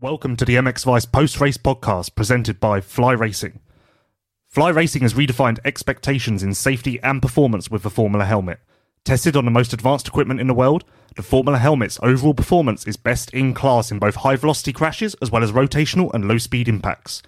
Welcome 0.00 0.36
to 0.36 0.44
the 0.44 0.54
MX 0.54 0.84
Vice 0.84 1.06
post 1.06 1.40
race 1.40 1.56
podcast 1.56 2.14
presented 2.14 2.60
by 2.60 2.80
Fly 2.80 3.14
Racing. 3.14 3.58
Fly 4.48 4.68
Racing 4.68 5.02
has 5.02 5.14
redefined 5.14 5.58
expectations 5.64 6.44
in 6.44 6.54
safety 6.54 7.00
and 7.02 7.20
performance 7.20 7.68
with 7.68 7.82
the 7.82 7.90
Formula 7.90 8.24
helmet. 8.24 8.60
Tested 9.02 9.34
on 9.34 9.44
the 9.44 9.50
most 9.50 9.72
advanced 9.72 10.06
equipment 10.06 10.40
in 10.40 10.46
the 10.46 10.54
world, 10.54 10.84
the 11.16 11.22
Formula 11.24 11.58
helmet's 11.58 11.98
overall 12.00 12.32
performance 12.32 12.86
is 12.86 12.96
best 12.96 13.34
in 13.34 13.54
class 13.54 13.90
in 13.90 13.98
both 13.98 14.14
high 14.14 14.36
velocity 14.36 14.72
crashes 14.72 15.16
as 15.20 15.32
well 15.32 15.42
as 15.42 15.50
rotational 15.50 16.14
and 16.14 16.28
low 16.28 16.38
speed 16.38 16.68
impacts. 16.68 17.20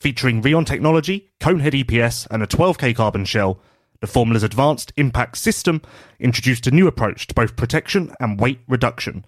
Featuring 0.00 0.42
Rheon 0.42 0.66
technology, 0.66 1.30
Conehead 1.38 1.84
EPS, 1.84 2.26
and 2.28 2.42
a 2.42 2.48
12K 2.48 2.96
carbon 2.96 3.24
shell, 3.24 3.60
the 4.00 4.08
Formula's 4.08 4.42
advanced 4.42 4.92
impact 4.96 5.38
system 5.38 5.80
introduced 6.18 6.66
a 6.66 6.72
new 6.72 6.88
approach 6.88 7.28
to 7.28 7.34
both 7.34 7.54
protection 7.54 8.12
and 8.18 8.40
weight 8.40 8.58
reduction. 8.66 9.24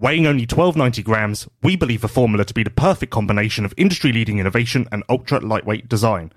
Weighing 0.00 0.26
only 0.26 0.44
1290 0.44 1.02
grams, 1.02 1.46
we 1.62 1.76
believe 1.76 2.00
the 2.00 2.08
formula 2.08 2.46
to 2.46 2.54
be 2.54 2.62
the 2.62 2.70
perfect 2.70 3.12
combination 3.12 3.66
of 3.66 3.74
industry 3.76 4.12
leading 4.12 4.38
innovation 4.38 4.88
and 4.90 5.04
ultra 5.10 5.40
lightweight 5.40 5.90
design. 5.90 6.32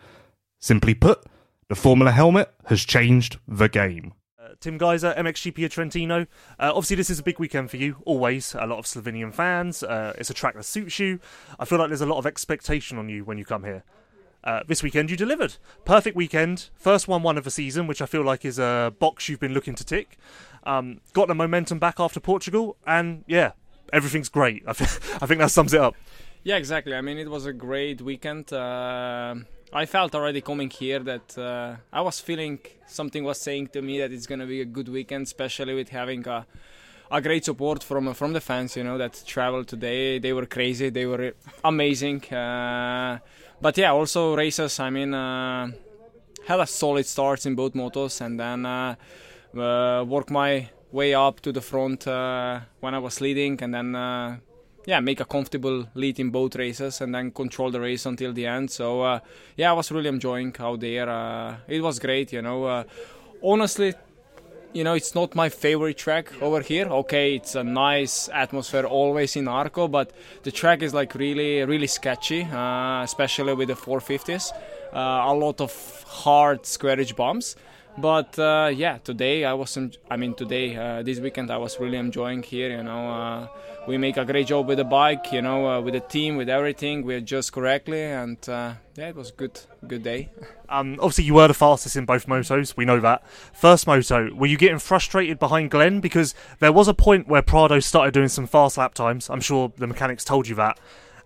Simply 0.60 0.94
put, 0.94 1.24
the 1.70 1.76
Formula 1.76 2.12
helmet 2.12 2.54
has 2.66 2.84
changed 2.84 3.40
the 3.48 3.70
game. 3.70 4.16
Uh, 4.38 4.50
Tim 4.60 4.78
Gajser, 4.78 5.18
MXGP 5.18 5.72
Trentino. 5.72 6.24
Uh, 6.60 6.74
obviously, 6.76 6.98
this 6.98 7.10
is 7.10 7.20
a 7.20 7.24
big 7.24 7.40
weekend 7.40 7.72
for 7.72 7.78
you, 7.78 7.96
always. 8.06 8.54
A 8.54 8.68
lot 8.68 8.80
of 8.80 8.86
Slovenian 8.86 9.34
fans. 9.34 9.82
Uh, 9.82 10.14
it's 10.18 10.30
a 10.30 10.34
track 10.34 10.56
that 10.56 10.66
suits 10.66 11.00
you. 11.00 11.22
I 11.58 11.64
feel 11.64 11.80
like 11.80 11.88
there's 11.88 12.02
a 12.02 12.06
lot 12.06 12.18
of 12.18 12.26
expectation 12.26 12.98
on 12.98 13.08
you 13.08 13.24
when 13.24 13.38
you 13.38 13.46
come 13.46 13.64
here. 13.64 13.86
Uh, 14.44 14.62
this 14.68 14.84
weekend 14.84 15.10
you 15.10 15.16
delivered. 15.16 15.56
Perfect 15.86 16.18
weekend. 16.18 16.70
First 16.76 17.08
1 17.08 17.24
1 17.24 17.38
of 17.38 17.46
the 17.46 17.52
season, 17.52 17.88
which 17.88 18.02
I 18.02 18.06
feel 18.06 18.24
like 18.24 18.44
is 18.44 18.60
a 18.60 18.94
box 19.00 19.30
you've 19.30 19.40
been 19.40 19.54
looking 19.54 19.76
to 19.76 19.86
tick. 19.86 20.18
Um, 20.66 21.02
got 21.14 21.28
the 21.28 21.36
momentum 21.36 21.80
back 21.80 22.00
after 22.00 22.20
Portugal, 22.20 22.78
and 22.88 23.24
yeah, 23.28 23.52
everything's 23.92 24.30
great. 24.30 24.64
I, 24.68 24.74
th- 24.74 24.90
I 25.22 25.26
think 25.26 25.40
that 25.40 25.52
sums 25.52 25.74
it 25.74 25.82
up. 25.82 25.96
Yeah, 26.44 26.58
exactly. 26.58 26.94
I 26.96 27.02
mean, 27.02 27.18
it 27.18 27.30
was 27.30 27.46
a 27.46 27.54
great 27.54 28.02
weekend. 28.02 28.52
Uh, 28.52 29.36
I 29.72 29.86
felt 29.86 30.14
already 30.14 30.42
coming 30.42 30.70
here 30.70 31.00
that 31.00 31.38
uh, 31.38 31.76
I 31.92 32.02
was 32.02 32.20
feeling 32.20 32.60
something 32.86 33.24
was 33.24 33.40
saying 33.40 33.68
to 33.68 33.82
me 33.82 34.00
that 34.00 34.12
it's 34.12 34.28
going 34.28 34.40
to 34.40 34.46
be 34.46 34.62
a 34.62 34.66
good 34.66 34.90
weekend, 34.90 35.24
especially 35.24 35.74
with 35.74 35.90
having 35.90 36.28
a, 36.28 36.46
a 37.10 37.22
great 37.22 37.46
support 37.46 37.82
from 37.84 38.14
from 38.14 38.34
the 38.34 38.42
fans. 38.42 38.76
You 38.76 38.84
know 38.84 38.98
that 38.98 39.24
traveled 39.26 39.68
today. 39.68 40.20
They 40.20 40.34
were 40.34 40.46
crazy. 40.46 40.90
They 40.90 41.06
were 41.06 41.34
amazing. 41.64 42.24
Uh, 42.26 43.20
but 43.62 43.78
yeah, 43.78 43.92
also 43.92 44.36
races. 44.36 44.80
I 44.80 44.90
mean, 44.90 45.14
uh, 45.14 45.72
had 46.46 46.60
a 46.60 46.68
solid 46.68 47.06
start 47.06 47.46
in 47.46 47.56
both 47.56 47.74
motos, 47.74 48.22
and 48.22 48.40
then 48.40 48.66
uh, 49.58 50.04
work 50.08 50.30
my 50.30 50.70
way 50.92 51.14
up 51.14 51.42
to 51.42 51.52
the 51.52 51.62
front 51.62 52.08
uh, 52.08 52.62
when 52.80 52.94
I 52.94 53.00
was 53.00 53.20
leading, 53.20 53.62
and 53.62 53.74
then 53.74 53.96
uh, 53.96 54.38
yeah, 54.86 55.00
make 55.00 55.20
a 55.20 55.26
comfortable 55.26 55.88
lead 55.96 56.20
in 56.20 56.30
both 56.30 56.56
races, 56.56 57.02
and 57.02 57.14
then 57.14 57.32
control 57.32 57.72
the 57.72 57.82
race 57.82 58.06
until 58.06 58.34
the 58.34 58.46
end. 58.46 58.72
So 58.72 59.02
uh, 59.02 59.20
yeah, 59.58 59.72
I 59.72 59.74
was 59.74 59.92
really 59.92 60.10
enjoying 60.10 60.56
out 60.60 60.80
there. 60.80 61.10
Uh, 61.10 61.58
it 61.68 61.82
was 61.82 62.00
great, 62.00 62.32
you 62.32 62.42
know. 62.42 62.66
Uh, 62.66 62.84
honestly, 63.44 63.94
you 64.74 64.84
know, 64.84 64.94
it's 64.94 65.14
not 65.14 65.36
my 65.36 65.50
favorite 65.50 65.98
track 65.98 66.32
over 66.42 66.62
here. 66.62 66.88
Okay, 66.88 67.36
it's 67.36 67.56
a 67.56 67.64
nice 67.64 68.30
atmosphere 68.34 68.86
always 68.86 69.36
in 69.36 69.48
Arco, 69.48 69.88
but 69.88 70.12
the 70.44 70.52
track 70.52 70.82
is 70.82 70.94
like 70.94 71.14
really, 71.16 71.64
really 71.64 71.88
sketchy, 71.88 72.42
especially 72.42 73.54
with 73.54 73.68
the 73.68 73.76
450s. 73.76 74.52
a 74.94 75.34
lot 75.34 75.62
of 75.62 76.04
hard 76.08 76.66
square 76.66 77.00
edge 77.00 77.16
bumps. 77.16 77.56
But 77.98 78.38
uh, 78.40 78.72
yeah, 78.74 78.98
today 78.98 79.46
I 79.46 79.54
was. 79.54 79.78
I 80.10 80.18
mean, 80.18 80.34
today 80.34 80.76
uh, 80.76 81.04
this 81.04 81.20
weekend 81.20 81.52
I 81.52 81.58
was 81.58 81.80
really 81.80 81.98
enjoying 81.98 82.42
here. 82.42 82.76
You 82.76 82.84
know, 82.84 83.10
uh, 83.10 83.48
we 83.88 83.98
make 83.98 84.18
a 84.18 84.26
great 84.26 84.48
job 84.48 84.68
with 84.68 84.80
the 84.80 84.84
bike. 84.84 85.32
You 85.32 85.44
know, 85.44 85.68
uh, 85.68 85.82
with 85.82 85.94
the 85.94 86.00
team, 86.00 86.36
with 86.36 86.50
everything. 86.50 87.04
We 87.04 87.16
adjust 87.16 87.54
correctly, 87.54 88.02
and 88.02 88.38
uh, 88.50 88.74
yeah, 88.96 89.10
it 89.10 89.16
was 89.16 89.32
good. 89.32 89.60
Good 89.88 90.04
day. 90.04 90.32
Um, 90.70 90.94
obviously, 90.94 91.26
you 91.26 91.36
were 91.36 91.48
the 91.48 91.54
fastest 91.54 91.96
in 91.98 92.06
both 92.06 92.26
motos. 92.26 92.76
We 92.76 92.84
know 92.84 93.00
that. 93.00 93.24
First 93.54 93.86
moto, 93.86 94.34
were 94.34 94.48
you 94.48 94.58
getting 94.58 94.80
frustrated 94.80 95.38
behind 95.38 95.70
Glenn 95.70 96.00
because 96.00 96.34
there 96.58 96.72
was 96.72 96.88
a 96.88 96.96
point 96.96 97.28
where 97.28 97.44
Prado 97.44 97.80
started 97.80 98.12
doing 98.12 98.28
some 98.28 98.48
fast 98.48 98.76
lap 98.80 98.96
times. 98.96 99.30
I'm 99.30 99.40
sure 99.40 99.72
the 99.78 99.86
mechanics 99.86 100.24
told 100.24 100.48
you 100.48 100.56
that. 100.56 100.80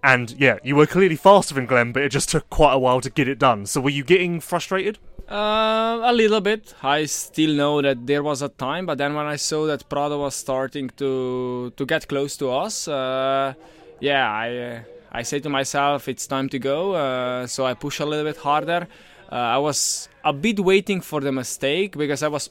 And 0.04 0.32
yeah, 0.32 0.58
you 0.66 0.76
were 0.76 0.86
clearly 0.86 1.16
faster 1.16 1.56
than 1.56 1.66
Glenn, 1.66 1.94
but 1.94 2.04
it 2.04 2.10
just 2.10 2.28
took 2.28 2.50
quite 2.50 2.74
a 2.74 2.78
while 2.78 3.00
to 3.00 3.10
get 3.10 3.30
it 3.30 3.40
done. 3.40 3.66
So 3.66 3.80
were 3.80 3.90
you 3.90 4.04
getting 4.04 4.42
frustrated? 4.42 5.00
Uh, 5.30 6.00
a 6.04 6.14
little 6.14 6.40
bit. 6.40 6.74
I 6.82 7.06
still 7.06 7.54
know 7.54 7.82
that 7.82 8.08
there 8.08 8.24
was 8.24 8.42
a 8.42 8.48
time, 8.48 8.86
but 8.86 8.98
then 8.98 9.14
when 9.14 9.26
I 9.26 9.36
saw 9.36 9.66
that 9.68 9.90
Prado 9.90 10.20
was 10.20 10.36
starting 10.36 10.90
to 10.98 11.74
to 11.76 11.86
get 11.86 12.08
close 12.08 12.38
to 12.38 12.50
us, 12.50 12.88
uh, 12.88 13.54
yeah, 14.00 14.32
I 14.32 14.86
I 15.12 15.24
say 15.24 15.40
to 15.40 15.50
myself, 15.50 16.08
it's 16.08 16.28
time 16.28 16.48
to 16.50 16.60
go. 16.60 16.94
Uh, 16.94 17.46
so 17.48 17.66
I 17.66 17.74
push 17.74 18.00
a 18.00 18.06
little 18.06 18.24
bit 18.24 18.38
harder. 18.38 18.88
Uh, 19.30 19.36
I 19.36 19.58
was 19.58 20.08
a 20.24 20.32
bit 20.32 20.62
waiting 20.62 21.02
for 21.02 21.20
the 21.20 21.34
mistake 21.34 21.98
because 21.98 22.24
I 22.24 22.30
was 22.30 22.50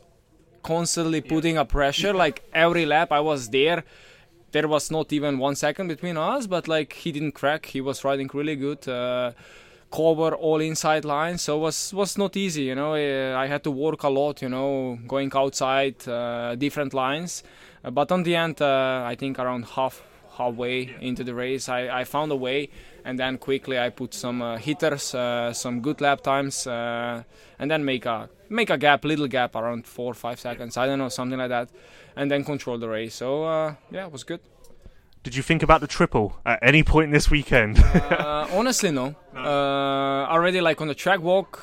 constantly 0.63 1.23
putting 1.23 1.57
a 1.57 1.65
pressure. 1.65 2.13
Like 2.25 2.43
every 2.53 2.85
lap, 2.85 3.11
I 3.11 3.21
was 3.21 3.49
there. 3.49 3.85
There 4.53 4.69
was 4.69 4.91
not 4.91 5.13
even 5.13 5.39
one 5.39 5.57
second 5.57 5.89
between 5.89 6.19
us, 6.19 6.47
but 6.47 6.69
like 6.69 6.93
he 6.93 7.11
didn't 7.11 7.33
crack. 7.33 7.67
He 7.67 7.81
was 7.81 8.05
riding 8.05 8.29
really 8.35 8.57
good 8.57 8.87
uh, 8.87 9.33
cover 9.97 10.35
all 10.35 10.61
inside 10.61 11.05
lines 11.07 11.41
so 11.43 11.57
was 11.57 11.95
was 11.95 12.19
not 12.19 12.37
easy 12.37 12.65
you 12.65 12.75
know. 12.75 12.93
Uh, 12.95 13.45
i 13.45 13.47
had 13.47 13.63
to 13.65 13.71
work 13.71 14.03
a 14.03 14.09
lot 14.09 14.43
you 14.43 14.49
know 14.49 14.99
going 15.07 15.31
outside 15.35 15.97
uh, 16.09 16.55
different 16.55 16.93
lines. 16.93 17.43
Uh, 17.83 17.91
but 17.91 18.13
on 18.13 18.23
the 18.23 18.37
end 18.37 18.61
uh, 18.61 19.03
i 19.13 19.15
think 19.15 19.39
around 19.39 19.65
half 19.65 20.03
halfway 20.37 20.95
into 21.01 21.25
the 21.25 21.35
race 21.35 21.69
i, 21.69 22.01
I 22.01 22.05
found 22.05 22.31
a 22.31 22.37
way 22.37 22.69
and 23.07 23.19
then 23.19 23.39
quickly 23.39 23.79
i 23.79 23.89
put 23.89 24.13
some 24.13 24.43
uh, 24.43 24.59
hitters 24.59 25.15
uh, 25.15 25.53
some 25.55 25.81
good 25.81 26.01
lap 26.03 26.21
times 26.21 26.67
and 26.67 27.71
then 27.71 27.83
make 27.85 28.05
a 28.05 28.29
make 28.51 28.69
a 28.69 28.77
gap 28.77 29.05
little 29.05 29.29
gap 29.29 29.57
around 29.57 29.87
four 29.87 30.11
or 30.11 30.19
five 30.27 30.39
seconds 30.39 30.77
i 30.77 30.85
don't 30.87 30.99
know 30.99 31.09
something 31.09 31.39
like 31.39 31.49
that 31.49 31.71
and 32.19 32.31
then 32.31 32.45
control 32.45 32.79
the 32.79 32.89
race. 32.89 33.15
So 33.15 33.45
yeah 33.91 34.07
it 34.07 34.13
was 34.13 34.25
good 34.25 34.41
did 35.27 35.35
you 35.35 35.43
think 35.43 35.65
about 35.65 35.81
the 35.81 35.89
triple 35.89 36.39
at 36.47 36.61
any 36.63 36.85
point 36.85 37.11
this 37.11 37.29
weekend? 37.29 37.81
uh, 37.81 38.47
honestly, 38.53 38.93
no. 38.93 39.17
no. 39.35 39.41
Uh, 39.41 40.29
already, 40.31 40.61
like 40.61 40.81
on 40.81 40.87
the 40.87 40.95
track 40.95 41.21
walk, 41.21 41.61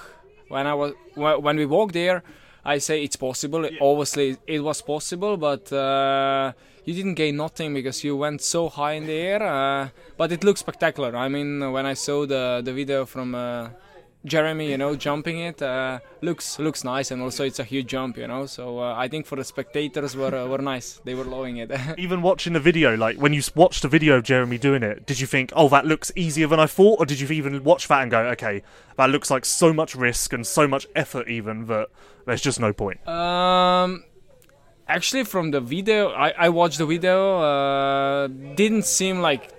when 0.50 0.68
I 0.68 0.74
was 0.74 0.92
when 1.16 1.56
we 1.56 1.66
walked 1.66 1.94
there, 1.94 2.24
I 2.66 2.80
say 2.80 3.02
it's 3.06 3.16
possible. 3.16 3.64
Yeah. 3.64 3.80
Obviously, 3.80 4.36
it 4.48 4.60
was 4.60 4.82
possible, 4.82 5.38
but 5.38 5.72
uh, 5.72 6.52
you 6.84 6.94
didn't 6.94 7.14
gain 7.14 7.38
nothing 7.38 7.74
because 7.74 8.04
you 8.04 8.18
went 8.18 8.42
so 8.42 8.68
high 8.68 8.96
in 9.00 9.06
the 9.06 9.14
air. 9.14 9.42
Uh, 9.42 9.88
but 10.18 10.34
it 10.34 10.44
looks 10.44 10.60
spectacular. 10.60 11.16
I 11.16 11.30
mean, 11.30 11.72
when 11.72 11.86
I 11.86 11.94
saw 11.94 12.26
the 12.26 12.62
the 12.62 12.74
video 12.74 13.06
from 13.06 13.34
uh, 13.34 13.70
Jeremy, 14.26 14.70
you 14.70 14.78
know, 14.78 14.96
jumping 14.96 15.40
it 15.40 15.62
uh, 15.62 16.00
looks 16.22 16.58
looks 16.58 16.86
nice, 16.86 17.12
and 17.12 17.22
also 17.22 17.44
it's 17.44 17.60
a 17.60 17.64
huge 17.64 17.88
jump, 17.88 18.18
you 18.18 18.26
know. 18.26 18.46
So 18.46 18.80
uh, 18.80 18.96
I 18.96 19.10
think 19.10 19.26
for 19.26 19.36
the 19.36 19.44
spectators 19.44 20.16
were 20.16 20.34
uh, 20.34 20.48
were 20.48 20.60
nice. 20.60 21.02
They 21.04 21.14
were 21.14 21.26
loving 21.26 21.58
it. 21.58 21.72
Even 21.98 22.22
watching 22.22 22.54
the 22.54 22.62
video, 22.62 22.96
like 22.96 23.18
when 23.18 23.34
you 23.34 23.42
watched 23.54 23.82
the 23.82 23.90
video 23.90 24.16
of 24.16 24.24
Jeremy 24.24 24.58
doing 24.58 24.82
it, 24.82 25.06
did 25.06 25.20
you 25.20 25.28
think, 25.28 25.52
"Oh, 25.56 25.68
that 25.70 25.86
looks 25.86 26.12
easier 26.16 26.48
than 26.48 26.60
I 26.60 26.68
thought," 26.68 27.00
or 27.00 27.06
did 27.06 27.20
you 27.20 27.28
even 27.30 27.64
watch 27.66 27.90
that 27.90 28.02
and 28.02 28.10
go, 28.10 28.20
"Okay, 28.28 28.64
that 28.96 29.10
looks 29.10 29.30
like 29.30 29.44
so 29.44 29.74
much 29.74 29.94
risk 29.94 30.32
and 30.32 30.48
so 30.48 30.68
much 30.70 30.88
effort, 30.96 31.28
even 31.28 31.66
that 31.66 31.90
there's 32.26 32.42
just 32.42 32.62
no 32.62 32.72
point." 32.72 33.06
Um, 33.06 34.06
actually, 34.88 35.26
from 35.26 35.52
the 35.52 35.60
video, 35.60 36.12
I 36.12 36.30
I 36.30 36.50
watched 36.50 36.78
the 36.78 36.86
video. 36.86 37.40
Uh, 37.40 38.28
didn't 38.56 38.86
seem 38.86 39.20
like 39.20 39.52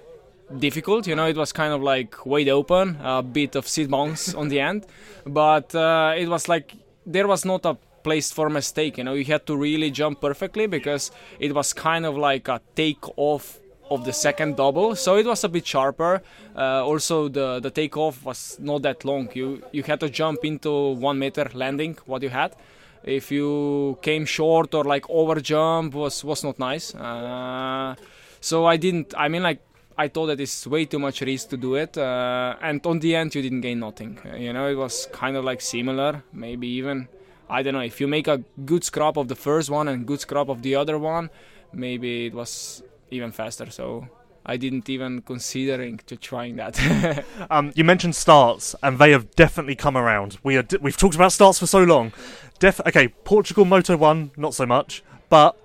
difficult. 0.59 1.07
You 1.07 1.17
know, 1.17 1.27
it 1.27 1.37
was 1.37 1.53
kind 1.53 1.73
of 1.73 1.83
like 1.83 2.27
wide 2.27 2.49
open, 2.49 2.99
a 3.03 3.23
bit 3.23 3.57
of 3.57 3.67
seat 3.69 3.91
bounce 3.91 4.35
on 4.35 4.49
the 4.49 4.61
end, 4.61 4.87
but 5.27 5.75
uh, 5.75 6.15
it 6.17 6.29
was 6.29 6.49
like 6.49 6.75
there 7.07 7.27
was 7.27 7.45
not 7.45 7.65
a 7.67 7.77
place 8.03 8.31
for 8.33 8.49
mistake. 8.51 8.99
You 8.99 9.05
know, 9.05 9.15
you 9.15 9.25
had 9.25 9.47
to 9.47 9.57
really 9.57 9.91
jump 9.91 10.21
perfectly 10.21 10.67
because 10.67 11.11
it 11.39 11.55
was 11.55 11.73
kind 11.73 12.07
of 12.07 12.17
like 12.17 12.49
a 12.49 12.61
take 12.75 13.05
off 13.17 13.59
of 13.91 14.05
the 14.05 14.13
second 14.13 14.57
double, 14.57 14.97
so 14.97 15.17
it 15.17 15.27
was 15.27 15.45
a 15.45 15.49
bit 15.49 15.67
sharper. 15.67 16.23
Uh, 16.57 16.85
also, 16.85 17.29
the 17.29 17.61
the 17.61 17.71
takeoff 17.71 18.25
was 18.25 18.57
not 18.61 18.83
that 18.83 19.05
long. 19.05 19.29
You 19.35 19.63
you 19.73 19.83
had 19.83 20.01
to 20.01 20.09
jump 20.09 20.45
into 20.45 20.95
one 20.95 21.19
meter 21.19 21.51
landing. 21.55 21.99
What 22.07 22.23
you 22.23 22.31
had. 22.31 22.55
If 23.03 23.31
you 23.31 23.99
came 24.01 24.25
short 24.25 24.75
or 24.75 24.85
like 24.85 25.05
over 25.11 25.39
jump 25.41 25.95
was 25.95 26.25
was 26.25 26.43
not 26.43 26.59
nice. 26.59 26.95
Uh, 26.95 27.95
so 28.41 28.65
I 28.65 28.79
didn't. 28.79 29.15
I 29.17 29.29
mean, 29.29 29.43
like 29.43 29.61
I 29.97 30.09
thought 30.09 30.27
that 30.27 30.41
it's 30.41 30.67
way 30.67 30.87
too 30.87 30.99
much 30.99 31.21
risk 31.21 31.51
to 31.51 31.57
do 31.57 31.77
it, 31.77 31.97
uh, 31.97 32.57
and 32.61 32.85
on 32.87 32.99
the 32.99 33.15
end 33.15 33.35
you 33.35 33.43
didn't 33.43 33.61
gain 33.61 33.81
nothing. 33.81 34.19
You 34.37 34.53
know, 34.53 34.69
it 34.69 34.75
was 34.75 35.07
kind 35.13 35.37
of 35.37 35.45
like 35.45 35.61
similar, 35.61 36.23
maybe 36.33 36.67
even. 36.69 37.09
I 37.49 37.63
don't 37.63 37.75
know 37.75 37.81
if 37.81 38.01
you 38.01 38.09
make 38.09 38.27
a 38.27 38.39
good 38.65 38.85
scrap 38.85 39.17
of 39.17 39.29
the 39.29 39.37
first 39.37 39.71
one 39.71 39.87
and 39.89 40.07
good 40.07 40.21
scrap 40.21 40.49
of 40.49 40.63
the 40.63 40.75
other 40.75 40.99
one, 40.99 41.31
maybe 41.73 42.27
it 42.27 42.35
was 42.35 42.83
even 43.11 43.33
faster. 43.33 43.71
So 43.71 44.09
I 44.47 44.57
didn't 44.57 44.89
even 44.89 45.23
considering 45.23 46.01
to 46.07 46.17
trying 46.17 46.57
that. 46.57 47.25
um, 47.51 47.73
you 47.75 47.85
mentioned 47.85 48.15
starts, 48.15 48.75
and 48.83 48.99
they 48.99 49.11
have 49.13 49.31
definitely 49.37 49.75
come 49.77 49.97
around. 49.97 50.39
We 50.43 50.57
are 50.57 50.65
we've 50.81 50.97
talked 50.97 51.15
about 51.15 51.33
starts 51.33 51.59
for 51.59 51.67
so 51.67 51.85
long. 51.85 52.13
Def- 52.59 52.81
okay, 52.87 53.09
Portugal 53.09 53.65
Moto 53.65 53.97
One, 53.97 54.33
not 54.37 54.55
so 54.55 54.67
much, 54.67 55.03
but 55.29 55.57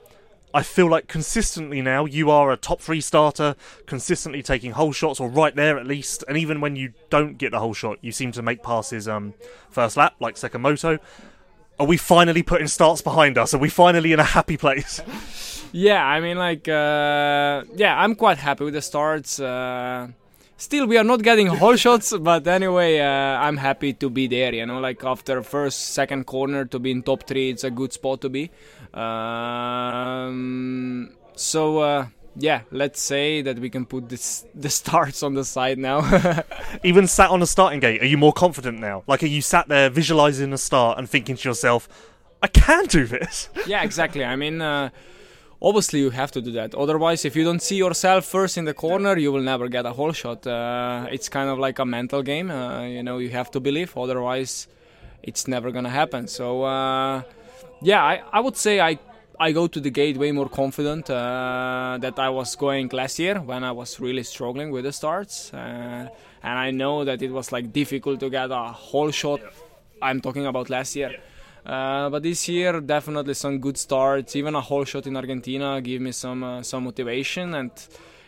I 0.54 0.64
feel 0.64 0.90
like 0.90 1.08
consistently 1.08 1.82
now 1.82 2.06
you 2.06 2.32
are 2.32 2.52
a 2.52 2.58
top 2.58 2.82
three 2.82 3.02
starter, 3.02 3.56
consistently 3.86 4.42
taking 4.42 4.72
whole 4.72 4.92
shots 4.92 5.20
or 5.20 5.30
right 5.30 5.56
there 5.56 5.78
at 5.78 5.86
least. 5.86 6.24
And 6.28 6.38
even 6.38 6.60
when 6.60 6.76
you 6.76 6.94
don't 7.10 7.38
get 7.38 7.52
the 7.52 7.60
whole 7.60 7.74
shot, 7.74 8.00
you 8.02 8.12
seem 8.12 8.32
to 8.32 8.42
make 8.42 8.64
passes 8.64 9.08
um, 9.08 9.36
first 9.70 9.96
lap, 9.96 10.16
like 10.20 10.36
Sekimoto. 10.36 11.00
Are 11.80 11.86
we 11.86 11.98
finally 11.98 12.44
putting 12.44 12.68
starts 12.68 13.02
behind 13.02 13.38
us? 13.38 13.54
Are 13.54 13.60
we 13.60 13.70
finally 13.70 14.12
in 14.12 14.20
a 14.20 14.24
happy 14.24 14.58
place? 14.58 15.02
yeah, 15.72 16.04
I 16.04 16.20
mean, 16.20 16.38
like, 16.38 16.68
uh, 16.68 17.64
yeah, 17.76 17.96
I'm 17.98 18.16
quite 18.16 18.38
happy 18.38 18.66
with 18.66 18.74
the 18.74 18.82
starts. 18.82 19.40
Uh, 19.40 20.10
still, 20.58 20.88
we 20.88 20.98
are 20.98 21.06
not 21.06 21.22
getting 21.22 21.48
whole 21.48 21.76
shots, 21.86 22.12
but 22.18 22.46
anyway, 22.48 23.00
uh, 23.00 23.06
I'm 23.06 23.56
happy 23.56 23.94
to 23.94 24.10
be 24.10 24.28
there. 24.28 24.54
You 24.54 24.66
know, 24.66 24.80
like 24.80 25.04
after 25.06 25.42
first, 25.42 25.94
second 25.94 26.26
corner 26.26 26.66
to 26.66 26.80
be 26.80 26.92
in 26.92 27.04
top 27.04 27.24
three, 27.24 27.50
it's 27.52 27.64
a 27.64 27.72
good 27.72 27.94
spot 27.94 28.20
to 28.22 28.30
be. 28.30 28.52
Um, 28.94 30.40
so 31.36 31.80
uh, 31.80 32.08
yeah, 32.36 32.62
let's 32.72 33.02
say 33.02 33.42
that 33.42 33.60
we 33.60 33.70
can 33.70 33.86
put 33.86 34.10
this 34.10 34.46
the 34.56 34.70
starts 34.70 35.24
on 35.24 35.34
the 35.34 35.46
side 35.46 35.78
now. 35.78 36.00
Even 36.84 37.08
sat 37.08 37.30
on 37.30 37.42
a 37.42 37.46
starting 37.46 37.80
gate, 37.80 38.02
are 38.02 38.06
you 38.06 38.18
more 38.18 38.34
confident 38.34 38.80
now? 38.80 39.04
Like, 39.08 39.24
are 39.24 39.28
you 39.28 39.42
sat 39.42 39.68
there 39.68 39.90
visualizing 39.90 40.54
a 40.54 40.58
start 40.58 40.98
and 40.98 41.10
thinking 41.10 41.36
to 41.36 41.50
yourself, 41.50 41.88
"I 42.42 42.48
can 42.48 42.86
do 42.86 43.06
this"? 43.06 43.50
yeah, 43.68 43.84
exactly. 43.84 44.24
I 44.24 44.36
mean. 44.36 44.62
Uh, 44.62 44.90
obviously 45.62 46.00
you 46.00 46.10
have 46.10 46.32
to 46.32 46.42
do 46.42 46.54
that 46.54 46.74
otherwise 46.74 47.26
if 47.26 47.36
you 47.36 47.44
don't 47.44 47.62
see 47.62 47.76
yourself 47.76 48.24
first 48.24 48.58
in 48.58 48.64
the 48.64 48.74
corner 48.74 49.18
you 49.18 49.30
will 49.30 49.42
never 49.42 49.68
get 49.68 49.86
a 49.86 49.92
whole 49.92 50.14
shot 50.14 50.48
uh, 50.48 51.06
it's 51.12 51.28
kind 51.28 51.50
of 51.50 51.60
like 51.60 51.80
a 51.80 51.86
mental 51.86 52.24
game 52.24 52.50
uh, 52.50 52.82
you 52.84 53.04
know 53.04 53.18
you 53.18 53.28
have 53.28 53.52
to 53.52 53.60
believe 53.60 53.98
otherwise 53.98 54.70
it's 55.22 55.50
never 55.50 55.70
gonna 55.70 55.90
happen 55.90 56.30
so 56.30 56.64
uh, 56.64 57.22
yeah, 57.82 58.04
I, 58.04 58.22
I 58.32 58.40
would 58.40 58.58
say 58.58 58.80
I 58.80 59.00
I 59.42 59.54
go 59.54 59.68
to 59.68 59.80
the 59.80 59.90
gate 59.90 60.18
way 60.18 60.34
more 60.34 60.50
confident 60.50 61.10
uh, 61.10 61.98
that 62.02 62.20
I 62.20 62.30
was 62.30 62.56
going 62.58 62.90
last 62.90 63.20
year 63.20 63.40
when 63.40 63.64
I 63.64 63.72
was 63.72 64.00
really 64.00 64.24
struggling 64.24 64.70
with 64.70 64.84
the 64.84 64.92
starts, 64.92 65.54
uh, 65.54 66.10
and 66.44 66.60
I 66.60 66.72
know 66.72 67.06
that 67.06 67.22
it 67.22 67.32
was 67.32 67.52
like 67.54 67.72
difficult 67.72 68.20
to 68.20 68.30
get 68.30 68.52
a 68.52 68.74
whole 68.74 69.12
shot. 69.12 69.40
I'm 70.02 70.20
talking 70.20 70.46
about 70.46 70.70
last 70.70 70.96
year. 70.96 71.16
Uh, 71.66 72.10
but 72.10 72.24
this 72.24 72.50
year, 72.50 72.82
definitely 72.82 73.34
some 73.34 73.60
good 73.60 73.78
starts. 73.78 74.36
Even 74.36 74.56
a 74.56 74.62
whole 74.62 74.86
shot 74.86 75.08
in 75.08 75.16
Argentina 75.16 75.80
give 75.82 76.02
me 76.02 76.12
some 76.12 76.44
uh, 76.44 76.64
some 76.64 76.84
motivation, 76.84 77.54
and 77.54 77.72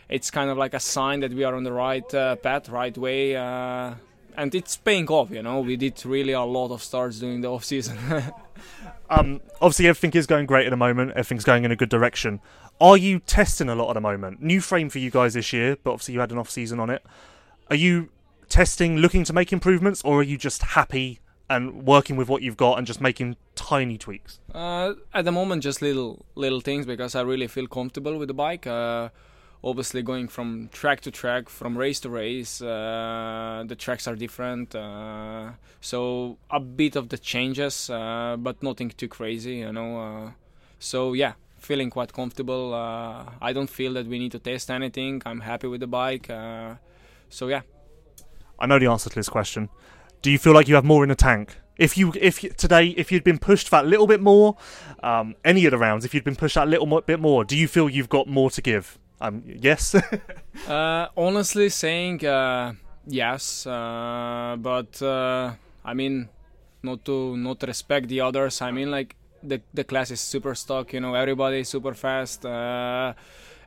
it's 0.08 0.30
kind 0.30 0.48
of 0.48 0.56
like 0.56 0.74
a 0.74 0.80
sign 0.80 1.20
that 1.20 1.32
we 1.32 1.44
are 1.44 1.54
on 1.54 1.64
the 1.64 1.72
right 1.72 2.14
uh, 2.14 2.36
path, 2.36 2.68
right 2.68 2.96
way, 2.96 3.36
uh, 3.36 3.94
and 4.36 4.54
it's 4.54 4.76
paying 4.76 5.08
off. 5.08 5.30
You 5.30 5.42
know, 5.42 5.60
we 5.60 5.76
did 5.76 6.04
really 6.04 6.32
a 6.32 6.42
lot 6.42 6.70
of 6.70 6.82
starts 6.82 7.18
during 7.18 7.40
the 7.40 7.50
off 7.50 7.64
season. 7.64 7.98
Um, 9.10 9.42
obviously, 9.60 9.88
everything 9.88 10.18
is 10.18 10.26
going 10.26 10.46
great 10.46 10.66
at 10.66 10.70
the 10.70 10.76
moment. 10.76 11.10
Everything's 11.10 11.44
going 11.44 11.64
in 11.66 11.70
a 11.70 11.76
good 11.76 11.90
direction. 11.90 12.40
Are 12.80 12.96
you 12.96 13.18
testing 13.18 13.68
a 13.68 13.74
lot 13.74 13.90
at 13.90 13.94
the 13.94 14.00
moment? 14.00 14.42
New 14.42 14.60
frame 14.62 14.88
for 14.88 15.00
you 15.00 15.10
guys 15.10 15.34
this 15.34 15.52
year, 15.52 15.76
but 15.84 15.90
obviously 15.90 16.14
you 16.14 16.20
had 16.20 16.32
an 16.32 16.38
off 16.38 16.48
season 16.48 16.80
on 16.80 16.88
it. 16.88 17.04
Are 17.68 17.76
you 17.76 18.08
testing, 18.48 18.96
looking 18.96 19.24
to 19.24 19.32
make 19.34 19.52
improvements, 19.52 20.00
or 20.02 20.20
are 20.20 20.22
you 20.22 20.38
just 20.38 20.62
happy 20.62 21.20
and 21.50 21.86
working 21.86 22.16
with 22.16 22.28
what 22.28 22.40
you've 22.40 22.56
got 22.56 22.78
and 22.78 22.86
just 22.86 23.00
making 23.02 23.36
tiny 23.54 23.98
tweaks? 23.98 24.40
Uh, 24.54 24.94
at 25.12 25.26
the 25.26 25.32
moment, 25.32 25.62
just 25.62 25.82
little 25.82 26.24
little 26.34 26.60
things 26.60 26.86
because 26.86 27.14
I 27.14 27.20
really 27.20 27.48
feel 27.48 27.66
comfortable 27.66 28.16
with 28.16 28.28
the 28.28 28.34
bike. 28.34 28.66
Uh, 28.66 29.10
obviously 29.64 30.02
going 30.02 30.28
from 30.28 30.68
track 30.72 31.00
to 31.02 31.10
track, 31.10 31.48
from 31.48 31.78
race 31.78 32.00
to 32.00 32.10
race, 32.10 32.60
uh, 32.60 33.64
the 33.66 33.76
tracks 33.76 34.08
are 34.08 34.16
different. 34.16 34.74
Uh, 34.74 35.50
so 35.80 36.38
a 36.50 36.60
bit 36.60 36.96
of 36.96 37.08
the 37.08 37.18
changes, 37.18 37.88
uh, 37.90 38.36
but 38.38 38.62
nothing 38.62 38.90
too 38.90 39.08
crazy, 39.08 39.56
you 39.56 39.72
know. 39.72 40.00
Uh, 40.00 40.30
so 40.78 41.12
yeah, 41.12 41.34
feeling 41.58 41.90
quite 41.90 42.12
comfortable. 42.12 42.74
Uh, 42.74 43.24
I 43.40 43.52
don't 43.52 43.70
feel 43.70 43.92
that 43.94 44.06
we 44.06 44.18
need 44.18 44.32
to 44.32 44.38
test 44.38 44.70
anything. 44.70 45.22
I'm 45.24 45.40
happy 45.40 45.68
with 45.68 45.80
the 45.80 45.86
bike. 45.86 46.28
Uh, 46.28 46.74
so 47.28 47.48
yeah. 47.48 47.62
I 48.58 48.66
know 48.66 48.78
the 48.78 48.86
answer 48.86 49.08
to 49.08 49.14
this 49.14 49.28
question. 49.28 49.68
Do 50.22 50.30
you 50.30 50.38
feel 50.38 50.52
like 50.52 50.68
you 50.68 50.74
have 50.74 50.84
more 50.84 51.02
in 51.02 51.08
the 51.08 51.16
tank? 51.16 51.58
If 51.76 51.96
you, 51.96 52.12
if 52.20 52.40
today, 52.56 52.88
if 52.88 53.10
you'd 53.10 53.24
been 53.24 53.38
pushed 53.38 53.70
that 53.70 53.86
little 53.86 54.06
bit 54.06 54.20
more, 54.20 54.56
um, 55.02 55.34
any 55.44 55.64
of 55.64 55.70
the 55.70 55.78
rounds, 55.78 56.04
if 56.04 56.14
you'd 56.14 56.22
been 56.22 56.36
pushed 56.36 56.54
that 56.54 56.68
little 56.68 57.00
bit 57.00 57.18
more, 57.18 57.44
do 57.44 57.56
you 57.56 57.66
feel 57.66 57.88
you've 57.88 58.10
got 58.10 58.28
more 58.28 58.50
to 58.50 58.60
give? 58.60 58.98
Um, 59.22 59.44
yes. 59.46 59.94
uh, 60.68 61.06
honestly, 61.16 61.68
saying 61.68 62.26
uh, 62.26 62.72
yes, 63.06 63.66
uh, 63.68 64.56
but 64.58 65.00
uh, 65.00 65.52
I 65.84 65.94
mean, 65.94 66.28
not 66.82 67.04
to 67.04 67.36
not 67.36 67.62
respect 67.62 68.08
the 68.08 68.20
others. 68.20 68.60
I 68.60 68.72
mean, 68.72 68.90
like 68.90 69.14
the 69.44 69.60
the 69.72 69.84
class 69.84 70.10
is 70.10 70.20
super 70.20 70.56
stuck. 70.56 70.92
You 70.92 71.00
know, 71.00 71.14
everybody 71.14 71.60
is 71.60 71.68
super 71.68 71.94
fast. 71.94 72.44
Uh, 72.44 73.14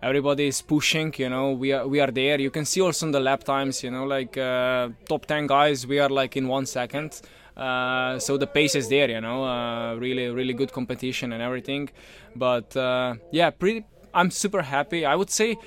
everybody 0.01 0.47
is 0.47 0.61
pushing. 0.61 1.13
You 1.17 1.29
know, 1.29 1.53
we 1.53 1.71
are 1.71 1.87
we 1.87 2.01
are 2.01 2.11
there. 2.11 2.37
You 2.41 2.51
can 2.51 2.65
see 2.65 2.81
also 2.81 3.05
in 3.05 3.13
the 3.13 3.21
lap 3.21 3.45
times. 3.45 3.81
You 3.81 3.91
know, 3.91 4.03
like 4.03 4.37
uh, 4.37 4.89
top 5.07 5.25
ten 5.25 5.47
guys, 5.47 5.87
we 5.87 5.99
are 5.99 6.09
like 6.09 6.35
in 6.35 6.49
one 6.49 6.65
second. 6.65 7.21
Uh, 7.55 8.19
so 8.19 8.35
the 8.37 8.47
pace 8.47 8.75
is 8.75 8.89
there, 8.89 9.09
you 9.09 9.21
know, 9.21 9.45
uh, 9.45 9.95
really, 9.95 10.27
really 10.27 10.53
good 10.53 10.73
competition 10.73 11.31
and 11.31 11.41
everything. 11.41 11.89
But 12.35 12.75
uh, 12.75 13.15
yeah, 13.31 13.49
pretty, 13.49 13.85
I'm 14.15 14.31
super 14.31 14.61
happy. 14.61 15.05
I 15.05 15.13
would 15.13 15.29
say, 15.29 15.57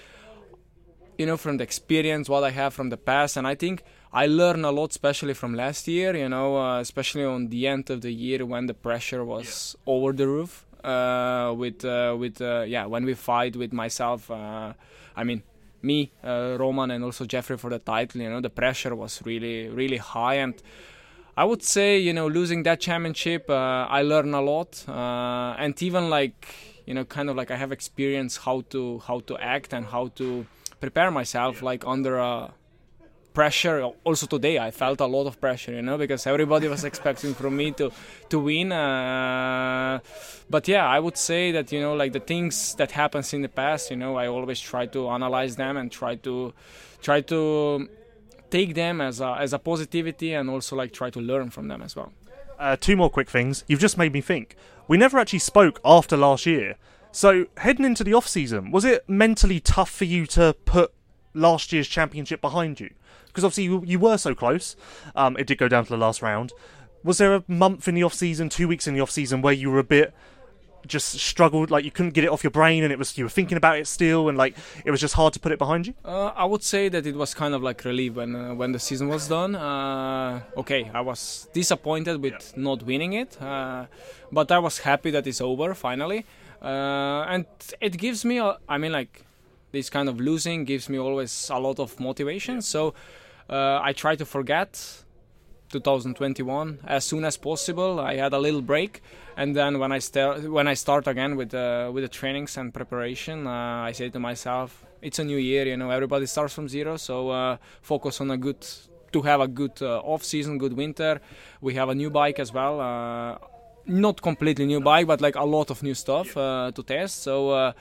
you 1.18 1.26
know, 1.26 1.36
from 1.36 1.58
the 1.58 1.64
experience, 1.64 2.28
what 2.28 2.42
I 2.42 2.50
have 2.50 2.72
from 2.72 2.88
the 2.88 2.96
past, 2.96 3.36
and 3.36 3.46
I 3.46 3.54
think 3.54 3.84
I 4.12 4.26
learned 4.26 4.64
a 4.64 4.70
lot, 4.70 4.90
especially 4.90 5.34
from 5.34 5.54
last 5.54 5.86
year. 5.86 6.16
You 6.16 6.28
know, 6.28 6.56
uh, 6.56 6.80
especially 6.80 7.24
on 7.24 7.48
the 7.48 7.66
end 7.66 7.90
of 7.90 8.00
the 8.00 8.12
year 8.12 8.46
when 8.46 8.66
the 8.66 8.74
pressure 8.74 9.24
was 9.24 9.76
yeah. 9.76 9.92
over 9.94 10.12
the 10.12 10.26
roof. 10.26 10.64
Uh, 10.82 11.52
with 11.56 11.84
uh, 11.84 12.16
with 12.18 12.40
uh, 12.40 12.64
yeah, 12.66 12.86
when 12.86 13.04
we 13.04 13.14
fight 13.14 13.54
with 13.56 13.72
myself, 13.72 14.30
uh, 14.30 14.72
I 15.14 15.24
mean 15.24 15.42
me, 15.82 16.10
uh, 16.24 16.56
Roman, 16.58 16.90
and 16.90 17.04
also 17.04 17.26
Jeffrey 17.26 17.58
for 17.58 17.68
the 17.68 17.78
title. 17.78 18.22
You 18.22 18.30
know, 18.30 18.40
the 18.40 18.50
pressure 18.50 18.94
was 18.94 19.20
really 19.24 19.68
really 19.68 19.98
high 19.98 20.34
and. 20.34 20.60
I 21.36 21.44
would 21.44 21.62
say, 21.62 22.00
you 22.00 22.12
know, 22.12 22.26
losing 22.26 22.64
that 22.64 22.80
championship, 22.80 23.48
I 23.48 24.02
learned 24.02 24.34
a 24.34 24.40
lot, 24.40 24.84
and 24.88 25.80
even 25.80 26.10
like 26.10 26.67
you 26.88 26.94
know 26.94 27.04
kind 27.04 27.28
of 27.28 27.36
like 27.36 27.50
i 27.50 27.56
have 27.56 27.70
experience 27.70 28.38
how 28.46 28.62
to 28.72 28.98
how 29.00 29.20
to 29.20 29.36
act 29.56 29.74
and 29.74 29.84
how 29.94 30.08
to 30.20 30.46
prepare 30.80 31.10
myself 31.10 31.62
like 31.62 31.84
under 31.86 32.16
a 32.16 32.50
pressure. 33.34 33.76
Also 34.04 34.26
today 34.26 34.58
i 34.58 34.70
felt 34.70 34.98
a 35.00 35.06
lot 35.06 35.26
of 35.26 35.38
pressure 35.38 35.72
you 35.72 35.82
know 35.82 35.98
because 35.98 36.26
everybody 36.26 36.66
was 36.66 36.82
expecting 36.90 37.34
from 37.34 37.56
me 37.56 37.70
to 37.72 37.92
to 38.30 38.38
win 38.40 38.72
uh, 38.72 40.00
but 40.48 40.66
yeah 40.66 40.86
i 40.96 40.98
would 40.98 41.18
say 41.30 41.52
that 41.52 41.70
you 41.70 41.80
know 41.80 41.94
like 41.94 42.12
the 42.18 42.24
things 42.32 42.74
that 42.76 42.90
happens 42.90 43.34
in 43.34 43.42
the 43.42 43.52
past 43.62 43.90
you 43.90 43.96
know 43.96 44.16
i 44.16 44.26
always 44.26 44.58
try 44.58 44.86
to 44.86 45.08
analyze 45.10 45.54
them 45.56 45.76
and 45.76 45.92
try 45.92 46.14
to 46.16 46.52
try 47.02 47.20
to 47.20 47.86
take 48.50 48.74
them 48.74 49.00
as 49.00 49.20
a 49.20 49.30
as 49.44 49.52
a 49.52 49.58
positivity 49.58 50.32
and 50.32 50.48
also 50.48 50.74
like 50.74 50.90
try 50.92 51.10
to 51.10 51.20
learn 51.20 51.50
from 51.50 51.68
them 51.68 51.82
as 51.82 51.94
well 51.94 52.10
uh, 52.58 52.76
two 52.76 52.96
more 52.96 53.10
quick 53.10 53.30
things. 53.30 53.64
You've 53.66 53.80
just 53.80 53.98
made 53.98 54.12
me 54.12 54.20
think. 54.20 54.56
We 54.86 54.96
never 54.96 55.18
actually 55.18 55.40
spoke 55.40 55.80
after 55.84 56.16
last 56.16 56.46
year. 56.46 56.76
So, 57.12 57.46
heading 57.58 57.84
into 57.84 58.04
the 58.04 58.14
off 58.14 58.28
season, 58.28 58.70
was 58.70 58.84
it 58.84 59.08
mentally 59.08 59.60
tough 59.60 59.90
for 59.90 60.04
you 60.04 60.26
to 60.26 60.54
put 60.64 60.92
last 61.34 61.72
year's 61.72 61.88
championship 61.88 62.40
behind 62.40 62.80
you? 62.80 62.90
Because 63.26 63.44
obviously 63.44 63.64
you, 63.64 63.82
you 63.86 63.98
were 63.98 64.18
so 64.18 64.34
close. 64.34 64.76
Um, 65.14 65.36
it 65.36 65.46
did 65.46 65.58
go 65.58 65.68
down 65.68 65.84
to 65.84 65.90
the 65.90 65.96
last 65.96 66.22
round. 66.22 66.52
Was 67.04 67.18
there 67.18 67.34
a 67.34 67.44
month 67.46 67.88
in 67.88 67.94
the 67.94 68.02
off 68.02 68.14
season, 68.14 68.48
two 68.48 68.68
weeks 68.68 68.86
in 68.86 68.94
the 68.94 69.00
off 69.00 69.10
season, 69.10 69.40
where 69.40 69.54
you 69.54 69.70
were 69.70 69.78
a 69.78 69.84
bit 69.84 70.12
just 70.88 71.18
struggled 71.18 71.70
like 71.70 71.84
you 71.84 71.90
couldn't 71.90 72.14
get 72.14 72.24
it 72.24 72.30
off 72.30 72.42
your 72.42 72.50
brain 72.50 72.82
and 72.82 72.92
it 72.92 72.98
was 72.98 73.16
you 73.16 73.24
were 73.24 73.30
thinking 73.30 73.56
about 73.56 73.78
it 73.78 73.86
still 73.86 74.28
and 74.28 74.36
like 74.36 74.56
it 74.84 74.90
was 74.90 75.00
just 75.00 75.14
hard 75.14 75.32
to 75.32 75.40
put 75.40 75.52
it 75.52 75.58
behind 75.58 75.86
you 75.86 75.94
uh, 76.04 76.32
i 76.34 76.44
would 76.44 76.62
say 76.62 76.88
that 76.88 77.06
it 77.06 77.14
was 77.14 77.34
kind 77.34 77.54
of 77.54 77.62
like 77.62 77.84
relief 77.84 78.14
when 78.14 78.34
uh, 78.34 78.54
when 78.54 78.72
the 78.72 78.78
season 78.78 79.08
was 79.08 79.28
done 79.28 79.54
uh, 79.54 80.40
okay 80.56 80.90
i 80.94 81.00
was 81.00 81.48
disappointed 81.52 82.20
with 82.22 82.32
yeah. 82.32 82.62
not 82.62 82.82
winning 82.82 83.12
it 83.12 83.40
uh, 83.40 83.86
but 84.32 84.50
i 84.50 84.58
was 84.58 84.78
happy 84.78 85.10
that 85.10 85.26
it's 85.26 85.40
over 85.40 85.74
finally 85.74 86.24
uh, 86.62 87.24
and 87.28 87.46
it 87.80 87.96
gives 87.96 88.24
me 88.24 88.38
a, 88.38 88.56
i 88.68 88.78
mean 88.78 88.92
like 88.92 89.24
this 89.70 89.90
kind 89.90 90.08
of 90.08 90.18
losing 90.18 90.64
gives 90.64 90.88
me 90.88 90.98
always 90.98 91.50
a 91.52 91.58
lot 91.58 91.78
of 91.78 92.00
motivation 92.00 92.56
yeah. 92.56 92.60
so 92.60 92.94
uh, 93.50 93.80
i 93.82 93.92
try 93.92 94.16
to 94.16 94.24
forget 94.24 95.04
2021 95.70 96.80
as 96.86 97.04
soon 97.04 97.24
as 97.24 97.36
possible. 97.36 98.00
I 98.00 98.16
had 98.16 98.32
a 98.32 98.38
little 98.38 98.62
break, 98.62 99.02
and 99.36 99.54
then 99.54 99.78
when 99.78 99.92
I 99.92 99.98
start 99.98 100.50
when 100.50 100.66
I 100.68 100.74
start 100.74 101.06
again 101.06 101.36
with 101.36 101.54
uh, 101.54 101.90
with 101.92 102.04
the 102.04 102.08
trainings 102.08 102.56
and 102.56 102.72
preparation, 102.72 103.46
uh, 103.46 103.88
I 103.88 103.92
say 103.92 104.08
to 104.10 104.18
myself, 104.18 104.84
it's 105.02 105.18
a 105.18 105.24
new 105.24 105.38
year. 105.38 105.66
You 105.66 105.76
know, 105.76 105.90
everybody 105.90 106.26
starts 106.26 106.54
from 106.54 106.68
zero, 106.68 106.96
so 106.96 107.30
uh, 107.30 107.56
focus 107.82 108.20
on 108.20 108.30
a 108.30 108.36
good 108.36 108.66
to 109.12 109.22
have 109.22 109.40
a 109.40 109.48
good 109.48 109.80
uh, 109.82 109.98
off 110.00 110.24
season, 110.24 110.58
good 110.58 110.74
winter. 110.74 111.20
We 111.60 111.74
have 111.74 111.88
a 111.88 111.94
new 111.94 112.10
bike 112.10 112.38
as 112.38 112.52
well 112.52 112.80
uh, 112.80 113.38
not 113.88 114.20
completely 114.22 114.66
new 114.66 114.80
bike, 114.80 115.06
but 115.06 115.20
like 115.20 115.34
a 115.34 115.44
lot 115.44 115.70
of 115.70 115.82
new 115.82 115.94
stuff 115.94 116.36
uh, 116.36 116.70
to 116.74 116.82
test. 116.82 117.22
So 117.22 117.50
uh, 117.50 117.72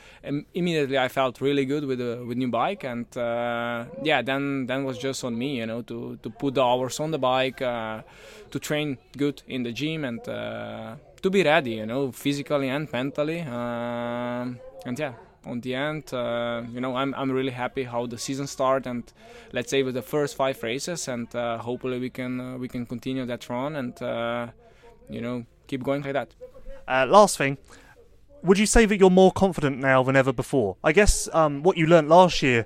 immediately 0.53 0.97
I 0.97 1.09
felt 1.09 1.41
really 1.41 1.65
good 1.65 1.85
with 1.85 1.99
the 1.99 2.23
with 2.25 2.37
new 2.37 2.49
bike, 2.49 2.83
and 2.83 3.05
uh, 3.17 3.85
yeah, 4.01 4.21
then 4.21 4.65
then 4.65 4.85
was 4.85 4.97
just 4.97 5.23
on 5.23 5.37
me, 5.37 5.57
you 5.57 5.65
know, 5.65 5.81
to 5.83 6.17
to 6.23 6.29
put 6.29 6.55
the 6.55 6.63
hours 6.63 6.99
on 6.99 7.11
the 7.11 7.19
bike, 7.19 7.61
uh, 7.61 8.01
to 8.51 8.59
train 8.59 8.97
good 9.17 9.43
in 9.47 9.63
the 9.63 9.71
gym, 9.71 10.05
and 10.05 10.27
uh, 10.27 10.95
to 11.21 11.29
be 11.29 11.43
ready, 11.43 11.71
you 11.71 11.85
know, 11.85 12.11
physically 12.11 12.69
and 12.69 12.91
mentally. 12.91 13.41
Um, 13.41 14.59
and 14.85 14.97
yeah, 14.97 15.13
on 15.45 15.61
the 15.61 15.75
end, 15.75 16.13
uh, 16.13 16.63
you 16.73 16.79
know, 16.79 16.95
I'm 16.95 17.13
I'm 17.15 17.31
really 17.31 17.51
happy 17.51 17.83
how 17.83 18.05
the 18.05 18.17
season 18.17 18.47
started, 18.47 18.89
and 18.89 19.03
let's 19.51 19.69
say 19.69 19.83
with 19.83 19.95
the 19.95 20.01
first 20.01 20.35
five 20.35 20.63
races, 20.63 21.07
and 21.07 21.33
uh, 21.35 21.57
hopefully 21.57 21.99
we 21.99 22.09
can 22.09 22.39
uh, 22.39 22.57
we 22.57 22.67
can 22.67 22.85
continue 22.85 23.25
that 23.25 23.49
run 23.49 23.75
and 23.75 24.01
uh, 24.01 24.47
you 25.09 25.21
know 25.21 25.45
keep 25.67 25.83
going 25.83 26.01
like 26.01 26.13
that. 26.13 26.33
Uh, 26.87 27.05
last 27.07 27.37
thing, 27.37 27.57
would 28.43 28.57
you 28.57 28.65
say 28.65 28.85
that 28.85 28.97
you're 28.97 29.09
more 29.09 29.31
confident 29.31 29.77
now 29.77 30.03
than 30.03 30.15
ever 30.15 30.31
before? 30.31 30.77
I 30.83 30.91
guess 30.91 31.27
um, 31.33 31.63
what 31.63 31.77
you 31.77 31.85
learnt 31.85 32.07
last 32.07 32.41
year 32.41 32.65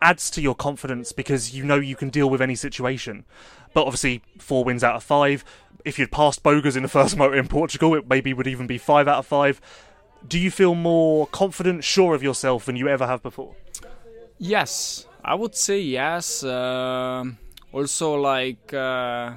adds 0.00 0.30
to 0.30 0.40
your 0.40 0.54
confidence 0.54 1.12
because 1.12 1.54
you 1.54 1.64
know 1.64 1.76
you 1.76 1.96
can 1.96 2.10
deal 2.10 2.28
with 2.28 2.42
any 2.42 2.56
situation. 2.56 3.24
But 3.72 3.86
obviously, 3.86 4.22
four 4.38 4.64
wins 4.64 4.84
out 4.84 4.96
of 4.96 5.02
five. 5.02 5.44
If 5.84 5.98
you'd 5.98 6.12
passed 6.12 6.42
Bogers 6.42 6.76
in 6.76 6.82
the 6.82 6.88
first 6.88 7.16
motor 7.20 7.36
in 7.36 7.48
Portugal, 7.48 7.94
it 7.94 8.08
maybe 8.08 8.34
would 8.34 8.46
even 8.46 8.66
be 8.66 8.78
five 8.78 9.08
out 9.08 9.18
of 9.18 9.26
five. 9.26 9.60
Do 10.26 10.38
you 10.38 10.50
feel 10.50 10.74
more 10.74 11.26
confident, 11.28 11.82
sure 11.84 12.14
of 12.14 12.22
yourself 12.22 12.66
than 12.66 12.76
you 12.76 12.88
ever 12.88 13.06
have 13.06 13.22
before? 13.22 13.56
Yes, 14.38 15.06
I 15.24 15.34
would 15.34 15.54
say 15.54 15.80
yes. 15.80 16.44
Uh, 16.44 17.24
also, 17.72 18.14
like 18.14 18.72
uh, 18.74 19.34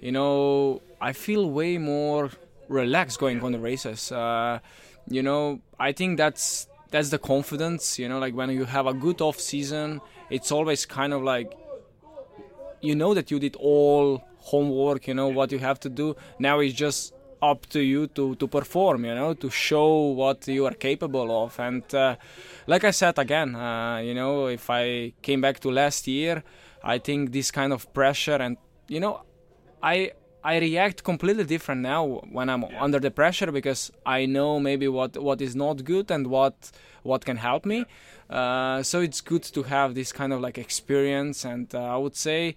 you 0.00 0.12
know, 0.12 0.82
I 1.08 1.12
feel 1.12 1.50
way 1.50 1.76
more 1.76 2.30
relaxed 2.68 3.18
going 3.18 3.42
on 3.42 3.52
the 3.52 3.58
races. 3.58 4.10
Uh, 4.10 4.60
you 5.06 5.22
know, 5.22 5.60
I 5.78 5.92
think 5.92 6.16
that's 6.16 6.66
that's 6.92 7.10
the 7.10 7.18
confidence. 7.18 7.98
You 7.98 8.08
know, 8.08 8.18
like 8.18 8.34
when 8.34 8.48
you 8.48 8.64
have 8.64 8.86
a 8.86 8.94
good 8.94 9.20
off 9.20 9.38
season, 9.38 10.00
it's 10.30 10.50
always 10.50 10.86
kind 10.86 11.12
of 11.12 11.20
like 11.22 11.52
you 12.80 12.94
know 12.94 13.12
that 13.12 13.30
you 13.30 13.38
did 13.38 13.54
all 13.56 14.24
homework. 14.38 15.06
You 15.06 15.12
know 15.12 15.28
what 15.28 15.52
you 15.52 15.58
have 15.58 15.78
to 15.80 15.90
do. 15.90 16.16
Now 16.38 16.60
it's 16.60 16.72
just 16.72 17.12
up 17.42 17.66
to 17.66 17.80
you 17.80 18.06
to, 18.06 18.34
to 18.36 18.46
perform, 18.48 19.04
you 19.04 19.14
know, 19.14 19.34
to 19.34 19.50
show 19.50 19.88
what 20.20 20.48
you 20.48 20.64
are 20.64 20.72
capable 20.72 21.44
of. 21.44 21.60
And 21.60 21.84
uh, 21.94 22.16
like 22.66 22.84
I 22.84 22.92
said 22.92 23.18
again, 23.18 23.54
uh, 23.54 23.98
you 23.98 24.14
know, 24.14 24.46
if 24.46 24.70
I 24.70 25.12
came 25.20 25.42
back 25.42 25.60
to 25.60 25.70
last 25.70 26.06
year, 26.06 26.42
I 26.82 26.96
think 26.96 27.32
this 27.32 27.50
kind 27.50 27.74
of 27.74 27.92
pressure 27.92 28.36
and 28.36 28.56
you 28.88 29.00
know, 29.00 29.22
I 29.82 30.12
I 30.44 30.58
react 30.58 31.02
completely 31.02 31.44
different 31.44 31.80
now 31.80 32.20
when 32.30 32.50
I'm 32.50 32.62
yeah. 32.62 32.84
under 32.84 33.00
the 33.00 33.10
pressure 33.10 33.50
because 33.50 33.90
I 34.04 34.26
know 34.26 34.60
maybe 34.60 34.88
what 34.88 35.16
what 35.16 35.40
is 35.40 35.56
not 35.56 35.84
good 35.84 36.10
and 36.10 36.26
what 36.26 36.70
what 37.02 37.24
can 37.24 37.38
help 37.38 37.64
me. 37.64 37.86
Uh, 38.28 38.82
so 38.82 39.00
it's 39.00 39.22
good 39.22 39.42
to 39.42 39.62
have 39.62 39.94
this 39.94 40.12
kind 40.12 40.34
of 40.34 40.40
like 40.42 40.58
experience, 40.58 41.46
and 41.46 41.74
uh, 41.74 41.94
I 41.94 41.96
would 41.96 42.14
say, 42.14 42.56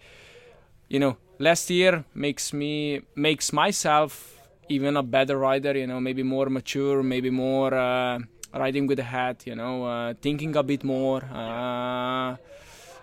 you 0.89 0.99
know, 0.99 1.15
last 1.39 1.69
year 1.69 2.03
makes 2.13 2.51
me 2.51 3.03
makes 3.15 3.53
myself 3.53 4.35
even 4.67 4.97
a 4.97 5.03
better 5.03 5.37
rider. 5.37 5.77
You 5.77 5.87
know, 5.87 6.01
maybe 6.01 6.23
more 6.23 6.49
mature, 6.49 7.01
maybe 7.03 7.29
more 7.29 7.73
uh, 7.73 8.19
riding 8.53 8.87
with 8.87 8.97
the 8.97 9.03
head. 9.03 9.43
You 9.45 9.55
know, 9.55 9.85
uh, 9.85 10.13
thinking 10.21 10.57
a 10.57 10.63
bit 10.63 10.83
more, 10.83 11.23
uh, 11.23 12.35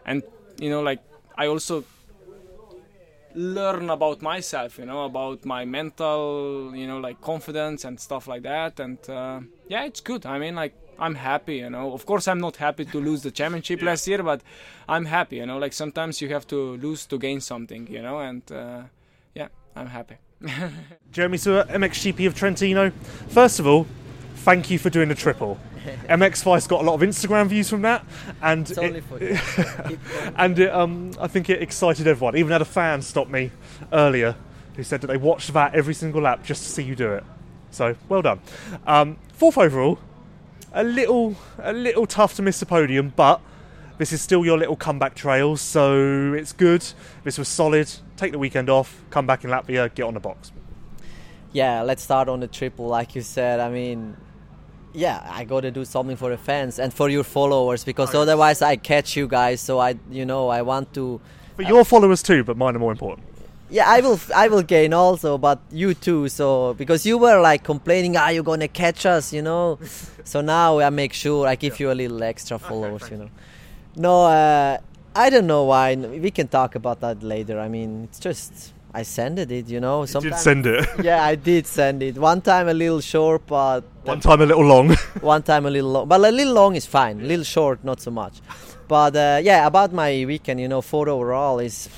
and 0.05 0.23
you 0.61 0.69
know, 0.69 0.83
like 0.83 1.00
I 1.38 1.47
also 1.47 1.85
learn 3.35 3.91
about 3.91 4.23
myself 4.23 4.79
you 4.79 4.87
know 4.87 5.05
about 5.05 5.45
my 5.45 5.64
mental 5.64 6.73
you 6.75 6.87
know 6.87 6.99
like 6.99 7.21
confidence 7.21 7.85
and 7.85 7.99
stuff 7.99 8.29
like 8.29 8.43
that. 8.43 8.79
And 8.81 8.99
uh, 9.09 9.41
yeah 9.69 9.85
it's 9.85 10.00
good. 10.00 10.25
I 10.26 10.38
mean 10.38 10.55
like 10.55 10.75
i'm 10.99 11.17
happy 11.17 11.57
you 11.57 11.71
know. 11.71 11.93
Of 11.93 12.07
course 12.07 12.29
i'm 12.29 12.41
not 12.41 12.57
happy 12.57 12.85
to 12.85 13.00
lose 13.00 13.23
the 13.23 13.31
championship 13.31 13.81
yeah. 13.81 13.87
last 13.87 14.07
year 14.07 14.23
but 14.23 14.43
i'm 14.88 15.07
happy 15.07 15.37
you 15.37 15.47
know. 15.47 15.59
Like 15.59 15.73
sometimes 15.73 16.21
you 16.23 16.29
have 16.29 16.47
to 16.49 16.76
lose 16.76 17.07
to 17.07 17.19
gain 17.19 17.41
something 17.41 17.87
you 17.91 18.03
know 18.03 18.21
and 18.21 18.43
uh, 18.53 18.83
yeah 19.35 19.49
i'm 19.75 19.88
happy. 19.88 20.17
Jeremy 21.12 21.38
Seewer 21.38 21.64
mxgp 21.64 22.26
of 22.26 22.35
trentino 22.35 22.91
first 23.29 23.59
of 23.61 23.67
all 23.67 23.87
thank 24.37 24.71
you 24.71 24.79
for 24.79 24.91
doing 24.91 25.09
the 25.09 25.14
triple 25.14 25.59
MX 26.09 26.43
Vice 26.43 26.67
got 26.67 26.83
a 26.83 26.85
lot 26.85 26.95
of 26.95 27.00
Instagram 27.00 27.49
views 27.49 27.69
from 27.69 27.83
that, 27.83 28.05
and 28.43 28.71
it, 28.71 29.05
and 30.37 30.59
it, 30.59 30.71
um, 30.73 31.12
I 31.21 31.26
think 31.26 31.50
it 31.50 31.62
excited 31.62 32.07
everyone. 32.07 32.37
Even 32.37 32.53
had 32.53 32.62
a 32.62 32.67
fan 32.67 33.03
stop 33.03 33.29
me 33.29 33.50
earlier 33.93 34.37
who 34.76 34.83
said 34.83 35.00
that 35.03 35.07
they 35.09 35.17
watched 35.17 35.53
that 35.53 35.75
every 35.75 35.95
single 35.95 36.23
lap 36.23 36.45
just 36.45 36.62
to 36.64 36.69
see 36.69 36.83
you 36.83 36.95
do 36.95 37.12
it. 37.12 37.25
So 37.71 37.97
well 38.09 38.23
done. 38.23 38.41
Um, 38.87 39.19
fourth 39.33 39.59
overall, 39.59 39.99
a 40.73 40.85
little 40.85 41.37
a 41.59 41.73
little 41.73 42.07
tough 42.07 42.35
to 42.37 42.43
miss 42.43 42.61
the 42.61 42.67
podium, 42.67 43.12
but 43.14 43.41
this 43.99 44.12
is 44.12 44.21
still 44.21 44.45
your 44.45 44.59
little 44.59 44.76
comeback 44.76 45.14
trail, 45.14 45.57
so 45.57 46.33
it's 46.33 46.53
good. 46.53 46.85
This 47.23 47.38
was 47.38 47.49
solid. 47.49 47.91
Take 48.17 48.33
the 48.33 48.38
weekend 48.38 48.71
off, 48.71 49.03
come 49.11 49.26
back 49.26 49.45
in 49.45 49.50
Latvia, 49.50 49.93
get 49.95 50.05
on 50.05 50.14
the 50.14 50.21
box. 50.21 50.50
Yeah, 51.53 51.83
let's 51.83 52.03
start 52.03 52.29
on 52.29 52.41
the 52.41 52.49
triple, 52.49 52.88
like 52.88 53.14
you 53.14 53.23
said. 53.23 53.61
I 53.61 53.71
mean, 53.71 54.17
yeah, 54.95 55.29
I 55.29 55.45
got 55.45 55.63
to 55.63 55.71
do 55.73 55.85
something 55.85 56.17
for 56.17 56.31
the 56.31 56.39
fans 56.39 56.79
and 56.79 56.95
for 56.95 57.09
your 57.09 57.25
followers 57.25 57.85
because 57.85 58.15
oh, 58.15 58.23
otherwise 58.23 58.63
I 58.63 58.77
catch 58.77 59.17
you 59.17 59.27
guys. 59.27 59.61
So 59.61 59.81
I, 59.81 59.97
you 60.11 60.25
know, 60.25 60.49
I 60.49 60.63
want 60.63 60.95
to. 60.95 61.21
For 61.57 61.65
uh, 61.65 61.69
your 61.69 61.85
followers 61.85 62.23
too, 62.23 62.45
but 62.45 62.57
mine 62.57 62.77
are 62.77 62.79
more 62.79 62.93
important. 62.93 63.27
Yeah, 63.71 63.89
I 63.89 64.01
will. 64.01 64.21
I 64.35 64.47
will 64.49 64.63
gain 64.63 64.93
also, 64.93 65.37
but 65.37 65.59
you 65.73 65.95
too. 65.95 66.29
So 66.29 66.75
because 66.75 67.05
you 67.05 67.19
were 67.19 67.41
like 67.41 67.65
complaining, 67.65 68.17
are 68.17 68.33
you 68.33 68.45
gonna 68.45 68.69
catch 68.69 69.05
us? 69.05 69.33
You 69.33 69.43
know. 69.43 69.81
so 70.25 70.41
now 70.41 70.79
I 70.79 70.91
make 70.91 71.13
sure 71.13 71.47
I 71.49 71.57
give 71.57 71.81
you 71.81 71.91
a 71.91 71.95
little 71.95 72.23
extra 72.23 72.59
followers. 72.59 73.03
Okay, 73.03 73.17
you 73.17 73.23
know. 73.23 73.31
No, 73.97 74.27
uh, 74.27 74.79
I 75.17 75.31
don't 75.31 75.47
know 75.47 75.65
why. 75.65 75.97
We 75.97 76.31
can 76.31 76.47
talk 76.47 76.77
about 76.77 77.01
that 77.01 77.23
later. 77.23 77.59
I 77.59 77.69
mean, 77.69 78.05
it's 78.05 78.21
just 78.21 78.74
I 78.95 79.03
sent 79.03 79.41
it, 79.41 79.69
you 79.69 79.81
know. 79.81 80.07
Sometimes, 80.07 80.37
did 80.37 80.41
send 80.41 80.67
it. 80.67 80.89
yeah, 81.03 81.25
I 81.25 81.35
did 81.35 81.67
send 81.67 82.01
it. 82.01 82.17
One 82.17 82.41
time 82.41 82.69
a 82.69 82.75
little 82.75 83.01
short, 83.01 83.45
but 83.45 83.81
one 84.05 84.21
time 84.21 84.41
a 84.41 84.47
little 84.47 84.65
long. 84.65 84.95
one 85.21 85.43
time 85.43 85.67
a 85.67 85.71
little 85.71 85.91
long, 85.91 86.07
but 86.07 86.21
a 86.21 86.31
little 86.31 86.55
long 86.55 86.77
is 86.77 86.87
fine. 86.87 87.21
A 87.21 87.25
little 87.25 87.45
short, 87.45 87.83
not 87.83 88.01
so 88.01 88.13
much. 88.13 88.41
But 88.87 89.17
uh, 89.17 89.41
yeah, 89.43 89.67
about 89.67 89.93
my 89.93 90.25
weekend, 90.25 90.61
you 90.61 90.69
know, 90.69 90.81
four 90.81 91.09
overall 91.09 91.59
is 91.59 91.89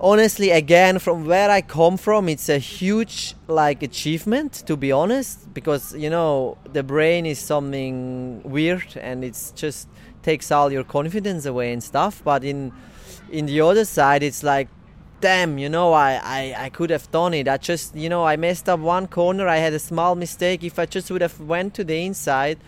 honestly 0.00 0.50
again 0.50 0.98
from 0.98 1.24
where 1.24 1.50
I 1.50 1.62
come 1.62 1.96
from, 1.96 2.28
it's 2.28 2.48
a 2.48 2.58
huge 2.58 3.34
like 3.46 3.84
achievement 3.84 4.64
to 4.66 4.76
be 4.76 4.90
honest, 4.90 5.54
because 5.54 5.94
you 5.94 6.10
know 6.10 6.58
the 6.72 6.82
brain 6.82 7.26
is 7.26 7.38
something 7.38 8.42
weird 8.42 8.96
and 9.00 9.24
it's 9.24 9.52
just 9.52 9.88
takes 10.22 10.50
all 10.50 10.72
your 10.72 10.82
confidence 10.82 11.46
away 11.46 11.72
and 11.72 11.80
stuff. 11.80 12.22
But 12.24 12.42
in 12.42 12.72
in 13.30 13.46
the 13.46 13.60
other 13.60 13.84
side, 13.84 14.24
it's 14.24 14.42
like 14.42 14.68
damn 15.20 15.58
you 15.58 15.68
know 15.68 15.92
I, 15.92 16.20
I 16.22 16.54
i 16.66 16.68
could 16.68 16.90
have 16.90 17.10
done 17.10 17.34
it. 17.34 17.48
I 17.48 17.56
just 17.56 17.94
you 17.94 18.08
know 18.08 18.24
i 18.24 18.36
messed 18.36 18.68
up 18.68 18.80
one 18.80 19.06
corner. 19.06 19.48
I 19.48 19.56
had 19.56 19.72
a 19.72 19.78
small 19.78 20.14
mistake. 20.14 20.62
If 20.64 20.78
i 20.78 20.86
just 20.86 21.10
would 21.10 21.22
have 21.22 21.40
went 21.40 21.74
to 21.74 21.84
the 21.84 22.04
inside 22.04 22.58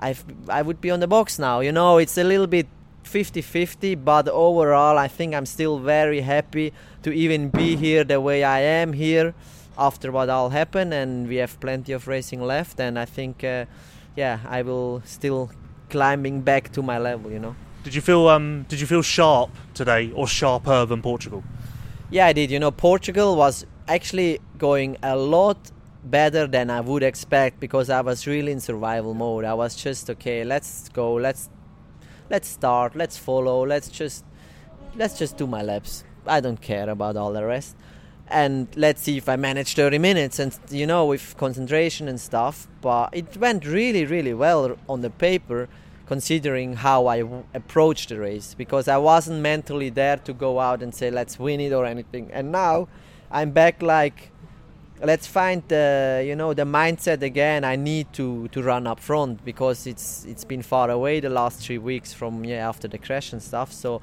i 0.00 0.14
i 0.48 0.62
would 0.62 0.80
be 0.80 0.90
on 0.90 1.00
the 1.00 1.08
box 1.08 1.38
now 1.38 1.60
you 1.60 1.72
know. 1.72 1.98
It's 1.98 2.16
a 2.18 2.24
little 2.24 2.46
bit 2.46 2.66
50-50 3.04 4.04
but 4.04 4.28
overall 4.28 4.98
i 4.98 5.08
think 5.08 5.34
i'm 5.34 5.46
still 5.46 5.78
very 5.78 6.20
happy 6.20 6.72
to 7.02 7.10
even 7.10 7.48
be 7.48 7.74
here 7.74 8.04
the 8.04 8.20
way 8.20 8.44
i 8.44 8.60
am 8.60 8.92
here 8.92 9.34
after 9.78 10.12
what 10.12 10.28
all 10.28 10.50
happened 10.50 10.92
and 10.92 11.26
we 11.26 11.36
have 11.36 11.58
plenty 11.58 11.92
of 11.92 12.06
racing 12.06 12.42
left 12.42 12.78
and 12.78 12.98
i 12.98 13.06
think 13.06 13.42
uh, 13.42 13.64
yeah 14.14 14.40
i 14.46 14.60
will 14.60 15.00
still 15.06 15.50
climbing 15.88 16.42
back 16.42 16.70
to 16.70 16.82
my 16.82 16.98
level 16.98 17.30
you 17.30 17.38
know. 17.38 17.56
Did 17.82 17.94
you 17.94 18.02
feel 18.02 18.28
um 18.28 18.66
did 18.68 18.78
you 18.78 18.86
feel 18.86 19.02
sharp 19.02 19.50
today 19.72 20.12
or 20.14 20.28
sharper 20.28 20.84
than 20.84 21.00
portugal 21.00 21.42
yeah, 22.10 22.26
I 22.26 22.32
did. 22.32 22.50
You 22.50 22.58
know, 22.58 22.70
Portugal 22.70 23.36
was 23.36 23.66
actually 23.86 24.40
going 24.56 24.96
a 25.02 25.16
lot 25.16 25.70
better 26.04 26.46
than 26.46 26.70
I 26.70 26.80
would 26.80 27.02
expect 27.02 27.60
because 27.60 27.90
I 27.90 28.00
was 28.00 28.26
really 28.26 28.52
in 28.52 28.60
survival 28.60 29.14
mode. 29.14 29.44
I 29.44 29.54
was 29.54 29.76
just 29.76 30.08
okay, 30.10 30.44
let's 30.44 30.88
go, 30.90 31.14
let's 31.14 31.50
let's 32.30 32.48
start, 32.48 32.96
let's 32.96 33.16
follow, 33.16 33.66
let's 33.66 33.88
just 33.88 34.24
let's 34.96 35.18
just 35.18 35.36
do 35.36 35.46
my 35.46 35.62
laps. 35.62 36.04
I 36.26 36.40
don't 36.40 36.60
care 36.60 36.88
about 36.88 37.16
all 37.16 37.32
the 37.32 37.44
rest. 37.44 37.76
And 38.30 38.68
let's 38.76 39.02
see 39.02 39.16
if 39.16 39.26
I 39.26 39.36
manage 39.36 39.74
30 39.74 39.98
minutes 39.98 40.38
and 40.38 40.56
you 40.70 40.86
know 40.86 41.06
with 41.06 41.36
concentration 41.38 42.08
and 42.08 42.20
stuff, 42.20 42.68
but 42.80 43.10
it 43.12 43.36
went 43.36 43.66
really 43.66 44.04
really 44.04 44.34
well 44.34 44.76
on 44.88 45.00
the 45.00 45.10
paper 45.10 45.68
considering 46.08 46.76
how 46.76 47.06
I 47.06 47.20
w- 47.20 47.44
approached 47.52 48.08
the 48.08 48.18
race 48.18 48.54
because 48.54 48.88
I 48.88 48.96
wasn't 48.96 49.40
mentally 49.42 49.90
there 49.90 50.16
to 50.16 50.32
go 50.32 50.58
out 50.58 50.82
and 50.82 50.94
say 50.94 51.10
let's 51.10 51.38
win 51.38 51.60
it 51.60 51.72
or 51.74 51.84
anything. 51.84 52.30
And 52.32 52.50
now 52.50 52.88
I'm 53.30 53.50
back 53.50 53.82
like 53.82 54.32
let's 55.02 55.26
find 55.26 55.62
the 55.68 56.24
you 56.26 56.34
know 56.34 56.54
the 56.54 56.64
mindset 56.64 57.20
again. 57.20 57.62
I 57.62 57.76
need 57.76 58.06
to 58.14 58.48
to 58.48 58.62
run 58.62 58.86
up 58.86 59.00
front 59.00 59.44
because 59.44 59.86
it's 59.86 60.24
it's 60.24 60.44
been 60.44 60.62
far 60.62 60.88
away 60.90 61.20
the 61.20 61.28
last 61.28 61.60
three 61.60 61.78
weeks 61.78 62.14
from 62.14 62.42
yeah 62.42 62.66
after 62.66 62.88
the 62.88 62.98
crash 62.98 63.34
and 63.34 63.42
stuff. 63.42 63.70
So 63.70 64.00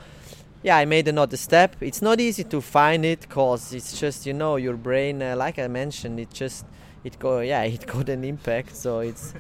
yeah, 0.62 0.78
I 0.78 0.86
made 0.86 1.08
another 1.08 1.38
step. 1.38 1.76
It's 1.82 2.04
not 2.04 2.20
easy 2.20 2.44
to 2.44 2.62
find 2.62 3.04
it 3.04 3.22
because 3.22 3.74
it's 3.74 4.00
just 4.00 4.28
you 4.28 4.34
know 4.34 4.58
your 4.58 4.78
brain, 4.78 5.24
uh, 5.24 5.36
like 5.36 5.58
I 5.58 5.68
mentioned, 5.68 6.20
it 6.20 6.32
just 6.32 6.66
it 7.04 7.18
go 7.18 7.40
yeah 7.40 7.64
it 7.76 7.88
got 7.88 8.10
an 8.10 8.24
impact. 8.24 8.76
So 8.76 9.00
it's 9.00 9.34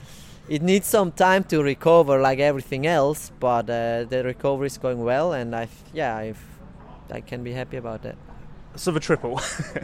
it 0.47 0.61
needs 0.61 0.87
some 0.87 1.11
time 1.11 1.43
to 1.43 1.61
recover 1.63 2.19
like 2.19 2.39
everything 2.39 2.85
else 2.85 3.31
but 3.39 3.69
uh, 3.69 4.03
the 4.03 4.23
recovery 4.23 4.67
is 4.67 4.77
going 4.77 5.03
well 5.03 5.33
and 5.33 5.55
i 5.55 5.67
yeah 5.93 6.15
i 6.15 6.33
i 7.11 7.21
can 7.21 7.43
be 7.43 7.51
happy 7.51 7.77
about 7.77 8.01
that 8.03 8.15
So 8.75 8.91
the 8.91 8.99
triple. 8.99 9.39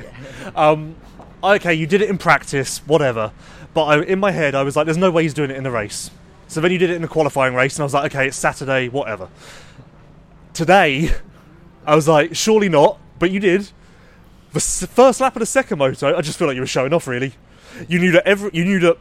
um, 0.55 0.95
okay, 1.41 1.73
you 1.73 1.87
did 1.87 2.01
it 2.01 2.09
in 2.09 2.17
practice, 2.17 2.79
whatever. 2.85 3.31
But 3.73 3.83
I, 3.85 4.03
in 4.03 4.19
my 4.19 4.31
head, 4.31 4.53
I 4.53 4.63
was 4.63 4.75
like, 4.75 4.85
"There's 4.85 4.97
no 4.97 5.09
way 5.11 5.23
he's 5.23 5.33
doing 5.33 5.49
it 5.49 5.55
in 5.55 5.63
the 5.63 5.71
race." 5.71 6.11
So 6.47 6.59
then 6.59 6.71
you 6.73 6.77
did 6.77 6.89
it 6.89 6.97
in 6.97 7.01
the 7.01 7.07
qualifying 7.07 7.55
race, 7.55 7.75
and 7.77 7.83
I 7.83 7.85
was 7.85 7.93
like, 7.93 8.11
"Okay, 8.11 8.27
it's 8.27 8.35
Saturday, 8.35 8.89
whatever." 8.89 9.29
Today, 10.53 11.15
I 11.87 11.95
was 11.95 12.07
like, 12.07 12.35
"Surely 12.35 12.67
not," 12.67 12.99
but 13.17 13.31
you 13.31 13.39
did. 13.39 13.71
The 14.51 14.59
first 14.59 15.21
lap 15.21 15.37
of 15.37 15.39
the 15.39 15.45
second 15.45 15.79
moto, 15.79 16.13
I 16.17 16.21
just 16.21 16.37
feel 16.37 16.47
like 16.47 16.55
you 16.55 16.61
were 16.61 16.67
showing 16.67 16.91
off. 16.93 17.07
Really, 17.07 17.31
you 17.87 17.97
knew 17.97 18.11
that 18.11 18.27
every 18.27 18.49
you 18.51 18.65
knew 18.65 18.79
that 18.79 18.97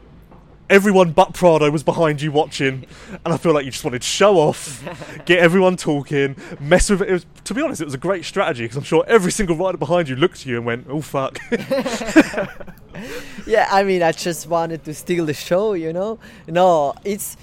everyone 0.71 1.12
but 1.12 1.35
Prado 1.35 1.71
was 1.71 1.83
behind 1.83 2.23
you 2.23 2.33
watching, 2.33 2.87
and 3.25 3.35
I 3.35 3.37
feel 3.37 3.53
like 3.53 3.67
you 3.67 3.71
just 3.71 3.85
wanted 3.85 4.00
to 4.03 4.09
show 4.09 4.37
off, 4.37 4.83
get 5.27 5.41
everyone 5.41 5.77
talking, 5.77 6.37
mess 6.61 6.89
with 6.89 7.03
it. 7.03 7.11
it 7.11 7.12
was, 7.12 7.27
to 7.45 7.53
be 7.53 7.61
honest, 7.61 7.83
it 7.83 7.85
was 7.85 7.95
a 7.95 7.99
great 7.99 8.25
strategy 8.25 8.65
because 8.65 8.77
I'm 8.79 8.85
sure 8.85 9.05
every 9.07 9.33
single 9.33 9.57
rider 9.57 9.77
behind 9.77 10.09
you 10.09 10.17
looked 10.17 10.41
at 10.41 10.47
you 10.47 10.57
and 10.57 10.65
went, 10.65 10.87
"Oh 10.89 11.03
fuck." 11.03 11.39
yeah, 13.47 13.69
I 13.71 13.83
mean, 13.83 14.03
I 14.03 14.12
just 14.12 14.47
wanted 14.47 14.85
to 14.85 14.95
steal 14.95 15.27
the 15.27 15.35
show, 15.35 15.75
you 15.75 15.93
know? 15.93 16.19
No, 16.47 16.95
it's 17.05 17.37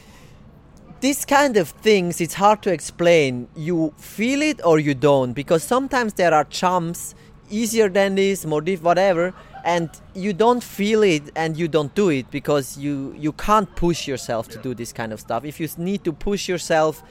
this 1.00 1.26
kind 1.26 1.58
of 1.58 1.70
things, 1.70 2.22
it's 2.22 2.34
hard 2.34 2.62
to 2.64 2.74
explain. 2.74 3.48
You 3.56 3.94
feel 3.98 4.42
it 4.42 4.62
or 4.64 4.80
you 4.80 4.96
don't, 4.96 5.34
because 5.34 5.64
sometimes 5.64 6.14
there 6.14 6.34
are 6.34 6.46
jumps 6.46 7.14
easier 7.50 7.90
than 7.90 8.16
this, 8.16 8.46
more 8.46 8.62
diff, 8.62 8.82
whatever, 8.82 9.34
and 9.68 9.90
you 10.16 10.32
don't 10.32 10.64
feel 10.64 11.04
it 11.04 11.30
and 11.36 11.58
you 11.58 11.68
don't 11.68 11.94
do 11.94 12.08
it 12.08 12.32
because 12.32 12.78
you 12.78 13.14
you 13.18 13.34
can't 13.34 13.70
push 13.76 14.08
yourself 14.08 14.48
to 14.48 14.58
do 14.60 14.74
this 14.74 14.94
kind 14.94 15.12
of 15.12 15.20
stuff. 15.20 15.44
If 15.44 15.60
you 15.60 15.68
need 15.78 16.06
to 16.06 16.14
push 16.14 16.48
yourself, 16.48 17.04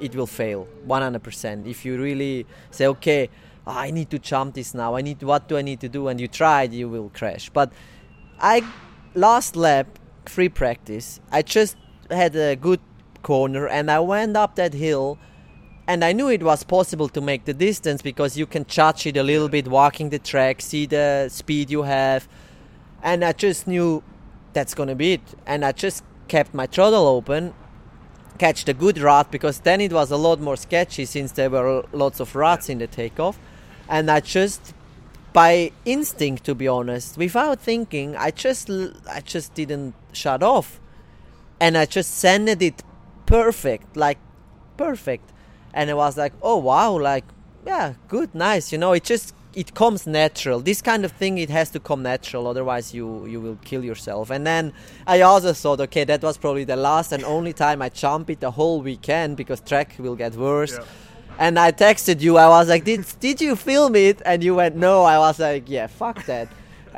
it 0.00 0.16
will 0.16 0.26
fail 0.26 0.66
100%. 0.88 1.66
If 1.66 1.84
you 1.84 2.02
really 2.02 2.46
say, 2.72 2.88
okay, 2.88 3.30
I 3.64 3.92
need 3.92 4.10
to 4.10 4.18
jump 4.18 4.54
this 4.54 4.74
now, 4.74 4.96
I 4.96 5.02
need 5.02 5.22
what 5.22 5.46
do 5.48 5.56
I 5.56 5.62
need 5.62 5.80
to 5.80 5.88
do, 5.88 6.08
and 6.08 6.20
you 6.20 6.26
tried, 6.26 6.72
you 6.72 6.88
will 6.88 7.10
crash. 7.14 7.48
But 7.48 7.72
I 8.40 8.64
last 9.14 9.54
lap 9.54 9.86
free 10.26 10.48
practice. 10.48 11.20
I 11.30 11.42
just 11.42 11.76
had 12.10 12.34
a 12.34 12.56
good 12.56 12.80
corner 13.22 13.68
and 13.68 13.90
I 13.90 14.00
went 14.00 14.36
up 14.36 14.56
that 14.56 14.74
hill 14.74 15.18
and 15.90 16.04
I 16.04 16.12
knew 16.12 16.28
it 16.28 16.44
was 16.44 16.62
possible 16.62 17.08
to 17.08 17.20
make 17.20 17.46
the 17.46 17.52
distance 17.52 18.00
because 18.00 18.36
you 18.36 18.46
can 18.46 18.64
judge 18.64 19.08
it 19.08 19.16
a 19.16 19.24
little 19.24 19.48
bit 19.48 19.66
walking 19.66 20.10
the 20.10 20.20
track, 20.20 20.60
see 20.60 20.86
the 20.86 21.28
speed 21.28 21.68
you 21.68 21.82
have. 21.82 22.28
And 23.02 23.24
I 23.24 23.32
just 23.32 23.66
knew 23.66 24.04
that's 24.52 24.72
gonna 24.72 24.94
be 24.94 25.14
it. 25.14 25.20
And 25.46 25.64
I 25.64 25.72
just 25.72 26.04
kept 26.28 26.54
my 26.54 26.66
throttle 26.66 27.08
open, 27.08 27.54
catch 28.38 28.66
the 28.66 28.72
good 28.72 28.98
rut 28.98 29.32
because 29.32 29.58
then 29.58 29.80
it 29.80 29.92
was 29.92 30.12
a 30.12 30.16
lot 30.16 30.38
more 30.38 30.56
sketchy 30.56 31.04
since 31.06 31.32
there 31.32 31.50
were 31.50 31.84
lots 31.90 32.20
of 32.20 32.36
ruts 32.36 32.68
in 32.68 32.78
the 32.78 32.86
takeoff. 32.86 33.36
And 33.88 34.08
I 34.12 34.20
just 34.20 34.72
by 35.32 35.72
instinct 35.84 36.44
to 36.44 36.54
be 36.56 36.66
honest 36.66 37.16
without 37.16 37.60
thinking 37.60 38.16
i 38.16 38.32
just 38.32 38.68
i 39.08 39.20
just 39.20 39.54
didn't 39.54 39.94
shut 40.12 40.42
off 40.42 40.80
and 41.60 41.78
i 41.78 41.86
just 41.86 42.10
sended 42.10 42.60
it 42.60 42.82
perfect 43.26 43.96
like 43.96 44.18
perfect 44.76 45.30
and 45.74 45.90
it 45.90 45.96
was 45.96 46.16
like 46.16 46.32
oh 46.42 46.56
wow 46.56 46.98
like 46.98 47.24
yeah 47.66 47.94
good 48.08 48.34
nice 48.34 48.72
you 48.72 48.78
know 48.78 48.92
it 48.92 49.04
just 49.04 49.34
it 49.54 49.74
comes 49.74 50.06
natural 50.06 50.60
this 50.60 50.80
kind 50.80 51.04
of 51.04 51.12
thing 51.12 51.36
it 51.38 51.50
has 51.50 51.70
to 51.70 51.80
come 51.80 52.02
natural 52.02 52.46
otherwise 52.46 52.94
you 52.94 53.26
you 53.26 53.40
will 53.40 53.58
kill 53.64 53.84
yourself 53.84 54.30
and 54.30 54.46
then 54.46 54.72
i 55.06 55.20
also 55.20 55.52
thought 55.52 55.80
okay 55.80 56.04
that 56.04 56.22
was 56.22 56.38
probably 56.38 56.64
the 56.64 56.76
last 56.76 57.12
and 57.12 57.24
only 57.24 57.52
time 57.52 57.82
i 57.82 57.88
jump 57.88 58.30
it 58.30 58.40
the 58.40 58.50
whole 58.52 58.80
weekend 58.80 59.36
because 59.36 59.60
track 59.60 59.94
will 59.98 60.16
get 60.16 60.34
worse 60.34 60.74
Yeah. 60.78 60.84
and 61.46 61.58
I 61.58 61.72
texted 61.72 62.20
you. 62.20 62.36
I 62.36 62.48
was 62.48 62.68
like, 62.68 62.84
"Did 62.84 63.02
did 63.26 63.40
you 63.40 63.56
film 63.56 63.94
it?" 63.96 64.20
And 64.30 64.42
you 64.44 64.52
went, 64.56 64.74
"No." 64.76 64.94
I 65.14 65.16
was 65.26 65.38
like, 65.38 65.64
"Yeah, 65.76 65.86
fuck 65.86 66.18
that. 66.26 66.48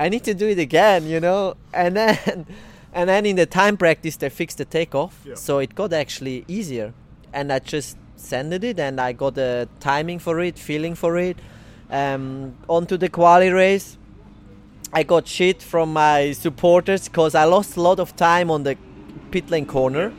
I 0.05 0.09
need 0.09 0.25
to 0.25 0.35
do 0.35 0.47
it 0.55 0.59
again," 0.59 1.01
you 1.13 1.21
know. 1.21 1.55
And 1.73 1.95
then, 1.97 2.47
and 2.99 3.05
then 3.09 3.25
in 3.27 3.37
the 3.37 3.47
time 3.47 3.77
practice, 3.77 4.17
they 4.17 4.31
fixed 4.31 4.59
the 4.59 4.65
takeoff, 4.65 5.15
Yeah. 5.25 5.37
so 5.37 5.53
it 5.65 5.75
got 5.75 5.93
actually 5.93 6.45
easier. 6.49 6.89
And 7.33 7.53
I 7.53 7.59
just 7.75 7.97
sended 8.23 8.65
it, 8.65 8.79
and 8.79 9.01
I 9.01 9.13
got 9.13 9.35
the 9.35 9.69
timing 9.81 10.19
for 10.19 10.41
it, 10.41 10.59
feeling 10.59 10.95
for 10.95 11.19
it. 11.19 11.37
Um, 11.91 12.55
onto 12.69 12.97
the 12.97 13.09
quali 13.09 13.51
race, 13.51 13.99
I 14.93 15.03
got 15.03 15.27
shit 15.27 15.63
from 15.63 15.93
my 15.93 16.33
supporters 16.33 17.09
because 17.09 17.35
I 17.35 17.45
lost 17.45 17.77
a 17.77 17.81
lot 17.81 17.99
of 17.99 18.15
time 18.17 18.51
on 18.51 18.63
the 18.63 18.77
pit 19.31 19.51
lane 19.51 19.67
corner 19.67 20.13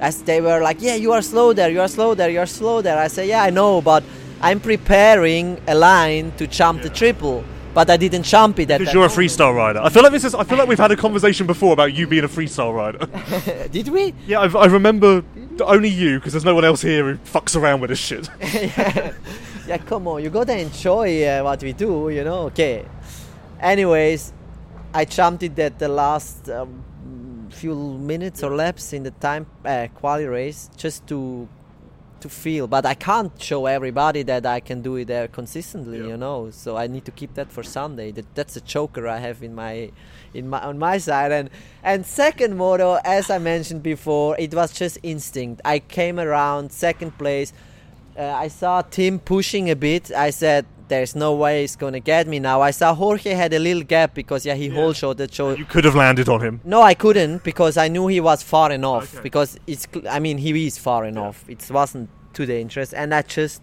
as 0.00 0.22
they 0.22 0.40
were 0.40 0.60
like, 0.60 0.78
"Yeah, 0.80 0.94
you 0.94 1.12
are 1.12 1.22
slow 1.22 1.52
there. 1.52 1.70
You 1.70 1.80
are 1.80 1.88
slow 1.88 2.14
there. 2.14 2.30
You 2.30 2.40
are 2.40 2.46
slow 2.46 2.82
there." 2.82 2.98
I 2.98 3.08
say, 3.08 3.28
"Yeah, 3.28 3.42
I 3.42 3.50
know, 3.50 3.80
but 3.80 4.04
I'm 4.40 4.60
preparing 4.60 5.58
a 5.66 5.74
line 5.74 6.32
to 6.38 6.46
jump 6.46 6.82
the 6.82 6.90
triple, 6.90 7.44
but 7.76 7.90
I 7.90 7.98
didn't 7.98 8.22
jump 8.22 8.58
it 8.58 8.70
at 8.70 8.78
Because 8.78 8.94
you're 8.94 9.04
a 9.04 9.08
freestyle 9.08 9.54
rider. 9.54 9.80
I 9.82 9.90
feel 9.90 10.02
like 10.02 10.10
this 10.10 10.24
is. 10.24 10.34
I 10.34 10.44
feel 10.44 10.56
like 10.56 10.66
we've 10.66 10.78
had 10.78 10.92
a 10.92 10.96
conversation 10.96 11.46
before 11.46 11.74
about 11.74 11.92
you 11.92 12.06
being 12.06 12.24
a 12.24 12.28
freestyle 12.28 12.74
rider. 12.74 13.04
Did 13.68 13.88
we? 13.88 14.14
yeah, 14.26 14.40
I've, 14.40 14.56
I 14.56 14.64
remember 14.64 15.22
only 15.60 15.90
you 15.90 16.18
because 16.18 16.32
there's 16.32 16.46
no 16.46 16.54
one 16.54 16.64
else 16.64 16.80
here 16.80 17.04
who 17.04 17.18
fucks 17.18 17.54
around 17.54 17.82
with 17.82 17.90
this 17.90 17.98
shit. 17.98 18.30
yeah. 18.40 19.12
yeah, 19.68 19.76
come 19.76 20.08
on, 20.08 20.22
you 20.24 20.30
gotta 20.30 20.58
enjoy 20.58 21.22
uh, 21.26 21.42
what 21.42 21.62
we 21.62 21.74
do, 21.74 22.08
you 22.08 22.24
know. 22.24 22.44
Okay. 22.44 22.86
Anyways, 23.60 24.32
I 24.94 25.04
jumped 25.04 25.42
it 25.42 25.58
at 25.58 25.78
the 25.78 25.88
last 25.88 26.48
um, 26.48 26.82
few 27.50 27.74
minutes 27.74 28.42
or 28.42 28.56
laps 28.56 28.94
in 28.94 29.02
the 29.02 29.10
time 29.10 29.44
uh, 29.66 29.88
quali 29.94 30.24
race 30.24 30.70
just 30.78 31.06
to 31.08 31.46
to 32.20 32.28
feel. 32.28 32.66
But 32.66 32.84
I 32.86 32.94
can't 32.94 33.32
show 33.40 33.66
everybody 33.66 34.22
that 34.24 34.44
I 34.46 34.60
can 34.60 34.82
do 34.82 34.96
it 34.96 35.06
there 35.06 35.28
consistently, 35.28 35.98
Yeah. 35.98 36.08
you 36.08 36.16
know. 36.16 36.50
So 36.50 36.76
I 36.76 36.86
need 36.86 37.04
to 37.04 37.10
keep 37.12 37.34
that 37.34 37.50
for 37.52 37.62
Sunday. 37.62 38.10
That, 38.12 38.26
that's 38.34 38.56
a 38.56 38.60
choker 38.60 39.06
I 39.08 39.18
have 39.18 39.42
in 39.42 39.54
my 39.54 39.90
in 40.34 40.48
my 40.48 40.60
on 40.60 40.78
my 40.78 40.98
side. 40.98 41.32
And 41.32 41.50
and 41.82 42.04
second 42.06 42.56
moto, 42.56 42.98
as 43.04 43.30
I 43.30 43.38
mentioned 43.38 43.82
before, 43.82 44.36
it 44.38 44.52
was 44.54 44.72
just 44.72 44.98
instinct. 45.02 45.60
I 45.64 45.78
came 45.78 46.18
around 46.20 46.72
second 46.72 47.16
place. 47.18 47.52
Uh, 48.18 48.22
I 48.44 48.48
saw 48.48 48.80
Tim 48.82 49.18
pushing 49.18 49.68
a 49.70 49.76
bit. 49.76 50.10
I 50.10 50.30
said, 50.30 50.64
"There's 50.88 51.14
no 51.14 51.34
way 51.34 51.60
he's 51.62 51.76
gonna 51.76 52.00
get 52.00 52.26
me 52.26 52.38
now." 52.38 52.60
I 52.60 52.70
saw 52.70 52.94
Jorge 52.94 53.32
had 53.34 53.52
a 53.52 53.58
little 53.58 53.82
gap 53.82 54.14
because 54.14 54.44
yeah, 54.46 54.54
he 54.54 54.66
Yeah. 54.68 54.74
whole 54.74 54.92
shot 54.92 55.16
that 55.18 55.32
show. 55.34 55.50
You 55.54 55.64
could 55.64 55.84
have 55.84 55.94
landed 55.94 56.28
on 56.28 56.40
him. 56.40 56.60
No, 56.64 56.82
I 56.82 56.94
couldn't 56.94 57.42
because 57.44 57.76
I 57.76 57.88
knew 57.88 58.06
he 58.08 58.20
was 58.20 58.42
far 58.42 58.70
enough. 58.72 59.14
Okay. 59.14 59.22
Because 59.22 59.58
it's, 59.66 59.86
I 60.10 60.18
mean, 60.20 60.38
he 60.38 60.66
is 60.66 60.78
far 60.78 61.04
enough. 61.04 61.44
It 61.48 61.68
wasn't 61.70 62.08
too 62.32 62.46
dangerous, 62.46 62.92
and 62.92 63.14
I 63.14 63.22
just, 63.22 63.62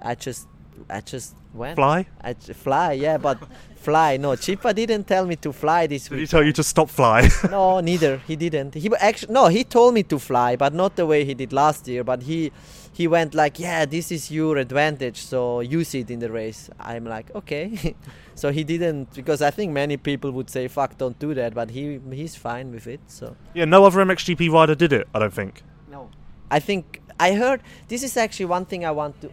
I 0.00 0.14
just, 0.14 0.48
I 0.90 1.00
just 1.00 1.34
went. 1.54 1.76
Fly? 1.76 2.06
I 2.22 2.34
fly, 2.34 2.92
yeah, 2.92 3.18
but 3.18 3.38
fly. 3.76 4.16
No, 4.16 4.30
Chipa 4.30 4.74
didn't 4.74 5.04
tell 5.06 5.26
me 5.26 5.36
to 5.36 5.52
fly 5.52 5.86
this 5.86 6.08
week. 6.10 6.18
Did 6.20 6.22
he 6.22 6.26
tell 6.28 6.42
you 6.44 6.52
to 6.52 6.62
stop 6.62 6.88
fly? 6.90 7.28
no, 7.50 7.80
neither. 7.80 8.18
He 8.26 8.36
didn't. 8.36 8.74
He 8.74 8.90
actually 8.98 9.32
no. 9.34 9.46
He 9.48 9.64
told 9.64 9.94
me 9.94 10.02
to 10.04 10.18
fly, 10.18 10.56
but 10.56 10.72
not 10.74 10.96
the 10.96 11.04
way 11.06 11.24
he 11.24 11.34
did 11.34 11.52
last 11.52 11.86
year. 11.88 12.02
But 12.04 12.22
he, 12.22 12.50
he 12.92 13.08
went 13.08 13.34
like, 13.34 13.58
yeah, 13.58 13.86
this 13.86 14.12
is 14.12 14.30
your 14.30 14.58
advantage, 14.58 15.16
so 15.22 15.60
use 15.60 15.94
it 15.94 16.10
in 16.10 16.18
the 16.18 16.30
race. 16.30 16.68
I'm 16.78 17.04
like, 17.04 17.34
okay. 17.34 17.94
so 18.34 18.52
he 18.52 18.64
didn't 18.64 19.14
because 19.14 19.40
I 19.42 19.50
think 19.50 19.72
many 19.72 19.96
people 19.96 20.30
would 20.32 20.50
say, 20.50 20.68
fuck, 20.68 20.98
don't 20.98 21.18
do 21.18 21.32
that. 21.34 21.54
But 21.54 21.70
he 21.70 22.00
he's 22.10 22.36
fine 22.36 22.70
with 22.72 22.86
it. 22.86 23.00
So 23.06 23.36
yeah, 23.54 23.64
no 23.64 23.84
other 23.84 24.04
MXGP 24.04 24.50
rider 24.52 24.74
did 24.74 24.92
it. 24.92 25.08
I 25.14 25.18
don't 25.20 25.32
think. 25.34 25.62
no. 25.90 26.10
I 26.50 26.60
think 26.60 27.00
I 27.18 27.32
heard 27.34 27.60
this 27.88 28.02
is 28.02 28.16
actually 28.16 28.46
one 28.46 28.66
thing 28.66 28.84
I 28.84 28.90
want 28.90 29.20
to, 29.22 29.30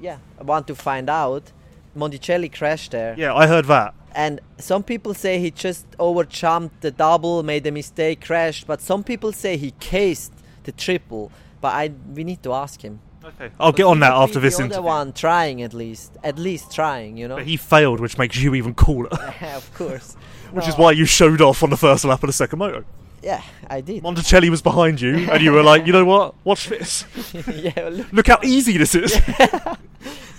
yeah, 0.00 0.18
I 0.40 0.42
want 0.42 0.66
to 0.66 0.74
find 0.74 1.08
out. 1.08 1.52
Monticelli 1.96 2.52
crashed 2.52 2.90
there. 2.90 3.14
Yeah, 3.16 3.34
I 3.34 3.46
heard 3.46 3.66
that. 3.66 3.94
and 4.14 4.40
some 4.58 4.82
people 4.82 5.14
say 5.14 5.38
he 5.38 5.50
just 5.50 5.86
overjumped 5.98 6.80
the 6.80 6.90
double, 6.90 7.42
made 7.42 7.66
a 7.66 7.70
mistake, 7.70 8.20
crashed. 8.24 8.66
But 8.66 8.80
some 8.80 9.02
people 9.04 9.32
say 9.32 9.56
he 9.56 9.70
cased 9.80 10.32
the 10.64 10.72
triple. 10.72 11.30
But 11.60 11.74
I 11.74 11.90
we 12.14 12.24
need 12.24 12.42
to 12.42 12.52
ask 12.52 12.80
him. 12.82 13.00
Okay, 13.24 13.50
I'll 13.58 13.72
get 13.72 13.84
on 13.86 13.98
that 14.00 14.14
would 14.14 14.22
after 14.22 14.38
be 14.38 14.42
this 14.46 14.56
the 14.56 14.64
other 14.64 14.74
interview. 14.74 14.86
one 14.86 15.12
trying 15.12 15.62
at 15.62 15.74
least, 15.74 16.12
at 16.22 16.38
least 16.38 16.72
trying, 16.72 17.16
you 17.16 17.26
know. 17.26 17.36
But 17.36 17.46
he 17.46 17.56
failed, 17.56 17.98
which 17.98 18.16
makes 18.18 18.36
you 18.36 18.54
even 18.54 18.74
cooler. 18.74 19.10
of 19.42 19.68
course. 19.74 20.14
which 20.52 20.68
is 20.68 20.76
why 20.76 20.92
you 20.92 21.04
showed 21.06 21.40
off 21.40 21.62
on 21.64 21.70
the 21.70 21.76
first 21.76 22.04
lap 22.04 22.22
of 22.22 22.28
the 22.28 22.32
second 22.32 22.60
moto. 22.60 22.84
Yeah, 23.22 23.42
I 23.68 23.80
did. 23.80 24.04
Monticelli 24.04 24.48
was 24.48 24.62
behind 24.62 25.00
you, 25.00 25.28
and 25.28 25.42
you 25.42 25.50
were 25.56 25.64
like, 25.64 25.86
you 25.86 25.92
know 25.92 26.04
what? 26.04 26.34
Watch 26.44 26.68
this. 26.68 27.04
yeah, 27.48 27.72
well, 27.76 27.90
look, 27.90 28.12
Look 28.12 28.26
how 28.28 28.38
easy 28.44 28.76
this 28.76 28.94
is. 28.94 29.20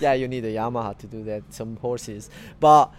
yeah, 0.00 0.14
you 0.14 0.26
need 0.26 0.46
a 0.46 0.54
Yamaha 0.54 0.96
to 0.98 1.06
do 1.06 1.24
that. 1.24 1.42
Some 1.50 1.76
horses, 1.76 2.30
but 2.60 2.90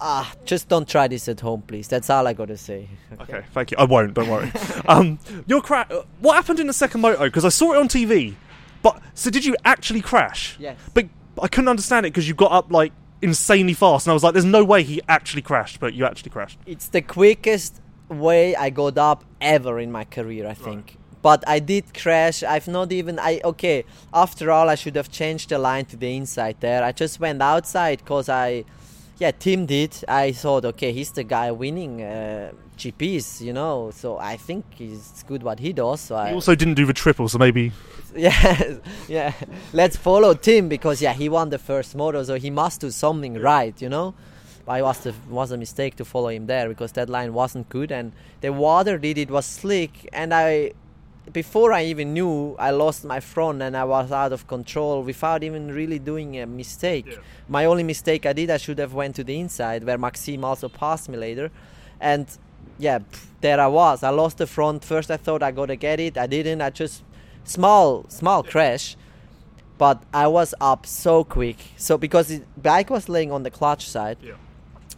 ah, 0.00 0.32
just 0.44 0.68
don't 0.68 0.88
try 0.88 1.08
this 1.08 1.28
at 1.28 1.40
home, 1.40 1.62
please. 1.62 1.88
That's 1.88 2.08
all 2.10 2.26
I 2.26 2.32
gotta 2.32 2.56
say. 2.56 2.88
Okay, 3.20 3.42
thank 3.52 3.70
you. 3.70 3.76
I 3.78 3.84
won't. 3.84 4.14
Don't 4.14 4.28
worry. 4.28 4.50
um, 4.88 5.18
your 5.46 5.60
cra- 5.62 5.86
uh, 5.90 6.02
What 6.20 6.34
happened 6.36 6.60
in 6.60 6.66
the 6.66 6.72
second 6.72 7.00
moto? 7.00 7.24
Because 7.24 7.44
I 7.44 7.48
saw 7.50 7.72
it 7.74 7.78
on 7.78 7.88
TV. 7.88 8.34
But 8.82 9.00
so 9.14 9.30
did 9.30 9.44
you 9.44 9.56
actually 9.64 10.00
crash? 10.00 10.56
Yes. 10.58 10.78
But 10.94 11.06
I 11.42 11.48
couldn't 11.48 11.68
understand 11.68 12.06
it 12.06 12.10
because 12.12 12.26
you 12.28 12.34
got 12.34 12.50
up 12.52 12.70
like 12.72 12.92
insanely 13.22 13.74
fast, 13.74 14.06
and 14.06 14.12
I 14.12 14.14
was 14.14 14.22
like, 14.24 14.32
"There's 14.32 14.44
no 14.44 14.64
way 14.64 14.82
he 14.82 15.00
actually 15.08 15.42
crashed." 15.42 15.80
But 15.80 15.92
you 15.94 16.04
actually 16.06 16.30
crashed. 16.30 16.58
It's 16.66 16.88
the 16.88 17.02
quickest 17.02 17.80
way 18.08 18.56
I 18.56 18.70
got 18.70 18.96
up 18.98 19.24
ever 19.40 19.78
in 19.78 19.92
my 19.92 20.04
career, 20.04 20.46
I 20.48 20.54
think. 20.54 20.96
but 21.22 21.44
I 21.46 21.58
did 21.58 21.92
crash. 21.92 22.42
I've 22.42 22.66
not 22.66 22.90
even 22.92 23.18
I 23.18 23.40
okay. 23.44 23.84
After 24.14 24.50
all, 24.50 24.70
I 24.70 24.74
should 24.74 24.96
have 24.96 25.10
changed 25.10 25.50
the 25.50 25.58
line 25.58 25.84
to 25.86 25.96
the 25.96 26.16
inside 26.16 26.56
there. 26.60 26.82
I 26.82 26.92
just 26.92 27.20
went 27.20 27.42
outside 27.42 27.98
because 27.98 28.30
I, 28.30 28.64
yeah, 29.20 29.30
Tim 29.32 29.66
did. 29.66 30.02
I 30.08 30.32
thought 30.32 30.64
okay, 30.64 30.92
he's 30.92 31.12
the 31.12 31.22
guy 31.24 31.50
winning 31.52 32.02
uh, 32.02 32.52
GPs, 32.78 33.42
you 33.42 33.52
know. 33.52 33.90
So 33.94 34.18
I 34.18 34.36
think 34.36 34.64
he's 34.74 35.22
good 35.28 35.42
what 35.42 35.60
he 35.60 35.74
does. 35.74 36.00
So 36.00 36.16
I 36.16 36.30
He 36.30 36.34
also 36.34 36.54
didn't 36.54 36.74
do 36.74 36.86
the 36.86 36.94
triple, 36.94 37.28
so 37.28 37.36
maybe 37.38 37.70
yeah, 38.16 38.78
yeah. 39.08 39.32
Let's 39.74 39.96
follow 39.96 40.32
Tim 40.34 40.68
because 40.68 41.02
yeah, 41.02 41.12
he 41.12 41.28
won 41.28 41.50
the 41.50 41.58
first 41.58 41.94
moto, 41.94 42.22
so 42.22 42.36
he 42.36 42.50
must 42.50 42.80
do 42.80 42.90
something 42.90 43.34
right, 43.34 43.80
you 43.80 43.90
know. 43.90 44.14
But 44.64 44.80
it 44.80 44.82
was 44.82 45.06
a, 45.06 45.14
was 45.28 45.52
a 45.52 45.58
mistake 45.58 45.96
to 45.96 46.04
follow 46.04 46.28
him 46.28 46.46
there 46.46 46.68
because 46.68 46.92
that 46.92 47.10
line 47.10 47.34
wasn't 47.34 47.68
good, 47.68 47.92
and 47.92 48.12
the 48.40 48.52
water 48.52 48.96
did 48.98 49.18
it 49.18 49.30
was 49.30 49.46
slick, 49.46 50.08
and 50.12 50.32
I. 50.32 50.72
Before 51.32 51.72
I 51.72 51.84
even 51.84 52.12
knew, 52.14 52.56
I 52.58 52.70
lost 52.70 53.04
my 53.04 53.20
front 53.20 53.62
and 53.62 53.76
I 53.76 53.84
was 53.84 54.10
out 54.10 54.32
of 54.32 54.46
control 54.48 55.02
without 55.02 55.42
even 55.44 55.68
really 55.72 55.98
doing 55.98 56.38
a 56.40 56.46
mistake. 56.46 57.06
Yeah. 57.06 57.18
My 57.48 57.66
only 57.66 57.82
mistake 57.84 58.26
I 58.26 58.32
did, 58.32 58.50
I 58.50 58.56
should 58.56 58.78
have 58.78 58.94
went 58.94 59.16
to 59.16 59.24
the 59.24 59.38
inside 59.38 59.84
where 59.84 59.98
Maxime 59.98 60.44
also 60.44 60.68
passed 60.68 61.08
me 61.08 61.16
later, 61.18 61.50
and 62.00 62.26
yeah, 62.78 63.00
there 63.42 63.60
I 63.60 63.66
was. 63.66 64.02
I 64.02 64.08
lost 64.10 64.38
the 64.38 64.46
front. 64.46 64.84
First 64.84 65.10
I 65.10 65.18
thought 65.18 65.42
I 65.42 65.50
gotta 65.50 65.76
get 65.76 66.00
it. 66.00 66.16
I 66.18 66.26
didn't. 66.26 66.60
I 66.62 66.70
just 66.70 67.04
small 67.44 68.04
small 68.08 68.42
crash 68.42 68.96
but 69.78 70.02
i 70.12 70.26
was 70.26 70.54
up 70.60 70.84
so 70.84 71.24
quick 71.24 71.56
so 71.76 71.96
because 71.96 72.28
the 72.28 72.42
bike 72.58 72.90
was 72.90 73.08
laying 73.08 73.32
on 73.32 73.42
the 73.44 73.50
clutch 73.50 73.88
side 73.88 74.18
Yeah. 74.22 74.34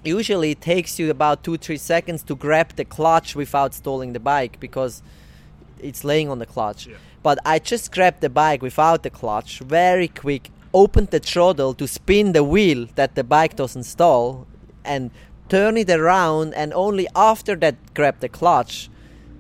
usually 0.03 0.51
it 0.51 0.61
takes 0.61 0.99
you 0.99 1.09
about 1.09 1.45
two 1.45 1.57
three 1.57 1.77
seconds 1.77 2.25
to 2.25 2.35
grab 2.35 2.75
the 2.75 2.85
clutch 2.85 3.37
without 3.37 3.75
stalling 3.75 4.13
the 4.13 4.19
bike 4.21 4.59
because 4.59 5.03
it's 5.83 6.05
laying 6.05 6.29
on 6.29 6.39
the 6.39 6.47
clutch. 6.47 6.87
Yeah. 6.87 6.97
but 7.23 7.39
i 7.45 7.59
just 7.59 7.93
grabbed 7.93 8.21
the 8.21 8.31
bike 8.31 8.63
without 8.63 9.03
the 9.03 9.11
clutch 9.11 9.61
very 9.61 10.09
quick 10.09 10.51
opened 10.75 11.09
the 11.09 11.21
throttle 11.21 11.75
to 11.75 11.87
spin 11.87 12.33
the 12.33 12.45
wheel 12.45 12.87
that 12.95 13.15
the 13.15 13.25
bike 13.25 13.57
doesn't 13.57 13.85
stall 13.85 14.47
and 14.85 15.11
turn 15.49 15.77
it 15.77 15.91
around 15.91 16.55
and 16.55 16.73
only 16.73 17.07
after 17.15 17.55
that 17.57 17.77
grab 17.95 18.21
the 18.21 18.29
clutch. 18.29 18.89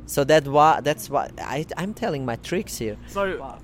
So 0.06 0.24
that 0.24 0.46
why 0.46 0.80
that's 0.80 1.08
why 1.08 1.30
I, 1.38 1.64
i'm 1.76 1.94
telling 1.94 2.26
my 2.26 2.36
tricks 2.36 2.76
here. 2.78 2.96
So 3.06 3.56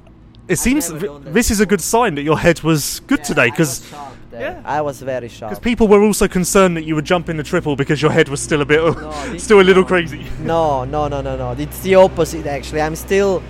it 0.46 0.56
seems 0.56 0.90
never 0.90 1.08
th- 1.08 1.34
this 1.34 1.50
is 1.50 1.60
a 1.60 1.66
good 1.66 1.82
sign 1.82 2.14
that 2.14 2.22
your 2.22 2.38
head 2.38 2.62
was 2.62 3.00
good 3.00 3.22
today 3.22 3.50
because 3.50 3.84
yeah. 4.32 4.62
I 4.64 4.80
was 4.80 5.00
very 5.00 5.28
shocked. 5.28 5.50
Because 5.50 5.62
people 5.62 5.88
were 5.88 6.02
also 6.02 6.28
concerned 6.28 6.76
that 6.76 6.84
you 6.84 6.94
would 6.94 7.04
jump 7.04 7.28
in 7.28 7.36
the 7.36 7.42
triple 7.42 7.76
because 7.76 8.02
your 8.02 8.10
head 8.10 8.28
was 8.28 8.40
still 8.40 8.60
a 8.60 8.64
bit 8.64 8.80
this- 9.32 9.44
still 9.48 9.60
a 9.60 9.62
little 9.62 9.82
no. 9.82 9.88
crazy. 9.88 10.26
No, 10.40 10.84
no, 10.84 11.08
no, 11.08 11.20
no, 11.20 11.36
no. 11.36 11.52
It's 11.52 11.80
the 11.80 11.94
opposite 11.96 12.46
actually. 12.46 12.80
I'm 12.80 12.96
still. 12.96 13.42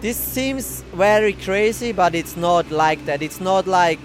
This 0.00 0.16
seems 0.18 0.82
very 0.92 1.32
crazy, 1.32 1.92
but 1.92 2.14
it's 2.14 2.36
not 2.36 2.70
like 2.70 3.04
that. 3.06 3.22
It's 3.22 3.40
not 3.40 3.66
like. 3.66 3.98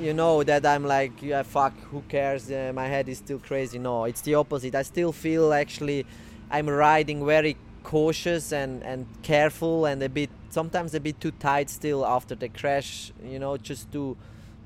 You 0.00 0.14
know 0.14 0.44
that 0.44 0.64
I'm 0.64 0.84
like 0.84 1.20
yeah 1.22 1.42
fuck 1.42 1.72
who 1.90 2.02
cares 2.08 2.52
uh, 2.52 2.70
my 2.72 2.86
head 2.86 3.08
is 3.08 3.18
still 3.18 3.40
crazy 3.40 3.80
no 3.80 4.04
it's 4.04 4.20
the 4.20 4.36
opposite 4.36 4.76
I 4.76 4.82
still 4.82 5.10
feel 5.10 5.52
actually 5.52 6.06
I'm 6.52 6.70
riding 6.70 7.26
very 7.26 7.56
cautious 7.82 8.52
and 8.52 8.84
and 8.84 9.06
careful 9.22 9.86
and 9.86 10.00
a 10.04 10.08
bit 10.08 10.30
sometimes 10.50 10.94
a 10.94 11.00
bit 11.00 11.20
too 11.20 11.32
tight 11.32 11.68
still 11.68 12.06
after 12.06 12.36
the 12.36 12.48
crash 12.48 13.12
you 13.24 13.40
know 13.40 13.56
just 13.56 13.90
to 13.90 14.16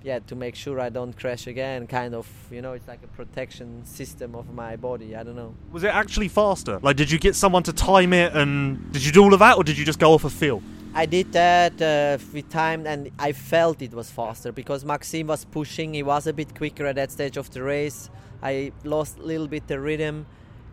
yeah 0.05 0.19
to 0.21 0.35
make 0.35 0.55
sure 0.57 0.81
I 0.81 0.89
don't 0.89 1.17
crash 1.17 1.47
again 1.47 1.87
kind 1.87 2.15
of 2.15 2.27
you 2.51 2.61
know 2.63 2.73
it's 2.73 2.89
like 2.89 3.03
a 3.05 3.07
protection 3.09 3.85
system 3.85 4.35
of 4.35 4.53
my 4.53 4.77
body 4.77 5.15
I 5.17 5.23
don't 5.23 5.37
know 5.37 5.55
Was 5.71 5.85
it 5.85 5.95
actually 5.95 6.29
faster? 6.29 6.79
Like, 6.83 6.97
did 6.97 7.11
you 7.11 7.19
get 7.19 7.35
someone 7.37 7.63
to 7.65 7.73
time 7.73 8.13
it, 8.13 8.35
and 8.35 8.91
did 8.93 9.05
you 9.05 9.13
do 9.13 9.23
all 9.23 9.33
of 9.35 9.41
that, 9.41 9.57
or 9.59 9.65
did 9.65 9.77
you 9.79 9.85
just 9.85 9.99
go 9.99 10.13
off 10.15 10.25
a 10.25 10.31
feel? 10.31 10.63
I 10.95 11.07
did 11.07 11.33
that 11.33 11.81
uh, 11.81 12.19
with 12.35 12.51
time 12.51 12.87
and 12.87 13.11
I 13.19 13.33
felt 13.33 13.81
it 13.81 13.95
was 13.95 14.11
faster 14.11 14.53
because 14.53 14.85
Maxime 14.85 15.29
was 15.29 15.43
pushing. 15.47 15.95
He 15.95 16.03
was 16.03 16.27
a 16.27 16.35
bit 16.35 16.55
quicker 16.55 16.85
at 16.85 16.97
that 16.97 17.11
stage 17.11 17.39
of 17.39 17.49
the 17.51 17.63
race. 17.63 18.11
I 18.43 18.73
lost 18.85 19.19
a 19.19 19.23
little 19.23 19.49
bit 19.49 19.69
the 19.69 19.81
rhythm, 19.81 20.27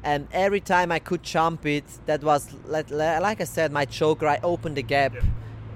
and 0.03 0.27
every 0.33 0.59
time 0.59 0.91
I 0.91 0.99
could 0.99 1.23
jump 1.23 1.65
it, 1.65 1.85
that 2.05 2.21
was 2.23 2.51
like, 2.65 2.89
like 2.91 3.39
I 3.39 3.45
said, 3.45 3.71
my 3.71 3.85
choker. 3.85 4.27
I 4.27 4.39
opened 4.43 4.75
the 4.75 4.83
gap 4.83 5.13
Yeah. 5.13 5.21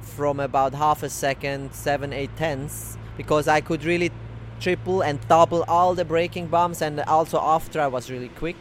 from 0.02 0.40
about 0.42 0.74
half 0.74 1.04
a 1.04 1.10
second, 1.10 1.74
seven, 1.74 2.12
eight 2.12 2.36
tenths, 2.36 2.98
because 3.18 3.48
I 3.48 3.62
could 3.62 3.84
really 3.84 4.12
triple 4.60 5.02
and 5.02 5.20
double 5.28 5.64
all 5.64 5.96
the 5.96 6.06
braking 6.06 6.48
bumps, 6.48 6.82
and 6.82 7.00
also 7.02 7.40
after 7.40 7.82
I 7.82 7.88
was 7.88 8.10
really 8.10 8.30
quick 8.30 8.56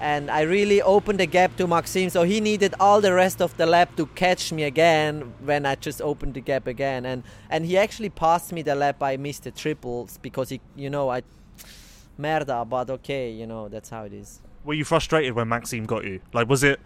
and 0.00 0.30
I 0.30 0.42
really 0.42 0.80
opened 0.80 1.20
the 1.20 1.26
gap 1.26 1.56
to 1.56 1.66
Maxime. 1.66 2.10
So 2.10 2.22
he 2.22 2.40
needed 2.40 2.74
all 2.78 3.00
the 3.00 3.12
rest 3.12 3.42
of 3.42 3.56
the 3.56 3.66
lap 3.66 3.96
to 3.96 4.06
catch 4.06 4.52
me 4.52 4.64
again 4.64 5.34
when 5.40 5.66
I 5.66 5.74
just 5.74 6.00
opened 6.00 6.34
the 6.34 6.40
gap 6.40 6.66
again. 6.66 7.04
And 7.04 7.22
and 7.50 7.66
he 7.66 7.76
actually 7.76 8.10
passed 8.10 8.52
me 8.52 8.62
the 8.62 8.74
lap. 8.74 9.02
I 9.02 9.16
missed 9.16 9.44
the 9.44 9.50
triples 9.50 10.18
because 10.18 10.48
he, 10.50 10.60
you 10.76 10.90
know, 10.90 11.10
I 11.10 11.22
merda. 12.18 12.68
But 12.68 12.90
okay, 12.90 13.30
you 13.30 13.46
know 13.46 13.68
that's 13.68 13.90
how 13.90 14.04
it 14.04 14.12
is. 14.12 14.40
Were 14.64 14.74
you 14.74 14.84
frustrated 14.84 15.34
when 15.34 15.48
Maxime 15.48 15.86
got 15.86 16.04
you? 16.04 16.20
Like, 16.32 16.48
was 16.48 16.62
it? 16.62 16.80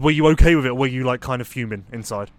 Were 0.00 0.10
you 0.10 0.26
okay 0.28 0.54
with 0.54 0.66
it? 0.66 0.70
or 0.70 0.74
Were 0.74 0.86
you 0.86 1.04
like 1.04 1.20
kind 1.20 1.40
of 1.40 1.48
fuming 1.48 1.86
inside? 1.92 2.30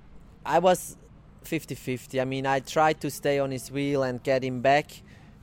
I 0.45 0.59
was 0.59 0.97
50-50. 1.45 2.21
I 2.21 2.25
mean, 2.25 2.45
I 2.45 2.59
tried 2.59 2.99
to 3.01 3.09
stay 3.09 3.39
on 3.39 3.51
his 3.51 3.71
wheel 3.71 4.03
and 4.03 4.21
get 4.21 4.43
him 4.43 4.61
back 4.61 5.01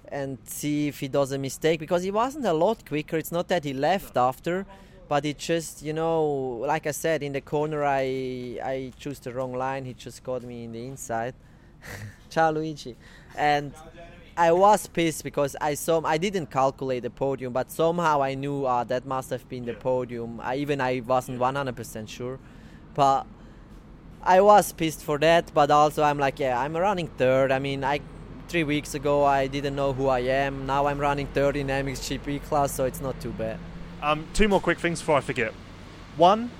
and 0.08 0.38
see 0.44 0.88
if 0.88 1.00
he 1.00 1.08
does 1.08 1.32
a 1.32 1.38
mistake 1.38 1.80
because 1.80 2.02
he 2.02 2.10
wasn't 2.10 2.44
a 2.44 2.52
lot 2.52 2.84
quicker. 2.86 3.16
It's 3.16 3.32
not 3.32 3.48
that 3.48 3.64
he 3.64 3.72
left 3.72 4.16
after, 4.16 4.66
but 5.08 5.24
it 5.24 5.38
just, 5.38 5.82
you 5.82 5.92
know, 5.92 6.24
like 6.66 6.86
I 6.86 6.90
said, 6.90 7.22
in 7.22 7.32
the 7.32 7.40
corner 7.40 7.84
I 7.84 8.58
I 8.62 8.92
chose 8.98 9.20
the 9.20 9.32
wrong 9.32 9.52
line. 9.52 9.84
He 9.84 9.94
just 9.94 10.22
got 10.22 10.42
me 10.42 10.64
in 10.64 10.72
the 10.72 10.84
inside. 10.86 11.34
Ciao 12.30 12.50
Luigi. 12.50 12.96
And 13.36 13.72
I 14.36 14.52
was 14.52 14.86
pissed 14.86 15.22
because 15.24 15.54
I 15.60 15.74
saw 15.74 16.00
I 16.04 16.18
didn't 16.18 16.50
calculate 16.50 17.02
the 17.02 17.10
podium, 17.10 17.52
but 17.52 17.70
somehow 17.70 18.22
I 18.22 18.34
knew 18.34 18.64
uh, 18.64 18.84
that 18.84 19.04
must 19.04 19.30
have 19.30 19.48
been 19.48 19.64
the 19.64 19.74
podium. 19.74 20.40
I, 20.40 20.56
even 20.56 20.80
I 20.80 21.02
wasn't 21.06 21.38
100% 21.38 22.08
sure, 22.08 22.38
but 22.94 23.26
I 24.22 24.40
was 24.40 24.72
pissed 24.72 25.02
for 25.02 25.18
that. 25.18 25.52
But 25.54 25.70
also 25.70 26.02
I'm 26.02 26.18
like, 26.18 26.38
yeah, 26.38 26.58
I'm 26.58 26.76
running 26.76 27.08
third. 27.08 27.52
I 27.52 27.58
mean, 27.58 27.84
I 27.84 28.00
three 28.48 28.64
weeks 28.64 28.94
ago 28.94 29.24
I 29.24 29.46
didn't 29.46 29.76
know 29.76 29.92
who 29.92 30.08
I 30.08 30.20
am. 30.20 30.66
Now 30.66 30.86
I'm 30.86 30.98
running 30.98 31.26
third 31.28 31.56
in 31.56 31.68
MXGP 31.68 32.42
class, 32.44 32.72
so 32.72 32.84
it's 32.84 33.00
not 33.00 33.20
too 33.20 33.30
bad. 33.30 33.58
Um, 34.02 34.26
two 34.34 34.48
more 34.48 34.60
quick 34.60 34.78
things 34.78 35.00
before 35.00 35.16
I 35.16 35.20
forget. 35.20 35.52
One, 36.16 36.50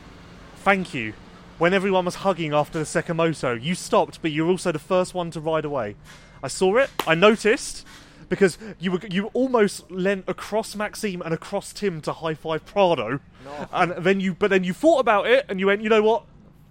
thank 0.57 0.95
you. 0.95 1.15
When 1.59 1.75
everyone 1.75 2.05
was 2.07 2.17
hugging 2.17 2.55
after 2.55 2.79
the 2.79 2.87
second 2.87 3.17
moto, 3.19 3.53
you 3.53 3.75
stopped, 3.75 4.23
but 4.23 4.31
you 4.31 4.45
were 4.45 4.51
also 4.53 4.73
the 4.73 4.79
first 4.79 5.15
one 5.15 5.31
to 5.33 5.41
ride 5.41 5.65
away. 5.65 5.97
I 6.43 6.49
saw 6.49 6.77
it. 6.79 6.91
I 7.07 7.15
noticed 7.15 7.85
because 8.31 8.57
you 8.79 8.93
were 8.93 9.01
you 9.11 9.27
almost 9.35 9.91
leant 9.91 10.25
across 10.29 10.75
Maxime 10.77 11.21
and 11.23 11.35
across 11.35 11.73
Tim 11.73 12.01
to 12.03 12.13
high 12.13 12.35
five 12.35 12.65
Prado, 12.65 13.21
No. 13.45 13.69
and 13.73 13.93
then 14.05 14.21
you 14.21 14.35
but 14.35 14.49
then 14.51 14.65
you 14.65 14.73
thought 14.73 15.01
about 15.01 15.27
it 15.27 15.45
and 15.49 15.59
you 15.61 15.67
went, 15.67 15.83
you 15.83 15.89
know 15.91 16.03
what, 16.03 16.23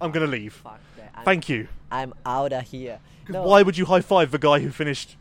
I'm 0.01 0.11
gonna 0.11 0.27
leave. 0.27 0.53
Fuck 0.53 0.79
that. 0.97 1.11
I'm, 1.15 1.25
Thank 1.25 1.49
you. 1.49 1.67
I'm 1.91 2.13
out 2.25 2.53
of 2.53 2.63
here. 2.67 2.99
No. 3.27 3.43
Why 3.43 3.61
would 3.63 3.77
you 3.77 3.85
high 3.85 4.01
five 4.01 4.31
the 4.31 4.39
guy 4.39 4.59
who 4.59 4.69
finished 4.71 5.15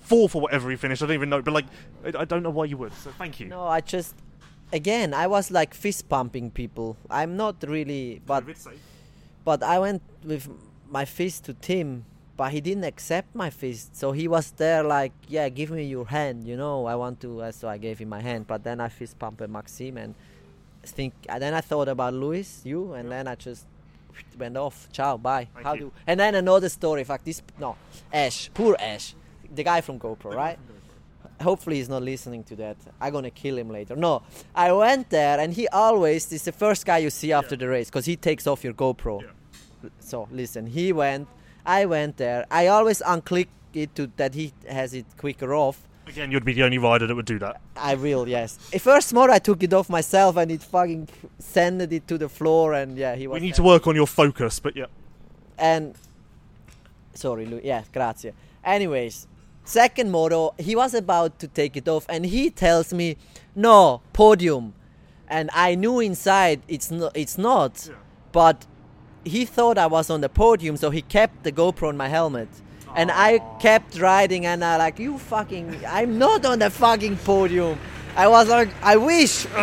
fourth 0.00 0.34
or 0.34 0.42
whatever 0.42 0.70
he 0.70 0.76
finished? 0.76 1.02
I 1.02 1.06
don't 1.06 1.14
even 1.14 1.30
know, 1.30 1.42
but 1.42 1.54
like 1.54 1.66
I 2.04 2.20
I 2.20 2.24
don't 2.24 2.42
know 2.42 2.50
why 2.50 2.66
you 2.66 2.76
would. 2.76 2.92
So 2.94 3.10
thank 3.18 3.40
you. 3.40 3.46
No, 3.48 3.64
I 3.66 3.80
just 3.80 4.14
again 4.72 5.14
I 5.14 5.26
was 5.26 5.50
like 5.50 5.74
fist 5.74 6.08
pumping 6.08 6.50
people. 6.50 6.96
I'm 7.10 7.36
not 7.36 7.56
really, 7.66 8.20
but 8.26 8.44
but 9.44 9.62
I 9.62 9.78
went 9.78 10.02
with 10.24 10.48
my 10.88 11.04
fist 11.04 11.44
to 11.44 11.54
Tim, 11.54 12.04
but 12.36 12.52
he 12.52 12.60
didn't 12.60 12.84
accept 12.84 13.34
my 13.34 13.48
fist. 13.50 13.96
So 13.96 14.12
he 14.12 14.28
was 14.28 14.50
there 14.52 14.82
like, 14.82 15.12
yeah, 15.28 15.48
give 15.48 15.70
me 15.70 15.84
your 15.84 16.06
hand, 16.06 16.46
you 16.46 16.56
know. 16.56 16.86
I 16.86 16.94
want 16.96 17.20
to. 17.22 17.42
uh, 17.42 17.52
So 17.52 17.68
I 17.68 17.78
gave 17.78 17.98
him 18.00 18.08
my 18.10 18.20
hand, 18.20 18.46
but 18.46 18.64
then 18.64 18.80
I 18.80 18.88
fist 18.88 19.18
pumped 19.18 19.40
Maxime 19.48 19.96
and 19.96 20.14
think. 20.82 21.14
And 21.28 21.40
then 21.42 21.54
I 21.54 21.60
thought 21.62 21.88
about 21.88 22.12
Luis, 22.14 22.60
you, 22.64 22.92
and 22.92 23.10
then 23.10 23.26
I 23.28 23.34
just 23.34 23.66
went 24.38 24.56
off. 24.56 24.88
Ciao, 24.92 25.16
bye. 25.16 25.48
Thank 25.54 25.66
How 25.66 25.74
you. 25.74 25.80
do? 25.80 25.92
And 26.06 26.18
then 26.18 26.34
another 26.34 26.68
story. 26.68 27.00
In 27.00 27.06
fact, 27.06 27.24
this 27.24 27.42
no, 27.58 27.76
Ash, 28.12 28.50
poor 28.54 28.76
Ash, 28.78 29.14
the 29.54 29.62
guy 29.64 29.80
from 29.80 29.98
GoPro, 29.98 30.34
right? 30.34 30.58
hopefully 31.40 31.76
he's 31.76 31.88
not 31.88 32.02
listening 32.02 32.44
to 32.44 32.56
that. 32.56 32.76
I'm 33.00 33.12
gonna 33.12 33.30
kill 33.30 33.56
him 33.56 33.70
later. 33.70 33.96
No, 33.96 34.22
I 34.54 34.72
went 34.72 35.10
there 35.10 35.40
and 35.40 35.52
he 35.52 35.68
always 35.68 36.30
is 36.32 36.44
the 36.44 36.52
first 36.52 36.84
guy 36.86 36.98
you 36.98 37.10
see 37.10 37.32
after 37.32 37.56
the 37.56 37.68
race 37.68 37.88
because 37.88 38.06
he 38.06 38.16
takes 38.16 38.46
off 38.46 38.62
your 38.62 38.74
GoPro. 38.74 39.22
So 40.00 40.28
listen, 40.30 40.66
he 40.66 40.92
went. 40.92 41.28
I 41.64 41.86
went 41.86 42.16
there. 42.16 42.46
I 42.50 42.66
always 42.68 43.02
unclick 43.02 43.48
it 43.72 43.94
to 43.94 44.10
that 44.16 44.34
he 44.34 44.52
has 44.68 44.94
it 44.94 45.06
quicker 45.16 45.54
off. 45.54 45.86
Again, 46.12 46.30
you'd 46.32 46.44
be 46.44 46.52
the 46.58 46.64
only 46.68 46.78
rider 46.78 47.06
that 47.06 47.14
would 47.14 47.26
do 47.34 47.38
that. 47.38 47.54
I 47.76 47.94
will, 48.04 48.24
yes. 48.28 48.50
First 48.90 49.12
more 49.18 49.30
I 49.30 49.38
took 49.38 49.62
it 49.62 49.72
off 49.78 49.88
myself 49.88 50.36
and 50.36 50.50
it 50.50 50.62
fucking 50.62 51.08
sended 51.38 51.92
it 51.92 52.04
to 52.08 52.16
the 52.18 52.28
floor 52.28 52.74
and 52.80 52.98
yeah, 52.98 53.14
he 53.20 53.26
was 53.26 53.34
We 53.40 53.46
need 53.46 53.54
to 53.54 53.62
work 53.62 53.86
on 53.86 53.94
your 54.00 54.06
focus, 54.20 54.60
but 54.60 54.72
yeah. 54.76 54.86
and 55.58 55.94
sorry 57.14 57.44
Lu- 57.44 57.60
yeah 57.72 57.82
grazie 57.92 58.32
anyways 58.64 59.26
second 59.64 60.10
moto 60.10 60.54
he 60.58 60.74
was 60.76 60.94
about 60.94 61.38
to 61.42 61.46
take 61.48 61.76
it 61.76 61.86
off 61.88 62.06
and 62.08 62.24
he 62.24 62.50
tells 62.50 62.92
me 63.00 63.16
no 63.54 64.00
podium 64.12 64.72
and 65.28 65.50
i 65.52 65.74
knew 65.74 65.98
inside 66.00 66.62
it's 66.68 66.90
not 66.90 67.12
it's 67.16 67.36
not 67.36 67.72
Yeah. 67.88 67.96
but 68.32 68.58
he 69.24 69.44
thought 69.44 69.76
I 69.76 69.86
was 69.86 70.08
on 70.08 70.22
the 70.22 70.30
podium, 70.30 70.78
so 70.78 70.88
he 70.88 71.02
kept 71.02 71.42
the 71.42 71.52
GoPro 71.52 71.88
on 71.88 71.96
my 72.04 72.08
helmet. 72.08 72.48
And 72.96 73.10
I 73.10 73.38
kept 73.60 73.98
riding, 73.98 74.46
and 74.46 74.64
I 74.64 74.76
like 74.76 74.98
you 74.98 75.18
fucking. 75.18 75.84
I'm 75.86 76.18
not 76.18 76.44
on 76.44 76.58
the 76.58 76.70
fucking 76.70 77.18
podium. 77.18 77.78
I 78.16 78.26
was 78.28 78.48
like, 78.48 78.68
I 78.82 78.96
wish, 78.96 79.46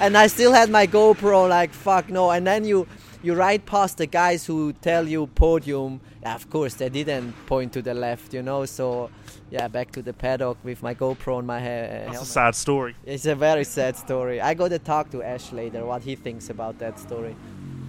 and 0.00 0.16
I 0.16 0.28
still 0.28 0.52
had 0.52 0.70
my 0.70 0.86
GoPro. 0.86 1.48
Like 1.48 1.72
fuck 1.72 2.08
no. 2.08 2.30
And 2.30 2.46
then 2.46 2.64
you 2.64 2.86
you 3.22 3.34
ride 3.34 3.66
past 3.66 3.98
the 3.98 4.06
guys 4.06 4.46
who 4.46 4.72
tell 4.72 5.06
you 5.06 5.26
podium. 5.26 6.00
Of 6.22 6.48
course, 6.50 6.74
they 6.74 6.88
didn't 6.88 7.32
point 7.46 7.72
to 7.72 7.82
the 7.82 7.94
left, 7.94 8.32
you 8.32 8.42
know. 8.42 8.64
So 8.66 9.10
yeah, 9.50 9.68
back 9.68 9.90
to 9.92 10.02
the 10.02 10.12
paddock 10.12 10.58
with 10.62 10.82
my 10.82 10.94
GoPro 10.94 11.38
on 11.38 11.46
my 11.46 11.58
head. 11.58 12.08
That's 12.08 12.22
a 12.22 12.24
sad 12.24 12.54
story. 12.54 12.94
It's 13.04 13.26
a 13.26 13.34
very 13.34 13.64
sad 13.64 13.96
story. 13.96 14.40
I 14.40 14.54
got 14.54 14.68
to 14.68 14.78
talk 14.78 15.10
to 15.10 15.22
Ash 15.22 15.52
later 15.52 15.84
what 15.84 16.02
he 16.02 16.14
thinks 16.14 16.50
about 16.50 16.78
that 16.78 16.98
story. 16.98 17.34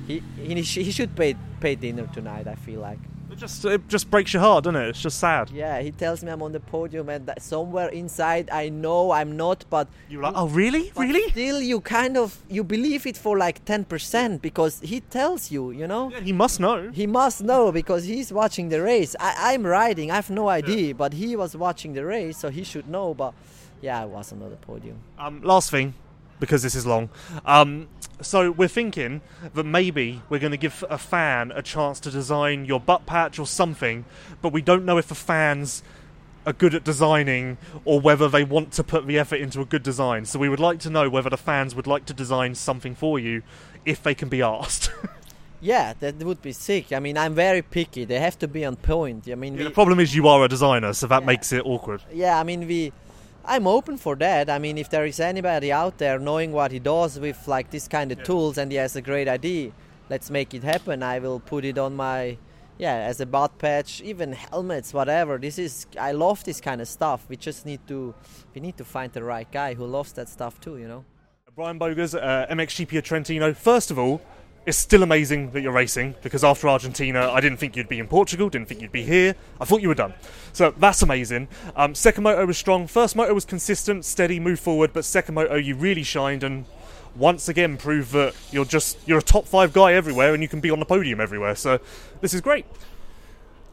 He 0.07 0.23
he, 0.35 0.61
he 0.61 0.91
should 0.91 1.15
pay 1.15 1.35
pay 1.59 1.75
dinner 1.75 2.07
tonight. 2.11 2.47
I 2.47 2.55
feel 2.55 2.81
like. 2.81 2.99
It 3.41 3.47
just 3.47 3.65
it 3.65 3.87
just 3.87 4.11
breaks 4.11 4.33
your 4.33 4.43
heart, 4.43 4.65
doesn't 4.65 4.79
it? 4.79 4.89
It's 4.89 5.01
just 5.01 5.19
sad. 5.19 5.49
Yeah, 5.49 5.81
he 5.81 5.89
tells 5.89 6.23
me 6.23 6.29
I'm 6.29 6.43
on 6.43 6.51
the 6.51 6.59
podium, 6.59 7.09
and 7.09 7.25
that 7.25 7.41
somewhere 7.41 7.89
inside 7.89 8.51
I 8.51 8.69
know 8.69 9.09
I'm 9.09 9.35
not, 9.35 9.65
but 9.67 9.87
you're 10.09 10.21
like, 10.21 10.33
oh 10.35 10.47
really, 10.47 10.91
really? 10.95 11.27
Still, 11.31 11.59
you 11.59 11.81
kind 11.81 12.17
of 12.17 12.37
you 12.49 12.63
believe 12.63 13.07
it 13.07 13.17
for 13.17 13.39
like 13.39 13.65
ten 13.65 13.83
percent 13.83 14.43
because 14.43 14.79
he 14.81 14.99
tells 14.99 15.49
you, 15.49 15.71
you 15.71 15.87
know. 15.87 16.11
Yeah, 16.11 16.19
he 16.19 16.33
must 16.33 16.59
know. 16.59 16.91
He 16.91 17.07
must 17.07 17.41
know 17.41 17.71
because 17.71 18.03
he's 18.03 18.31
watching 18.31 18.69
the 18.69 18.79
race. 18.79 19.15
I, 19.19 19.53
I'm 19.53 19.65
riding. 19.65 20.11
I 20.11 20.15
have 20.17 20.29
no 20.29 20.47
idea, 20.47 20.89
yeah. 20.89 20.93
but 20.93 21.13
he 21.13 21.35
was 21.35 21.57
watching 21.57 21.93
the 21.93 22.05
race, 22.05 22.37
so 22.37 22.51
he 22.51 22.63
should 22.63 22.87
know. 22.87 23.15
But 23.15 23.33
yeah, 23.81 24.03
I 24.03 24.05
was 24.05 24.31
on 24.31 24.39
the 24.41 24.55
podium. 24.57 24.99
Um, 25.17 25.41
last 25.41 25.71
thing, 25.71 25.95
because 26.41 26.61
this 26.63 26.75
is 26.75 26.85
long. 26.85 27.09
Um, 27.45 27.87
so 28.19 28.51
we're 28.51 28.67
thinking 28.67 29.21
that 29.53 29.63
maybe 29.63 30.21
we're 30.27 30.39
going 30.39 30.51
to 30.51 30.57
give 30.57 30.83
a 30.89 30.97
fan 30.97 31.53
a 31.55 31.61
chance 31.61 32.01
to 32.01 32.11
design 32.11 32.65
your 32.65 32.81
butt 32.81 33.05
patch 33.05 33.39
or 33.39 33.47
something, 33.47 34.03
but 34.41 34.51
we 34.51 34.61
don't 34.61 34.83
know 34.83 34.97
if 34.97 35.07
the 35.07 35.15
fans 35.15 35.81
are 36.45 36.53
good 36.53 36.73
at 36.73 36.83
designing 36.83 37.57
or 37.85 37.99
whether 37.99 38.27
they 38.27 38.43
want 38.43 38.73
to 38.73 38.83
put 38.83 39.07
the 39.07 39.17
effort 39.17 39.39
into 39.39 39.61
a 39.61 39.65
good 39.65 39.83
design. 39.83 40.25
So 40.25 40.39
we 40.39 40.49
would 40.49 40.59
like 40.59 40.79
to 40.79 40.89
know 40.89 41.09
whether 41.09 41.29
the 41.29 41.37
fans 41.37 41.75
would 41.75 41.87
like 41.87 42.05
to 42.05 42.13
design 42.13 42.55
something 42.55 42.95
for 42.95 43.19
you 43.19 43.43
if 43.85 44.03
they 44.03 44.15
can 44.15 44.27
be 44.27 44.41
asked. 44.41 44.91
yeah, 45.61 45.93
that 45.99 46.15
would 46.17 46.41
be 46.41 46.51
sick. 46.51 46.91
I 46.91 46.99
mean, 46.99 47.17
I'm 47.17 47.35
very 47.35 47.61
picky. 47.61 48.05
They 48.05 48.19
have 48.19 48.37
to 48.39 48.47
be 48.47 48.65
on 48.65 48.75
point. 48.75 49.29
I 49.31 49.35
mean, 49.35 49.53
yeah, 49.53 49.59
we, 49.59 49.63
the 49.65 49.71
problem 49.71 49.99
is 49.99 50.15
you 50.15 50.27
are 50.27 50.43
a 50.43 50.47
designer, 50.47 50.93
so 50.93 51.07
that 51.07 51.21
yeah. 51.21 51.27
makes 51.27 51.51
it 51.51 51.63
awkward. 51.65 52.01
Yeah, 52.11 52.39
I 52.39 52.43
mean, 52.43 52.67
we 52.67 52.91
I'm 53.45 53.67
open 53.67 53.97
for 53.97 54.15
that. 54.17 54.49
I 54.49 54.59
mean, 54.59 54.77
if 54.77 54.89
there 54.89 55.05
is 55.05 55.19
anybody 55.19 55.71
out 55.71 55.97
there 55.97 56.19
knowing 56.19 56.51
what 56.51 56.71
he 56.71 56.79
does 56.79 57.19
with 57.19 57.47
like 57.47 57.71
this 57.71 57.87
kind 57.87 58.11
of 58.11 58.19
yeah. 58.19 58.23
tools 58.23 58.57
and 58.57 58.71
he 58.71 58.77
has 58.77 58.95
a 58.95 59.01
great 59.01 59.27
idea, 59.27 59.71
let's 60.09 60.29
make 60.29 60.53
it 60.53 60.63
happen. 60.63 61.01
I 61.01 61.19
will 61.19 61.39
put 61.39 61.65
it 61.65 61.77
on 61.77 61.95
my 61.95 62.37
yeah 62.77 62.95
as 62.95 63.19
a 63.19 63.25
butt 63.25 63.57
patch, 63.57 64.01
even 64.01 64.33
helmets, 64.33 64.93
whatever. 64.93 65.37
This 65.37 65.57
is 65.57 65.87
I 65.99 66.11
love 66.11 66.43
this 66.43 66.61
kind 66.61 66.81
of 66.81 66.87
stuff. 66.87 67.25
We 67.29 67.37
just 67.37 67.65
need 67.65 67.85
to 67.87 68.13
we 68.53 68.61
need 68.61 68.77
to 68.77 68.85
find 68.85 69.11
the 69.11 69.23
right 69.23 69.51
guy 69.51 69.73
who 69.73 69.85
loves 69.85 70.13
that 70.13 70.29
stuff 70.29 70.59
too. 70.59 70.77
You 70.77 70.87
know. 70.87 71.05
Brian 71.53 71.77
Bogers, 71.77 72.15
uh, 72.15 72.47
MXGP 72.49 72.97
of 72.97 73.03
Trentino. 73.03 73.53
First 73.53 73.91
of 73.91 73.99
all, 73.99 74.21
it's 74.65 74.77
still 74.77 75.01
amazing 75.01 75.51
that 75.51 75.61
you're 75.61 75.71
racing 75.71 76.13
because 76.21 76.43
after 76.43 76.69
Argentina, 76.69 77.31
I 77.31 77.41
didn't 77.41 77.57
think 77.57 77.75
you'd 77.75 77.89
be 77.89 77.99
in 77.99 78.07
Portugal, 78.07 78.49
didn't 78.49 78.67
think 78.67 78.81
you'd 78.81 78.91
be 78.91 79.03
here. 79.03 79.35
I 79.59 79.65
thought 79.65 79.81
you 79.81 79.87
were 79.87 79.95
done. 79.95 80.13
So 80.53 80.71
that's 80.77 81.01
amazing. 81.01 81.47
Um, 81.75 81.95
second 81.95 82.23
moto 82.23 82.45
was 82.45 82.57
strong. 82.57 82.85
First 82.85 83.15
moto 83.15 83.33
was 83.33 83.45
consistent, 83.45 84.05
steady, 84.05 84.39
move 84.39 84.59
forward. 84.59 84.93
But 84.93 85.03
second 85.03 85.35
moto, 85.35 85.55
you 85.55 85.75
really 85.75 86.03
shined 86.03 86.43
and 86.43 86.65
once 87.15 87.49
again 87.49 87.75
proved 87.75 88.11
that 88.13 88.35
you're 88.51 88.65
just 88.65 88.97
you're 89.05 89.17
a 89.17 89.23
top 89.23 89.45
five 89.45 89.73
guy 89.73 89.93
everywhere 89.93 90.33
and 90.33 90.41
you 90.41 90.47
can 90.47 90.61
be 90.61 90.69
on 90.69 90.79
the 90.79 90.85
podium 90.85 91.19
everywhere. 91.19 91.55
So 91.55 91.79
this 92.21 92.33
is 92.33 92.41
great. 92.41 92.65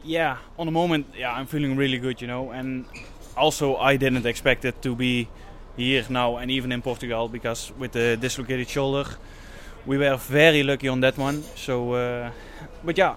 Yeah, 0.03 0.38
on 0.59 0.66
the 0.66 0.72
moment, 0.72 1.07
yeah, 1.16 1.33
I'm 1.33 1.46
feeling 1.46 1.77
really 1.77 1.98
good, 1.98 2.22
you 2.22 2.29
know. 2.29 2.51
And 2.51 2.87
also, 3.37 3.77
I 3.77 3.96
didn't 3.96 4.24
expect 4.24 4.64
it 4.64 4.81
to 4.83 4.96
be 4.96 5.29
here 5.77 6.05
now 6.09 6.38
and 6.38 6.51
even 6.51 6.72
in 6.72 6.83
Portugal 6.83 7.29
because 7.29 7.72
with 7.79 7.92
the 7.92 8.16
dislocated 8.16 8.68
shoulder 8.68 9.05
we 9.88 9.96
were 9.96 10.16
very 10.16 10.62
lucky 10.62 10.87
on 10.87 11.01
that 11.01 11.16
one. 11.16 11.42
So, 11.57 11.94
uh, 11.94 12.31
but 12.85 12.98
yeah, 12.98 13.16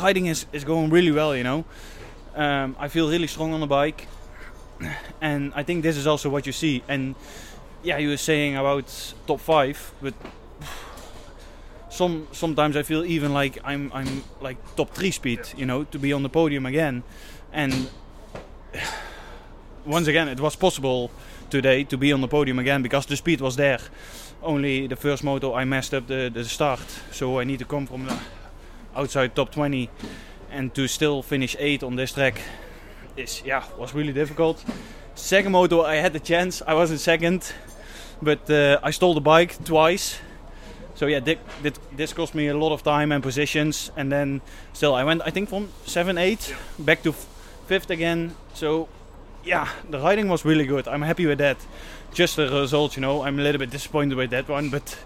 riding 0.00 0.26
is, 0.26 0.46
is 0.52 0.64
going 0.64 0.88
really 0.88 1.12
well, 1.12 1.36
you 1.36 1.44
know. 1.44 1.66
Um, 2.34 2.76
I 2.78 2.88
feel 2.88 3.10
really 3.10 3.26
strong 3.26 3.52
on 3.52 3.60
the 3.60 3.66
bike, 3.66 4.08
and 5.20 5.52
I 5.54 5.62
think 5.62 5.82
this 5.82 5.98
is 5.98 6.06
also 6.06 6.30
what 6.30 6.46
you 6.46 6.52
see. 6.52 6.82
And 6.88 7.14
yeah, 7.82 7.98
you 7.98 8.08
were 8.08 8.16
saying 8.16 8.56
about 8.56 9.14
top 9.26 9.40
five, 9.40 9.92
but 10.00 10.14
some 11.90 12.26
sometimes 12.32 12.74
I 12.76 12.82
feel 12.84 13.04
even 13.04 13.34
like 13.34 13.58
I'm 13.62 13.90
I'm 13.92 14.24
like 14.40 14.56
top 14.76 14.94
three 14.94 15.10
speed, 15.10 15.40
you 15.56 15.66
know, 15.66 15.84
to 15.84 15.98
be 15.98 16.14
on 16.14 16.22
the 16.22 16.30
podium 16.30 16.64
again. 16.64 17.02
And 17.52 17.90
once 19.84 20.06
again, 20.06 20.28
it 20.28 20.40
was 20.40 20.56
possible 20.56 21.10
today 21.50 21.84
to 21.84 21.98
be 21.98 22.14
on 22.14 22.22
the 22.22 22.28
podium 22.28 22.58
again 22.58 22.82
because 22.82 23.04
the 23.04 23.16
speed 23.16 23.40
was 23.42 23.56
there 23.56 23.80
only 24.42 24.86
the 24.86 24.96
first 24.96 25.24
moto 25.24 25.54
I 25.54 25.64
messed 25.64 25.94
up 25.94 26.06
the, 26.06 26.30
the 26.32 26.44
start. 26.44 26.80
So 27.12 27.38
I 27.40 27.44
need 27.44 27.58
to 27.58 27.64
come 27.64 27.86
from 27.86 28.06
the 28.06 28.18
outside 28.96 29.34
top 29.34 29.52
20 29.52 29.90
and 30.50 30.74
to 30.74 30.88
still 30.88 31.22
finish 31.22 31.56
8 31.58 31.82
on 31.82 31.96
this 31.96 32.12
track 32.12 32.40
is 33.16 33.42
yeah 33.44 33.64
was 33.76 33.94
really 33.94 34.12
difficult. 34.12 34.64
Second 35.14 35.52
moto 35.52 35.82
I 35.82 35.96
had 35.96 36.12
the 36.12 36.20
chance. 36.20 36.62
I 36.66 36.74
was 36.74 36.90
in 36.90 36.98
second, 36.98 37.52
but 38.22 38.48
uh, 38.50 38.78
I 38.82 38.92
stole 38.92 39.14
the 39.14 39.20
bike 39.20 39.62
twice. 39.64 40.18
So 40.94 41.06
yeah, 41.06 41.20
this, 41.20 41.38
this 41.96 42.12
cost 42.12 42.34
me 42.34 42.48
a 42.48 42.56
lot 42.56 42.72
of 42.72 42.82
time 42.82 43.12
and 43.12 43.22
positions, 43.22 43.92
and 43.96 44.10
then 44.10 44.40
still 44.72 44.94
I 44.94 45.04
went 45.04 45.22
I 45.24 45.30
think 45.30 45.48
from 45.48 45.68
seven 45.86 46.18
eight 46.18 46.54
back 46.78 47.02
to 47.02 47.12
fifth 47.66 47.90
again. 47.90 48.34
So 48.54 48.88
yeah, 49.44 49.68
the 49.90 49.98
riding 49.98 50.28
was 50.28 50.44
really 50.44 50.66
good. 50.66 50.86
I'm 50.88 51.02
happy 51.02 51.26
with 51.26 51.38
that 51.38 51.56
just 52.12 52.36
the 52.36 52.50
result, 52.50 52.96
you 52.96 53.00
know, 53.00 53.22
I'm 53.22 53.38
a 53.38 53.42
little 53.42 53.58
bit 53.58 53.70
disappointed 53.70 54.16
with 54.16 54.30
that 54.30 54.48
one, 54.48 54.70
but 54.70 54.98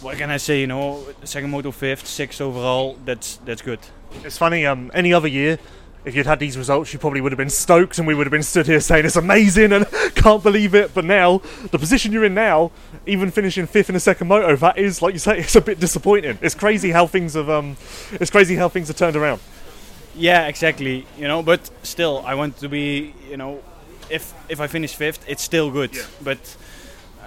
what 0.00 0.18
can 0.18 0.30
I 0.30 0.36
say? 0.36 0.60
You 0.60 0.66
know, 0.66 1.04
second 1.24 1.50
moto 1.50 1.70
fifth, 1.70 2.06
sixth 2.06 2.40
overall. 2.40 2.98
That's 3.04 3.36
that's 3.44 3.62
good. 3.62 3.80
It's 4.24 4.36
funny. 4.36 4.66
Um, 4.66 4.90
any 4.94 5.12
other 5.12 5.28
year, 5.28 5.58
if 6.04 6.14
you'd 6.14 6.26
had 6.26 6.40
these 6.40 6.58
results, 6.58 6.92
you 6.92 6.98
probably 6.98 7.20
would 7.20 7.32
have 7.32 7.38
been 7.38 7.50
stoked, 7.50 7.98
and 7.98 8.06
we 8.06 8.14
would 8.14 8.26
have 8.26 8.32
been 8.32 8.42
stood 8.42 8.66
here 8.66 8.80
saying 8.80 9.06
it's 9.06 9.16
amazing 9.16 9.72
and 9.72 9.86
can't 10.14 10.42
believe 10.42 10.74
it. 10.74 10.92
But 10.92 11.04
now, 11.04 11.38
the 11.70 11.78
position 11.78 12.12
you're 12.12 12.24
in 12.24 12.34
now, 12.34 12.72
even 13.06 13.30
finishing 13.30 13.66
fifth 13.66 13.90
in 13.90 13.96
a 13.96 14.00
second 14.00 14.28
moto, 14.28 14.56
that 14.56 14.78
is, 14.78 15.02
like 15.02 15.12
you 15.12 15.20
say, 15.20 15.38
it's 15.40 15.56
a 15.56 15.60
bit 15.60 15.78
disappointing. 15.78 16.38
It's 16.42 16.54
crazy 16.54 16.90
how 16.90 17.06
things 17.06 17.34
have 17.34 17.48
um, 17.48 17.76
it's 18.12 18.30
crazy 18.30 18.56
how 18.56 18.68
things 18.68 18.88
have 18.88 18.96
turned 18.96 19.16
around. 19.16 19.40
Yeah, 20.14 20.46
exactly. 20.48 21.06
You 21.16 21.28
know, 21.28 21.42
but 21.42 21.70
still, 21.82 22.22
I 22.26 22.34
want 22.34 22.58
to 22.58 22.68
be, 22.68 23.14
you 23.30 23.36
know, 23.36 23.62
if 24.10 24.34
if 24.48 24.60
I 24.60 24.66
finish 24.66 24.94
fifth, 24.94 25.24
it's 25.28 25.42
still 25.42 25.70
good. 25.70 25.94
Yeah. 25.94 26.02
But 26.22 26.56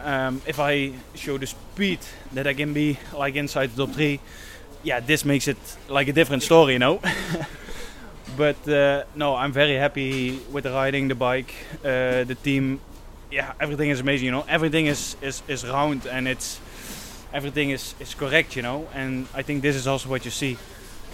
um, 0.04 0.42
if 0.46 0.60
I 0.60 0.94
show 1.16 1.38
the 1.38 1.48
speed 1.48 2.00
that 2.34 2.48
I 2.48 2.54
can 2.54 2.74
be 2.74 2.98
like 3.14 3.36
inside 3.36 3.72
the 3.76 3.86
top 3.86 3.96
three, 3.96 4.20
yeah, 4.84 5.00
this 5.00 5.26
makes 5.26 5.48
it 5.48 5.58
like 5.90 6.08
a 6.08 6.14
different 6.14 6.44
story, 6.44 6.74
you 6.74 6.80
know. 6.80 7.02
but 8.38 8.68
uh, 8.68 9.04
no, 9.16 9.36
I'm 9.36 9.52
very 9.52 9.76
happy 9.76 10.40
with 10.52 10.64
the 10.64 10.72
riding, 10.72 11.08
the 11.08 11.16
bike, 11.16 11.54
uh, 11.84 12.24
the 12.24 12.38
team. 12.44 12.80
Yeah, 13.32 13.54
everything 13.60 13.90
is 13.90 14.00
amazing. 14.00 14.26
You 14.26 14.32
know, 14.32 14.46
everything 14.48 14.86
is 14.86 15.16
is, 15.22 15.42
is 15.48 15.66
round 15.66 16.06
and 16.06 16.28
it's 16.28 16.60
everything 17.34 17.72
is 17.72 17.96
is 18.00 18.14
correct. 18.14 18.56
You 18.56 18.62
know, 18.62 18.88
and 18.94 19.28
I 19.34 19.42
think 19.42 19.62
this 19.62 19.76
is 19.76 19.88
also 19.88 20.10
what 20.10 20.24
you 20.24 20.32
see. 20.32 20.58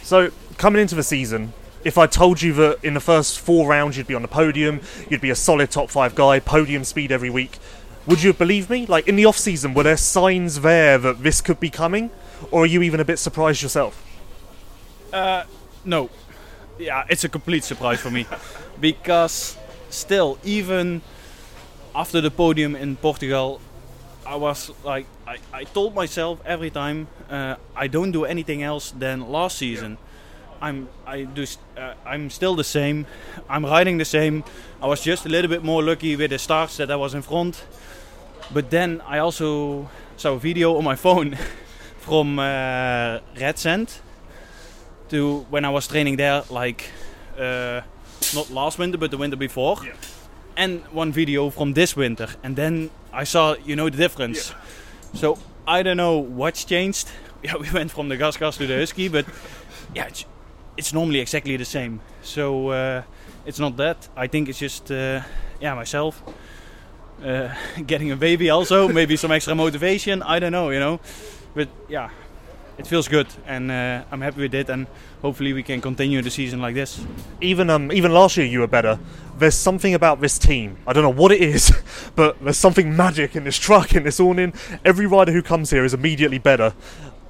So 0.03 0.31
coming 0.57 0.81
into 0.81 0.95
the 0.95 1.03
season, 1.03 1.53
if 1.83 1.97
I 1.97 2.07
told 2.07 2.41
you 2.41 2.53
that 2.53 2.83
in 2.83 2.93
the 2.93 2.99
first 2.99 3.39
four 3.39 3.67
rounds 3.67 3.97
you'd 3.97 4.07
be 4.07 4.15
on 4.15 4.21
the 4.21 4.27
podium, 4.27 4.81
you'd 5.09 5.21
be 5.21 5.29
a 5.29 5.35
solid 5.35 5.71
top 5.71 5.89
five 5.89 6.15
guy, 6.15 6.39
podium 6.39 6.83
speed 6.83 7.11
every 7.11 7.29
week, 7.29 7.57
would 8.05 8.23
you 8.23 8.33
believe 8.33 8.69
me? 8.69 8.85
Like 8.85 9.07
in 9.07 9.15
the 9.15 9.25
off 9.25 9.37
season, 9.37 9.73
were 9.73 9.83
there 9.83 9.97
signs 9.97 10.61
there 10.61 10.97
that 10.97 11.23
this 11.23 11.41
could 11.41 11.59
be 11.59 11.69
coming, 11.69 12.09
or 12.49 12.63
are 12.63 12.67
you 12.67 12.81
even 12.81 12.99
a 12.99 13.05
bit 13.05 13.19
surprised 13.19 13.61
yourself? 13.61 14.03
Uh, 15.13 15.43
no. 15.85 16.09
Yeah, 16.79 17.05
it's 17.09 17.23
a 17.23 17.29
complete 17.29 17.63
surprise 17.63 17.99
for 17.99 18.09
me 18.09 18.25
because 18.79 19.57
still, 19.89 20.39
even 20.43 21.01
after 21.93 22.21
the 22.21 22.31
podium 22.31 22.75
in 22.75 22.95
Portugal, 22.95 23.61
I 24.25 24.35
was 24.35 24.71
like, 24.83 25.05
I, 25.27 25.37
I 25.53 25.63
told 25.65 25.93
myself 25.93 26.39
every 26.45 26.69
time, 26.69 27.07
uh, 27.29 27.55
I 27.75 27.87
don't 27.87 28.11
do 28.11 28.25
anything 28.25 28.63
else 28.63 28.91
than 28.91 29.29
last 29.31 29.57
season. 29.57 29.97
Yeah 29.99 30.07
I'm 30.61 30.87
I 31.07 31.23
do 31.23 31.45
uh, 31.77 31.93
I'm 32.05 32.29
still 32.29 32.55
the 32.55 32.63
same. 32.63 33.05
I'm 33.49 33.65
riding 33.65 33.97
the 33.97 34.05
same. 34.05 34.43
I 34.81 34.87
was 34.87 35.01
just 35.01 35.25
a 35.25 35.29
little 35.29 35.49
bit 35.49 35.63
more 35.63 35.83
lucky 35.83 36.15
with 36.15 36.29
the 36.29 36.37
starts 36.37 36.77
that 36.77 36.91
I 36.91 36.95
was 36.95 37.13
in 37.13 37.21
front. 37.21 37.63
But 38.53 38.69
then 38.69 39.01
I 39.07 39.19
also 39.19 39.89
saw 40.17 40.33
a 40.33 40.39
video 40.39 40.77
on 40.77 40.83
my 40.83 40.95
phone 40.95 41.37
from 41.97 42.39
uh, 42.39 43.19
Red 43.39 43.57
Sand 43.57 43.99
to 45.09 45.45
when 45.49 45.65
I 45.65 45.69
was 45.69 45.87
training 45.87 46.17
there, 46.17 46.43
like 46.49 46.89
uh, 47.37 47.81
not 48.35 48.49
last 48.49 48.77
winter 48.77 48.97
but 48.97 49.11
the 49.11 49.17
winter 49.17 49.37
before, 49.37 49.77
yeah. 49.83 49.93
and 50.55 50.81
one 50.91 51.11
video 51.11 51.49
from 51.49 51.73
this 51.73 51.95
winter, 51.95 52.27
and 52.43 52.55
then 52.55 52.89
I 53.11 53.23
saw 53.23 53.55
you 53.65 53.75
know 53.75 53.89
the 53.89 53.97
difference. 53.97 54.51
Yeah. 54.51 55.19
So 55.19 55.37
I 55.67 55.83
don't 55.83 55.97
know 55.97 56.17
what's 56.17 56.65
changed, 56.65 57.09
yeah, 57.43 57.55
we 57.57 57.69
went 57.71 57.91
from 57.91 58.09
the 58.09 58.17
GasGas 58.17 58.57
to 58.57 58.67
the 58.67 58.77
husky, 58.77 59.07
but 59.07 59.25
yeah, 59.95 60.09
it's, 60.77 60.93
normally 60.93 61.19
exactly 61.19 61.57
the 61.57 61.65
same. 61.65 61.99
So 62.23 62.69
uh, 62.69 63.03
it's 63.45 63.59
not 63.59 63.77
that. 63.77 64.07
I 64.15 64.27
think 64.27 64.49
it's 64.49 64.59
just 64.59 64.91
uh, 64.91 65.21
yeah 65.59 65.73
myself 65.75 66.21
uh, 67.23 67.53
getting 67.85 68.11
a 68.11 68.15
baby 68.15 68.49
also, 68.49 68.87
maybe 68.99 69.15
some 69.15 69.31
extra 69.31 69.55
motivation. 69.55 70.21
I 70.23 70.39
don't 70.39 70.51
know, 70.51 70.69
you 70.69 70.79
know, 70.79 70.99
but 71.53 71.69
yeah, 71.87 72.09
it 72.77 72.87
feels 72.87 73.07
good, 73.07 73.27
and 73.45 73.71
uh, 73.71 74.03
I'm 74.11 74.21
happy 74.21 74.41
with 74.41 74.55
it, 74.55 74.69
and 74.69 74.87
hopefully 75.21 75.53
we 75.53 75.63
can 75.63 75.81
continue 75.81 76.21
the 76.21 76.31
season 76.31 76.61
like 76.61 76.75
this. 76.75 77.03
Even 77.39 77.69
um, 77.69 77.91
even 77.91 78.11
last 78.11 78.37
year 78.37 78.45
you 78.45 78.59
were 78.59 78.67
better. 78.67 78.99
There's 79.37 79.55
something 79.55 79.93
about 79.93 80.21
this 80.21 80.37
team. 80.37 80.77
I 80.85 80.93
don't 80.93 81.03
know 81.03 81.21
what 81.21 81.31
it 81.31 81.41
is, 81.41 81.71
but 82.15 82.43
there's 82.43 82.57
something 82.57 82.95
magic 82.95 83.35
in 83.35 83.43
this 83.43 83.57
truck, 83.57 83.95
in 83.95 84.03
this 84.03 84.19
awning. 84.19 84.53
Every 84.85 85.05
rider 85.05 85.31
who 85.31 85.41
comes 85.41 85.69
here 85.69 85.85
is 85.85 85.93
immediately 85.93 86.39
better. 86.39 86.73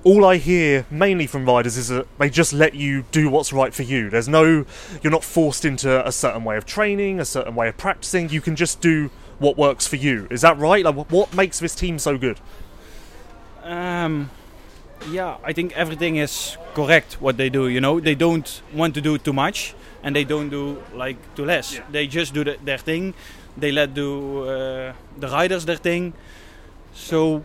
All 0.03 0.25
I 0.25 0.37
hear 0.37 0.85
mainly 0.89 1.27
from 1.27 1.45
riders 1.45 1.77
is 1.77 1.89
that 1.89 2.07
they 2.17 2.29
just 2.29 2.53
let 2.53 2.73
you 2.73 3.03
do 3.11 3.29
what's 3.29 3.53
right 3.53 3.71
for 3.71 3.83
you. 3.83 4.09
There's 4.09 4.27
no, 4.27 4.65
you're 5.03 5.11
not 5.11 5.23
forced 5.23 5.63
into 5.63 6.05
a 6.07 6.11
certain 6.11 6.43
way 6.43 6.57
of 6.57 6.65
training, 6.65 7.19
a 7.19 7.25
certain 7.25 7.53
way 7.53 7.67
of 7.67 7.77
practicing. 7.77 8.29
You 8.29 8.41
can 8.41 8.55
just 8.55 8.81
do 8.81 9.11
what 9.37 9.57
works 9.57 9.85
for 9.85 9.97
you. 9.97 10.27
Is 10.31 10.41
that 10.41 10.57
right? 10.57 10.83
Like, 10.83 11.11
what 11.11 11.33
makes 11.35 11.59
this 11.59 11.75
team 11.75 11.99
so 11.99 12.17
good? 12.17 12.39
Um, 13.63 14.31
yeah, 15.11 15.37
I 15.43 15.53
think 15.53 15.73
everything 15.73 16.15
is 16.15 16.57
correct 16.73 17.21
what 17.21 17.37
they 17.37 17.49
do. 17.49 17.67
You 17.67 17.81
know, 17.81 17.99
they 17.99 18.15
don't 18.15 18.61
want 18.73 18.95
to 18.95 19.01
do 19.01 19.17
too 19.19 19.33
much, 19.33 19.75
and 20.03 20.15
they 20.15 20.23
don't 20.23 20.49
do 20.49 20.81
like 20.95 21.17
too 21.35 21.45
less. 21.45 21.75
Yeah. 21.75 21.83
They 21.91 22.07
just 22.07 22.33
do 22.33 22.43
the, 22.43 22.57
their 22.63 22.79
thing. 22.79 23.13
They 23.55 23.71
let 23.71 23.93
do 23.93 24.47
uh, 24.47 24.93
the 25.19 25.27
riders 25.27 25.65
their 25.65 25.77
thing. 25.77 26.13
So 26.93 27.43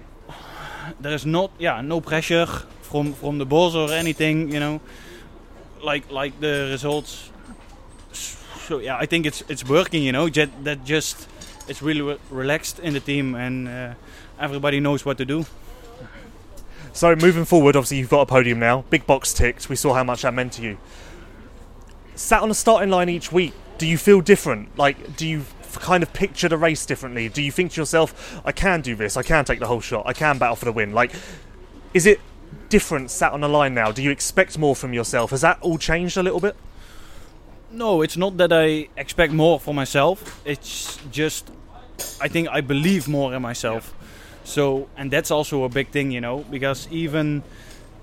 there 1.00 1.14
is 1.14 1.26
not, 1.26 1.50
yeah, 1.58 1.80
no 1.80 2.00
pressure 2.00 2.46
from 2.82 3.12
from 3.12 3.38
the 3.38 3.46
boss 3.46 3.74
or 3.74 3.92
anything. 3.92 4.52
You 4.52 4.60
know, 4.60 4.80
like 5.82 6.10
like 6.10 6.40
the 6.40 6.68
results. 6.70 7.30
So 8.12 8.78
yeah, 8.78 8.96
I 8.96 9.06
think 9.06 9.26
it's 9.26 9.42
it's 9.48 9.64
working. 9.64 10.02
You 10.02 10.12
know, 10.12 10.28
that 10.28 10.50
that 10.64 10.84
just 10.84 11.28
it's 11.68 11.82
really 11.82 12.02
re- 12.02 12.18
relaxed 12.30 12.78
in 12.78 12.94
the 12.94 13.00
team, 13.00 13.34
and 13.34 13.68
uh, 13.68 13.94
everybody 14.38 14.80
knows 14.80 15.04
what 15.04 15.18
to 15.18 15.24
do. 15.24 15.44
So 16.92 17.14
moving 17.14 17.44
forward, 17.44 17.76
obviously 17.76 17.98
you've 17.98 18.08
got 18.08 18.22
a 18.22 18.26
podium 18.26 18.58
now. 18.58 18.84
Big 18.88 19.06
box 19.06 19.34
ticked. 19.34 19.68
We 19.68 19.76
saw 19.76 19.92
how 19.92 20.02
much 20.02 20.22
that 20.22 20.32
meant 20.32 20.54
to 20.54 20.62
you. 20.62 20.78
Sat 22.14 22.40
on 22.40 22.48
the 22.48 22.54
starting 22.54 22.88
line 22.88 23.10
each 23.10 23.30
week. 23.30 23.52
Do 23.76 23.86
you 23.86 23.98
feel 23.98 24.22
different? 24.22 24.78
Like, 24.78 25.14
do 25.16 25.28
you 25.28 25.40
kind 25.80 26.02
of 26.02 26.12
picture 26.12 26.48
the 26.48 26.56
race 26.56 26.86
differently? 26.86 27.28
Do 27.28 27.42
you 27.42 27.52
think 27.52 27.72
to 27.72 27.80
yourself, 27.80 28.40
"I 28.44 28.52
can 28.52 28.80
do 28.80 28.94
this. 28.94 29.16
I 29.16 29.22
can 29.22 29.44
take 29.44 29.60
the 29.60 29.66
whole 29.66 29.80
shot. 29.80 30.04
I 30.06 30.12
can 30.12 30.38
battle 30.38 30.56
for 30.56 30.64
the 30.64 30.72
win"? 30.72 30.92
Like, 30.92 31.12
is 31.94 32.06
it 32.06 32.20
different 32.68 33.10
sat 33.10 33.32
on 33.32 33.40
the 33.40 33.48
line 33.48 33.74
now? 33.74 33.92
Do 33.92 34.02
you 34.02 34.10
expect 34.10 34.58
more 34.58 34.74
from 34.74 34.92
yourself? 34.92 35.30
Has 35.30 35.40
that 35.40 35.58
all 35.60 35.78
changed 35.78 36.16
a 36.16 36.22
little 36.22 36.40
bit? 36.40 36.56
No, 37.70 38.02
it's 38.02 38.16
not 38.16 38.36
that 38.36 38.52
I 38.52 38.88
expect 38.96 39.32
more 39.32 39.58
for 39.60 39.74
myself. 39.74 40.40
It's 40.44 40.98
just 41.10 41.50
I 42.20 42.28
think 42.28 42.48
I 42.48 42.60
believe 42.60 43.08
more 43.08 43.34
in 43.34 43.42
myself. 43.42 43.94
So, 44.44 44.88
and 44.96 45.10
that's 45.10 45.30
also 45.30 45.64
a 45.64 45.68
big 45.68 45.88
thing, 45.88 46.12
you 46.12 46.20
know, 46.20 46.44
because 46.50 46.86
even 46.90 47.42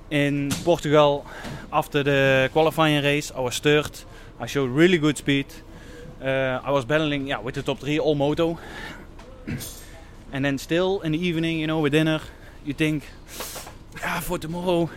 in 0.09 0.51
Portugal, 0.63 1.25
after 1.71 2.03
the 2.03 2.49
qualifying 2.51 3.03
race, 3.03 3.31
I 3.35 3.39
was 3.39 3.59
third. 3.59 3.91
I 4.39 4.45
showed 4.45 4.69
really 4.69 4.97
good 4.97 5.17
speed. 5.17 5.45
Uh, 6.23 6.61
I 6.63 6.71
was 6.71 6.85
battling, 6.85 7.27
yeah, 7.27 7.39
with 7.39 7.55
the 7.55 7.63
top 7.63 7.79
three 7.79 7.99
all 7.99 8.15
moto. 8.15 8.57
and 10.31 10.45
then 10.45 10.57
still 10.57 11.01
in 11.01 11.11
the 11.11 11.19
evening, 11.19 11.59
you 11.59 11.67
know, 11.67 11.79
with 11.79 11.91
dinner, 11.91 12.21
you 12.65 12.73
think, 12.73 13.03
yeah, 13.99 14.19
for 14.21 14.37
tomorrow, 14.39 14.89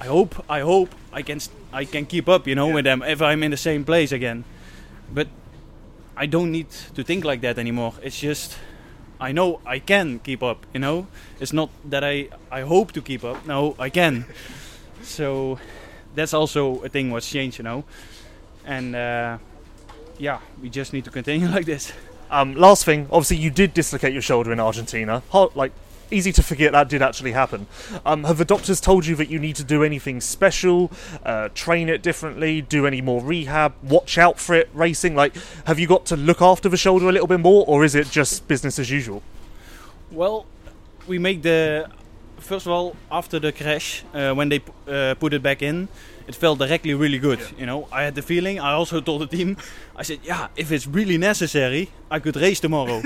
I 0.00 0.06
hope, 0.06 0.44
I 0.48 0.60
hope 0.60 0.94
I 1.12 1.22
can, 1.22 1.40
I 1.72 1.84
can 1.84 2.06
keep 2.06 2.28
up, 2.28 2.46
you 2.46 2.54
know, 2.54 2.68
with 2.68 2.84
them 2.84 3.02
if 3.02 3.20
I'm 3.20 3.42
in 3.42 3.50
the 3.50 3.56
same 3.56 3.84
place 3.84 4.12
again. 4.12 4.44
But 5.12 5.28
I 6.16 6.26
don't 6.26 6.52
need 6.52 6.70
to 6.94 7.04
think 7.04 7.24
like 7.24 7.40
that 7.42 7.58
anymore. 7.58 7.94
It's 8.02 8.18
just 8.18 8.56
I 9.20 9.32
know 9.32 9.60
I 9.66 9.78
can 9.78 10.20
keep 10.20 10.42
up. 10.42 10.66
You 10.72 10.80
know, 10.80 11.06
it's 11.40 11.52
not 11.52 11.70
that 11.90 12.04
I 12.04 12.28
I 12.50 12.62
hope 12.62 12.92
to 12.92 13.02
keep 13.02 13.24
up. 13.24 13.46
No, 13.46 13.74
I 13.78 13.90
can. 13.90 14.26
so 15.02 15.58
that's 16.14 16.34
also 16.34 16.82
a 16.82 16.88
thing 16.88 17.10
what's 17.10 17.30
changed. 17.30 17.58
You 17.58 17.64
know, 17.64 17.84
and 18.64 18.94
uh, 18.94 19.38
yeah, 20.18 20.40
we 20.60 20.70
just 20.70 20.92
need 20.92 21.04
to 21.04 21.10
continue 21.10 21.48
like 21.56 21.66
this. 21.66 21.92
Um, 22.30 22.54
last 22.54 22.84
thing, 22.84 23.06
obviously 23.10 23.36
you 23.36 23.50
did 23.50 23.74
dislocate 23.74 24.12
your 24.12 24.22
shoulder 24.22 24.52
in 24.52 24.60
Argentina. 24.60 25.22
Hard, 25.30 25.54
like 25.54 25.72
easy 26.10 26.32
to 26.32 26.42
forget 26.42 26.72
that 26.72 26.88
did 26.88 27.02
actually 27.02 27.32
happen. 27.32 27.66
Um, 28.04 28.24
have 28.24 28.38
the 28.38 28.44
doctors 28.44 28.80
told 28.80 29.06
you 29.06 29.14
that 29.16 29.28
you 29.28 29.38
need 29.38 29.56
to 29.56 29.64
do 29.64 29.82
anything 29.82 30.20
special, 30.20 30.90
uh, 31.24 31.48
train 31.54 31.88
it 31.88 32.02
differently, 32.02 32.60
do 32.60 32.86
any 32.86 33.00
more 33.00 33.20
rehab, 33.22 33.74
watch 33.82 34.18
out 34.18 34.38
for 34.38 34.54
it 34.54 34.68
racing? 34.72 35.14
Like, 35.14 35.34
have 35.66 35.78
you 35.78 35.86
got 35.86 36.06
to 36.06 36.16
look 36.16 36.40
after 36.40 36.68
the 36.68 36.76
shoulder 36.76 37.08
a 37.08 37.12
little 37.12 37.26
bit 37.26 37.40
more, 37.40 37.64
or 37.66 37.84
is 37.84 37.94
it 37.94 38.10
just 38.10 38.46
business 38.48 38.78
as 38.78 38.90
usual? 38.90 39.22
Well, 40.10 40.46
we 41.06 41.18
make 41.18 41.42
the 41.42 41.90
first 42.38 42.66
of 42.66 42.72
all 42.72 42.94
after 43.10 43.38
the 43.38 43.52
crash 43.52 44.04
uh, 44.12 44.34
when 44.34 44.50
they 44.50 44.60
uh, 44.86 45.14
put 45.14 45.32
it 45.32 45.42
back 45.42 45.62
in, 45.62 45.88
it 46.26 46.34
felt 46.34 46.58
directly 46.58 46.94
really 46.94 47.18
good. 47.18 47.40
You 47.58 47.66
know, 47.66 47.88
I 47.92 48.02
had 48.02 48.14
the 48.14 48.22
feeling. 48.22 48.60
I 48.60 48.72
also 48.72 49.00
told 49.08 49.22
the 49.22 49.26
team, 49.26 49.56
I 49.96 50.02
said, 50.02 50.20
yeah, 50.22 50.48
if 50.56 50.72
it's 50.72 50.86
really 50.86 51.18
necessary, 51.18 51.90
I 52.10 52.18
could 52.18 52.36
race 52.36 52.60
tomorrow. 52.60 53.02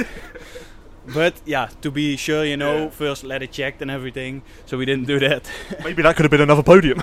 but 1.15 1.35
yeah, 1.45 1.69
to 1.83 1.91
be 1.91 2.17
sure, 2.17 2.45
you 2.45 2.57
know, 2.57 2.91
first 2.91 3.25
let 3.25 3.43
it 3.43 3.53
checked 3.53 3.83
and 3.83 3.91
everything. 3.91 4.43
So 4.67 4.79
we 4.79 4.85
didn't 4.85 5.07
do 5.07 5.19
that. 5.21 5.51
Maybe 5.85 6.03
that 6.03 6.17
could 6.17 6.25
have 6.25 6.31
been 6.31 6.41
another 6.41 6.63
podium. 6.63 7.01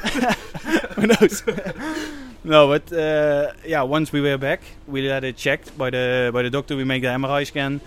Who 0.95 1.07
knows? 1.07 1.43
no, 2.43 2.67
but 2.67 2.91
uh, 2.93 3.53
yeah, 3.65 3.81
once 3.81 4.11
we 4.11 4.21
were 4.21 4.37
back, 4.37 4.61
we 4.87 5.05
had 5.05 5.23
it 5.23 5.37
checked 5.37 5.77
by 5.77 5.89
the 5.89 6.31
by 6.33 6.43
the 6.43 6.49
doctor. 6.49 6.75
We 6.75 6.83
make 6.83 7.01
the 7.01 7.09
MRI 7.09 7.45
scan, 7.45 7.81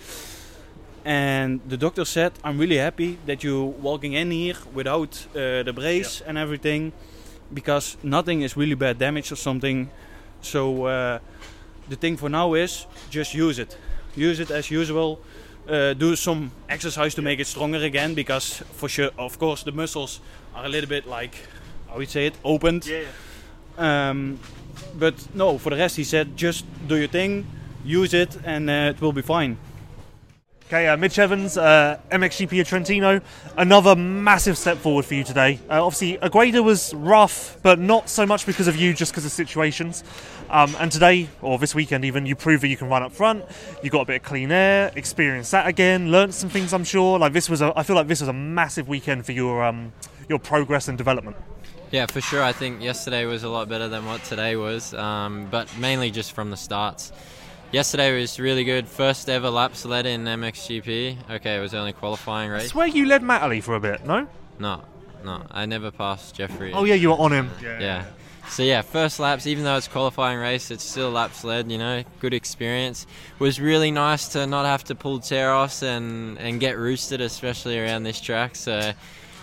and 1.04 1.60
the 1.66 1.76
doctor 1.76 2.04
said, 2.04 2.32
"I'm 2.44 2.58
really 2.58 2.76
happy 2.76 3.18
that 3.26 3.42
you 3.42 3.64
walking 3.64 4.12
in 4.12 4.30
here 4.30 4.56
without 4.74 5.26
uh, 5.34 5.62
the 5.62 5.72
brace 5.72 6.20
and 6.20 6.36
everything, 6.36 6.92
because 7.52 7.96
nothing 8.02 8.42
is 8.42 8.56
really 8.56 8.74
bad 8.74 8.98
damage 8.98 9.32
or 9.32 9.37
something. 9.37 9.90
So 10.40 10.84
uh, 10.84 11.18
the 11.88 11.96
thing 11.96 12.16
for 12.16 12.28
now 12.28 12.54
is 12.54 12.87
just 13.11 13.34
use 13.34 13.58
it, 13.58 13.76
use 14.16 14.40
it 14.40 14.50
as 14.50 14.70
usual." 14.70 15.20
Uh, 15.68 15.92
do 15.92 16.16
some 16.16 16.50
exercise 16.70 17.14
to 17.14 17.20
make 17.20 17.38
it 17.38 17.46
stronger 17.46 17.76
again 17.84 18.14
because 18.14 18.62
for 18.72 18.88
sure 18.88 19.11
of 19.18 19.38
course 19.38 19.64
the 19.64 19.72
muscles 19.72 20.18
are 20.54 20.64
a 20.64 20.68
little 20.68 20.88
bit 20.88 21.06
like 21.06 21.34
how 21.90 21.98
would 21.98 22.08
say 22.08 22.24
it 22.24 22.34
opened 22.42 22.88
um, 23.76 24.38
but 24.98 25.14
no, 25.34 25.58
for 25.58 25.70
the 25.70 25.76
rest, 25.76 25.96
he 25.96 26.04
said 26.04 26.37
just 26.37 26.64
do 26.87 26.96
your 26.96 27.08
thing, 27.08 27.46
use 27.84 28.12
it, 28.12 28.37
and 28.44 28.68
uh, 28.68 28.92
it 28.94 29.00
will 29.00 29.12
be 29.12 29.22
fine. 29.22 29.56
Okay, 30.68 30.87
uh, 30.87 30.98
Mitch 30.98 31.18
Evans, 31.18 31.57
uh, 31.57 31.98
MXGP 32.11 32.61
of 32.61 32.68
Trentino, 32.68 33.22
another 33.57 33.96
massive 33.96 34.59
step 34.59 34.76
forward 34.76 35.07
for 35.07 35.14
you 35.14 35.24
today. 35.24 35.59
Uh, 35.70 35.83
obviously, 35.83 36.18
Agueda 36.18 36.62
was 36.62 36.92
rough, 36.92 37.57
but 37.62 37.78
not 37.78 38.11
so 38.11 38.26
much 38.26 38.44
because 38.44 38.68
of 38.68 38.76
you, 38.76 38.92
just 38.92 39.12
because 39.12 39.24
of 39.24 39.33
situations. 39.33 40.04
Um, 40.50 40.76
and 40.78 40.92
today, 40.92 41.31
or 41.40 41.59
this 41.59 41.74
weekend 41.74 42.04
even, 42.04 42.26
you 42.26 42.37
proved 42.37 42.62
that 42.64 42.68
you 42.68 42.76
can 42.76 42.90
run 42.90 43.02
up 43.02 43.12
front. 43.12 43.46
You 43.83 43.88
got 43.88 44.02
a 44.02 44.04
bit 44.04 44.16
of 44.16 44.22
clean 44.24 44.52
air, 44.52 44.92
experienced 44.94 45.52
that 45.52 45.66
again, 45.66 46.11
learnt 46.11 46.35
some 46.35 46.50
things. 46.50 46.74
I'm 46.74 46.85
sure. 46.85 47.18
Like 47.18 47.33
this 47.33 47.48
was, 47.48 47.62
a, 47.62 47.72
I 47.74 47.83
feel 47.83 47.96
like 47.96 48.07
this 48.07 48.20
was 48.20 48.28
a 48.28 48.35
massive 48.35 48.88
weekend 48.88 49.24
for 49.24 49.33
your 49.33 49.64
um, 49.64 49.94
your 50.28 50.38
progress 50.38 50.87
and 50.87 50.98
development. 50.98 51.38
Yeah, 51.92 52.04
for 52.04 52.20
sure. 52.20 52.42
I 52.42 52.52
think 52.52 52.83
yesterday 52.83 53.24
was 53.24 53.42
a 53.42 53.48
lot 53.48 53.70
better 53.70 53.88
than 53.88 54.04
what 54.04 54.22
today 54.24 54.54
was, 54.54 54.92
um, 54.92 55.48
but 55.50 55.74
mainly 55.78 56.11
just 56.11 56.33
from 56.33 56.50
the 56.50 56.59
starts. 56.59 57.11
Yesterday 57.70 58.18
was 58.18 58.40
really 58.40 58.64
good. 58.64 58.88
First 58.88 59.28
ever 59.28 59.50
laps 59.50 59.85
led 59.85 60.07
in 60.07 60.24
MXGP. 60.24 61.31
Okay, 61.31 61.57
it 61.57 61.61
was 61.61 61.74
only 61.74 61.92
qualifying 61.92 62.50
race. 62.50 62.61
I 62.61 62.62
race. 62.62 62.70
swear 62.70 62.87
you 62.87 63.04
led 63.04 63.22
Matterley 63.22 63.62
for 63.62 63.74
a 63.74 63.81
bit, 63.81 64.07
no? 64.07 64.26
No, 64.59 64.83
no, 65.22 65.42
I 65.50 65.66
never 65.66 65.90
passed 65.90 66.35
Jeffrey. 66.35 66.72
Oh 66.72 66.85
yeah, 66.85 66.94
you 66.94 67.11
were 67.11 67.16
on 67.16 67.33
him. 67.33 67.50
Yeah. 67.62 67.78
yeah. 67.78 68.04
So 68.48 68.62
yeah, 68.62 68.81
first 68.81 69.20
laps, 69.20 69.46
even 69.46 69.64
though 69.64 69.76
it's 69.76 69.88
qualifying 69.88 70.38
race, 70.38 70.70
it's 70.70 70.83
still 70.83 71.11
laps 71.11 71.44
led. 71.44 71.70
You 71.70 71.76
know, 71.76 72.04
good 72.20 72.33
experience. 72.33 73.07
Was 73.38 73.61
really 73.61 73.90
nice 73.90 74.28
to 74.28 74.46
not 74.46 74.64
have 74.64 74.85
to 74.85 74.94
pull 74.94 75.20
tear-offs 75.20 75.83
and 75.83 76.38
and 76.38 76.59
get 76.59 76.78
roosted, 76.78 77.20
especially 77.20 77.78
around 77.78 78.04
this 78.04 78.18
track. 78.18 78.57
So 78.57 78.92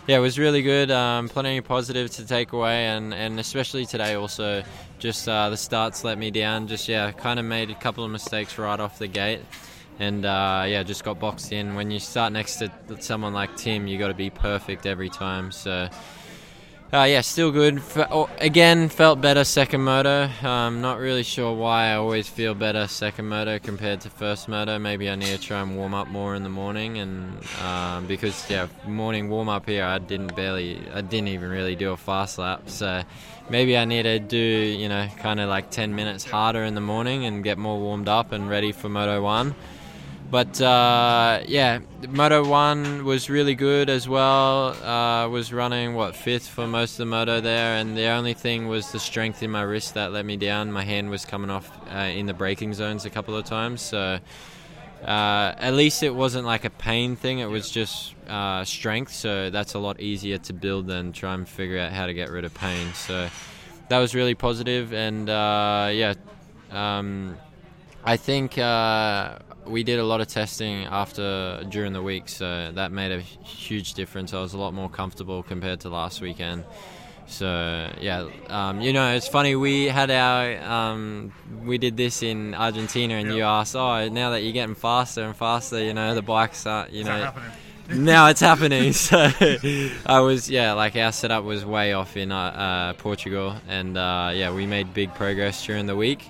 yeah, 0.08 0.18
it 0.18 0.20
was 0.20 0.38
really 0.38 0.62
good. 0.62 0.92
Um, 0.92 1.30
plenty 1.30 1.58
of 1.58 1.66
positive 1.66 2.12
to 2.12 2.26
take 2.28 2.54
away, 2.54 2.86
and 2.88 3.14
and 3.14 3.40
especially 3.40 3.86
today 3.86 4.14
also, 4.14 4.64
just 5.00 5.28
uh, 5.28 5.50
the 5.50 5.58
starts 5.58 6.04
let 6.04 6.18
me 6.18 6.32
down. 6.32 6.68
Just 6.68 6.88
yeah, 6.88 7.12
kind 7.12 7.40
of 7.40 7.46
made 7.46 7.70
a 7.70 7.76
couple 7.76 8.04
of 8.04 8.12
mistakes 8.12 8.58
right 8.58 8.80
off 8.80 9.00
the 9.00 9.08
gate. 9.08 9.42
And 9.98 10.26
uh, 10.26 10.66
yeah, 10.68 10.84
just 10.84 11.04
got 11.04 11.20
boxed 11.20 11.52
in. 11.52 11.76
When 11.76 11.90
you 11.90 12.00
start 12.00 12.34
next 12.34 12.58
to 12.58 12.72
someone 13.00 13.34
like 13.34 13.56
Tim, 13.56 13.88
you 13.88 13.98
got 13.98 14.10
to 14.10 14.14
be 14.14 14.30
perfect 14.30 14.86
every 14.86 15.10
time. 15.10 15.52
So 15.52 15.90
Uh, 16.94 17.04
yeah, 17.04 17.20
still 17.20 17.52
good. 17.52 17.78
F- 17.78 18.08
oh, 18.12 18.30
again, 18.40 18.90
felt 18.90 19.20
better 19.20 19.44
second 19.44 19.82
moto. 19.82 20.30
Um, 20.44 20.82
not 20.82 21.00
really 21.00 21.24
sure 21.24 21.54
why 21.54 21.88
I 21.88 21.96
always 21.96 22.28
feel 22.28 22.54
better 22.54 22.88
second 22.88 23.28
moto 23.28 23.60
compared 23.60 24.02
to 24.02 24.10
first 24.10 24.48
moto. 24.48 24.78
Maybe 24.80 25.10
I 25.10 25.16
need 25.16 25.36
to 25.36 25.40
try 25.40 25.62
and 25.62 25.76
warm 25.76 25.94
up 25.94 26.08
more 26.08 26.36
in 26.36 26.44
the 26.44 26.50
morning, 26.50 27.00
and 27.00 27.38
um, 27.62 28.06
because 28.06 28.50
yeah, 28.50 28.68
morning 28.88 29.30
warm 29.30 29.50
up 29.50 29.66
here, 29.66 29.84
I 29.84 29.98
didn't 29.98 30.36
barely, 30.36 30.80
I 30.94 31.02
didn't 31.02 31.30
even 31.30 31.50
really 31.50 31.76
do 31.76 31.92
a 31.92 31.98
fast 31.98 32.38
lap. 32.38 32.70
So 32.70 33.02
maybe 33.50 33.78
I 33.78 33.86
need 33.86 34.04
to 34.04 34.20
do 34.20 34.38
you 34.38 34.88
know 34.88 35.08
kind 35.18 35.40
of 35.40 35.50
like 35.50 35.72
10 35.72 35.96
minutes 35.96 36.24
harder 36.24 36.64
in 36.64 36.76
the 36.76 36.82
morning 36.82 37.26
and 37.26 37.44
get 37.44 37.58
more 37.58 37.80
warmed 37.80 38.08
up 38.08 38.32
and 38.32 38.48
ready 38.48 38.72
for 38.72 38.90
Moto 38.90 39.22
One. 39.22 39.56
But 40.30 40.60
uh, 40.60 41.42
yeah, 41.48 41.80
Moto 42.10 42.46
One 42.48 43.06
was 43.06 43.30
really 43.30 43.56
good 43.56 43.90
as 43.90 44.10
well. 44.10 44.70
Uh, 44.84 45.30
was 45.30 45.54
running 45.54 45.94
what 45.94 46.16
fifth 46.16 46.48
for 46.48 46.68
most 46.68 46.94
of 46.94 46.98
the 46.98 47.06
moto 47.06 47.42
there, 47.42 47.78
and 47.78 47.96
the 47.96 48.08
only 48.08 48.34
thing 48.34 48.68
was 48.68 48.92
the 48.92 49.00
strength 49.00 49.44
in 49.44 49.52
my 49.52 49.62
wrist 49.62 49.94
that 49.94 50.12
let 50.12 50.26
me 50.26 50.36
down. 50.36 50.72
My 50.72 50.84
hand 50.84 51.10
was 51.10 51.26
coming 51.26 51.50
off 51.50 51.72
uh, 51.94 51.98
in 52.00 52.26
the 52.26 52.34
braking 52.34 52.74
zones 52.74 53.06
a 53.06 53.10
couple 53.10 53.36
of 53.36 53.46
times, 53.46 53.82
so 53.82 54.20
uh, 55.04 55.54
at 55.58 55.76
least 55.76 56.02
it 56.02 56.14
wasn't 56.14 56.46
like 56.46 56.66
a 56.66 56.72
pain 56.72 57.16
thing. 57.16 57.40
It 57.40 57.50
was 57.50 57.70
just 57.70 58.16
uh, 58.28 58.66
strength, 58.66 59.14
so 59.14 59.52
that's 59.52 59.76
a 59.76 59.80
lot 59.80 60.00
easier 60.00 60.40
to 60.40 60.54
build 60.54 60.88
than 60.88 61.12
try 61.14 61.36
and 61.36 61.48
figure 61.48 61.80
out 61.80 61.92
how 61.92 62.08
to 62.08 62.14
get 62.14 62.32
rid 62.32 62.46
of 62.46 62.54
pain. 62.56 62.94
So 62.94 63.30
that 63.90 64.00
was 64.00 64.16
really 64.16 64.36
positive, 64.36 64.92
and 64.92 65.30
uh, 65.30 65.90
yeah. 65.94 66.16
Um, 66.72 67.38
I 68.08 68.18
think 68.18 68.58
uh, 68.60 69.40
we 69.68 69.84
did 69.84 70.00
a 70.00 70.04
lot 70.04 70.22
of 70.22 70.28
testing 70.28 70.86
after 70.86 71.64
during 71.70 71.94
the 71.94 72.02
week, 72.02 72.30
so 72.30 72.72
that 72.74 72.92
made 72.92 73.12
a 73.12 73.20
huge 73.20 73.94
difference. 73.94 74.34
I 74.34 74.42
was 74.42 74.54
a 74.54 74.58
lot 74.58 74.74
more 74.74 74.90
comfortable 74.90 75.44
compared 75.44 75.82
to 75.82 75.90
last 75.90 76.22
weekend. 76.22 76.64
So 77.28 77.92
yeah, 78.00 78.28
um, 78.50 78.82
you 78.82 78.94
know, 78.94 79.16
it's 79.16 79.28
funny. 79.28 79.56
We 79.56 79.86
had 79.86 80.12
our 80.12 80.62
um, 80.62 81.34
we 81.64 81.78
did 81.78 81.98
this 81.98 82.22
in 82.22 82.54
Argentina, 82.54 83.16
and 83.16 83.34
you 83.34 83.44
asked, 83.44 83.76
"Oh, 83.76 84.08
now 84.10 84.32
that 84.32 84.44
you're 84.44 84.54
getting 84.54 84.76
faster 84.76 85.24
and 85.24 85.36
faster, 85.36 85.84
you 85.84 85.94
know, 85.94 86.14
the 86.14 86.22
bikes 86.22 86.66
are, 86.66 86.88
you 86.90 87.04
know." 87.04 87.34
now 87.90 88.28
it's 88.28 88.42
happening. 88.42 88.94
So 88.94 89.30
I 90.06 90.20
was, 90.20 90.50
yeah, 90.50 90.74
like 90.74 90.96
our 90.96 91.12
setup 91.12 91.44
was 91.44 91.66
way 91.66 91.94
off 91.94 92.18
in 92.18 92.32
uh, 92.32 92.38
uh, 92.38 92.94
Portugal, 92.94 93.56
and 93.68 93.98
uh, 93.98 94.32
yeah, 94.34 94.54
we 94.54 94.66
made 94.66 94.94
big 94.94 95.14
progress 95.16 95.66
during 95.66 95.86
the 95.86 95.96
week. 95.96 96.30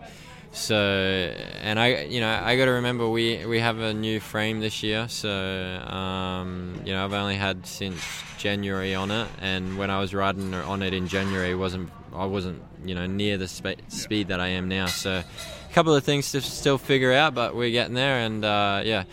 So, 0.56 0.78
and 0.78 1.78
I, 1.78 2.04
you 2.04 2.22
know, 2.22 2.30
I 2.30 2.56
got 2.56 2.66
to 2.66 2.72
remember 2.72 3.10
we 3.10 3.46
we 3.46 3.60
have 3.60 3.80
a 3.80 3.94
new 3.94 4.22
frame 4.22 4.62
this 4.62 4.84
year. 4.84 5.10
So, 5.10 5.30
um, 5.30 6.82
you 6.86 6.94
know, 6.94 7.04
I've 7.04 7.12
only 7.12 7.36
had 7.36 7.68
since 7.68 8.02
January 8.38 8.96
on 8.96 9.12
it, 9.12 9.28
and 9.42 9.78
when 9.78 9.92
I 9.92 10.00
was 10.00 10.14
riding 10.14 10.54
on 10.54 10.82
it 10.82 10.94
in 10.94 11.10
January, 11.10 11.54
wasn't 11.56 11.90
I 12.14 12.26
wasn't 12.26 12.64
you 12.86 12.96
know 12.96 13.06
near 13.06 13.38
the 13.38 13.50
spe- 13.50 13.82
speed 13.90 14.30
that 14.30 14.40
I 14.40 14.48
am 14.48 14.70
now. 14.70 14.86
So, 14.86 15.12
a 15.12 15.74
couple 15.74 15.94
of 15.94 16.06
things 16.06 16.32
to 16.32 16.40
still 16.40 16.78
figure 16.78 17.12
out, 17.12 17.36
but 17.36 17.54
we're 17.54 17.72
getting 17.72 17.94
there, 17.94 18.20
and 18.20 18.46
uh, 18.46 18.82
yeah, 18.86 19.04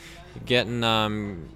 getting 0.46 0.84
um, 0.84 1.48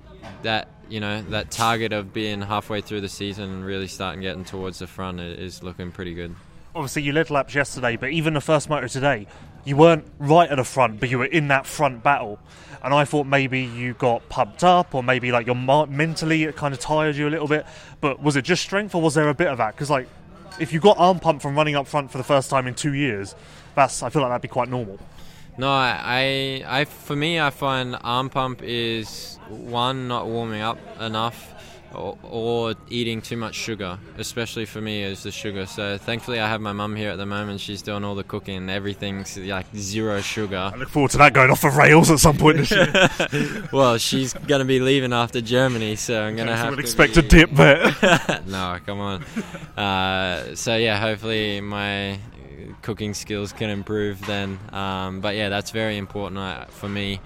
that 0.43 0.69
you 0.89 0.99
know 0.99 1.23
that 1.31 1.53
target 1.53 1.93
of 1.93 2.13
being 2.13 2.43
halfway 2.43 2.81
through 2.81 3.03
the 3.03 3.09
season 3.09 3.45
and 3.51 3.65
really 3.65 3.87
starting 3.87 4.21
getting 4.21 4.45
towards 4.45 4.81
the 4.81 4.89
front 4.89 5.21
is 5.21 5.63
looking 5.63 5.93
pretty 5.93 6.13
good. 6.13 6.35
Obviously, 6.75 7.03
you 7.03 7.13
led 7.13 7.31
laps 7.31 7.55
yesterday, 7.55 7.95
but 7.95 8.11
even 8.11 8.35
the 8.35 8.41
first 8.41 8.69
motor 8.69 8.89
today, 8.89 9.29
you 9.67 9.77
weren't 9.77 10.07
right 10.19 10.49
at 10.49 10.57
the 10.57 10.65
front, 10.65 11.01
but 11.01 11.11
you 11.11 11.19
were 11.19 11.27
in 11.27 11.49
that 11.49 11.67
front 11.67 12.03
battle. 12.03 12.39
And 12.83 12.95
I 12.95 13.05
thought 13.05 13.27
maybe 13.27 13.63
you 13.63 13.95
got 13.95 14.27
pumped 14.29 14.63
up, 14.63 14.95
or 14.95 15.03
maybe 15.03 15.33
like 15.33 15.47
your 15.47 15.57
mentally 15.57 16.45
it 16.45 16.55
kind 16.55 16.73
of 16.73 16.79
tired 16.79 17.17
you 17.17 17.29
a 17.29 17.31
little 17.31 17.49
bit. 17.49 17.67
But 18.01 18.23
was 18.23 18.37
it 18.37 18.43
just 18.43 18.63
strength, 18.63 18.95
or 18.95 19.03
was 19.03 19.15
there 19.15 19.29
a 19.29 19.35
bit 19.35 19.49
of 19.49 19.59
that? 19.59 19.75
Because 19.75 19.91
like, 19.91 20.09
if 20.61 20.73
you 20.73 20.79
got 20.79 20.97
arm 20.99 21.19
pump 21.19 21.43
from 21.43 21.57
running 21.57 21.75
up 21.75 21.89
front 21.89 22.13
for 22.13 22.19
the 22.19 22.25
first 22.25 22.49
time 22.49 22.69
in 22.69 22.75
two 22.75 22.95
years, 22.95 23.35
that's 23.75 24.05
I 24.05 24.09
feel 24.09 24.23
like 24.23 24.31
that'd 24.31 24.43
be 24.43 24.49
quite 24.49 24.69
normal. 24.69 25.01
No, 25.59 25.69
I, 25.69 26.63
I, 26.67 26.85
for 26.85 27.17
me, 27.17 27.41
I 27.41 27.51
find 27.51 27.97
arm 28.03 28.31
pump 28.31 28.61
is 28.63 29.39
one 29.49 30.07
not 30.07 30.27
warming 30.27 30.61
up 30.61 30.79
enough 31.01 31.56
or, 31.95 32.19
or, 32.23 32.75
eating 32.89 33.21
too 33.23 33.37
much 33.37 33.55
sugar, 33.55 33.99
especially 34.19 34.65
for 34.65 34.81
me 34.81 35.03
is 35.03 35.23
the 35.23 35.31
sugar. 35.31 35.67
So 35.67 35.99
thankfully 35.99 36.41
I 36.41 36.49
have 36.49 36.61
my 36.61 36.73
mum 36.73 36.97
here 36.97 37.11
at 37.11 37.17
the 37.17 37.27
moment. 37.27 37.61
She's 37.61 37.83
doing 37.83 38.05
all 38.05 38.15
the 38.15 38.25
cooking 38.25 38.57
and 38.57 38.71
everything's 38.71 39.37
like 39.37 39.67
zero 39.75 40.21
sugar. 40.21 40.71
I 40.73 40.77
look 40.77 40.89
forward 40.89 41.11
to 41.13 41.19
that 41.19 41.33
going 41.33 41.51
off 41.51 41.63
the 41.63 41.71
rails 41.71 42.11
at 42.11 42.19
some 42.19 42.37
point 42.37 42.59
this 42.59 42.71
year. 42.71 43.69
well, 43.73 43.99
she's 43.99 44.33
going 44.33 44.61
to 44.61 44.65
be 44.65 44.81
leaving 44.81 45.13
after 45.13 45.41
Germany, 45.41 45.97
so 45.97 46.23
I'm 46.23 46.37
going 46.37 46.49
to 46.49 46.57
have 46.57 46.75
to 46.75 46.81
expect 46.81 47.15
be... 47.15 47.21
a 47.21 47.23
dip 47.23 47.51
there. 47.53 47.95
no, 48.47 48.79
come 48.85 49.01
on. 49.01 49.25
Uh, 49.77 50.55
so 50.55 50.77
yeah, 50.77 50.99
hopefully 50.99 51.61
my 51.61 52.19
cooking 52.83 53.15
skills 53.15 53.53
can 53.53 53.71
improve 53.71 54.25
then. 54.27 54.59
Um, 54.73 55.21
but 55.21 55.35
yeah, 55.37 55.49
that's 55.49 55.71
very 55.71 55.97
important 55.97 56.39
uh, 56.39 56.67
for 56.67 56.89
me. 56.89 57.21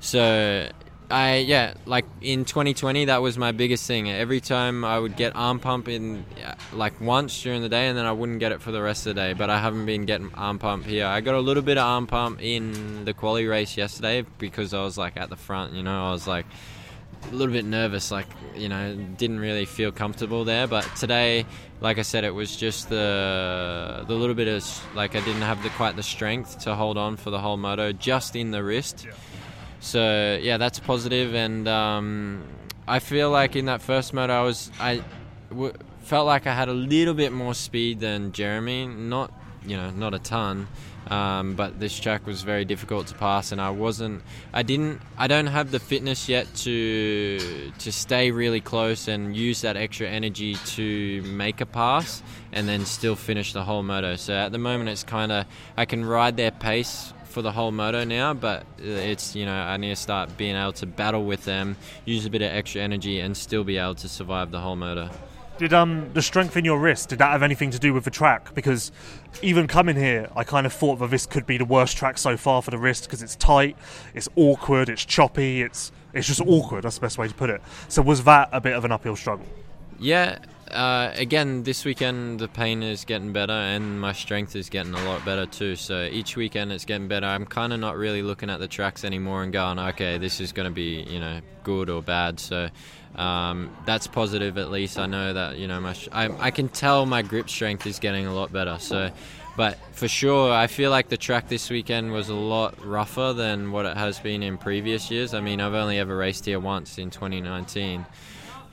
So 0.00 0.68
I 1.10 1.36
yeah, 1.36 1.74
like 1.86 2.04
in 2.20 2.44
2020, 2.44 3.06
that 3.06 3.20
was 3.20 3.36
my 3.36 3.52
biggest 3.52 3.86
thing. 3.86 4.10
Every 4.10 4.40
time 4.40 4.84
I 4.84 4.98
would 4.98 5.16
get 5.16 5.34
arm 5.34 5.58
pump 5.58 5.88
in, 5.88 6.24
uh, 6.44 6.54
like 6.72 7.00
once 7.00 7.42
during 7.42 7.62
the 7.62 7.68
day, 7.68 7.88
and 7.88 7.98
then 7.98 8.06
I 8.06 8.12
wouldn't 8.12 8.38
get 8.38 8.52
it 8.52 8.62
for 8.62 8.70
the 8.70 8.80
rest 8.80 9.06
of 9.06 9.14
the 9.14 9.20
day. 9.20 9.32
But 9.32 9.50
I 9.50 9.60
haven't 9.60 9.86
been 9.86 10.06
getting 10.06 10.32
arm 10.34 10.58
pump 10.58 10.84
here. 10.86 11.06
I 11.06 11.20
got 11.20 11.34
a 11.34 11.40
little 11.40 11.62
bit 11.62 11.78
of 11.78 11.84
arm 11.84 12.06
pump 12.06 12.40
in 12.40 13.04
the 13.04 13.12
quali 13.12 13.46
race 13.46 13.76
yesterday 13.76 14.24
because 14.38 14.72
I 14.72 14.82
was 14.82 14.96
like 14.96 15.16
at 15.16 15.30
the 15.30 15.36
front. 15.36 15.72
You 15.72 15.82
know, 15.82 16.08
I 16.08 16.12
was 16.12 16.26
like 16.26 16.46
a 17.30 17.34
little 17.34 17.52
bit 17.52 17.64
nervous, 17.64 18.10
like 18.10 18.28
you 18.54 18.68
know, 18.68 18.94
didn't 19.16 19.40
really 19.40 19.64
feel 19.64 19.90
comfortable 19.90 20.44
there. 20.44 20.66
But 20.66 20.84
today, 20.96 21.44
like 21.80 21.98
I 21.98 22.02
said, 22.02 22.24
it 22.24 22.34
was 22.34 22.56
just 22.56 22.88
the 22.88 24.04
the 24.06 24.14
little 24.14 24.36
bit 24.36 24.48
of 24.48 24.94
like 24.94 25.16
I 25.16 25.20
didn't 25.20 25.42
have 25.42 25.62
the 25.62 25.70
quite 25.70 25.96
the 25.96 26.04
strength 26.04 26.60
to 26.60 26.74
hold 26.74 26.96
on 26.96 27.16
for 27.16 27.30
the 27.30 27.40
whole 27.40 27.56
moto, 27.56 27.92
just 27.92 28.36
in 28.36 28.52
the 28.52 28.62
wrist. 28.62 29.06
Yeah 29.06 29.14
so 29.80 30.38
yeah, 30.40 30.58
that's 30.58 30.78
positive, 30.78 31.34
and 31.34 31.66
um, 31.66 32.42
I 32.86 32.98
feel 32.98 33.30
like 33.30 33.56
in 33.56 33.64
that 33.64 33.80
first 33.80 34.12
moto, 34.12 34.32
I 34.32 34.42
was 34.42 34.70
I 34.78 35.02
w- 35.48 35.72
felt 36.02 36.26
like 36.26 36.46
I 36.46 36.54
had 36.54 36.68
a 36.68 36.74
little 36.74 37.14
bit 37.14 37.32
more 37.32 37.54
speed 37.54 38.00
than 38.00 38.32
Jeremy. 38.32 38.86
Not 38.86 39.32
you 39.64 39.78
know 39.78 39.90
not 39.90 40.12
a 40.12 40.18
ton, 40.18 40.68
um, 41.08 41.54
but 41.54 41.80
this 41.80 41.98
track 41.98 42.26
was 42.26 42.42
very 42.42 42.66
difficult 42.66 43.06
to 43.06 43.14
pass, 43.14 43.52
and 43.52 43.60
I 43.60 43.70
wasn't. 43.70 44.22
I 44.52 44.62
didn't. 44.62 45.00
I 45.16 45.28
don't 45.28 45.46
have 45.46 45.70
the 45.70 45.80
fitness 45.80 46.28
yet 46.28 46.54
to 46.56 47.72
to 47.78 47.90
stay 47.90 48.32
really 48.32 48.60
close 48.60 49.08
and 49.08 49.34
use 49.34 49.62
that 49.62 49.78
extra 49.78 50.08
energy 50.08 50.56
to 50.76 51.22
make 51.22 51.62
a 51.62 51.66
pass, 51.66 52.22
and 52.52 52.68
then 52.68 52.84
still 52.84 53.16
finish 53.16 53.54
the 53.54 53.64
whole 53.64 53.82
moto. 53.82 54.16
So 54.16 54.34
at 54.34 54.52
the 54.52 54.58
moment, 54.58 54.90
it's 54.90 55.04
kind 55.04 55.32
of 55.32 55.46
I 55.74 55.86
can 55.86 56.04
ride 56.04 56.36
their 56.36 56.50
pace 56.50 57.14
for 57.30 57.42
the 57.42 57.52
whole 57.52 57.70
moto 57.70 58.04
now, 58.04 58.34
but 58.34 58.64
it's 58.78 59.34
you 59.34 59.46
know 59.46 59.54
I 59.54 59.76
need 59.76 59.90
to 59.90 59.96
start 59.96 60.36
being 60.36 60.56
able 60.56 60.72
to 60.74 60.86
battle 60.86 61.24
with 61.24 61.44
them, 61.44 61.76
use 62.04 62.26
a 62.26 62.30
bit 62.30 62.42
of 62.42 62.52
extra 62.52 62.82
energy, 62.82 63.20
and 63.20 63.36
still 63.36 63.64
be 63.64 63.78
able 63.78 63.94
to 63.96 64.08
survive 64.08 64.50
the 64.50 64.60
whole 64.60 64.76
moto. 64.76 65.10
Did 65.58 65.74
um 65.74 66.10
the 66.14 66.22
strength 66.22 66.56
in 66.56 66.64
your 66.64 66.78
wrist 66.78 67.10
did 67.10 67.18
that 67.18 67.32
have 67.32 67.42
anything 67.42 67.70
to 67.72 67.78
do 67.78 67.92
with 67.92 68.04
the 68.04 68.10
track? 68.10 68.54
Because 68.54 68.92
even 69.42 69.66
coming 69.66 69.96
here, 69.96 70.30
I 70.34 70.42
kind 70.42 70.64
of 70.66 70.72
thought 70.72 70.96
that 71.00 71.10
this 71.10 71.26
could 71.26 71.46
be 71.46 71.58
the 71.58 71.66
worst 71.66 71.96
track 71.96 72.16
so 72.16 72.36
far 72.36 72.62
for 72.62 72.70
the 72.70 72.78
wrist 72.78 73.04
because 73.04 73.22
it's 73.22 73.36
tight, 73.36 73.76
it's 74.14 74.28
awkward, 74.36 74.88
it's 74.88 75.04
choppy, 75.04 75.62
it's 75.62 75.92
it's 76.12 76.26
just 76.26 76.40
awkward. 76.40 76.84
That's 76.84 76.96
the 76.96 77.02
best 77.02 77.18
way 77.18 77.28
to 77.28 77.34
put 77.34 77.50
it. 77.50 77.62
So 77.88 78.02
was 78.02 78.24
that 78.24 78.48
a 78.52 78.60
bit 78.60 78.72
of 78.72 78.84
an 78.84 78.92
uphill 78.92 79.16
struggle? 79.16 79.46
Yeah, 79.98 80.38
uh, 80.72 81.12
again, 81.14 81.62
this 81.64 81.84
weekend 81.84 82.38
the 82.38 82.48
pain 82.48 82.82
is 82.82 83.04
getting 83.04 83.32
better 83.32 83.52
and 83.52 84.00
my 84.00 84.12
strength 84.12 84.56
is 84.56 84.68
getting 84.68 84.94
a 84.94 85.04
lot 85.04 85.24
better 85.24 85.46
too. 85.46 85.76
So 85.76 86.04
each 86.04 86.36
weekend 86.36 86.72
it's 86.72 86.84
getting 86.84 87.08
better. 87.08 87.26
I'm 87.26 87.46
kind 87.46 87.72
of 87.72 87.80
not 87.80 87.96
really 87.96 88.22
looking 88.22 88.50
at 88.50 88.60
the 88.60 88.68
tracks 88.68 89.04
anymore 89.04 89.42
and 89.42 89.52
going, 89.52 89.78
okay, 89.78 90.18
this 90.18 90.40
is 90.40 90.52
going 90.52 90.68
to 90.68 90.74
be 90.74 91.02
you 91.08 91.20
know 91.20 91.40
good 91.64 91.90
or 91.90 92.02
bad. 92.02 92.40
So 92.40 92.68
um, 93.16 93.74
that's 93.86 94.06
positive 94.06 94.58
at 94.58 94.70
least. 94.70 94.98
I 94.98 95.06
know 95.06 95.32
that 95.32 95.58
you 95.58 95.66
know 95.66 95.80
my 95.80 95.96
I, 96.12 96.28
I 96.46 96.50
can 96.50 96.68
tell 96.68 97.06
my 97.06 97.22
grip 97.22 97.48
strength 97.48 97.86
is 97.86 97.98
getting 97.98 98.26
a 98.26 98.34
lot 98.34 98.52
better. 98.52 98.78
So. 98.78 99.10
But 99.56 99.76
for 99.92 100.08
sure, 100.08 100.54
I 100.54 100.68
feel 100.68 100.90
like 100.90 101.08
the 101.08 101.18
track 101.18 101.48
this 101.48 101.68
weekend 101.68 102.12
was 102.12 102.30
a 102.30 102.34
lot 102.34 102.82
rougher 102.82 103.34
than 103.34 103.72
what 103.72 103.84
it 103.84 103.94
has 103.94 104.18
been 104.18 104.42
in 104.42 104.56
previous 104.56 105.10
years. 105.10 105.34
I 105.34 105.40
mean, 105.40 105.60
I've 105.60 105.74
only 105.74 105.98
ever 105.98 106.16
raced 106.16 106.46
here 106.46 106.60
once 106.60 106.96
in 106.96 107.10
2019. 107.10 108.06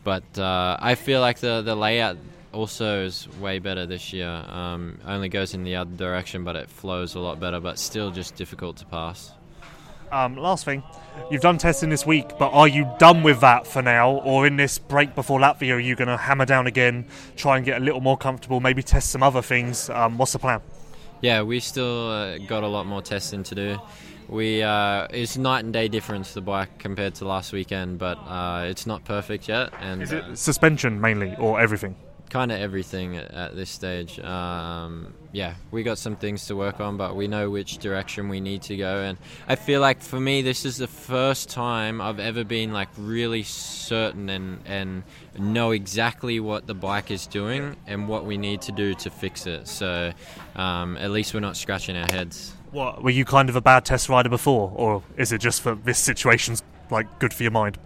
But 0.08 0.40
uh, 0.40 0.78
I 0.80 0.96
feel 0.96 1.20
like 1.20 1.40
the, 1.40 1.62
the 1.62 1.76
layout 1.76 2.16
also 2.54 3.04
is 3.04 3.28
way 3.42 3.60
better 3.60 3.86
this 3.86 4.14
year. 4.14 4.30
Um, 4.48 5.00
only 5.06 5.28
goes 5.28 5.54
in 5.54 5.66
the 5.66 5.76
other 5.76 5.94
direction, 5.98 6.46
but 6.46 6.56
it 6.56 6.70
flows 6.70 7.16
a 7.16 7.20
lot 7.20 7.42
better, 7.42 7.60
but 7.60 7.78
still 7.78 8.10
just 8.10 8.38
difficult 8.38 8.78
to 8.78 8.86
pass. 8.86 9.34
Um, 10.14 10.38
last 10.38 10.64
thing, 10.64 10.82
you've 11.30 11.42
done 11.42 11.58
testing 11.58 11.90
this 11.90 12.06
week, 12.06 12.26
but 12.40 12.52
are 12.54 12.70
you 12.70 12.90
done 13.00 13.22
with 13.22 13.42
that 13.42 13.68
for 13.68 13.82
now? 13.82 14.12
Or 14.12 14.48
in 14.48 14.56
this 14.56 14.80
break 14.80 15.14
before 15.14 15.42
Latvia, 15.42 15.74
are 15.74 15.80
you 15.80 15.98
going 15.98 16.08
to 16.08 16.16
hammer 16.16 16.46
down 16.46 16.68
again, 16.68 17.06
try 17.36 17.58
and 17.58 17.66
get 17.66 17.82
a 17.82 17.84
little 17.84 18.00
more 18.00 18.18
comfortable, 18.18 18.62
maybe 18.62 18.82
test 18.84 19.10
some 19.10 19.22
other 19.22 19.42
things? 19.42 19.90
Um, 19.90 20.18
what's 20.18 20.32
the 20.32 20.40
plan? 20.40 20.62
Yeah, 21.20 21.42
we 21.42 21.60
still 21.60 22.12
uh, 22.12 22.38
got 22.38 22.64
a 22.64 22.68
lot 22.70 22.86
more 22.86 23.02
testing 23.02 23.44
to 23.44 23.56
do 23.56 23.78
we 24.28 24.64
uh, 24.64 25.08
it's 25.10 25.38
night 25.38 25.64
and 25.64 25.74
day 25.74 25.88
difference 25.88 26.34
the 26.34 26.42
bike 26.42 26.80
compared 26.80 27.16
to 27.16 27.26
last 27.26 27.54
weekend, 27.54 28.00
but 28.00 28.18
uh, 28.18 28.66
it's 28.68 28.86
not 28.86 29.04
perfect 29.06 29.48
yet. 29.48 29.74
And 29.80 30.02
is 30.02 30.12
it 30.12 30.38
suspension 30.38 31.00
mainly 31.00 31.36
or 31.38 31.60
everything? 31.60 31.96
kind 32.30 32.52
of 32.52 32.60
everything 32.60 33.18
at, 33.18 33.32
at 33.32 33.56
this 33.56 33.70
stage. 33.70 34.20
Um, 34.20 35.14
yeah, 35.32 35.56
we 35.72 35.84
got 35.84 35.98
some 35.98 36.16
things 36.16 36.48
to 36.48 36.56
work 36.56 36.80
on, 36.80 36.98
but 36.98 37.16
we 37.16 37.28
know 37.28 37.50
which 37.50 37.78
direction 37.78 38.30
we 38.30 38.40
need 38.40 38.62
to 38.64 38.78
go. 38.78 39.02
And 39.02 39.18
I 39.48 39.56
feel 39.56 39.82
like 39.82 40.02
for 40.02 40.20
me, 40.20 40.42
this 40.42 40.66
is 40.66 40.78
the 40.78 40.88
first 40.88 41.50
time 41.50 42.02
I've 42.02 42.20
ever 42.20 42.44
been 42.44 42.74
like 42.74 42.90
really 42.98 43.44
certain 43.44 44.30
and 44.30 44.60
and 44.66 45.04
know 45.38 45.72
exactly 45.72 46.40
what 46.40 46.68
the 46.68 46.74
bike 46.74 47.12
is 47.12 47.28
doing 47.28 47.76
and 47.86 48.08
what 48.08 48.26
we 48.26 48.38
need 48.38 48.62
to 48.64 48.72
do 48.72 48.94
to 48.96 49.10
fix 49.10 49.46
it. 49.46 49.68
So 49.68 50.14
um, 50.56 50.98
at 50.98 51.12
least 51.12 51.34
we're 51.34 51.40
not 51.40 51.58
scratching 51.58 51.96
our 51.96 52.12
heads. 52.12 52.57
What 52.72 53.04
were 53.04 53.10
you 53.10 53.26
kind 53.26 53.50
of 53.50 53.56
a 53.56 53.62
bad 53.62 53.86
test 53.86 54.10
rider 54.10 54.30
before, 54.30 54.72
or 54.76 55.04
is 55.18 55.32
it 55.32 55.40
just 55.40 55.62
for 55.62 55.76
this 55.76 55.98
situation's 56.00 56.64
like 56.92 57.20
good 57.20 57.34
for 57.34 57.44
your 57.44 57.52
mind? 57.52 57.78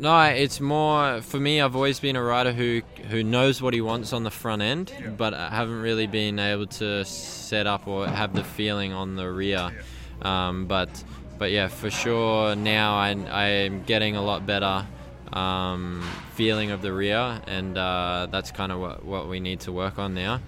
No, 0.00 0.20
it's 0.22 0.60
more 0.60 1.20
for 1.20 1.38
me. 1.38 1.60
I've 1.60 1.76
always 1.76 2.00
been 2.00 2.16
a 2.16 2.22
rider 2.22 2.52
who 2.52 2.82
who 3.10 3.22
knows 3.22 3.60
what 3.62 3.74
he 3.74 3.80
wants 3.80 4.12
on 4.12 4.24
the 4.24 4.30
front 4.30 4.62
end, 4.62 4.92
Yeah. 4.98 5.10
but 5.10 5.34
I 5.34 5.50
haven't 5.50 5.80
really 5.82 6.06
been 6.06 6.38
able 6.38 6.66
to 6.66 7.04
set 7.04 7.66
up 7.66 7.86
or 7.86 8.06
have 8.08 8.34
the 8.34 8.44
feeling 8.44 8.92
on 8.92 9.16
the 9.16 9.30
rear. 9.30 9.70
Um, 10.22 10.66
but 10.66 10.88
but 11.38 11.50
yeah, 11.52 11.68
for 11.68 11.90
sure 11.90 12.56
now 12.56 12.96
I 12.96 13.10
I'm 13.10 13.82
getting 13.84 14.16
a 14.16 14.22
lot 14.22 14.46
better 14.46 14.86
um, 15.32 16.02
feeling 16.34 16.70
of 16.70 16.80
the 16.82 16.92
rear, 16.92 17.40
and 17.46 17.76
uh, 17.76 18.26
that's 18.30 18.50
kind 18.50 18.72
of 18.72 18.80
what 18.80 19.04
what 19.04 19.28
we 19.28 19.38
need 19.40 19.60
to 19.60 19.72
work 19.72 19.98
on 19.98 20.14
now. 20.14 20.40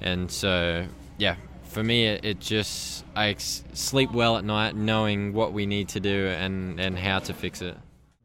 And 0.00 0.30
so 0.30 0.86
yeah, 1.16 1.36
for 1.74 1.82
me 1.82 2.06
it, 2.06 2.24
it 2.24 2.40
just 2.40 3.04
I 3.14 3.30
s- 3.32 3.64
sleep 3.74 4.12
well 4.12 4.36
at 4.36 4.44
night 4.44 4.76
knowing 4.76 5.32
what 5.32 5.52
we 5.52 5.66
need 5.66 5.88
to 5.90 6.00
do 6.00 6.28
and 6.28 6.80
and 6.80 6.98
how 6.98 7.18
to 7.18 7.34
fix 7.34 7.60
it. 7.60 7.76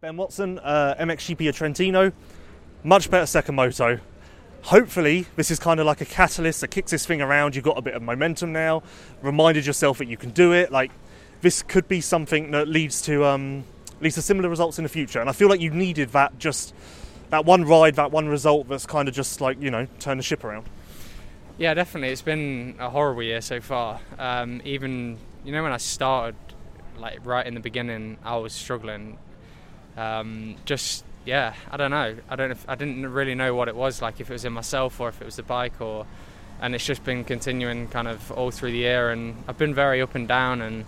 Ben 0.01 0.15
Watson, 0.15 0.59
uh, 0.59 0.95
MXGP 0.99 1.53
Trentino, 1.53 2.13
much 2.83 3.11
better 3.11 3.25
second 3.25 3.55
moto. 3.55 3.99
Hopefully, 4.61 5.25
this 5.35 5.51
is 5.51 5.59
kind 5.59 5.79
of 5.79 5.85
like 5.85 5.99
a 5.99 6.05
catalyst 6.05 6.61
that 6.61 6.69
kicks 6.69 6.91
this 6.91 7.05
thing 7.05 7.21
around. 7.21 7.55
You've 7.55 7.65
got 7.65 7.77
a 7.77 7.81
bit 7.81 7.95
of 7.95 8.01
momentum 8.01 8.53
now, 8.53 8.83
reminded 9.21 9.65
yourself 9.65 9.97
that 9.97 10.07
you 10.07 10.15
can 10.17 10.29
do 10.29 10.53
it. 10.53 10.71
Like, 10.71 10.91
this 11.41 11.61
could 11.61 11.87
be 11.87 12.01
something 12.01 12.51
that 12.51 12.67
leads 12.67 13.01
to 13.03 13.25
um, 13.25 13.63
leads 13.99 14.15
to 14.15 14.21
similar 14.21 14.47
results 14.49 14.77
in 14.77 14.83
the 14.83 14.89
future. 14.89 15.19
And 15.19 15.29
I 15.29 15.33
feel 15.33 15.49
like 15.49 15.59
you 15.61 15.71
needed 15.71 16.09
that 16.09 16.37
just 16.39 16.73
that 17.29 17.45
one 17.45 17.63
ride, 17.65 17.95
that 17.95 18.11
one 18.11 18.27
result 18.27 18.67
that's 18.67 18.85
kind 18.85 19.07
of 19.07 19.13
just 19.13 19.41
like 19.41 19.61
you 19.61 19.71
know 19.71 19.87
turn 19.99 20.17
the 20.17 20.23
ship 20.23 20.43
around. 20.43 20.65
Yeah, 21.59 21.73
definitely. 21.73 22.09
It's 22.09 22.21
been 22.21 22.75
a 22.79 22.89
horrible 22.89 23.21
year 23.21 23.41
so 23.41 23.59
far. 23.59 23.99
Um, 24.17 24.61
even 24.63 25.17
you 25.43 25.51
know 25.51 25.61
when 25.61 25.73
I 25.73 25.77
started, 25.77 26.37
like 26.97 27.19
right 27.25 27.45
in 27.45 27.53
the 27.53 27.59
beginning, 27.59 28.17
I 28.23 28.37
was 28.37 28.53
struggling. 28.53 29.17
Um, 29.97 30.55
just 30.63 31.03
yeah, 31.25 31.53
I 31.69 31.75
don't 31.75 31.91
know. 31.91 32.15
I 32.29 32.35
don't. 32.37 32.51
if, 32.51 32.65
I 32.69 32.75
didn't 32.75 33.11
really 33.11 33.35
know 33.35 33.53
what 33.55 33.67
it 33.67 33.75
was 33.75 34.01
like 34.01 34.21
if 34.21 34.29
it 34.29 34.33
was 34.33 34.45
in 34.45 34.53
myself 34.53 35.01
or 35.01 35.09
if 35.09 35.21
it 35.21 35.25
was 35.25 35.35
the 35.35 35.43
bike 35.43 35.81
or, 35.81 36.07
and 36.61 36.73
it's 36.73 36.85
just 36.85 37.03
been 37.03 37.25
continuing 37.25 37.89
kind 37.89 38.07
of 38.07 38.31
all 38.31 38.51
through 38.51 38.71
the 38.71 38.77
year. 38.77 39.09
And 39.09 39.43
I've 39.45 39.57
been 39.57 39.75
very 39.75 40.01
up 40.01 40.15
and 40.15 40.29
down 40.29 40.61
and 40.61 40.85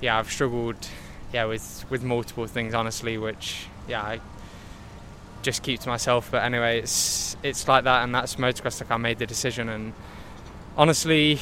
yeah, 0.00 0.18
I've 0.18 0.30
struggled 0.32 0.88
yeah 1.30 1.44
with 1.44 1.84
with 1.90 2.02
multiple 2.02 2.46
things 2.46 2.72
honestly, 2.72 3.18
which 3.18 3.66
yeah 3.86 4.00
I 4.00 4.20
just 5.46 5.62
keep 5.62 5.80
to 5.80 5.88
myself. 5.88 6.30
But 6.30 6.42
anyway, 6.42 6.80
it's 6.80 7.36
it's 7.42 7.66
like 7.66 7.84
that, 7.84 8.02
and 8.02 8.14
that's 8.14 8.36
motocross. 8.36 8.80
Like 8.82 8.90
I 8.90 8.98
made 8.98 9.18
the 9.18 9.26
decision, 9.26 9.70
and 9.70 9.94
honestly, 10.76 11.40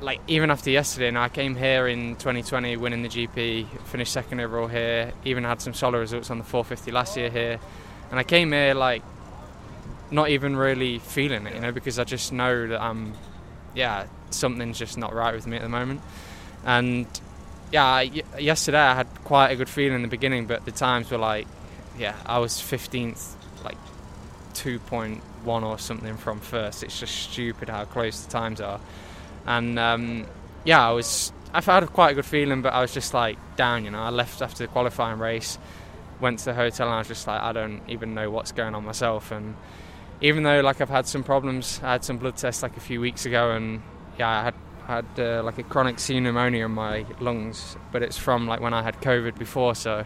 like 0.00 0.20
even 0.26 0.50
after 0.50 0.70
yesterday, 0.70 1.08
and 1.08 1.18
I 1.18 1.28
came 1.28 1.54
here 1.54 1.86
in 1.88 2.16
2020, 2.16 2.78
winning 2.78 3.02
the 3.02 3.08
GP, 3.08 3.66
finished 3.84 4.12
second 4.12 4.40
overall 4.40 4.68
here, 4.68 5.12
even 5.24 5.44
had 5.44 5.60
some 5.60 5.74
solid 5.74 5.98
results 5.98 6.30
on 6.30 6.38
the 6.38 6.44
450 6.44 6.90
last 6.92 7.16
year 7.16 7.28
here, 7.28 7.60
and 8.10 8.18
I 8.18 8.22
came 8.22 8.52
here 8.52 8.72
like 8.72 9.02
not 10.10 10.28
even 10.28 10.56
really 10.56 10.98
feeling 10.98 11.46
it, 11.46 11.54
you 11.54 11.60
know, 11.60 11.72
because 11.72 11.98
I 11.98 12.04
just 12.04 12.32
know 12.32 12.66
that 12.68 12.80
I'm, 12.80 13.14
yeah, 13.74 14.06
something's 14.30 14.78
just 14.78 14.98
not 14.98 15.14
right 15.14 15.34
with 15.34 15.46
me 15.46 15.56
at 15.56 15.62
the 15.62 15.68
moment, 15.68 16.00
and 16.64 17.06
yeah, 17.72 18.02
yesterday 18.38 18.78
I 18.78 18.94
had 18.94 19.08
quite 19.24 19.50
a 19.50 19.56
good 19.56 19.68
feeling 19.68 19.96
in 19.96 20.02
the 20.02 20.08
beginning, 20.08 20.46
but 20.46 20.64
the 20.66 20.72
times 20.72 21.10
were 21.10 21.18
like, 21.18 21.46
yeah, 21.98 22.16
I 22.26 22.38
was 22.38 22.54
15th, 22.54 23.34
like 23.64 23.78
2.1 24.54 25.20
or 25.62 25.78
something 25.78 26.16
from 26.16 26.40
first. 26.40 26.82
It's 26.82 26.98
just 26.98 27.14
stupid 27.14 27.68
how 27.68 27.84
close 27.84 28.24
the 28.24 28.30
times 28.30 28.60
are. 28.60 28.80
And 29.46 29.78
um, 29.78 30.26
yeah, 30.64 30.86
I 30.86 30.92
was, 30.92 31.32
I've 31.52 31.66
had 31.66 31.86
quite 31.92 32.12
a 32.12 32.14
good 32.14 32.24
feeling, 32.24 32.62
but 32.62 32.72
I 32.72 32.80
was 32.80 32.92
just 32.92 33.14
like 33.14 33.38
down, 33.56 33.84
you 33.84 33.90
know. 33.90 34.00
I 34.00 34.10
left 34.10 34.42
after 34.42 34.64
the 34.64 34.68
qualifying 34.68 35.18
race, 35.18 35.58
went 36.20 36.40
to 36.40 36.46
the 36.46 36.54
hotel, 36.54 36.86
and 36.86 36.94
I 36.94 36.98
was 36.98 37.08
just 37.08 37.26
like, 37.26 37.40
I 37.40 37.52
don't 37.52 37.82
even 37.88 38.14
know 38.14 38.30
what's 38.30 38.52
going 38.52 38.74
on 38.74 38.84
myself. 38.84 39.30
And 39.30 39.56
even 40.20 40.44
though 40.44 40.60
like 40.60 40.80
I've 40.80 40.88
had 40.88 41.06
some 41.06 41.24
problems, 41.24 41.80
I 41.82 41.92
had 41.92 42.04
some 42.04 42.18
blood 42.18 42.36
tests 42.36 42.62
like 42.62 42.76
a 42.76 42.80
few 42.80 43.00
weeks 43.00 43.26
ago, 43.26 43.50
and 43.50 43.82
yeah, 44.18 44.28
I 44.28 44.44
had 44.44 44.54
had 44.86 45.06
uh, 45.18 45.42
like 45.44 45.58
a 45.58 45.62
chronic 45.62 45.96
pneumonia 46.08 46.64
in 46.64 46.72
my 46.72 47.06
lungs, 47.20 47.76
but 47.92 48.02
it's 48.02 48.16
from 48.16 48.46
like 48.46 48.60
when 48.60 48.74
I 48.74 48.82
had 48.82 49.00
COVID 49.00 49.38
before, 49.38 49.74
so 49.74 50.04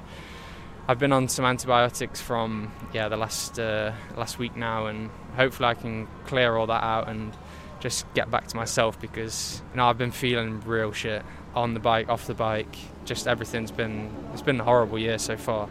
I've 0.88 1.00
been 1.00 1.12
on 1.12 1.26
some 1.28 1.44
antibiotics 1.44 2.20
from 2.20 2.70
yeah 2.92 3.08
the 3.08 3.16
last 3.16 3.58
uh, 3.58 3.92
last 4.16 4.38
week 4.38 4.54
now, 4.54 4.86
and 4.86 5.10
hopefully 5.34 5.68
I 5.68 5.74
can 5.74 6.06
clear 6.26 6.56
all 6.56 6.68
that 6.68 6.82
out 6.82 7.08
and 7.08 7.36
just 7.80 8.12
get 8.14 8.30
back 8.30 8.46
to 8.48 8.56
myself 8.56 9.00
because 9.00 9.62
you 9.72 9.78
know 9.78 9.88
I've 9.88 9.98
been 9.98 10.12
feeling 10.12 10.60
real 10.60 10.92
shit 10.92 11.24
on 11.56 11.74
the 11.74 11.80
bike, 11.80 12.08
off 12.08 12.26
the 12.28 12.34
bike. 12.34 12.76
Just 13.04 13.26
everything's 13.26 13.72
been 13.72 14.14
it's 14.32 14.42
been 14.42 14.60
a 14.60 14.64
horrible 14.64 14.96
year 14.96 15.18
so 15.18 15.36
far, 15.36 15.68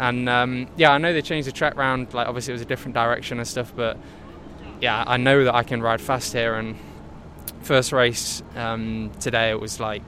and 0.00 0.28
um, 0.28 0.66
yeah 0.76 0.90
I 0.90 0.98
know 0.98 1.12
they 1.12 1.22
changed 1.22 1.46
the 1.46 1.52
track 1.52 1.76
round. 1.76 2.12
Like 2.12 2.26
obviously 2.26 2.50
it 2.50 2.56
was 2.56 2.62
a 2.62 2.66
different 2.66 2.94
direction 2.94 3.38
and 3.38 3.46
stuff, 3.46 3.72
but 3.76 3.96
yeah 4.80 5.04
I 5.06 5.18
know 5.18 5.44
that 5.44 5.54
I 5.54 5.62
can 5.62 5.80
ride 5.80 6.00
fast 6.00 6.32
here. 6.32 6.54
And 6.54 6.76
first 7.60 7.92
race 7.92 8.42
um, 8.56 9.12
today 9.20 9.50
it 9.50 9.60
was 9.60 9.78
like 9.78 10.02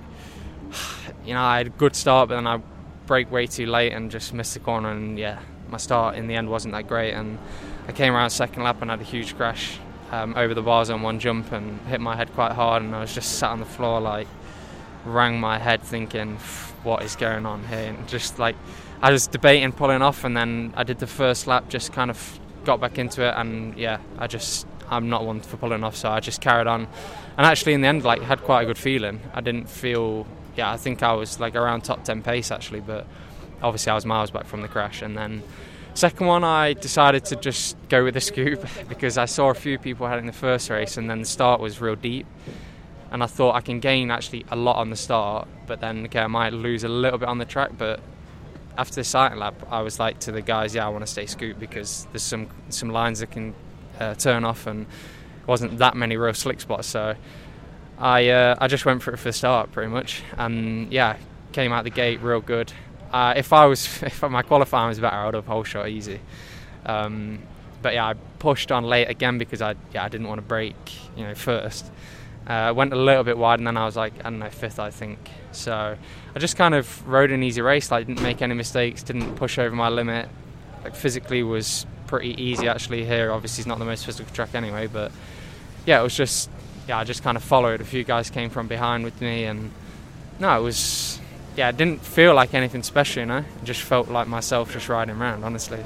you 1.24 1.34
know 1.34 1.42
I 1.42 1.58
had 1.58 1.68
a 1.68 1.70
good 1.70 1.94
start, 1.94 2.30
but 2.30 2.34
then 2.34 2.48
I 2.48 2.60
brake 3.06 3.30
way 3.30 3.46
too 3.46 3.66
late 3.66 3.92
and 3.92 4.10
just 4.10 4.32
missed 4.32 4.54
the 4.54 4.60
corner 4.60 4.90
and 4.90 5.18
yeah 5.18 5.38
my 5.74 5.78
start 5.78 6.16
in 6.16 6.26
the 6.26 6.34
end 6.34 6.48
wasn't 6.48 6.72
that 6.72 6.86
great. 6.86 7.12
And 7.12 7.38
I 7.88 7.92
came 7.92 8.14
around 8.14 8.30
second 8.30 8.62
lap 8.62 8.80
and 8.80 8.90
had 8.90 9.00
a 9.00 9.04
huge 9.04 9.36
crash 9.36 9.78
um, 10.12 10.34
over 10.36 10.54
the 10.54 10.62
bars 10.62 10.90
on 10.90 11.02
one 11.02 11.18
jump 11.18 11.52
and 11.52 11.80
hit 11.88 12.00
my 12.00 12.16
head 12.16 12.32
quite 12.34 12.52
hard. 12.52 12.82
And 12.82 12.94
I 12.94 13.00
was 13.00 13.14
just 13.14 13.38
sat 13.38 13.50
on 13.50 13.60
the 13.60 13.66
floor 13.66 14.00
like 14.00 14.28
rang 15.04 15.38
my 15.38 15.58
head 15.58 15.82
thinking 15.82 16.36
what 16.82 17.02
is 17.02 17.16
going 17.16 17.46
on 17.46 17.66
here? 17.66 17.78
And 17.78 18.08
just 18.08 18.38
like 18.38 18.56
I 19.02 19.10
was 19.10 19.26
debating 19.26 19.72
pulling 19.72 20.02
off. 20.02 20.24
And 20.24 20.36
then 20.36 20.72
I 20.76 20.84
did 20.84 20.98
the 20.98 21.06
first 21.06 21.46
lap 21.46 21.68
just 21.68 21.92
kind 21.92 22.10
of 22.10 22.38
got 22.64 22.80
back 22.80 22.98
into 22.98 23.26
it. 23.26 23.34
And 23.36 23.76
yeah 23.76 23.98
I 24.18 24.26
just 24.26 24.66
I'm 24.88 25.08
not 25.08 25.24
one 25.24 25.40
for 25.40 25.56
pulling 25.56 25.82
off. 25.82 25.96
So 25.96 26.08
I 26.08 26.20
just 26.20 26.40
carried 26.40 26.66
on. 26.66 26.86
And 27.36 27.46
actually 27.46 27.72
in 27.72 27.80
the 27.80 27.88
end 27.88 28.04
like 28.04 28.22
had 28.22 28.42
quite 28.42 28.62
a 28.62 28.66
good 28.66 28.78
feeling. 28.78 29.20
I 29.34 29.40
didn't 29.40 29.68
feel 29.68 30.26
yeah, 30.56 30.70
I 30.70 30.76
think 30.76 31.02
I 31.02 31.12
was 31.12 31.40
like 31.40 31.54
around 31.54 31.82
top 31.82 32.04
10 32.04 32.22
pace 32.22 32.50
actually, 32.50 32.80
but 32.80 33.06
obviously 33.62 33.90
I 33.90 33.94
was 33.94 34.06
miles 34.06 34.30
back 34.30 34.46
from 34.46 34.62
the 34.62 34.68
crash. 34.68 35.02
And 35.02 35.16
then 35.16 35.42
second 35.94 36.26
one, 36.26 36.44
I 36.44 36.74
decided 36.74 37.24
to 37.26 37.36
just 37.36 37.76
go 37.88 38.04
with 38.04 38.14
the 38.14 38.20
scoop 38.20 38.64
because 38.88 39.18
I 39.18 39.24
saw 39.24 39.50
a 39.50 39.54
few 39.54 39.78
people 39.78 40.06
having 40.06 40.26
the 40.26 40.32
first 40.32 40.70
race, 40.70 40.96
and 40.96 41.08
then 41.08 41.20
the 41.20 41.26
start 41.26 41.60
was 41.60 41.80
real 41.80 41.96
deep. 41.96 42.26
And 43.10 43.22
I 43.22 43.26
thought 43.26 43.54
I 43.54 43.60
can 43.60 43.78
gain 43.78 44.10
actually 44.10 44.44
a 44.50 44.56
lot 44.56 44.76
on 44.76 44.90
the 44.90 44.96
start, 44.96 45.46
but 45.66 45.80
then 45.80 46.04
okay, 46.06 46.20
I 46.20 46.26
might 46.26 46.52
lose 46.52 46.82
a 46.82 46.88
little 46.88 47.18
bit 47.18 47.28
on 47.28 47.38
the 47.38 47.44
track. 47.44 47.70
But 47.78 48.00
after 48.76 48.96
the 48.96 49.04
sighting 49.04 49.38
lap, 49.38 49.54
I 49.70 49.82
was 49.82 50.00
like 50.00 50.18
to 50.20 50.32
the 50.32 50.42
guys, 50.42 50.74
yeah, 50.74 50.84
I 50.84 50.88
want 50.88 51.06
to 51.06 51.10
stay 51.10 51.26
scoop 51.26 51.58
because 51.60 52.08
there's 52.10 52.24
some 52.24 52.48
some 52.70 52.90
lines 52.90 53.20
that 53.20 53.30
can 53.30 53.54
uh, 54.00 54.14
turn 54.14 54.44
off, 54.44 54.66
and 54.66 54.86
wasn't 55.46 55.78
that 55.78 55.96
many 55.96 56.16
real 56.16 56.34
slick 56.34 56.60
spots. 56.60 56.88
So 56.88 57.14
I 57.98 58.28
uh, 58.28 58.56
I 58.58 58.68
just 58.68 58.84
went 58.84 59.02
for 59.02 59.12
it 59.12 59.18
for 59.18 59.28
the 59.28 59.32
start 59.32 59.72
pretty 59.72 59.90
much, 59.90 60.22
and 60.36 60.92
yeah, 60.92 61.16
came 61.52 61.72
out 61.72 61.84
the 61.84 61.90
gate 61.90 62.20
real 62.20 62.40
good. 62.40 62.72
Uh, 63.12 63.34
if 63.36 63.52
I 63.52 63.66
was 63.66 63.86
if 64.02 64.22
my 64.22 64.42
qualifying 64.42 64.88
was 64.88 64.98
better, 64.98 65.16
I 65.16 65.26
would 65.26 65.34
have 65.34 65.46
whole 65.46 65.64
shot 65.64 65.88
easy. 65.88 66.20
Um, 66.84 67.40
but 67.80 67.94
yeah, 67.94 68.06
I 68.06 68.14
pushed 68.38 68.72
on 68.72 68.84
late 68.84 69.08
again 69.08 69.38
because 69.38 69.62
I 69.62 69.76
yeah 69.92 70.04
I 70.04 70.08
didn't 70.08 70.28
want 70.28 70.38
to 70.38 70.46
break 70.46 70.76
you 71.16 71.24
know 71.24 71.34
first. 71.34 71.90
Uh, 72.46 72.74
went 72.76 72.92
a 72.92 72.96
little 72.96 73.24
bit 73.24 73.38
wide 73.38 73.58
and 73.58 73.66
then 73.66 73.76
I 73.76 73.86
was 73.86 73.96
like 73.96 74.12
I 74.20 74.24
don't 74.24 74.38
know 74.38 74.50
fifth 74.50 74.78
I 74.78 74.90
think. 74.90 75.18
So 75.52 75.96
I 76.34 76.38
just 76.38 76.56
kind 76.56 76.74
of 76.74 77.06
rode 77.08 77.30
an 77.30 77.42
easy 77.42 77.62
race. 77.62 77.90
Like 77.90 78.06
didn't 78.06 78.22
make 78.22 78.42
any 78.42 78.54
mistakes, 78.54 79.02
didn't 79.02 79.36
push 79.36 79.58
over 79.58 79.74
my 79.74 79.88
limit. 79.88 80.28
Like 80.82 80.94
physically 80.94 81.42
was 81.42 81.86
pretty 82.06 82.40
easy 82.42 82.68
actually 82.68 83.04
here. 83.04 83.32
Obviously 83.32 83.62
it's 83.62 83.68
not 83.68 83.78
the 83.78 83.84
most 83.84 84.04
physical 84.04 84.34
track 84.34 84.54
anyway, 84.54 84.88
but 84.88 85.12
yeah, 85.86 86.00
it 86.00 86.02
was 86.02 86.16
just 86.16 86.50
yeah, 86.88 86.98
I 86.98 87.04
just 87.04 87.22
kind 87.22 87.36
of 87.36 87.42
followed. 87.42 87.80
A 87.80 87.84
few 87.84 88.04
guys 88.04 88.30
came 88.30 88.50
from 88.50 88.66
behind 88.68 89.04
with 89.04 89.20
me, 89.20 89.44
and 89.44 89.70
no, 90.38 90.58
it 90.58 90.62
was 90.62 91.18
yeah, 91.56 91.68
it 91.68 91.76
didn't 91.76 92.00
feel 92.00 92.34
like 92.34 92.54
anything 92.54 92.82
special, 92.82 93.20
you 93.20 93.26
know. 93.26 93.38
It 93.38 93.64
just 93.64 93.82
felt 93.82 94.08
like 94.08 94.26
myself 94.26 94.72
just 94.72 94.88
riding 94.88 95.16
around, 95.16 95.44
honestly. 95.44 95.80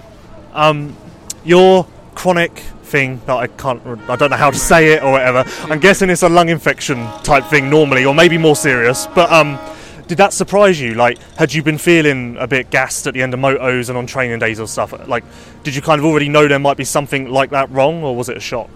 Um, 0.54 0.96
your 1.44 1.86
chronic 2.14 2.58
thing 2.82 3.20
that 3.26 3.36
I 3.36 3.46
can't, 3.46 3.84
I 4.08 4.16
don't 4.16 4.30
know 4.30 4.36
how 4.36 4.50
to 4.50 4.58
say 4.58 4.94
it 4.94 5.02
or 5.02 5.12
whatever. 5.12 5.44
I'm 5.64 5.78
guessing 5.78 6.08
it's 6.10 6.22
a 6.22 6.28
lung 6.28 6.48
infection 6.48 7.06
type 7.22 7.44
thing 7.44 7.68
normally, 7.68 8.04
or 8.04 8.14
maybe 8.14 8.38
more 8.38 8.56
serious. 8.56 9.06
But 9.08 9.30
um, 9.30 9.58
did 10.06 10.18
that 10.18 10.32
surprise 10.32 10.80
you? 10.80 10.94
Like, 10.94 11.18
had 11.36 11.52
you 11.52 11.62
been 11.62 11.78
feeling 11.78 12.36
a 12.38 12.46
bit 12.46 12.70
gassed 12.70 13.06
at 13.06 13.12
the 13.12 13.22
end 13.22 13.34
of 13.34 13.40
motos 13.40 13.90
and 13.90 13.98
on 13.98 14.06
training 14.06 14.38
days 14.38 14.58
or 14.58 14.66
stuff? 14.66 14.94
Like, 15.06 15.24
did 15.64 15.74
you 15.74 15.82
kind 15.82 15.98
of 15.98 16.06
already 16.06 16.30
know 16.30 16.48
there 16.48 16.58
might 16.58 16.78
be 16.78 16.84
something 16.84 17.28
like 17.28 17.50
that 17.50 17.70
wrong, 17.70 18.02
or 18.02 18.16
was 18.16 18.30
it 18.30 18.38
a 18.38 18.40
shock? 18.40 18.70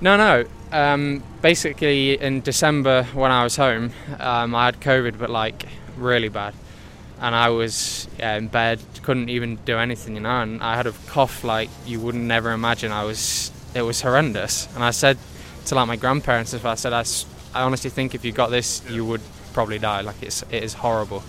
No, 0.00 0.16
no. 0.16 0.44
Um, 0.70 1.22
basically, 1.40 2.20
in 2.20 2.42
December 2.42 3.04
when 3.14 3.30
I 3.30 3.42
was 3.42 3.56
home, 3.56 3.92
um, 4.18 4.54
I 4.54 4.66
had 4.66 4.80
COVID, 4.80 5.18
but 5.18 5.30
like 5.30 5.64
really 5.96 6.28
bad, 6.28 6.54
and 7.20 7.34
I 7.34 7.48
was 7.48 8.06
yeah, 8.18 8.36
in 8.36 8.48
bed, 8.48 8.80
couldn't 9.02 9.30
even 9.30 9.56
do 9.64 9.78
anything, 9.78 10.14
you 10.14 10.20
know. 10.20 10.42
And 10.42 10.62
I 10.62 10.76
had 10.76 10.86
a 10.86 10.92
cough 11.06 11.42
like 11.42 11.70
you 11.86 12.00
wouldn't 12.00 12.24
never 12.24 12.52
imagine. 12.52 12.92
I 12.92 13.04
was, 13.04 13.50
it 13.74 13.82
was 13.82 14.02
horrendous. 14.02 14.68
And 14.74 14.84
I 14.84 14.90
said 14.90 15.16
to 15.66 15.74
like 15.74 15.88
my 15.88 15.96
grandparents, 15.96 16.52
if 16.52 16.66
I 16.66 16.74
said 16.74 16.92
I, 16.92 17.04
I 17.54 17.62
honestly 17.62 17.90
think 17.90 18.14
if 18.14 18.24
you 18.24 18.32
got 18.32 18.50
this, 18.50 18.82
you 18.90 19.04
would 19.06 19.22
probably 19.54 19.78
die. 19.78 20.02
Like 20.02 20.22
it's, 20.22 20.42
it 20.42 20.62
is 20.62 20.74
horrible, 20.74 21.22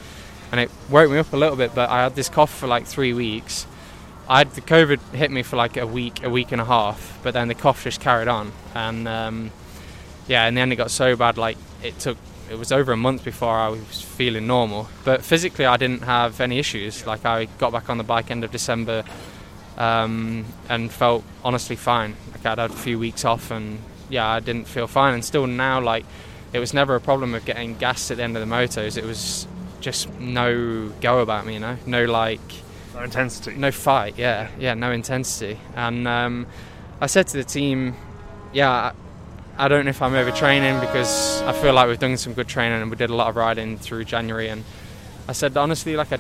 and 0.51 0.59
it 0.59 0.69
woke 0.89 1.09
me 1.09 1.17
up 1.17 1.31
a 1.31 1.37
little 1.37 1.55
bit. 1.55 1.73
But 1.73 1.89
I 1.89 2.03
had 2.03 2.15
this 2.15 2.27
cough 2.27 2.53
for 2.53 2.67
like 2.67 2.85
three 2.85 3.13
weeks 3.13 3.65
I 4.29 4.37
had 4.37 4.51
the 4.51 4.61
COVID 4.61 4.99
hit 5.15 5.31
me 5.31 5.41
for 5.41 5.55
like 5.55 5.75
a 5.75 5.87
week, 5.87 6.23
a 6.23 6.29
week 6.29 6.51
and 6.51 6.61
a 6.61 6.65
half, 6.65 7.19
but 7.23 7.33
then 7.33 7.47
the 7.47 7.55
cough 7.55 7.83
just 7.83 7.99
carried 7.99 8.27
on, 8.27 8.51
and 8.75 9.07
um, 9.07 9.51
yeah, 10.27 10.47
in 10.47 10.53
the 10.53 10.61
end 10.61 10.71
it 10.71 10.75
got 10.75 10.91
so 10.91 11.15
bad 11.15 11.37
like 11.37 11.57
it 11.83 11.97
took 11.97 12.17
it 12.49 12.57
was 12.57 12.71
over 12.71 12.91
a 12.91 12.97
month 12.97 13.23
before 13.23 13.55
I 13.55 13.69
was 13.69 14.01
feeling 14.01 14.45
normal. 14.47 14.87
But 15.03 15.23
physically, 15.23 15.65
I 15.65 15.77
didn't 15.77 16.03
have 16.03 16.39
any 16.41 16.59
issues. 16.59 17.05
Like 17.05 17.25
I 17.25 17.45
got 17.45 17.71
back 17.71 17.89
on 17.89 17.97
the 17.97 18.03
bike 18.03 18.29
end 18.29 18.43
of 18.43 18.51
December 18.51 19.03
um, 19.77 20.45
and 20.67 20.91
felt 20.91 21.23
honestly 21.43 21.75
fine. 21.75 22.15
Like 22.31 22.45
I'd 22.45 22.59
had 22.59 22.71
a 22.71 22.73
few 22.73 22.99
weeks 22.99 23.25
off, 23.25 23.49
and 23.49 23.79
yeah, 24.09 24.27
I 24.27 24.39
didn't 24.39 24.65
feel 24.65 24.87
fine. 24.87 25.15
And 25.15 25.25
still 25.25 25.47
now, 25.47 25.81
like 25.81 26.05
it 26.53 26.59
was 26.59 26.73
never 26.73 26.95
a 26.95 27.01
problem 27.01 27.33
of 27.33 27.45
getting 27.45 27.77
gas 27.77 28.11
at 28.11 28.17
the 28.17 28.23
end 28.23 28.37
of 28.37 28.47
the 28.47 28.55
motos. 28.55 28.95
It 28.95 29.05
was 29.05 29.47
just 29.79 30.07
no 30.19 30.89
go 31.01 31.19
about 31.19 31.47
me, 31.47 31.53
you 31.53 31.59
know, 31.59 31.77
no 31.85 32.05
like 32.05 32.41
no 32.99 33.05
intensity. 33.05 33.55
No 33.55 33.71
fight. 33.71 34.15
Yeah, 34.17 34.49
yeah, 34.59 34.73
no 34.73 34.91
intensity. 34.91 35.57
And 35.75 36.07
um, 36.07 36.47
I 36.99 37.07
said 37.07 37.27
to 37.27 37.37
the 37.37 37.43
team, 37.43 37.95
yeah, 38.51 38.69
I, 38.69 38.93
I 39.57 39.67
don't 39.67 39.85
know 39.85 39.89
if 39.89 40.01
I'm 40.01 40.11
overtraining 40.13 40.81
because 40.81 41.41
I 41.43 41.53
feel 41.53 41.73
like 41.73 41.87
we've 41.87 41.99
done 41.99 42.17
some 42.17 42.33
good 42.33 42.47
training 42.47 42.81
and 42.81 42.91
we 42.91 42.97
did 42.97 43.09
a 43.09 43.15
lot 43.15 43.29
of 43.29 43.35
riding 43.35 43.77
through 43.77 44.03
January. 44.03 44.49
And 44.49 44.63
I 45.27 45.31
said 45.31 45.55
honestly, 45.55 45.95
like 45.95 46.11
I 46.11 46.19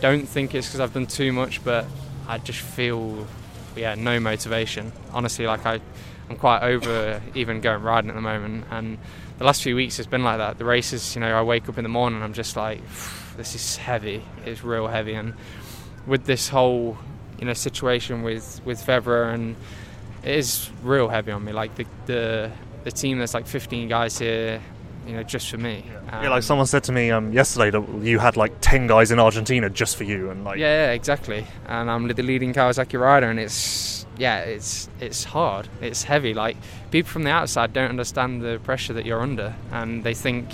don't 0.00 0.28
think 0.28 0.54
it's 0.54 0.66
because 0.66 0.80
I've 0.80 0.92
done 0.92 1.06
too 1.06 1.32
much, 1.32 1.64
but 1.64 1.86
I 2.28 2.38
just 2.38 2.60
feel, 2.60 3.26
yeah, 3.74 3.94
no 3.94 4.20
motivation. 4.20 4.92
Honestly, 5.12 5.46
like 5.46 5.64
I, 5.64 5.80
I'm 6.28 6.36
quite 6.36 6.62
over 6.62 7.22
even 7.34 7.60
going 7.62 7.82
riding 7.82 8.10
at 8.10 8.16
the 8.16 8.22
moment. 8.22 8.66
And 8.70 8.98
the 9.38 9.44
last 9.44 9.62
few 9.62 9.74
weeks 9.74 9.96
has 9.96 10.06
been 10.06 10.22
like 10.22 10.38
that. 10.38 10.58
The 10.58 10.64
races, 10.66 11.14
you 11.14 11.20
know, 11.20 11.34
I 11.34 11.42
wake 11.42 11.68
up 11.68 11.78
in 11.78 11.82
the 11.82 11.88
morning, 11.88 12.16
and 12.16 12.24
I'm 12.24 12.34
just 12.34 12.56
like, 12.56 12.80
this 13.36 13.54
is 13.54 13.76
heavy. 13.76 14.22
It's 14.44 14.62
real 14.62 14.86
heavy, 14.86 15.14
and 15.14 15.34
with 16.06 16.24
this 16.24 16.48
whole 16.48 16.96
you 17.38 17.46
know 17.46 17.52
situation 17.52 18.22
with 18.22 18.60
with 18.64 18.84
Febvre 18.84 19.32
and 19.32 19.56
it 20.24 20.36
is 20.36 20.70
real 20.82 21.08
heavy 21.08 21.32
on 21.32 21.44
me. 21.44 21.52
Like 21.52 21.74
the 21.74 21.86
the 22.06 22.50
the 22.84 22.92
team, 22.92 23.18
there's 23.18 23.34
like 23.34 23.46
15 23.46 23.88
guys 23.88 24.18
here, 24.18 24.60
you 25.06 25.14
know, 25.14 25.22
just 25.22 25.50
for 25.50 25.56
me. 25.56 25.84
Yeah, 25.86 26.16
um, 26.16 26.24
yeah 26.24 26.30
like 26.30 26.42
someone 26.42 26.66
said 26.66 26.84
to 26.84 26.92
me 26.92 27.10
um, 27.10 27.32
yesterday 27.32 27.70
that 27.70 28.02
you 28.02 28.18
had 28.18 28.36
like 28.36 28.52
10 28.60 28.86
guys 28.86 29.10
in 29.10 29.18
Argentina 29.18 29.70
just 29.70 29.96
for 29.96 30.04
you, 30.04 30.30
and 30.30 30.44
like 30.44 30.58
yeah, 30.58 30.86
yeah, 30.86 30.92
exactly. 30.92 31.46
And 31.66 31.90
I'm 31.90 32.08
the 32.08 32.22
leading 32.22 32.52
Kawasaki 32.52 32.98
rider, 32.98 33.28
and 33.28 33.38
it's 33.38 34.06
yeah, 34.16 34.40
it's 34.40 34.88
it's 35.00 35.24
hard, 35.24 35.68
it's 35.80 36.02
heavy. 36.04 36.34
Like 36.34 36.56
people 36.90 37.10
from 37.10 37.24
the 37.24 37.30
outside 37.30 37.72
don't 37.72 37.90
understand 37.90 38.42
the 38.42 38.60
pressure 38.62 38.92
that 38.94 39.04
you're 39.06 39.20
under, 39.20 39.54
and 39.72 40.04
they 40.04 40.14
think 40.14 40.48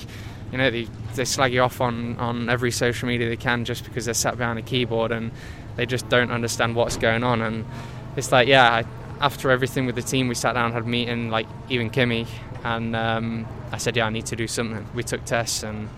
you 0.53 0.59
know 0.59 0.71
they, 0.71 0.87
they 1.15 1.25
slag 1.25 1.53
you 1.53 1.63
off 1.63 1.81
on, 1.81 2.17
on 2.19 2.49
every 2.49 2.71
social 2.71 3.09
media 3.09 3.29
they 3.29 3.37
can 3.37 3.65
just 3.65 3.85
because 3.85 4.05
they're 4.05 4.15
sat 4.15 4.37
behind 4.37 4.59
a 4.59 4.63
keyboard 4.63 5.13
and 5.13 5.31
they 5.77 5.87
just 5.87 6.09
don't 6.09 6.31
understand 6.31 6.75
what's 6.75 6.97
going 6.97 7.23
on. 7.23 7.41
And 7.41 7.65
it's 8.17 8.33
like 8.33 8.49
yeah 8.49 8.71
I, 8.71 8.85
after 9.25 9.51
everything 9.51 9.87
with 9.87 9.95
the 9.95 10.03
team 10.03 10.29
we 10.29 10.35
sat 10.35 10.55
down 10.55 10.73
had 10.73 10.83
a 10.83 10.87
meeting 10.87 11.31
like 11.31 11.47
even 11.69 11.91
Kimi 11.91 12.27
and 12.65 12.97
um, 12.97 13.47
I 13.71 13.79
said 13.79 13.97
yeah 13.97 14.07
I 14.07 14.11
need 14.11 14.27
to 14.27 14.37
do 14.37 14.47
something. 14.47 14.87
We 14.95 15.03
took 15.03 15.25
tests 15.25 15.63
and 15.63 15.89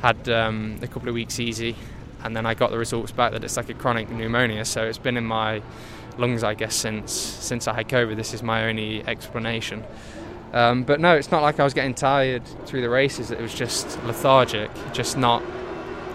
had 0.00 0.28
um, 0.28 0.78
a 0.82 0.86
couple 0.86 1.08
of 1.08 1.14
weeks 1.14 1.38
easy. 1.38 1.76
And 2.24 2.36
then 2.36 2.46
I 2.46 2.54
got 2.54 2.70
the 2.70 2.78
results 2.78 3.10
back 3.10 3.32
that 3.32 3.42
it's 3.42 3.56
like 3.56 3.68
a 3.68 3.74
chronic 3.74 4.08
pneumonia. 4.08 4.64
So 4.64 4.84
it's 4.84 4.98
been 4.98 5.16
in 5.16 5.24
my 5.24 5.62
lungs 6.18 6.44
I 6.44 6.54
guess 6.54 6.74
since 6.74 7.12
since 7.12 7.68
I 7.68 7.74
had 7.74 7.88
COVID. 7.88 8.16
This 8.16 8.34
is 8.34 8.42
my 8.42 8.68
only 8.68 9.06
explanation 9.06 9.84
um, 10.52 10.84
but 10.84 11.00
no, 11.00 11.16
it's 11.16 11.30
not 11.30 11.42
like 11.42 11.58
I 11.58 11.64
was 11.64 11.74
getting 11.74 11.94
tired 11.94 12.46
through 12.66 12.82
the 12.82 12.90
races. 12.90 13.30
It 13.30 13.40
was 13.40 13.54
just 13.54 14.02
lethargic, 14.04 14.70
just 14.92 15.16
not, 15.16 15.42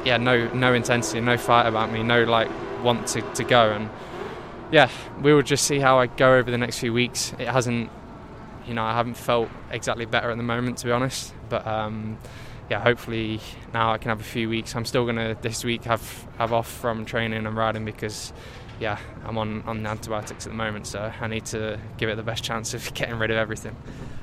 yeah, 0.05 0.17
no, 0.17 0.47
no 0.53 0.73
intensity, 0.73 1.21
no 1.21 1.37
fight 1.37 1.67
about 1.67 1.91
me, 1.91 2.03
no 2.03 2.23
like 2.23 2.49
want 2.83 3.07
to, 3.07 3.21
to 3.21 3.43
go. 3.43 3.71
And 3.71 3.89
yeah, 4.71 4.89
we 5.21 5.33
will 5.33 5.41
just 5.41 5.65
see 5.65 5.79
how 5.79 5.99
I 5.99 6.07
go 6.07 6.35
over 6.35 6.51
the 6.51 6.57
next 6.57 6.79
few 6.79 6.93
weeks. 6.93 7.33
It 7.39 7.47
hasn't, 7.47 7.89
you 8.67 8.73
know, 8.73 8.83
I 8.83 8.93
haven't 8.93 9.17
felt 9.17 9.49
exactly 9.71 10.05
better 10.05 10.29
at 10.29 10.37
the 10.37 10.43
moment, 10.43 10.77
to 10.79 10.85
be 10.85 10.91
honest. 10.91 11.33
But 11.49 11.65
um, 11.65 12.17
yeah, 12.69 12.79
hopefully 12.79 13.39
now 13.73 13.91
I 13.91 13.97
can 13.97 14.09
have 14.09 14.19
a 14.19 14.25
few 14.25 14.49
weeks. 14.49 14.75
I'm 14.75 14.85
still 14.85 15.05
gonna 15.05 15.37
this 15.41 15.63
week 15.63 15.85
have 15.85 16.27
have 16.37 16.53
off 16.53 16.69
from 16.69 17.05
training 17.05 17.45
and 17.45 17.55
riding 17.55 17.85
because 17.85 18.33
yeah, 18.79 18.99
I'm 19.25 19.37
on, 19.37 19.63
on 19.63 19.85
antibiotics 19.85 20.45
at 20.45 20.51
the 20.51 20.57
moment, 20.57 20.87
so 20.87 21.11
I 21.19 21.27
need 21.27 21.45
to 21.47 21.79
give 21.97 22.09
it 22.09 22.15
the 22.15 22.23
best 22.23 22.43
chance 22.43 22.73
of 22.73 22.93
getting 22.93 23.15
rid 23.15 23.31
of 23.31 23.37
everything. 23.37 23.75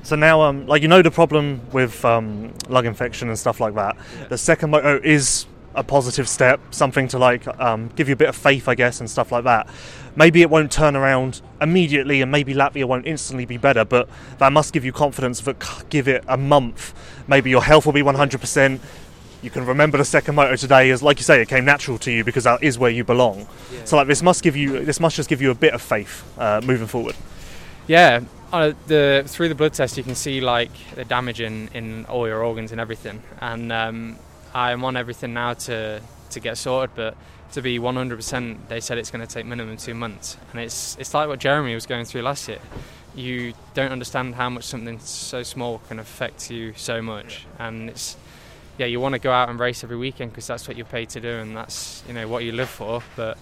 So 0.03 0.17
now, 0.17 0.43
um, 0.43 0.67
like 0.67 0.83
you 0.83 0.89
know, 0.89 1.03
the 1.03 1.11
problem 1.11 1.61
with 1.73 2.05
um, 2.05 2.53
lung 2.69 2.87
infection 2.87 3.29
and 3.29 3.39
stuff 3.39 3.61
like 3.61 3.75
that. 3.75 3.97
Yeah. 4.19 4.29
The 4.29 4.39
second 4.39 4.71
moto 4.71 5.01
is 5.03 5.47
a 5.75 5.83
positive 5.83 6.29
step, 6.29 6.61
something 6.71 7.09
to 7.09 7.19
like 7.19 7.47
um, 7.61 7.89
give 7.97 8.09
you 8.09 8.13
a 8.13 8.17
bit 8.17 8.29
of 8.29 8.37
faith, 8.37 8.69
I 8.69 8.75
guess, 8.75 9.01
and 9.01 9.11
stuff 9.11 9.33
like 9.33 9.45
that. 9.45 9.69
Maybe 10.17 10.43
it 10.43 10.51
won't 10.51 10.71
turn 10.71 10.95
around 10.95 11.43
immediately, 11.61 12.23
and 12.23 12.31
maybe 12.31 12.55
Latvia 12.55 12.85
won't 12.85 13.07
instantly 13.07 13.47
be 13.47 13.57
better, 13.57 13.85
but 13.85 14.09
that 14.39 14.53
must 14.53 14.73
give 14.73 14.85
you 14.85 14.93
confidence 14.93 15.41
that 15.41 15.57
give 15.89 16.07
it 16.07 16.25
a 16.29 16.37
month. 16.37 16.95
Maybe 17.27 17.51
your 17.51 17.63
health 17.63 17.87
will 17.87 17.93
be 17.93 18.03
100% 18.03 18.81
you 19.45 19.51
can 19.51 19.67
remember 19.67 19.99
the 19.99 20.05
second 20.05 20.35
moto 20.35 20.57
today 20.57 20.91
as 20.91 21.03
like 21.03 21.19
you 21.19 21.25
say 21.25 21.41
it 21.41 21.49
came 21.49 21.65
natural 21.65 21.99
to 21.99 22.11
you 22.11 22.25
because 22.25 22.45
that 22.45 22.63
is 22.63 22.79
where 22.79 22.91
you 22.91 23.05
belong. 23.05 23.47
Yeah. 23.73 23.85
so 23.85 23.97
like 23.97 24.09
this 24.09 24.23
must 24.23 24.43
give 24.43 24.57
you 24.57 24.85
this 24.85 24.99
must 24.99 25.17
just 25.17 25.29
give 25.29 25.41
you 25.43 25.51
a 25.51 25.55
bit 25.55 25.75
of 25.75 25.83
faith 25.83 26.25
uh, 26.39 26.61
moving 26.65 26.87
forward. 26.87 27.15
Yeah 27.87 28.21
uh, 28.55 28.73
the 28.87 29.25
through 29.27 29.49
the 29.49 29.55
blood 29.55 29.75
test 29.75 29.97
you 29.97 30.05
can 30.05 30.15
see 30.15 30.41
like 30.41 30.71
the 30.95 31.05
damage 31.05 31.41
in, 31.41 31.69
in 31.75 32.05
all 32.07 32.29
your 32.29 32.45
organs 32.45 32.71
and 32.71 32.81
everything. 32.81 33.21
And 33.41 33.73
um, 33.73 34.17
I'm 34.55 34.85
on 34.85 34.97
everything 34.97 35.35
now 35.35 35.55
to 35.55 36.01
to 36.31 36.41
get 36.41 36.57
sorted 36.57 36.95
but 36.95 37.17
to 37.53 37.63
be 37.63 37.79
100% 37.79 38.69
they 38.69 38.81
said 38.81 38.99
it's 38.99 39.11
going 39.11 39.27
to 39.27 39.33
take 39.33 39.45
minimum 39.45 39.77
two 39.77 39.95
months. 39.95 40.37
And 40.53 40.61
it's 40.61 40.97
it's 41.01 41.13
like 41.13 41.27
what 41.29 41.41
Jeremy 41.41 41.75
was 41.75 41.87
going 41.87 42.05
through 42.05 42.23
last 42.23 42.49
year. 42.49 42.61
You 43.17 43.55
don't 43.75 43.93
understand 43.93 44.37
how 44.37 44.51
much 44.51 44.65
something 44.65 45.01
so 45.01 45.43
small 45.43 45.79
can 45.89 45.99
affect 45.99 46.51
you 46.51 46.75
so 46.77 47.03
much. 47.03 47.47
And 47.59 47.91
it's 47.91 48.17
yeah, 48.79 48.87
you 48.87 49.01
want 49.01 49.15
to 49.15 49.19
go 49.19 49.33
out 49.33 49.49
and 49.49 49.59
race 49.59 49.85
every 49.85 49.97
weekend 49.97 50.33
because 50.33 50.47
that's 50.47 50.67
what 50.67 50.77
you're 50.77 50.87
paid 50.87 51.11
to 51.11 51.21
do 51.21 51.29
and 51.29 51.57
that's 51.57 52.03
you 52.09 52.15
know 52.15 52.27
what 52.27 52.45
you 52.45 52.53
live 52.53 52.69
for. 52.69 53.03
But 53.17 53.39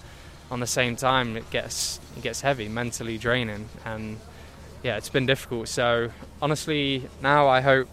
on 0.50 0.60
the 0.60 0.66
same 0.66 0.96
time, 0.96 1.36
it 1.36 1.48
gets 1.50 2.00
it 2.16 2.22
gets 2.22 2.42
heavy, 2.42 2.68
mentally 2.68 3.18
draining, 3.18 3.68
and 3.84 4.18
yeah, 4.82 4.96
it's 4.96 5.08
been 5.08 5.26
difficult. 5.26 5.68
So 5.68 6.10
honestly, 6.40 7.08
now 7.22 7.48
I 7.48 7.60
hope, 7.60 7.88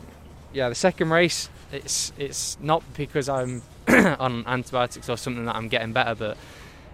yeah, 0.53 0.69
the 0.69 0.75
second 0.75 1.09
race, 1.11 1.49
it's 1.71 2.11
it's 2.17 2.57
not 2.59 2.83
because 2.95 3.29
I'm 3.29 3.61
on 3.87 4.45
antibiotics 4.45 5.09
or 5.09 5.17
something 5.17 5.45
that 5.45 5.55
I'm 5.55 5.69
getting 5.69 5.93
better, 5.93 6.15
but 6.15 6.37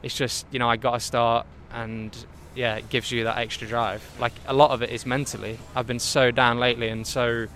it's 0.03 0.15
just 0.15 0.45
you 0.51 0.59
know 0.59 0.69
I 0.69 0.77
got 0.77 0.93
to 0.93 0.99
start 0.99 1.47
and 1.71 2.15
yeah, 2.53 2.75
it 2.75 2.89
gives 2.89 3.11
you 3.11 3.23
that 3.25 3.37
extra 3.37 3.67
drive. 3.67 4.07
Like 4.19 4.33
a 4.47 4.53
lot 4.53 4.71
of 4.71 4.81
it 4.81 4.89
is 4.89 5.05
mentally. 5.05 5.57
I've 5.75 5.87
been 5.87 5.99
so 5.99 6.31
down 6.31 6.59
lately 6.59 6.89
and 6.89 7.05
so 7.05 7.47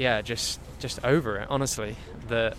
yeah, 0.00 0.22
just 0.22 0.58
just 0.78 1.04
over 1.04 1.36
it, 1.40 1.48
honestly. 1.50 1.94
That 2.28 2.56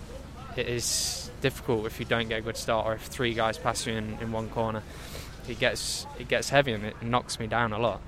it 0.56 0.68
is 0.68 1.28
difficult 1.40 1.86
if 1.86 1.98
you 1.98 2.06
don't 2.06 2.28
get 2.28 2.38
a 2.38 2.40
good 2.40 2.56
start 2.56 2.86
or 2.86 2.94
if 2.94 3.02
three 3.02 3.34
guys 3.34 3.58
pass 3.58 3.84
you 3.84 3.94
in, 3.94 4.16
in 4.20 4.30
one 4.30 4.48
corner. 4.48 4.84
It 5.48 5.58
gets 5.58 6.06
it 6.20 6.28
gets 6.28 6.50
heavy 6.50 6.72
and 6.72 6.84
it 6.84 7.02
knocks 7.02 7.40
me 7.40 7.48
down 7.48 7.72
a 7.72 7.80
lot. 7.80 8.00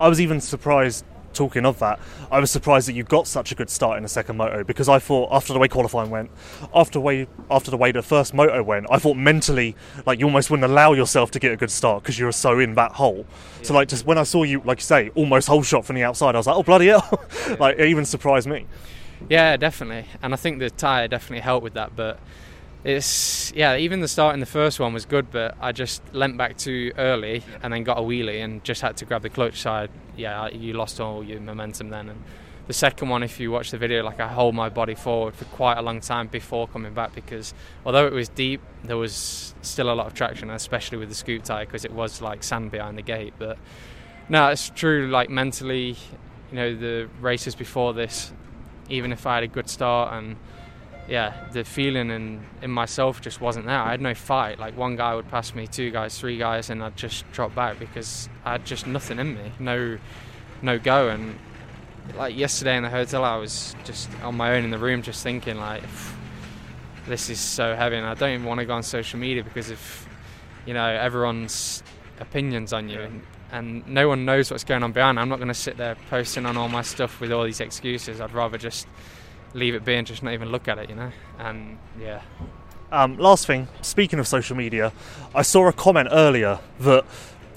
I 0.00 0.08
was 0.08 0.20
even 0.20 0.40
surprised 0.40 1.04
talking 1.34 1.66
of 1.66 1.78
that, 1.80 2.00
I 2.30 2.40
was 2.40 2.50
surprised 2.50 2.88
that 2.88 2.94
you 2.94 3.02
got 3.02 3.26
such 3.26 3.52
a 3.52 3.54
good 3.54 3.70
start 3.70 3.96
in 3.96 4.02
the 4.02 4.08
second 4.08 4.36
moto 4.36 4.64
because 4.64 4.88
I 4.88 4.98
thought 4.98 5.28
after 5.32 5.52
the 5.52 5.58
way 5.58 5.68
qualifying 5.68 6.10
went, 6.10 6.30
after 6.74 6.94
the 6.94 7.00
way 7.00 7.26
after 7.50 7.70
the 7.70 7.76
way 7.76 7.92
the 7.92 8.02
first 8.02 8.34
moto 8.34 8.62
went, 8.62 8.86
I 8.90 8.98
thought 8.98 9.16
mentally 9.16 9.76
like 10.06 10.18
you 10.18 10.26
almost 10.26 10.50
wouldn't 10.50 10.70
allow 10.70 10.92
yourself 10.92 11.30
to 11.32 11.38
get 11.38 11.52
a 11.52 11.56
good 11.56 11.70
start 11.70 12.02
because 12.02 12.18
you 12.18 12.26
were 12.26 12.32
so 12.32 12.58
in 12.58 12.74
that 12.74 12.92
hole. 12.92 13.26
Yeah. 13.58 13.62
So 13.66 13.74
like 13.74 13.88
just 13.88 14.06
when 14.06 14.18
I 14.18 14.22
saw 14.22 14.42
you, 14.42 14.62
like 14.64 14.78
you 14.78 14.84
say, 14.84 15.10
almost 15.14 15.48
whole 15.48 15.62
shot 15.62 15.84
from 15.84 15.96
the 15.96 16.02
outside, 16.04 16.34
I 16.34 16.38
was 16.38 16.46
like, 16.46 16.56
oh 16.56 16.62
bloody 16.62 16.86
hell! 16.86 17.04
Yeah. 17.48 17.56
like 17.58 17.78
it 17.78 17.88
even 17.88 18.04
surprised 18.04 18.46
me. 18.46 18.66
Yeah, 19.28 19.56
definitely. 19.56 20.06
And 20.22 20.32
I 20.32 20.36
think 20.36 20.58
the 20.58 20.70
tyre 20.70 21.08
definitely 21.08 21.40
helped 21.40 21.64
with 21.64 21.74
that. 21.74 21.96
But 21.96 22.18
it's, 22.84 23.50
yeah, 23.54 23.76
even 23.76 24.00
the 24.00 24.08
start 24.08 24.34
in 24.34 24.40
the 24.40 24.46
first 24.46 24.78
one 24.78 24.92
was 24.92 25.06
good, 25.06 25.30
but 25.30 25.56
I 25.58 25.72
just 25.72 26.02
leant 26.12 26.36
back 26.36 26.58
too 26.58 26.92
early 26.98 27.42
and 27.62 27.72
then 27.72 27.82
got 27.82 27.98
a 27.98 28.02
wheelie 28.02 28.44
and 28.44 28.62
just 28.62 28.82
had 28.82 28.98
to 28.98 29.06
grab 29.06 29.22
the 29.22 29.30
clutch 29.30 29.60
side. 29.60 29.90
Yeah, 30.16 30.48
you 30.48 30.74
lost 30.74 31.00
all 31.00 31.24
your 31.24 31.40
momentum 31.40 31.88
then. 31.88 32.10
And 32.10 32.22
the 32.66 32.74
second 32.74 33.08
one, 33.08 33.22
if 33.22 33.40
you 33.40 33.50
watch 33.50 33.70
the 33.70 33.78
video, 33.78 34.04
like 34.04 34.20
I 34.20 34.28
hold 34.28 34.54
my 34.54 34.68
body 34.68 34.94
forward 34.94 35.34
for 35.34 35.46
quite 35.46 35.78
a 35.78 35.82
long 35.82 36.00
time 36.00 36.28
before 36.28 36.68
coming 36.68 36.92
back 36.92 37.14
because 37.14 37.54
although 37.86 38.06
it 38.06 38.12
was 38.12 38.28
deep, 38.28 38.60
there 38.82 38.98
was 38.98 39.54
still 39.62 39.90
a 39.90 39.94
lot 39.94 40.06
of 40.06 40.12
traction, 40.12 40.50
especially 40.50 40.98
with 40.98 41.08
the 41.08 41.14
scoop 41.14 41.42
tyre 41.42 41.64
because 41.64 41.86
it 41.86 41.92
was 41.92 42.20
like 42.20 42.42
sand 42.42 42.70
behind 42.70 42.98
the 42.98 43.02
gate. 43.02 43.32
But 43.38 43.56
no, 44.28 44.48
it's 44.48 44.68
true. 44.68 45.08
Like 45.08 45.30
mentally, 45.30 45.96
you 46.50 46.56
know, 46.56 46.76
the 46.76 47.08
races 47.20 47.54
before 47.54 47.94
this, 47.94 48.30
even 48.90 49.10
if 49.10 49.26
I 49.26 49.36
had 49.36 49.44
a 49.44 49.48
good 49.48 49.70
start 49.70 50.12
and 50.12 50.36
yeah, 51.08 51.48
the 51.52 51.64
feeling 51.64 52.10
in, 52.10 52.44
in 52.62 52.70
myself 52.70 53.20
just 53.20 53.40
wasn't 53.40 53.66
there. 53.66 53.78
I 53.78 53.90
had 53.90 54.00
no 54.00 54.14
fight. 54.14 54.58
Like 54.58 54.76
one 54.76 54.96
guy 54.96 55.14
would 55.14 55.28
pass 55.30 55.54
me, 55.54 55.66
two 55.66 55.90
guys, 55.90 56.18
three 56.18 56.38
guys, 56.38 56.70
and 56.70 56.82
I'd 56.82 56.96
just 56.96 57.30
drop 57.32 57.54
back 57.54 57.78
because 57.78 58.28
I 58.44 58.52
had 58.52 58.64
just 58.64 58.86
nothing 58.86 59.18
in 59.18 59.34
me, 59.34 59.52
no, 59.58 59.98
no 60.62 60.78
go. 60.78 61.08
And 61.08 61.38
like 62.16 62.36
yesterday 62.36 62.76
in 62.76 62.82
the 62.82 62.90
hotel, 62.90 63.24
I 63.24 63.36
was 63.36 63.74
just 63.84 64.08
on 64.22 64.36
my 64.36 64.54
own 64.54 64.64
in 64.64 64.70
the 64.70 64.78
room, 64.78 65.02
just 65.02 65.22
thinking 65.22 65.58
like, 65.58 65.82
this 67.06 67.28
is 67.28 67.38
so 67.40 67.74
heavy, 67.76 67.96
and 67.96 68.06
I 68.06 68.14
don't 68.14 68.30
even 68.30 68.46
want 68.46 68.60
to 68.60 68.66
go 68.66 68.74
on 68.74 68.82
social 68.82 69.18
media 69.18 69.44
because 69.44 69.70
if 69.70 70.08
you 70.64 70.72
know 70.72 70.86
everyone's 70.86 71.82
opinions 72.20 72.72
on 72.72 72.88
you. 72.88 73.00
And, 73.00 73.22
and 73.52 73.86
no 73.86 74.08
one 74.08 74.24
knows 74.24 74.50
what's 74.50 74.64
going 74.64 74.82
on 74.82 74.92
behind. 74.92 75.18
I'm 75.18 75.28
not 75.28 75.36
going 75.36 75.48
to 75.48 75.54
sit 75.54 75.76
there 75.76 75.96
posting 76.10 76.46
on 76.46 76.56
all 76.56 76.68
my 76.68 76.82
stuff 76.82 77.20
with 77.20 77.32
all 77.32 77.44
these 77.44 77.60
excuses. 77.60 78.20
I'd 78.20 78.32
rather 78.32 78.58
just 78.58 78.86
leave 79.54 79.74
it 79.74 79.84
be 79.84 79.94
and 79.94 80.06
just 80.06 80.22
not 80.22 80.34
even 80.34 80.50
look 80.50 80.68
at 80.68 80.78
it, 80.78 80.90
you 80.90 80.96
know. 80.96 81.12
And 81.38 81.78
yeah. 81.98 82.22
Um, 82.92 83.16
last 83.16 83.46
thing, 83.46 83.68
speaking 83.80 84.18
of 84.18 84.28
social 84.28 84.56
media, 84.56 84.92
I 85.34 85.42
saw 85.42 85.68
a 85.68 85.72
comment 85.72 86.08
earlier 86.12 86.60
that 86.80 87.04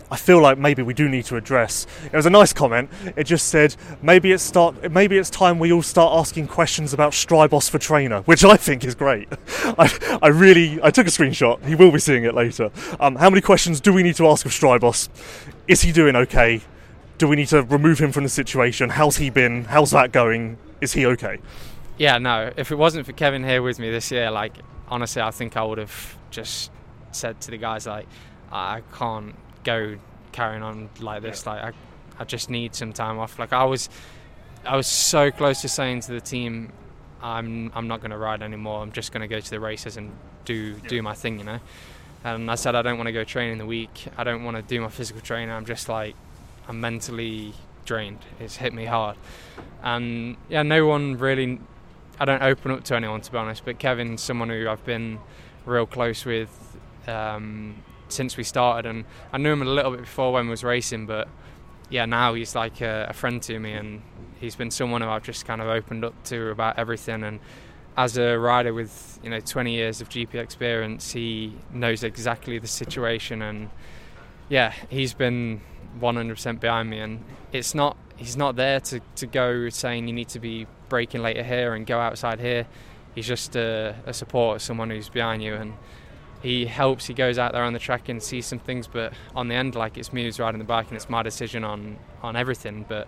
I 0.10 0.16
feel 0.16 0.42
like 0.42 0.58
maybe 0.58 0.82
we 0.82 0.94
do 0.94 1.10
need 1.10 1.26
to 1.26 1.36
address. 1.36 1.86
It 2.06 2.16
was 2.16 2.26
a 2.26 2.30
nice 2.30 2.54
comment. 2.54 2.90
It 3.18 3.26
just 3.26 3.48
said 3.48 3.76
maybe 4.02 4.32
it's 4.32 4.42
start 4.42 4.90
maybe 4.92 5.18
it's 5.18 5.30
time 5.30 5.60
we 5.60 5.74
all 5.74 5.82
start 5.82 6.18
asking 6.18 6.48
questions 6.48 6.94
about 6.94 7.12
Strijbos 7.12 7.70
for 7.70 7.78
trainer, 7.78 8.22
which 8.22 8.46
I 8.46 8.56
think 8.56 8.86
is 8.86 8.96
great. 8.96 9.28
I, 9.78 10.20
I 10.22 10.30
really 10.30 10.80
I 10.82 10.92
took 10.92 11.08
a 11.08 11.10
screenshot. 11.10 11.64
He 11.66 11.76
will 11.76 11.92
be 11.92 12.00
seeing 12.00 12.24
it 12.24 12.34
later. 12.34 12.72
Um, 13.00 13.16
how 13.18 13.30
many 13.30 13.42
questions 13.42 13.82
do 13.82 13.92
we 13.92 14.02
need 14.02 14.16
to 14.16 14.28
ask 14.28 14.46
of 14.46 14.54
Strijbos? 14.54 15.10
Is 15.68 15.82
he 15.82 15.92
doing 15.92 16.16
okay? 16.16 16.62
Do 17.18 17.28
we 17.28 17.36
need 17.36 17.50
to 17.50 17.64
remove 17.64 18.00
him 18.00 18.12
from 18.12 18.24
the 18.24 18.30
situation? 18.30 18.92
How's 18.92 19.18
he 19.18 19.30
been? 19.30 19.66
How's 19.66 19.92
that 19.92 20.14
going? 20.14 20.58
Is 20.80 20.94
he 20.94 21.06
okay? 21.06 21.40
Yeah, 21.98 22.18
no. 22.20 22.52
If 22.56 22.72
it 22.72 22.76
wasn't 22.76 23.06
for 23.06 23.12
Kevin 23.14 23.44
here 23.44 23.62
with 23.62 23.80
me 23.80 23.90
this 23.90 24.12
year, 24.12 24.30
like 24.30 24.54
honestly, 24.88 25.22
I 25.22 25.32
think 25.32 25.58
I 25.58 25.64
would 25.64 25.78
have 25.78 26.18
just 26.30 26.72
said 27.12 27.42
to 27.42 27.52
the 27.52 27.58
guys 27.58 27.88
like, 27.88 28.08
I 28.52 28.82
can't 28.94 29.36
go 29.64 29.98
carrying 30.32 30.64
on 30.64 30.90
like 31.00 31.22
this. 31.22 31.46
Like 31.46 31.64
I, 31.64 31.72
I 32.20 32.24
just 32.24 32.50
need 32.50 32.76
some 32.76 32.94
time 32.94 33.18
off. 33.20 33.40
Like 33.40 33.54
I 33.54 33.64
was, 33.64 33.90
I 34.66 34.76
was 34.76 34.88
so 34.88 35.32
close 35.32 35.62
to 35.62 35.70
saying 35.70 36.02
to 36.02 36.12
the 36.12 36.22
team, 36.22 36.72
I'm 37.22 37.72
I'm 37.74 37.88
not 37.88 38.00
going 38.02 38.12
to 38.12 38.18
ride 38.18 38.42
anymore. 38.42 38.82
I'm 38.82 38.92
just 38.92 39.12
going 39.12 39.22
to 39.22 39.28
go 39.28 39.40
to 39.40 39.50
the 39.50 39.60
races 39.60 39.98
and 39.98 40.12
do 40.46 40.76
do 40.76 41.02
my 41.02 41.14
thing, 41.14 41.40
you 41.40 41.46
know. 41.46 41.60
And 42.24 42.52
I 42.52 42.56
said 42.56 42.76
I 42.76 42.82
don't 42.82 42.98
want 42.98 43.08
to 43.08 43.14
go 43.14 43.24
train 43.24 43.52
in 43.52 43.58
the 43.58 43.66
week. 43.66 44.06
I 44.18 44.24
don't 44.24 44.44
want 44.44 44.58
to 44.58 44.64
do 44.64 44.82
my 44.82 44.90
physical 44.90 45.22
training. 45.22 45.50
I'm 45.50 45.66
just 45.66 45.90
like 45.90 46.16
I'm 46.68 46.80
mentally 46.80 47.54
drained. 47.86 48.20
It's 48.40 48.58
hit 48.58 48.74
me 48.74 48.86
hard, 48.86 49.18
and 49.82 50.38
yeah, 50.50 50.64
no 50.64 50.86
one 50.86 51.18
really 51.18 51.60
I 52.20 52.26
don't 52.26 52.42
open 52.42 52.72
up 52.72 52.84
to 52.86 52.96
anyone 52.96 53.22
to 53.22 53.32
be 53.32 53.38
honest, 53.38 53.64
but 53.66 53.80
Kevin's 53.80 54.22
someone 54.22 54.50
who 54.50 54.68
I've 54.68 54.84
been 54.86 55.20
real 55.66 55.86
close 55.86 56.26
with 56.26 56.78
um, 57.08 57.84
since 58.10 58.38
we 58.38 58.44
started, 58.44 58.90
and 58.90 59.06
I 59.32 59.38
knew 59.38 59.52
him 59.52 59.62
a 59.62 59.66
little 59.66 59.92
bit 59.92 60.02
before 60.02 60.34
when 60.34 60.46
we 60.46 60.52
was 60.52 60.64
racing, 60.64 61.06
but 61.06 61.28
yeah, 61.90 62.06
now 62.06 62.34
he's 62.34 62.56
like 62.56 62.82
a, 62.82 63.08
a, 63.10 63.14
friend 63.14 63.42
to 63.44 63.60
me, 63.60 63.74
and 63.74 64.02
he's 64.40 64.56
been 64.56 64.72
someone 64.72 65.02
who 65.02 65.10
I've 65.10 65.24
just 65.24 65.46
kind 65.46 65.62
of 65.62 65.68
opened 65.68 66.04
up 66.04 66.22
to 66.26 66.50
about 66.50 66.78
everything. 66.78 67.24
And 67.24 67.40
as 67.96 68.18
a 68.18 68.38
rider 68.38 68.74
with 68.74 69.20
you 69.24 69.30
know 69.30 69.40
20 69.40 69.74
years 69.74 70.02
of 70.02 70.10
GP 70.10 70.36
experience, 70.36 71.12
he 71.12 71.54
knows 71.72 72.04
exactly 72.04 72.58
the 72.60 72.68
situation, 72.68 73.42
and 73.42 73.70
yeah, 74.50 74.74
he's 74.90 75.14
been 75.14 75.62
100% 76.00 76.60
behind 76.60 76.90
me, 76.90 77.00
and 77.00 77.24
it's 77.52 77.74
not 77.74 77.96
he's 78.16 78.36
not 78.36 78.56
there 78.56 78.80
to, 78.80 79.00
to 79.16 79.28
go 79.28 79.70
saying 79.70 80.08
you 80.08 80.14
need 80.14 80.30
to 80.30 80.40
be 80.40 80.66
braking 80.90 81.22
later 81.22 81.44
here 81.44 81.74
and 81.74 81.86
go 81.86 82.00
outside 82.00 82.40
here. 82.40 82.68
He's 83.16 83.28
just 83.28 83.56
a, 83.56 83.96
a 84.06 84.14
support, 84.14 84.62
someone 84.62 84.90
who's 84.90 85.10
behind 85.10 85.42
you, 85.42 85.56
and 85.56 85.74
he 86.42 86.66
helps. 86.66 87.08
He 87.08 87.14
goes 87.14 87.38
out 87.38 87.54
there 87.54 87.64
on 87.64 87.74
the 87.74 87.80
track 87.80 88.10
and 88.10 88.22
sees 88.22 88.46
some 88.46 88.60
things, 88.60 88.88
but 88.88 89.14
on 89.36 89.48
the 89.48 89.56
end, 89.56 89.76
like 89.76 89.98
it's 89.98 90.14
me 90.14 90.24
who's 90.24 90.40
riding 90.40 90.60
the 90.60 90.66
bike 90.66 90.88
and 90.88 90.96
it's 90.96 91.10
my 91.10 91.24
decision 91.24 91.64
on 91.64 91.98
on 92.22 92.36
everything. 92.36 92.86
But 92.88 93.08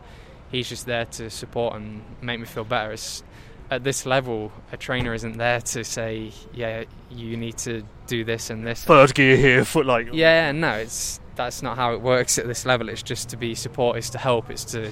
he's 0.51 0.67
just 0.67 0.85
there 0.85 1.05
to 1.05 1.29
support 1.29 1.75
and 1.75 2.03
make 2.21 2.39
me 2.39 2.45
feel 2.45 2.63
better. 2.63 2.91
It's, 2.91 3.23
at 3.71 3.83
this 3.83 4.05
level, 4.07 4.51
a 4.71 4.77
trainer 4.77 5.13
isn't 5.13 5.37
there 5.37 5.61
to 5.61 5.83
say, 5.83 6.31
"Yeah, 6.53 6.85
you 7.11 7.37
need 7.37 7.57
to 7.59 7.83
do 8.07 8.23
this 8.23 8.49
and 8.49 8.65
this." 8.65 8.83
Third 8.83 9.13
gear 9.13 9.37
here, 9.37 9.63
foot 9.63 9.85
like. 9.85 10.09
Yeah, 10.11 10.51
no, 10.51 10.71
it's 10.71 11.19
that's 11.35 11.61
not 11.61 11.77
how 11.77 11.93
it 11.93 12.01
works 12.01 12.37
at 12.37 12.47
this 12.47 12.65
level. 12.65 12.89
It's 12.89 13.03
just 13.03 13.29
to 13.29 13.37
be 13.37 13.55
support, 13.55 13.97
it's 13.97 14.09
to 14.09 14.17
help, 14.17 14.49
it's 14.49 14.65
to 14.65 14.91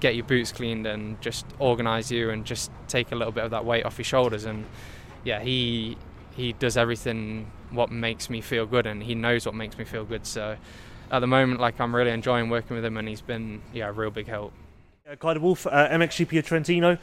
get 0.00 0.14
your 0.14 0.24
boots 0.24 0.52
cleaned 0.52 0.86
and 0.86 1.20
just 1.20 1.44
organise 1.58 2.10
you 2.10 2.30
and 2.30 2.44
just 2.44 2.70
take 2.86 3.12
a 3.12 3.14
little 3.14 3.32
bit 3.32 3.44
of 3.44 3.50
that 3.50 3.64
weight 3.64 3.84
off 3.84 3.98
your 3.98 4.04
shoulders. 4.04 4.44
And 4.44 4.64
yeah, 5.24 5.40
he 5.40 5.96
he 6.36 6.52
does 6.52 6.76
everything 6.76 7.50
what 7.70 7.90
makes 7.90 8.30
me 8.30 8.40
feel 8.40 8.66
good, 8.66 8.86
and 8.86 9.02
he 9.02 9.14
knows 9.14 9.44
what 9.44 9.54
makes 9.54 9.76
me 9.76 9.84
feel 9.84 10.04
good. 10.04 10.26
So 10.26 10.56
at 11.10 11.18
the 11.20 11.26
moment, 11.26 11.60
like 11.60 11.80
I'm 11.80 11.94
really 11.94 12.10
enjoying 12.10 12.48
working 12.48 12.76
with 12.76 12.84
him, 12.84 12.96
and 12.96 13.08
he's 13.08 13.20
been 13.20 13.62
yeah 13.72 13.88
a 13.88 13.92
real 13.92 14.10
big 14.10 14.28
help. 14.28 14.52
Uh, 15.10 15.16
Kay 15.16 15.34
de 15.34 15.40
Wolf, 15.40 15.66
uh, 15.66 15.88
MXGP 15.88 16.38
of 16.38 16.46
Trentino. 16.46 16.98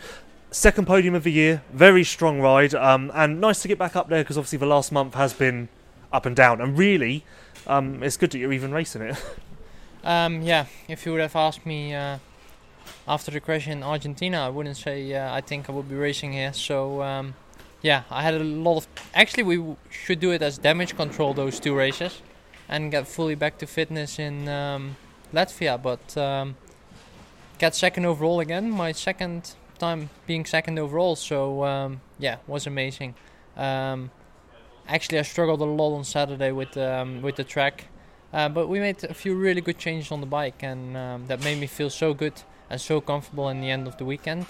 Second 0.51 0.87
podium 0.87 1.15
of 1.15 1.23
the 1.23 1.31
year, 1.31 1.63
very 1.73 2.03
strong 2.03 2.39
ride, 2.39 2.73
um, 2.73 3.11
and 3.13 3.41
nice 3.41 3.61
to 3.61 3.67
get 3.67 3.77
back 3.77 3.95
up 3.95 4.07
there 4.07 4.23
because 4.23 4.37
obviously 4.37 4.57
the 4.57 4.65
last 4.65 4.91
month 4.91 5.15
has 5.15 5.33
been 5.33 5.67
up 6.13 6.25
and 6.25 6.35
down. 6.35 6.61
And 6.61 6.77
really, 6.77 7.25
um, 7.67 8.01
it's 8.01 8.15
good 8.15 8.31
that 8.31 8.37
you're 8.37 8.53
even 8.53 8.71
racing 8.71 9.01
it. 9.01 9.21
um, 10.03 10.41
yeah, 10.41 10.67
if 10.87 11.05
you 11.05 11.11
would 11.11 11.19
have 11.19 11.35
asked 11.35 11.65
me 11.65 11.93
uh, 11.93 12.19
after 13.07 13.31
the 13.31 13.39
crash 13.39 13.67
in 13.67 13.83
Argentina, 13.83 14.45
I 14.45 14.49
wouldn't 14.49 14.77
say 14.77 15.13
uh, 15.13 15.33
I 15.33 15.41
think 15.41 15.69
I 15.69 15.71
would 15.71 15.89
be 15.89 15.95
racing 15.95 16.33
here. 16.33 16.53
So 16.53 17.01
um, 17.01 17.35
yeah, 17.81 18.03
I 18.09 18.23
had 18.23 18.33
a 18.33 18.43
lot 18.43 18.77
of. 18.77 18.87
Actually, 19.13 19.43
we 19.43 19.57
w- 19.57 19.77
should 19.89 20.19
do 20.19 20.31
it 20.31 20.41
as 20.41 20.57
damage 20.57 20.95
control 20.95 21.33
those 21.33 21.59
two 21.59 21.75
races, 21.75 22.21
and 22.67 22.91
get 22.91 23.07
fully 23.07 23.35
back 23.35 23.57
to 23.59 23.67
fitness 23.67 24.17
in 24.19 24.47
um, 24.47 24.95
Latvia. 25.33 25.81
But 25.81 26.17
um, 26.17 26.55
got 27.59 27.75
second 27.75 28.05
overall 28.05 28.39
again. 28.39 28.71
My 28.71 28.91
second 28.91 29.53
time 29.77 30.09
being 30.25 30.45
second 30.45 30.79
overall. 30.79 31.15
So 31.15 31.63
um, 31.63 32.01
yeah, 32.17 32.37
was 32.47 32.65
amazing. 32.65 33.13
Um, 33.55 34.09
actually, 34.87 35.19
I 35.19 35.23
struggled 35.23 35.61
a 35.61 35.65
lot 35.65 35.95
on 35.95 36.03
Saturday 36.03 36.51
with 36.51 36.75
um, 36.77 37.21
with 37.21 37.35
the 37.35 37.43
track. 37.43 37.85
Uh, 38.33 38.49
but 38.49 38.67
we 38.67 38.79
made 38.79 39.01
a 39.03 39.13
few 39.13 39.33
really 39.33 39.61
good 39.61 39.77
changes 39.77 40.11
on 40.11 40.19
the 40.19 40.27
bike, 40.27 40.61
and 40.61 40.97
um, 40.97 41.27
that 41.27 41.41
made 41.41 41.57
me 41.57 41.67
feel 41.67 41.89
so 41.89 42.13
good 42.13 42.33
and 42.69 42.81
so 42.81 43.01
comfortable 43.01 43.49
in 43.49 43.61
the 43.61 43.69
end 43.69 43.87
of 43.87 43.97
the 43.97 44.05
weekend. 44.05 44.45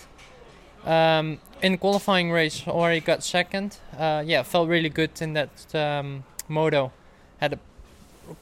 Um, 0.86 1.40
in 1.62 1.78
qualifying 1.78 2.32
race, 2.32 2.68
already 2.68 3.00
got 3.00 3.24
second. 3.24 3.78
Uh, 3.98 4.24
yeah, 4.26 4.44
felt 4.44 4.70
really 4.70 4.90
good 4.90 5.12
in 5.20 5.34
that 5.34 5.76
um, 5.76 6.24
moto. 6.48 6.92
Had 7.40 7.54
a, 7.54 7.60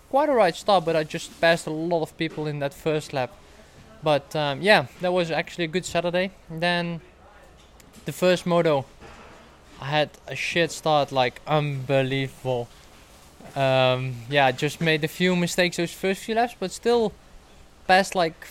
quite 0.10 0.30
a 0.30 0.34
right 0.34 0.56
start, 0.56 0.84
but 0.86 0.96
I 0.96 1.04
just 1.04 1.40
passed 1.40 1.68
a 1.68 1.72
lot 1.72 2.02
of 2.02 2.18
people 2.18 2.48
in 2.48 2.60
that 2.60 2.74
first 2.74 3.14
lap. 3.14 3.32
But 4.04 4.36
um, 4.36 4.62
yeah, 4.62 4.88
that 5.00 5.14
was 5.14 5.32
actually 5.32 5.66
a 5.66 5.68
good 5.70 5.86
Saturday. 5.86 6.32
Then 6.50 7.00
the 8.04 8.12
first 8.12 8.46
moto, 8.46 8.86
I 9.80 9.86
had 9.86 10.10
a 10.28 10.36
shit 10.36 10.72
start, 10.72 11.14
like 11.14 11.40
unbelievable. 11.48 12.68
Um, 13.56 14.16
yeah, 14.30 14.52
just 14.52 14.82
made 14.82 15.04
a 15.04 15.08
few 15.08 15.36
mistakes 15.36 15.78
those 15.78 15.94
first 15.94 16.24
few 16.24 16.36
laps, 16.36 16.56
but 16.60 16.72
still 16.72 17.14
passed 17.88 18.16
like 18.16 18.46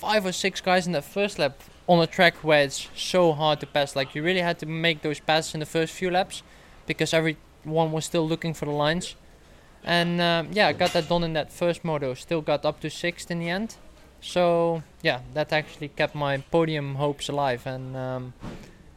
five 0.00 0.24
or 0.24 0.32
six 0.32 0.60
guys 0.60 0.86
in 0.86 0.92
that 0.92 1.04
first 1.04 1.38
lap 1.38 1.60
on 1.88 2.00
a 2.00 2.06
track 2.06 2.36
where 2.44 2.62
it's 2.62 2.88
so 2.94 3.32
hard 3.32 3.58
to 3.60 3.66
pass. 3.66 3.96
Like 3.96 4.14
you 4.14 4.22
really 4.22 4.40
had 4.40 4.58
to 4.60 4.66
make 4.66 5.02
those 5.02 5.18
passes 5.20 5.54
in 5.54 5.60
the 5.60 5.66
first 5.66 5.92
few 5.92 6.10
laps 6.10 6.42
because 6.86 7.12
everyone 7.12 7.90
was 7.92 8.04
still 8.04 8.26
looking 8.26 8.54
for 8.54 8.66
the 8.66 8.70
lines. 8.70 9.16
And 9.84 10.20
um, 10.20 10.48
yeah, 10.52 10.68
I 10.68 10.72
got 10.72 10.92
that 10.92 11.08
done 11.08 11.24
in 11.24 11.32
that 11.32 11.52
first 11.52 11.84
moto. 11.84 12.14
Still 12.14 12.42
got 12.42 12.64
up 12.64 12.80
to 12.80 12.90
sixth 12.90 13.30
in 13.30 13.40
the 13.40 13.48
end. 13.48 13.76
So 14.20 14.82
yeah, 15.02 15.20
that 15.34 15.52
actually 15.52 15.88
kept 15.88 16.14
my 16.14 16.38
podium 16.38 16.96
hopes 16.96 17.28
alive. 17.28 17.66
And 17.66 17.96
um, 17.96 18.34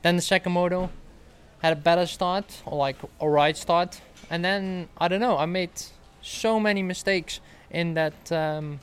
then 0.04 0.16
the 0.16 0.22
second 0.22 0.52
moto 0.52 0.90
had 1.64 1.74
a 1.74 1.82
better 1.82 2.06
start, 2.08 2.62
or 2.66 2.78
like 2.78 2.98
a 3.20 3.30
right 3.30 3.58
start. 3.58 4.02
And 4.30 4.44
then 4.44 4.90
I 4.98 5.08
don't 5.08 5.20
know, 5.20 5.38
I 5.38 5.46
made 5.46 5.72
so 6.22 6.60
many 6.60 6.84
mistakes 6.84 7.40
in 7.70 7.94
that 7.94 8.32
um, 8.32 8.80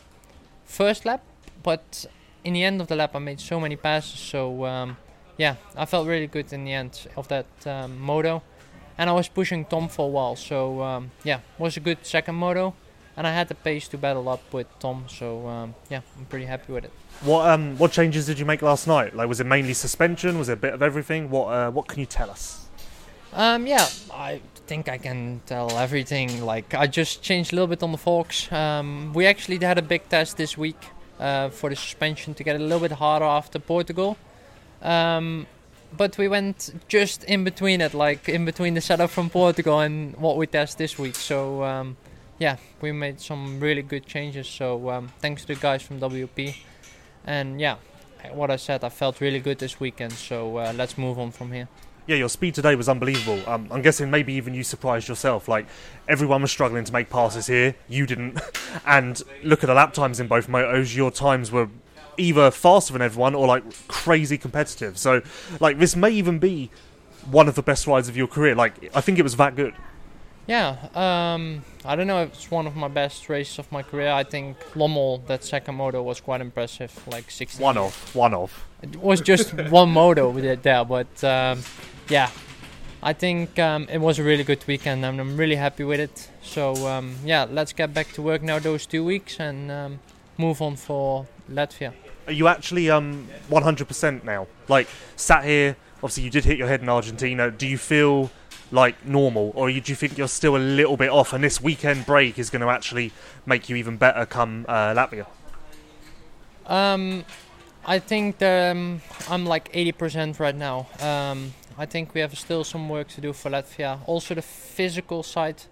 first 0.65 1.05
lap, 1.05 1.23
but 1.63 2.07
in 2.45 2.55
the 2.55 2.65
end 2.65 2.81
of 2.81 2.87
the 2.89 2.97
lap, 2.97 3.15
I 3.15 3.19
made 3.19 3.41
so 3.41 3.61
many 3.61 3.77
passes. 3.77 4.19
So 4.21 4.65
um, 4.65 4.97
yeah, 5.37 5.57
I 5.77 5.85
felt 5.85 6.07
really 6.07 6.27
good 6.27 6.53
in 6.53 6.65
the 6.65 6.73
end 6.73 7.07
of 7.17 7.29
that 7.29 7.47
um, 7.67 7.99
moto, 8.01 8.43
and 8.97 9.11
I 9.11 9.13
was 9.13 9.29
pushing 9.29 9.65
Tom 9.65 9.89
for 9.89 10.07
a 10.07 10.11
while. 10.11 10.37
So 10.37 10.83
um, 10.83 11.11
yeah, 11.25 11.41
was 11.59 11.77
a 11.77 11.81
good 11.81 11.99
second 12.05 12.35
moto. 12.37 12.75
and 13.19 13.27
I 13.27 13.33
had 13.33 13.49
the 13.49 13.57
pace 13.57 13.89
to 13.89 13.99
battle 13.99 14.29
up 14.29 14.53
with 14.53 14.69
Tom. 14.79 15.07
So 15.09 15.49
um, 15.49 15.75
yeah, 15.91 16.03
I'm 16.17 16.27
pretty 16.27 16.47
happy 16.47 16.73
with 16.73 16.85
it. 16.85 16.93
What 17.23 17.51
um 17.51 17.77
what 17.77 17.91
changes 17.91 18.27
did 18.27 18.39
you 18.39 18.47
make 18.47 18.63
last 18.63 18.87
night? 18.87 19.15
Like, 19.17 19.29
was 19.29 19.41
it 19.41 19.47
mainly 19.47 19.75
suspension? 19.75 20.39
Was 20.39 20.49
it 20.49 20.53
a 20.53 20.57
bit 20.57 20.73
of 20.73 20.83
everything? 20.83 21.29
What 21.29 21.47
uh, 21.49 21.71
what 21.71 21.89
can 21.89 21.99
you 21.99 22.07
tell 22.07 22.31
us? 22.31 22.67
Um, 23.33 23.67
yeah, 23.67 23.87
I 24.13 24.41
think 24.69 24.89
I 24.89 24.99
can 24.99 25.41
tell 25.47 25.71
everything. 25.77 26.45
Like 26.45 26.75
I 26.75 26.87
just 26.87 27.21
changed 27.21 27.53
a 27.53 27.57
little 27.57 27.67
bit 27.67 27.83
on 27.83 27.91
the 27.91 27.99
forks. 27.99 28.51
Um, 28.53 29.13
we 29.13 29.27
actually 29.27 29.59
had 29.59 29.79
a 29.79 29.83
big 29.83 30.09
test 30.09 30.37
this 30.37 30.57
week 30.57 30.81
uh, 31.19 31.49
for 31.51 31.71
the 31.71 31.77
suspension 31.77 32.35
to 32.35 32.45
get 32.45 32.57
a 32.57 32.59
little 32.59 32.81
bit 32.81 32.93
harder 32.93 33.25
after 33.25 33.59
Portugal. 33.59 34.17
Um, 34.83 35.47
but 35.97 36.19
we 36.19 36.29
went 36.29 36.71
just 36.89 37.25
in 37.25 37.45
between 37.45 37.81
it, 37.81 37.95
like 37.95 38.29
in 38.29 38.45
between 38.45 38.75
the 38.75 38.81
setup 38.81 39.11
from 39.11 39.31
Portugal 39.31 39.81
and 39.81 40.17
what 40.17 40.37
we 40.37 40.47
test 40.47 40.79
this 40.79 40.99
week. 40.99 41.15
So 41.15 41.65
um, 41.65 41.97
yeah, 42.39 42.57
we 42.81 42.93
made 42.93 43.21
some 43.21 43.61
really 43.61 43.83
good 43.83 44.07
changes. 44.07 44.49
So 44.49 44.91
um, 44.91 45.09
thanks 45.21 45.43
to 45.43 45.55
the 45.55 45.61
guys 45.61 45.83
from 45.83 46.01
WP. 46.01 46.55
And 47.25 47.61
yeah, 47.61 47.77
what 48.33 48.51
I 48.51 48.57
said, 48.57 48.85
I 48.85 48.91
felt 48.91 49.21
really 49.21 49.41
good 49.41 49.59
this 49.59 49.81
weekend. 49.81 50.13
So 50.13 50.59
uh, 50.59 50.73
let's 50.77 50.99
move 50.99 51.19
on 51.19 51.31
from 51.31 51.53
here. 51.53 51.69
Yeah, 52.09 52.17
your 52.17 52.31
speed 52.31 52.55
today 52.55 52.75
was 52.75 52.89
unbelievable. 52.89 53.43
Um, 53.47 53.69
I'm 53.71 53.83
guessing 53.83 54.11
maybe 54.11 54.33
even 54.33 54.55
you 54.55 54.65
surprised 54.65 55.09
yourself. 55.09 55.47
Like 55.47 55.67
everyone 56.09 56.41
was 56.41 56.51
struggling 56.51 56.83
to 56.85 56.93
make 56.93 57.11
passes 57.11 57.47
here, 57.47 57.75
you 57.87 58.07
didn't. 58.07 58.41
and 58.87 59.23
look 59.43 59.63
at 59.63 59.67
the 59.67 59.75
lap 59.75 59.93
times 59.93 60.19
in 60.19 60.27
both 60.27 60.49
motos. 60.49 60.97
Your 60.97 61.11
times 61.11 61.53
were 61.53 61.69
either 62.17 62.51
faster 62.51 62.95
than 62.95 63.03
everyone 63.03 63.35
or 63.35 63.47
like 63.47 63.63
crazy 63.89 64.39
competitive. 64.39 64.97
So, 64.97 65.21
like 65.61 65.79
this 65.79 65.95
may 65.95 66.09
even 66.09 66.39
be 66.39 66.71
one 67.31 67.47
of 67.47 67.57
the 67.57 67.63
best 67.63 67.87
rides 67.87 68.09
of 68.09 68.17
your 68.17 68.27
career. 68.27 68.55
Like 68.55 68.91
I 68.97 69.03
think 69.03 69.19
it 69.19 69.23
was 69.23 69.37
that 69.37 69.55
good. 69.55 69.75
Yeah, 70.47 70.89
um, 70.95 71.63
I 71.85 71.95
don't 71.95 72.07
know 72.07 72.23
if 72.23 72.33
it's 72.33 72.51
one 72.51 72.67
of 72.67 72.75
my 72.75 72.89
best 72.89 73.29
races 73.29 73.59
of 73.59 73.71
my 73.71 73.83
career. 73.83 74.13
I 74.13 74.25
think 74.25 74.57
Lommel, 74.75 75.27
that 75.27 75.45
second 75.45 75.75
moto, 75.75 76.03
was 76.03 76.23
quite 76.23 76.41
impressive. 76.41 77.07
Like 77.07 77.31
16. 77.31 77.63
One 77.63 77.77
off, 77.77 78.15
one 78.15 78.33
off. 78.33 78.67
It 78.81 78.97
was 78.97 79.21
just 79.21 79.53
one 79.71 79.91
moto 79.91 80.33
there, 80.33 80.87
but 80.87 81.23
um, 81.23 81.63
yeah, 82.09 82.31
I 83.03 83.13
think 83.13 83.59
um, 83.59 83.87
it 83.91 83.99
was 83.99 84.19
a 84.19 84.23
really 84.23 84.45
good 84.45 84.67
weekend 84.67 85.05
and 85.05 85.21
I'm 85.21 85.37
really 85.37 85.57
happy 85.57 85.85
with 85.85 86.01
it. 86.01 86.31
So 86.43 86.75
um, 86.87 87.17
yeah, 87.25 87.47
let's 87.49 87.73
get 87.73 87.95
back 87.95 88.13
to 88.13 88.23
work 88.23 88.43
now 88.43 88.59
those 88.59 88.87
two 88.87 89.05
weeks 89.05 89.39
and 89.39 89.71
um, 89.71 90.01
move 90.37 90.61
on 90.63 90.77
for 90.77 91.27
Latvia. 91.51 91.93
Are 92.27 92.33
you 92.33 92.49
actually 92.49 92.91
um 92.91 93.29
100% 93.51 94.25
now? 94.25 94.47
Like 94.69 94.89
sat 95.17 95.45
here, 95.45 95.77
obviously 95.97 96.25
you 96.25 96.31
did 96.31 96.45
hit 96.45 96.59
your 96.59 96.69
head 96.69 96.81
in 96.83 96.89
Argentina. 96.89 97.51
Do 97.51 97.67
you 97.67 97.79
feel 97.79 98.31
like 98.71 99.07
normal, 99.07 99.53
or 99.55 99.69
do 99.69 99.75
you 99.75 99.95
think 99.95 100.19
you're 100.19 100.29
still 100.29 100.57
a 100.57 100.59
little 100.59 100.97
bit 100.97 101.11
off? 101.11 101.33
And 101.33 101.43
this 101.43 101.61
weekend 101.61 102.05
break 102.05 102.39
is 102.39 102.51
going 102.51 102.61
to 102.61 102.69
actually 102.69 103.13
make 103.47 103.69
you 103.69 103.77
even 103.77 103.97
better 103.97 104.27
come 104.27 104.67
uh, 104.69 104.93
Latvia. 104.95 105.27
Um, 106.67 107.25
I 107.87 107.99
think 107.99 108.43
um, 108.43 109.01
I'm 109.31 109.47
like 109.47 109.73
80% 109.73 110.39
right 110.39 110.55
now. 110.55 110.87
Um, 111.01 111.55
I 111.79 111.87
think 111.87 112.13
we 112.13 112.21
have 112.21 112.37
still 112.37 112.65
some 112.65 112.89
work 112.89 113.09
to 113.09 113.21
do 113.21 113.33
for 113.33 113.51
Latvia. 113.51 114.01
Also, 114.07 114.35
the 114.35 114.43
physical 114.43 115.23
side, 115.23 115.63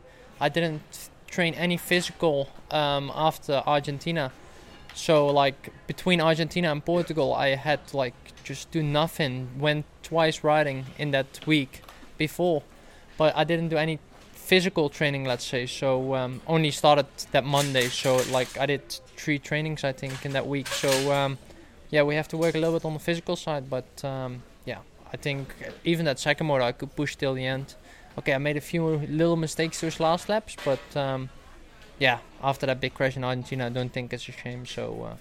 I 0.40 0.48
didn't 0.48 1.10
train 1.26 1.54
any 1.54 1.76
physical 1.76 2.48
um, 2.70 3.10
after 3.14 3.62
Argentina. 3.66 4.30
So 4.94 5.26
like 5.26 5.72
between 5.86 6.20
Argentina 6.20 6.70
and 6.70 6.82
Portugal, 6.84 7.34
I 7.34 7.48
had 7.56 7.80
like 7.92 8.14
just 8.44 8.70
do 8.70 8.82
nothing. 8.82 9.48
Went 9.58 9.84
twice 10.02 10.44
riding 10.44 10.86
in 10.96 11.10
that 11.10 11.44
week 11.46 11.82
before, 12.16 12.62
but 13.18 13.36
I 13.36 13.44
didn't 13.44 13.68
do 13.68 13.76
any 13.76 13.98
physical 14.32 14.88
training. 14.88 15.24
Let's 15.24 15.44
say 15.44 15.66
so. 15.66 16.14
Um, 16.14 16.40
only 16.46 16.70
started 16.70 17.06
that 17.32 17.44
Monday. 17.44 17.88
So 17.88 18.22
like 18.30 18.56
I 18.58 18.66
did 18.66 18.88
three 19.16 19.38
trainings 19.38 19.84
I 19.84 19.92
think 19.92 20.24
in 20.24 20.32
that 20.32 20.46
week. 20.46 20.68
So 20.68 21.12
um, 21.12 21.38
yeah, 21.90 22.02
we 22.04 22.14
have 22.14 22.28
to 22.28 22.36
work 22.36 22.54
a 22.54 22.58
little 22.58 22.76
bit 22.78 22.84
on 22.84 22.94
the 22.94 23.00
physical 23.00 23.36
side. 23.36 23.68
But 23.68 24.04
um, 24.04 24.42
I 25.16 25.18
think 25.18 25.48
even 25.82 26.04
that 26.04 26.18
second 26.18 26.46
motor 26.46 26.62
I 26.62 26.72
could 26.72 26.94
push 26.94 27.16
till 27.16 27.32
the 27.32 27.46
end. 27.46 27.74
Okay, 28.18 28.34
I 28.34 28.38
made 28.38 28.58
a 28.58 28.60
few 28.60 28.84
little 28.84 29.36
mistakes 29.36 29.80
those 29.80 29.98
last 29.98 30.28
laps, 30.28 30.56
but 30.62 30.94
um, 30.94 31.30
yeah, 31.98 32.18
after 32.42 32.66
that 32.66 32.82
big 32.82 32.92
crash 32.92 33.16
in 33.16 33.24
Argentina, 33.24 33.64
I 33.64 33.68
don't 33.70 33.90
think 33.90 34.12
it's 34.12 34.28
a 34.28 34.32
shame. 34.32 34.66
So, 34.66 35.08
uh, 35.10 35.16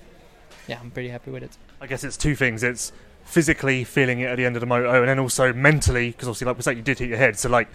yeah, 0.67 0.79
I'm 0.81 0.91
pretty 0.91 1.07
happy 1.07 1.31
with 1.31 1.43
it. 1.43 1.57
I 1.79 1.87
guess 1.87 2.03
it's 2.03 2.17
two 2.17 2.35
things. 2.35 2.61
It's 2.61 2.91
physically 3.23 3.85
feeling 3.85 4.19
it 4.19 4.25
at 4.25 4.35
the 4.35 4.43
end 4.43 4.57
of 4.57 4.59
the 4.59 4.65
moto, 4.65 4.99
and 4.99 5.07
then 5.07 5.17
also 5.17 5.53
mentally, 5.53 6.11
because 6.11 6.27
obviously, 6.27 6.47
like 6.47 6.57
we 6.57 6.63
said, 6.63 6.75
you 6.75 6.83
did 6.83 6.99
hit 6.99 7.07
your 7.07 7.17
head. 7.17 7.39
So, 7.39 7.47
like, 7.47 7.69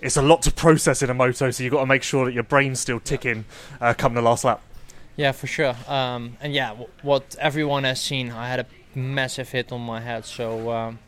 it's 0.00 0.16
a 0.16 0.22
lot 0.22 0.40
to 0.42 0.50
process 0.50 1.02
in 1.02 1.10
a 1.10 1.14
moto. 1.14 1.50
So 1.50 1.62
you've 1.62 1.74
got 1.74 1.80
to 1.80 1.86
make 1.86 2.02
sure 2.02 2.24
that 2.24 2.32
your 2.32 2.44
brain's 2.44 2.80
still 2.80 2.98
ticking 2.98 3.44
uh, 3.78 3.92
come 3.92 4.14
the 4.14 4.22
last 4.22 4.42
lap. 4.42 4.62
Yeah, 5.16 5.32
for 5.32 5.46
sure. 5.46 5.76
Um, 5.86 6.38
and 6.40 6.54
yeah, 6.54 6.70
w- 6.70 6.88
what 7.02 7.36
everyone 7.38 7.84
has 7.84 8.00
seen, 8.00 8.30
I 8.30 8.48
had 8.48 8.60
a 8.60 8.66
massive 8.94 9.50
hit 9.50 9.70
on 9.70 9.82
my 9.82 10.00
head. 10.00 10.24
So, 10.24 10.72
um, 10.72 10.98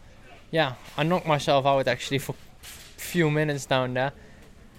yeah, 0.51 0.75
I 0.97 1.03
knocked 1.03 1.27
myself 1.27 1.67
out 1.67 1.87
actually 1.89 2.19
for 2.19 2.35
a 2.63 2.65
few 2.65 3.31
minutes 3.31 3.67
down 3.67 3.95
there. 3.95 4.13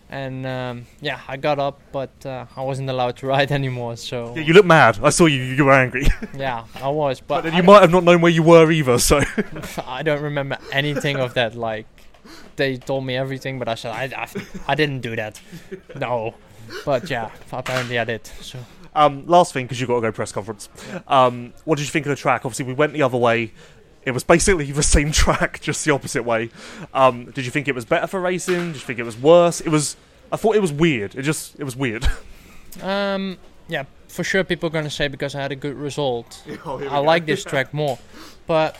And 0.09 0.45
um, 0.45 0.85
yeah, 0.99 1.21
I 1.25 1.37
got 1.37 1.57
up, 1.57 1.79
but 1.93 2.09
uh, 2.25 2.45
I 2.57 2.63
wasn't 2.63 2.89
allowed 2.89 3.15
to 3.17 3.27
ride 3.27 3.49
anymore. 3.59 3.95
So 3.95 4.35
Yeah, 4.35 4.41
you 4.43 4.53
look 4.53 4.65
mad. 4.65 4.99
I 5.01 5.09
saw 5.09 5.25
you. 5.25 5.41
You 5.41 5.63
were 5.65 5.71
angry, 5.71 6.05
yeah, 6.37 6.65
I 6.75 6.89
was. 6.89 7.21
but 7.21 7.27
But, 7.27 7.41
then 7.45 7.53
you 7.55 7.63
might 7.63 7.79
have 7.81 7.91
not 7.91 8.03
known 8.03 8.19
where 8.19 8.31
you 8.31 8.43
were 8.43 8.69
either. 8.71 8.99
So 8.99 9.21
I 9.87 10.03
don't 10.03 10.21
remember 10.21 10.57
anything 10.73 11.15
of 11.17 11.33
that. 11.35 11.55
Like 11.55 11.87
they 12.57 12.75
told 12.77 13.05
me 13.05 13.15
everything, 13.15 13.57
but 13.57 13.69
I 13.69 13.75
said 13.75 13.91
I, 14.13 14.23
I, 14.23 14.27
I 14.67 14.75
didn't 14.75 14.99
do 14.99 15.15
that. 15.15 15.39
No, 15.97 16.35
but 16.83 17.09
yeah, 17.09 17.29
apparently 17.53 17.97
I 17.97 18.03
did. 18.03 18.27
So 18.27 18.59
Um, 18.93 19.25
last 19.27 19.53
thing, 19.53 19.63
because 19.65 19.79
you've 19.79 19.87
got 19.87 19.95
to 19.95 20.01
go 20.01 20.11
press 20.11 20.33
conference. 20.33 20.67
Um, 21.07 21.53
what 21.63 21.77
did 21.77 21.85
you 21.85 21.91
think 21.91 22.05
of 22.05 22.09
the 22.09 22.17
track? 22.17 22.43
Obviously, 22.43 22.65
we 22.65 22.73
went 22.73 22.91
the 22.91 23.01
other 23.03 23.17
way. 23.17 23.53
It 24.03 24.11
was 24.11 24.23
basically 24.23 24.71
the 24.71 24.83
same 24.83 25.11
track, 25.21 25.61
just 25.61 25.85
the 25.85 25.91
opposite 25.91 26.23
way. 26.23 26.49
Um, 26.93 27.25
did 27.31 27.45
you 27.45 27.51
think 27.51 27.67
it 27.67 27.75
was 27.75 27.85
better 27.85 28.07
for 28.07 28.19
racing? 28.19 28.73
Did 28.73 28.75
you 28.75 28.81
think 28.81 28.99
it 28.99 29.03
was 29.03 29.17
worse? 29.17 29.61
It 29.61 29.69
was. 29.69 29.95
I 30.31 30.37
thought 30.37 30.55
it 30.55 30.61
was 30.61 30.71
weird. 30.71 31.15
It 31.15 31.23
just. 31.23 31.59
It 31.59 31.63
was 31.63 31.75
weird. 31.75 32.07
um, 32.81 33.37
yeah, 33.67 33.85
for 34.07 34.23
sure 34.23 34.43
people 34.43 34.67
are 34.67 34.71
gonna 34.71 34.89
say 34.89 35.07
because 35.07 35.35
I 35.35 35.41
had 35.41 35.51
a 35.51 35.55
good 35.55 35.75
result. 35.75 36.43
I 36.65 36.97
like 36.99 37.25
this 37.25 37.43
track 37.43 37.73
more, 37.73 37.99
but 38.47 38.77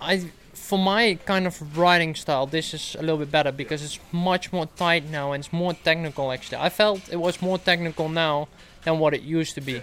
I 0.00 0.30
for 0.52 0.78
my 0.78 1.18
kind 1.26 1.46
of 1.46 1.76
riding 1.76 2.14
style, 2.14 2.46
this 2.46 2.72
is 2.72 2.96
a 2.98 3.02
little 3.02 3.18
bit 3.18 3.30
better 3.30 3.52
because 3.52 3.82
it's 3.82 3.98
much 4.10 4.52
more 4.52 4.66
tight 4.66 5.08
now 5.10 5.32
and 5.32 5.42
it's 5.42 5.52
more 5.52 5.74
technical. 5.74 6.32
Actually, 6.32 6.58
I 6.58 6.68
felt 6.68 7.12
it 7.12 7.16
was 7.16 7.42
more 7.42 7.58
technical 7.58 8.08
now 8.08 8.48
than 8.84 8.98
what 8.98 9.12
it 9.12 9.22
used 9.22 9.54
to 9.56 9.60
be. 9.60 9.82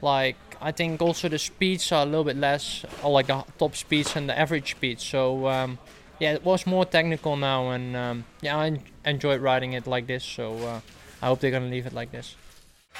Like 0.00 0.36
I 0.60 0.72
think 0.72 1.00
also 1.00 1.28
the 1.28 1.38
speeds 1.38 1.92
are 1.92 2.02
a 2.02 2.06
little 2.06 2.24
bit 2.24 2.36
less, 2.36 2.84
or 3.02 3.10
like 3.12 3.26
the 3.28 3.44
top 3.58 3.76
speeds 3.76 4.16
and 4.16 4.28
the 4.28 4.38
average 4.38 4.72
speeds. 4.72 5.04
So 5.04 5.46
um, 5.48 5.78
yeah, 6.18 6.32
it 6.34 6.44
was 6.44 6.66
more 6.66 6.84
technical 6.84 7.36
now, 7.36 7.70
and 7.70 7.96
um, 7.96 8.24
yeah, 8.40 8.56
I 8.58 8.66
en- 8.66 8.82
enjoyed 9.04 9.40
riding 9.40 9.72
it 9.74 9.86
like 9.86 10.06
this. 10.06 10.24
So 10.24 10.56
uh, 10.56 10.80
I 11.22 11.26
hope 11.26 11.40
they're 11.40 11.50
gonna 11.50 11.66
leave 11.70 11.86
it 11.86 11.92
like 11.92 12.10
this. 12.10 12.36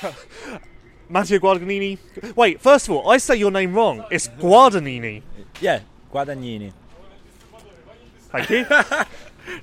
Matteo 1.08 1.38
Guadagnini. 1.38 1.98
Wait, 2.36 2.60
first 2.60 2.88
of 2.88 2.94
all, 2.94 3.10
I 3.10 3.16
say 3.18 3.36
your 3.36 3.50
name 3.50 3.74
wrong. 3.74 4.04
It's 4.10 4.28
Guadagnini. 4.28 5.22
Yeah, 5.60 5.80
Guadagnini. 6.12 6.72
Thank 8.30 8.50
you. 8.50 8.66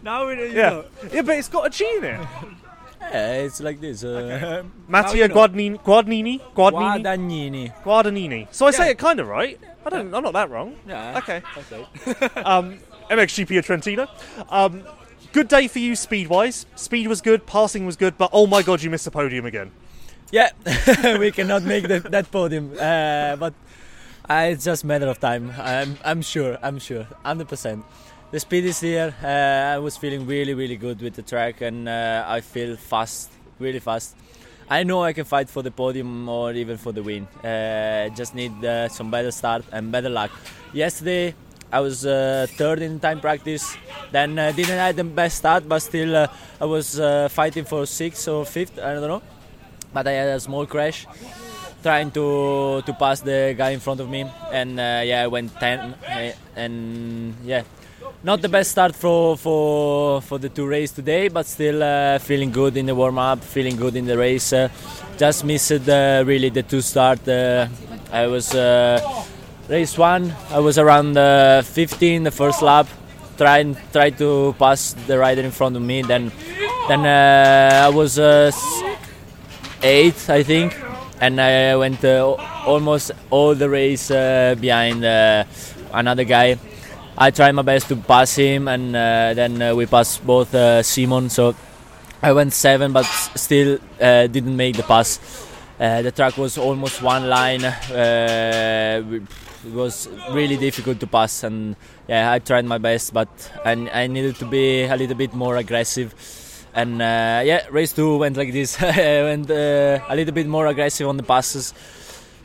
Now 0.01 0.27
we 0.27 0.35
know. 0.35 0.43
yeah. 0.43 0.81
Yeah, 1.13 1.21
but 1.21 1.37
it's 1.37 1.47
got 1.47 1.67
a 1.67 1.69
G 1.69 1.85
in 1.97 2.03
it. 2.05 2.19
Yeah, 3.01 3.33
it's 3.43 3.61
like 3.61 3.79
this. 3.79 4.03
Uh, 4.03 4.63
Matteo 4.87 5.13
you 5.13 5.27
know. 5.27 5.35
Guadagnini. 5.35 5.81
Guadagnini. 5.81 6.41
Guadagnini. 6.53 7.03
Guadagnini. 7.03 7.83
Guadagnini. 7.83 8.47
So 8.51 8.67
I 8.67 8.71
say 8.71 8.91
it 8.91 8.97
kind 8.97 9.19
of 9.19 9.27
right. 9.27 9.59
I 9.85 9.89
don't. 9.89 10.13
I'm 10.13 10.23
not 10.23 10.33
that 10.33 10.49
wrong. 10.49 10.75
Yeah. 10.87 11.17
Okay. 11.19 11.41
Okay. 11.57 12.41
um, 12.41 12.79
MXGP 13.09 13.59
of 13.59 13.65
Trentino. 13.65 14.07
Um, 14.49 14.83
good 15.31 15.47
day 15.47 15.67
for 15.67 15.79
you, 15.79 15.95
speed 15.95 16.27
wise. 16.27 16.65
Speed 16.75 17.07
was 17.07 17.21
good, 17.21 17.45
passing 17.45 17.85
was 17.85 17.95
good, 17.95 18.17
but 18.17 18.29
oh 18.33 18.47
my 18.47 18.61
god, 18.61 18.81
you 18.81 18.89
missed 18.89 19.05
the 19.05 19.11
podium 19.11 19.45
again. 19.45 19.71
Yeah, 20.31 20.49
we 21.19 21.31
cannot 21.31 21.63
make 21.63 21.87
the, 21.87 21.99
that 21.99 22.31
podium, 22.31 22.73
uh, 22.79 23.35
but 23.35 23.53
uh, 24.27 24.49
it's 24.51 24.65
just 24.65 24.83
a 24.83 24.87
matter 24.87 25.07
of 25.07 25.19
time. 25.19 25.53
I'm, 25.57 25.97
I'm 26.03 26.21
sure. 26.23 26.57
I'm 26.63 26.79
sure. 26.79 27.07
Hundred 27.23 27.47
percent. 27.47 27.85
The 28.35 28.41
speed 28.41 28.65
is 28.65 28.81
here. 28.81 29.15
Uh, 29.23 29.75
I 29.75 29.77
was 29.77 29.95
feeling 29.95 30.27
really, 30.27 30.53
really 30.53 30.75
good 30.75 30.99
with 31.01 31.13
the 31.13 31.21
track, 31.21 31.61
and 31.61 31.87
uh, 31.87 32.25
I 32.27 32.41
feel 32.41 32.75
fast, 32.75 33.31
really 33.59 33.79
fast. 33.79 34.13
I 34.69 34.83
know 34.83 35.03
I 35.03 35.13
can 35.13 35.23
fight 35.23 35.49
for 35.49 35.63
the 35.63 35.71
podium 35.71 36.27
or 36.27 36.51
even 36.51 36.75
for 36.75 36.91
the 36.91 37.01
win. 37.01 37.27
Uh, 37.41 38.09
just 38.09 38.35
need 38.35 38.51
uh, 38.65 38.89
some 38.89 39.09
better 39.09 39.31
start 39.31 39.63
and 39.71 39.89
better 39.89 40.09
luck. 40.09 40.31
Yesterday 40.73 41.33
I 41.71 41.79
was 41.79 42.05
uh, 42.05 42.47
third 42.57 42.81
in 42.81 42.99
time 42.99 43.21
practice. 43.21 43.77
Then 44.11 44.37
uh, 44.37 44.51
didn't 44.51 44.79
have 44.79 44.97
the 44.97 45.05
best 45.05 45.37
start, 45.37 45.69
but 45.69 45.79
still 45.79 46.13
uh, 46.13 46.27
I 46.59 46.65
was 46.65 46.99
uh, 46.99 47.29
fighting 47.29 47.63
for 47.63 47.85
sixth 47.85 48.27
or 48.27 48.43
fifth. 48.45 48.77
I 48.79 48.95
don't 48.95 49.07
know 49.07 49.21
but 49.93 50.07
I 50.07 50.11
had 50.11 50.27
a 50.27 50.39
small 50.41 50.65
crash 50.65 51.07
trying 51.81 52.11
to 52.11 52.83
to 52.85 52.93
pass 52.93 53.21
the 53.21 53.55
guy 53.57 53.69
in 53.71 53.79
front 53.79 54.01
of 54.01 54.09
me 54.09 54.25
and 54.51 54.77
uh, 54.77 55.01
yeah 55.05 55.23
I 55.23 55.27
went 55.27 55.55
10 55.55 55.79
uh, 55.79 56.31
and 56.55 57.33
yeah 57.45 57.63
not 58.25 58.41
the 58.41 58.49
best 58.49 58.71
start 58.71 58.95
for 58.95 59.37
for 59.37 60.19
for 60.19 60.39
the 60.39 60.49
two 60.49 60.65
races 60.65 60.95
today, 60.95 61.27
but 61.27 61.45
still 61.45 61.83
uh, 61.83 62.17
feeling 62.17 62.51
good 62.51 62.75
in 62.75 62.87
the 62.87 62.95
warm 62.95 63.19
up, 63.19 63.39
feeling 63.43 63.75
good 63.75 63.95
in 63.95 64.05
the 64.05 64.17
race. 64.17 64.51
Uh, 64.51 64.67
just 65.15 65.45
missed 65.45 65.87
uh, 65.87 66.23
really 66.25 66.49
the 66.49 66.63
two 66.63 66.81
start. 66.81 67.21
Uh, 67.27 67.67
I 68.11 68.25
was 68.25 68.55
uh, 68.55 68.99
race 69.69 69.95
one. 69.95 70.33
I 70.49 70.59
was 70.59 70.79
around 70.79 71.15
uh, 71.15 71.61
15 71.61 72.23
the 72.23 72.31
first 72.31 72.63
lap. 72.63 72.87
Trying 73.37 73.77
try 73.93 74.09
to 74.09 74.55
pass 74.57 74.95
the 75.05 75.19
rider 75.19 75.41
in 75.43 75.51
front 75.51 75.75
of 75.75 75.83
me. 75.83 76.01
Then 76.01 76.31
then 76.87 77.05
I 77.05 77.89
was 77.89 78.17
eighth, 79.83 80.29
I 80.31 80.41
think, 80.41 80.73
and 81.21 81.39
I 81.39 81.75
went 81.75 82.03
almost 82.65 83.11
all 83.29 83.53
the 83.53 83.69
race 83.69 84.07
behind 84.07 85.05
another 85.93 86.23
guy. 86.23 86.57
I 87.17 87.31
tried 87.31 87.53
my 87.53 87.61
best 87.61 87.87
to 87.87 87.95
pass 87.95 88.35
him, 88.35 88.67
and 88.67 88.93
uh, 88.93 89.33
then 89.33 89.61
uh, 89.61 89.73
we 89.73 89.85
passed 89.85 90.25
both 90.25 90.53
uh, 90.53 90.83
Simon. 90.83 91.29
So 91.29 91.55
I 92.21 92.33
went 92.33 92.51
seven, 92.51 92.91
but 92.91 93.05
still 93.35 93.79
didn't 93.99 94.57
make 94.57 94.75
the 94.75 94.83
pass. 94.83 95.19
The 95.77 96.11
track 96.13 96.37
was 96.37 96.57
almost 96.57 97.01
one 97.01 97.29
line. 97.29 97.63
It 97.63 99.23
was 99.73 100.09
really 100.31 100.57
difficult 100.57 100.99
to 100.99 101.07
pass, 101.07 101.43
and 101.43 101.77
yeah, 102.07 102.31
I 102.31 102.39
tried 102.39 102.65
my 102.65 102.77
best, 102.79 103.13
but 103.13 103.29
I, 103.63 103.71
I 103.93 104.07
needed 104.07 104.35
to 104.37 104.45
be 104.45 104.83
a 104.83 104.95
little 104.95 105.15
bit 105.15 105.33
more 105.33 105.55
aggressive. 105.55 106.13
And 106.73 107.01
uh, 107.01 107.41
yeah, 107.45 107.65
race 107.71 107.93
two 107.93 108.17
went 108.17 108.35
like 108.35 108.51
this. 108.51 108.79
Went 108.81 109.49
uh, 109.49 110.01
a 110.09 110.15
little 110.15 110.33
bit 110.33 110.47
more 110.47 110.67
aggressive 110.67 111.07
on 111.07 111.15
the 111.15 111.23
passes. 111.23 111.73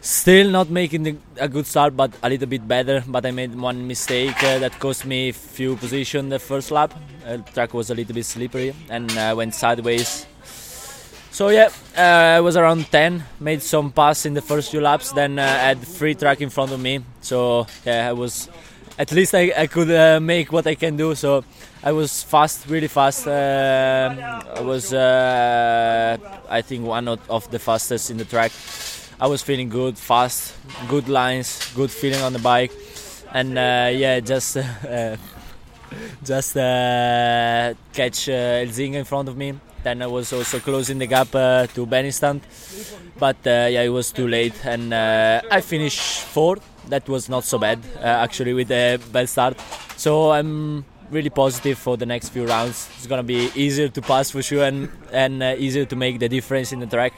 Still 0.03 0.51
not 0.51 0.71
making 0.71 1.03
the, 1.03 1.17
a 1.37 1.47
good 1.47 1.67
start, 1.67 1.95
but 1.95 2.11
a 2.23 2.29
little 2.31 2.47
bit 2.47 2.67
better. 2.67 3.05
But 3.07 3.27
I 3.27 3.33
made 3.33 3.55
one 3.55 3.87
mistake 3.87 4.43
uh, 4.43 4.59
that 4.59 4.79
cost 4.79 5.05
me 5.05 5.31
few 5.31 5.77
position 5.77 6.31
the 6.31 6.39
first 6.39 6.71
lap. 6.71 6.95
Uh, 7.27 7.37
the 7.37 7.43
track 7.53 7.75
was 7.75 7.91
a 7.91 7.95
little 7.95 8.15
bit 8.15 8.25
slippery 8.25 8.75
and 8.89 9.11
uh, 9.19 9.35
went 9.37 9.55
sideways. 9.55 10.27
So 11.31 11.49
yeah, 11.49 11.69
uh, 11.97 12.39
I 12.39 12.41
was 12.41 12.57
around 12.57 12.91
10. 12.91 13.23
Made 13.41 13.63
some 13.63 13.93
pass 13.93 14.25
in 14.25 14.33
the 14.33 14.41
first 14.41 14.71
few 14.71 14.81
laps. 14.81 15.13
Then 15.13 15.39
uh, 15.39 15.47
had 15.47 15.87
free 15.87 16.15
track 16.15 16.41
in 16.41 16.49
front 16.49 16.73
of 16.73 16.81
me. 16.81 17.01
So 17.21 17.67
yeah, 17.85 18.09
I 18.09 18.13
was 18.13 18.49
at 18.99 19.13
least 19.13 19.35
I, 19.35 19.53
I 19.57 19.67
could 19.67 19.91
uh, 19.91 20.19
make 20.21 20.51
what 20.53 20.67
I 20.67 20.75
can 20.75 20.97
do. 20.97 21.15
So 21.15 21.45
I 21.83 21.93
was 21.93 22.23
fast, 22.23 22.67
really 22.69 22.89
fast. 22.89 23.27
Uh, 23.27 24.43
I 24.57 24.61
was, 24.61 24.93
uh, 24.93 26.19
I 26.49 26.61
think, 26.63 26.87
one 26.87 27.09
of 27.09 27.51
the 27.51 27.59
fastest 27.59 28.11
in 28.11 28.19
the 28.19 28.27
track. 28.27 28.53
I 29.21 29.27
was 29.27 29.43
feeling 29.43 29.69
good, 29.69 29.99
fast, 29.99 30.55
good 30.89 31.09
lines, 31.09 31.71
good 31.75 31.91
feeling 31.91 32.23
on 32.23 32.33
the 32.33 32.39
bike, 32.39 32.73
and 33.35 33.59
uh, 33.59 33.91
yeah, 33.93 34.19
just 34.21 34.57
uh, 34.57 35.17
just 36.25 36.57
uh, 36.57 37.75
catch 37.93 38.31
uh, 38.31 38.65
Elzinga 38.65 38.95
in 38.95 39.05
front 39.05 39.29
of 39.29 39.37
me. 39.37 39.61
Then 39.83 40.01
I 40.01 40.07
was 40.07 40.33
also 40.33 40.59
closing 40.59 40.99
the 40.99 41.07
gap 41.07 41.35
uh, 41.35 41.67
to 41.75 41.87
Benistant, 41.87 42.41
but 43.19 43.37
uh, 43.47 43.69
yeah, 43.71 43.83
it 43.83 43.91
was 43.91 44.11
too 44.11 44.27
late, 44.27 44.55
and 44.65 44.95
uh, 44.95 45.43
I 45.51 45.61
finished 45.61 46.01
fourth. 46.23 46.65
That 46.89 47.07
was 47.07 47.29
not 47.29 47.45
so 47.45 47.59
bad 47.59 47.79
actually 48.03 48.55
with 48.55 48.71
a 48.71 48.99
bad 49.13 49.29
start. 49.29 49.61
So 49.99 50.31
I'm 50.31 50.85
really 51.11 51.29
positive 51.31 51.79
for 51.79 51.99
the 51.99 52.07
next 52.07 52.31
few 52.31 52.47
rounds. 52.47 52.89
It's 52.97 53.07
gonna 53.07 53.23
be 53.23 53.51
easier 53.55 53.89
to 53.89 54.01
pass 54.01 54.31
for 54.31 54.43
sure, 54.43 54.65
and 54.65 54.89
and 55.13 55.43
easier 55.61 55.85
to 55.85 55.97
make 55.97 56.21
the 56.21 56.29
difference 56.29 56.73
in 56.73 56.81
the 56.81 56.87
track. 56.87 57.13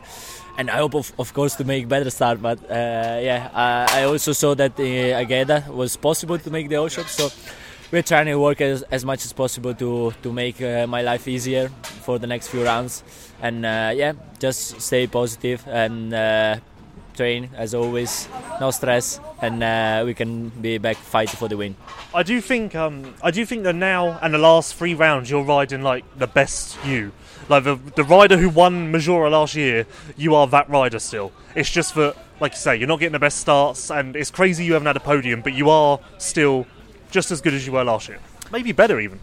And 0.59 0.71
I 0.71 0.77
hope, 0.77 0.95
of, 0.95 1.13
of 1.19 1.33
course, 1.33 1.55
to 1.57 1.65
make 1.65 1.89
better 1.89 2.11
start. 2.11 2.43
But 2.43 2.59
uh, 2.71 3.19
yeah, 3.23 3.51
uh, 3.55 3.87
I 3.91 4.05
also 4.05 4.33
saw 4.33 4.55
that 4.55 4.73
uh, 4.79 4.83
Ageda 4.83 5.67
was 5.69 5.97
possible 5.97 6.39
to 6.39 6.51
make 6.51 6.69
the 6.69 6.89
shot. 6.89 7.07
So 7.07 7.31
we're 7.91 8.03
trying 8.03 8.27
to 8.27 8.37
work 8.37 8.61
as, 8.61 8.83
as 8.91 9.05
much 9.05 9.25
as 9.25 9.33
possible 9.33 9.75
to 9.75 10.13
to 10.23 10.33
make 10.33 10.61
uh, 10.63 10.87
my 10.87 11.03
life 11.03 11.29
easier 11.29 11.69
for 12.05 12.19
the 12.19 12.27
next 12.27 12.49
few 12.49 12.65
rounds. 12.65 13.03
And 13.41 13.65
uh, 13.65 13.93
yeah, 13.95 14.13
just 14.39 14.81
stay 14.81 15.07
positive 15.07 15.65
and 15.67 16.13
uh, 16.13 16.57
train 17.17 17.51
as 17.57 17.75
always. 17.75 18.29
No 18.61 18.71
stress, 18.71 19.21
and 19.41 19.63
uh, 19.63 20.03
we 20.05 20.15
can 20.15 20.51
be 20.51 20.79
back 20.79 20.97
fighting 20.97 21.37
for 21.37 21.49
the 21.49 21.57
win. 21.57 21.75
I 22.15 22.23
do 22.23 22.41
think 22.41 22.75
um, 22.75 23.15
I 23.23 23.31
do 23.31 23.45
think 23.47 23.65
that 23.65 23.75
now 23.75 24.19
and 24.23 24.35
the 24.35 24.39
last 24.39 24.75
three 24.75 24.95
rounds 24.95 25.31
you're 25.31 25.43
riding 25.43 25.83
like 25.83 26.05
the 26.19 26.27
best 26.27 26.77
you. 26.85 27.13
Like 27.53 27.65
the 27.65 27.77
the 27.97 28.05
rider 28.05 28.39
who 28.39 28.49
won 28.49 28.91
Maggiora 28.91 29.31
last 29.31 29.55
year, 29.55 29.85
you 30.17 30.35
are 30.35 30.47
that 30.47 30.71
rider 30.71 30.99
still. 30.99 31.33
It's 31.55 31.69
just 31.69 31.95
that, 31.97 32.17
like 32.41 32.53
you 32.53 32.57
say, 32.57 32.77
you're 32.77 32.89
not 32.89 32.99
getting 32.99 33.13
the 33.13 33.19
best 33.19 33.41
starts, 33.41 33.91
and 33.91 34.17
it's 34.17 34.31
crazy 34.31 34.65
you 34.65 34.73
haven't 34.73 34.87
had 34.87 34.97
a 34.97 35.01
podium, 35.01 35.43
but 35.43 35.53
you 35.53 35.69
are 35.69 36.01
still 36.17 36.67
just 37.11 37.31
as 37.31 37.43
good 37.43 37.53
as 37.53 37.67
you 37.67 37.73
were 37.73 37.85
last 37.85 38.09
year. 38.09 38.21
Maybe 38.51 38.73
better 38.73 38.99
even. 39.01 39.21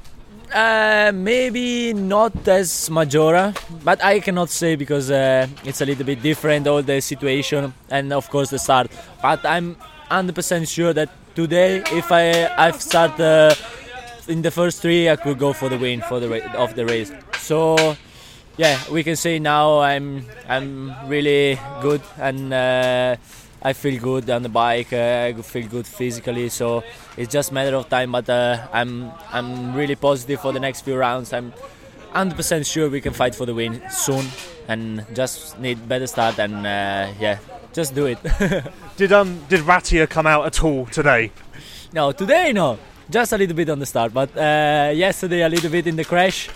Uh, 0.54 1.12
maybe 1.12 1.92
not 1.94 2.48
as 2.48 2.70
Maggiora, 2.90 3.58
but 3.84 4.04
I 4.04 4.20
cannot 4.20 4.52
say 4.52 4.76
because 4.76 5.10
uh, 5.10 5.48
it's 5.64 5.82
a 5.82 5.86
little 5.88 6.06
bit 6.06 6.22
different, 6.22 6.68
all 6.68 6.84
the 6.84 7.02
situation, 7.02 7.74
and 7.90 8.14
of 8.14 8.30
course 8.30 8.52
the 8.52 8.60
start. 8.60 8.92
But 9.24 9.44
I'm 9.44 9.76
100% 10.12 10.68
sure 10.68 10.94
that 10.94 11.10
today, 11.34 11.82
if 11.92 12.12
I 12.12 12.46
I've 12.64 12.80
started 12.80 13.20
uh, 13.24 13.56
in 14.28 14.44
the 14.44 14.52
first 14.52 14.84
three, 14.84 15.10
I 15.10 15.16
could 15.16 15.40
go 15.40 15.52
for 15.52 15.68
the 15.68 15.80
win 15.80 16.02
for 16.02 16.20
the 16.20 16.30
ra- 16.30 16.64
of 16.64 16.76
the 16.76 16.86
race. 16.86 17.12
So 17.40 17.96
yeah, 18.60 18.78
we 18.92 19.04
can 19.04 19.16
say 19.16 19.40
now 19.40 19.80
I'm 19.80 20.26
I'm 20.48 20.92
really 21.08 21.58
good 21.82 22.02
and. 22.20 22.54
Uh, 22.54 23.16
I 23.62 23.74
feel 23.74 24.00
good 24.00 24.30
on 24.30 24.42
the 24.42 24.48
bike. 24.48 24.94
Uh, 24.94 25.28
I 25.28 25.34
feel 25.42 25.68
good 25.68 25.86
physically, 25.86 26.48
so 26.48 26.82
it's 27.18 27.30
just 27.30 27.52
a 27.52 27.54
matter 27.54 27.76
of 27.76 27.90
time. 27.90 28.14
But 28.14 28.30
uh, 28.30 28.68
I'm 28.72 29.12
I'm 29.34 29.76
really 29.76 29.96
positive 29.96 30.40
for 30.40 30.54
the 30.54 30.62
next 30.62 30.82
few 30.88 30.96
rounds. 30.96 31.34
I'm 31.34 31.52
100% 32.16 32.66
sure 32.66 32.90
we 32.90 33.02
can 33.02 33.12
fight 33.12 33.36
for 33.36 33.46
the 33.46 33.54
win 33.54 33.82
soon, 33.90 34.26
and 34.70 35.06
just 35.14 35.60
need 35.60 35.90
better 35.90 36.08
start 36.08 36.40
and 36.40 36.66
uh, 36.66 37.12
yeah, 37.20 37.40
just 37.74 37.94
do 37.94 38.06
it. 38.06 38.20
Did 38.96 39.12
um 39.12 39.44
did 39.50 39.62
Ratia 39.62 40.08
come 40.08 40.28
out 40.28 40.46
at 40.46 40.64
all 40.64 40.86
today? 40.86 41.32
no, 41.94 42.14
today 42.14 42.54
no, 42.54 42.80
just 43.10 43.34
a 43.34 43.38
little 43.38 43.56
bit 43.56 43.70
on 43.70 43.80
the 43.80 43.86
start, 43.86 44.14
but 44.14 44.30
uh, 44.38 44.92
yesterday 44.94 45.42
a 45.42 45.50
little 45.50 45.70
bit 45.70 45.86
in 45.86 45.98
the 45.98 46.06
crash. 46.06 46.50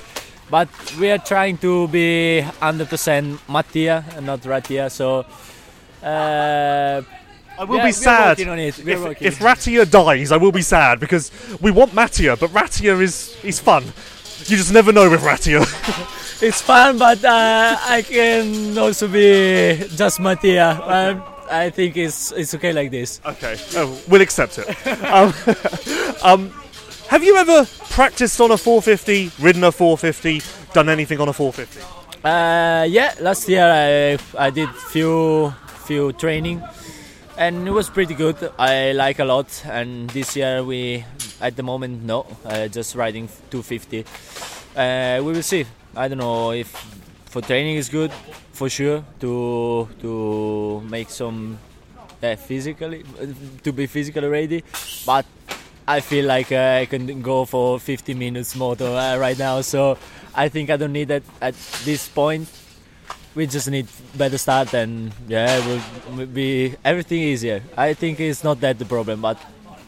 But 0.49 0.69
we 0.99 1.09
are 1.09 1.17
trying 1.17 1.57
to 1.59 1.87
be 1.87 2.41
100% 2.61 3.39
Mattia 3.49 4.03
and 4.15 4.25
not 4.25 4.45
Ratia, 4.45 4.89
so. 4.89 5.25
Uh, 6.03 7.01
I 7.57 7.63
will 7.65 7.77
Yeah, 7.77 7.85
be 7.85 7.91
sad 7.91 8.39
if, 8.39 8.79
if 9.21 9.41
Ratia 9.41 9.85
dies. 9.85 10.31
I 10.31 10.37
will 10.37 10.51
be 10.51 10.61
sad 10.63 10.99
because 10.99 11.31
we 11.61 11.71
want 11.71 11.93
Mattia, 11.93 12.35
but 12.35 12.51
Ratia 12.53 12.97
is 12.99 13.35
is 13.43 13.59
fun. 13.59 13.83
You 14.45 14.57
just 14.57 14.73
never 14.73 14.91
know 14.91 15.09
with 15.09 15.23
Ratia. 15.23 15.61
it's 16.41 16.61
fun, 16.61 16.97
but 16.97 17.23
uh, 17.23 17.77
I 17.79 18.01
can 18.01 18.77
also 18.77 19.07
be 19.07 19.85
just 19.95 20.19
Mattia. 20.19 20.79
Um, 20.83 21.23
I 21.49 21.69
think 21.69 21.95
it's 21.95 22.31
it's 22.31 22.53
okay 22.55 22.73
like 22.73 22.89
this. 22.91 23.21
okay, 23.25 23.55
oh, 23.75 23.97
we'll 24.07 24.21
accept 24.21 24.57
it. 24.57 24.67
um, 25.05 25.31
um, 26.23 26.51
have 27.13 27.23
you 27.23 27.35
ever 27.35 27.67
practiced 27.91 28.41
on 28.41 28.49
a 28.49 28.57
450, 28.57 29.29
ridden 29.39 29.63
a 29.63 29.71
450, 29.71 30.41
done 30.73 30.89
anything 30.89 31.19
on 31.19 31.29
a 31.29 31.33
450? 31.33 31.79
Uh, 32.25 32.87
yeah, 32.89 33.13
last 33.19 33.47
year 33.47 33.69
I 33.69 34.17
I 34.35 34.49
did 34.49 34.67
few 34.89 35.53
few 35.85 36.13
training, 36.13 36.63
and 37.37 37.67
it 37.67 37.71
was 37.71 37.87
pretty 37.91 38.15
good. 38.15 38.37
I 38.57 38.93
like 38.93 39.19
a 39.19 39.25
lot. 39.25 39.47
And 39.69 40.09
this 40.09 40.35
year 40.35 40.63
we, 40.63 41.05
at 41.39 41.55
the 41.55 41.61
moment, 41.61 42.01
no, 42.01 42.25
uh, 42.45 42.67
just 42.67 42.95
riding 42.95 43.27
250. 43.51 44.05
Uh, 44.75 45.21
we 45.23 45.33
will 45.33 45.43
see. 45.43 45.67
I 45.95 46.07
don't 46.07 46.17
know 46.17 46.51
if 46.51 46.67
for 47.29 47.41
training 47.41 47.75
is 47.75 47.89
good 47.89 48.11
for 48.53 48.69
sure 48.69 49.03
to 49.19 49.87
to 50.01 50.81
make 50.89 51.11
some 51.11 51.59
uh, 52.23 52.35
physically 52.37 53.03
to 53.61 53.71
be 53.71 53.85
physically 53.85 54.27
ready, 54.27 54.63
but 55.05 55.25
I 55.87 55.99
feel 55.99 56.25
like 56.25 56.51
uh, 56.51 56.79
I 56.81 56.85
can 56.85 57.21
go 57.21 57.45
for 57.45 57.79
50 57.79 58.13
minutes 58.13 58.55
moto 58.55 58.95
uh, 58.95 59.17
right 59.17 59.37
now, 59.37 59.61
so 59.61 59.97
I 60.33 60.49
think 60.49 60.69
I 60.69 60.77
don't 60.77 60.93
need 60.93 61.09
that 61.09 61.23
at 61.41 61.55
this 61.83 62.07
point. 62.07 62.49
We 63.35 63.47
just 63.47 63.69
need 63.69 63.87
better 64.15 64.37
start 64.37 64.73
and 64.73 65.11
yeah, 65.27 65.65
we'll, 65.65 65.81
we'll 66.15 66.27
be 66.27 66.75
everything 66.85 67.19
easier. 67.19 67.63
I 67.75 67.95
think 67.95 68.19
it's 68.19 68.43
not 68.43 68.61
that 68.61 68.79
the 68.79 68.85
problem, 68.85 69.21
but 69.21 69.41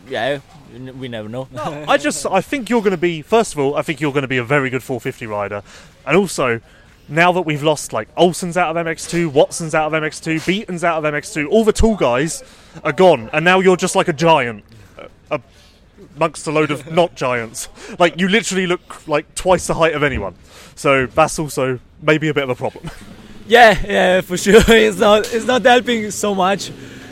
yeah, 0.10 0.40
we 0.74 1.08
never 1.08 1.30
know. 1.30 1.48
I 1.88 1.98
just 1.98 2.26
I 2.26 2.42
think 2.42 2.70
you're 2.70 2.82
going 2.82 2.92
to 2.92 2.98
be 2.98 3.22
first 3.22 3.54
of 3.54 3.60
all 3.60 3.76
I 3.76 3.82
think 3.82 4.02
you're 4.02 4.12
going 4.12 4.24
to 4.24 4.28
be 4.28 4.38
a 4.38 4.44
very 4.44 4.70
good 4.70 4.84
450 4.84 5.28
rider, 5.28 5.64
and 6.06 6.18
also 6.18 6.60
now 7.08 7.32
that 7.32 7.42
we've 7.42 7.62
lost 7.64 7.94
like 7.94 8.10
Olsen's 8.18 8.58
out 8.58 8.76
of 8.76 8.86
MX2, 8.86 9.32
Watson's 9.32 9.76
out 9.76 9.94
of 9.94 10.02
MX2, 10.02 10.46
Beaton's 10.46 10.84
out 10.84 11.06
of 11.06 11.14
MX2, 11.14 11.48
all 11.50 11.64
the 11.64 11.72
tall 11.72 11.96
guys 11.96 12.44
are 12.84 12.92
gone, 12.92 13.30
and 13.32 13.46
now 13.46 13.60
you're 13.60 13.78
just 13.78 13.96
like 13.96 14.08
a 14.08 14.14
giant. 14.14 14.64
Amongst 16.16 16.48
a 16.48 16.52
load 16.52 16.72
of 16.72 16.92
not 17.00 17.16
giants, 17.16 17.68
like 18.00 18.20
you 18.20 18.28
literally 18.28 18.68
look 18.68 19.08
like 19.08 19.36
twice 19.36 19.68
the 19.68 19.74
height 19.74 19.94
of 19.94 20.04
anyone, 20.04 20.36
so 20.76 21.06
that's 21.08 21.38
also 21.40 21.80
maybe 22.02 22.30
a 22.30 22.34
bit 22.34 22.44
of 22.44 22.50
a 22.50 22.56
problem. 22.56 22.90
yeah, 23.48 23.78
yeah, 23.86 24.22
for 24.22 24.38
sure. 24.44 24.64
It's 24.68 24.98
not 24.98 25.34
it's 25.34 25.46
not 25.46 25.64
helping 25.64 26.12
so 26.12 26.34
much 26.34 26.72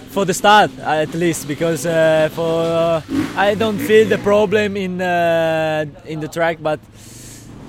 for 0.10 0.26
the 0.26 0.34
start 0.34 0.70
at 0.80 1.12
least 1.16 1.48
because 1.48 1.88
uh, 1.88 2.30
for 2.34 2.62
uh, 2.62 3.02
I 3.36 3.56
don't 3.56 3.80
feel 3.80 4.08
the 4.08 4.20
problem 4.20 4.78
in 4.78 5.02
uh, 5.02 5.86
in 6.06 6.20
the 6.20 6.28
track, 6.28 6.60
but 6.62 6.80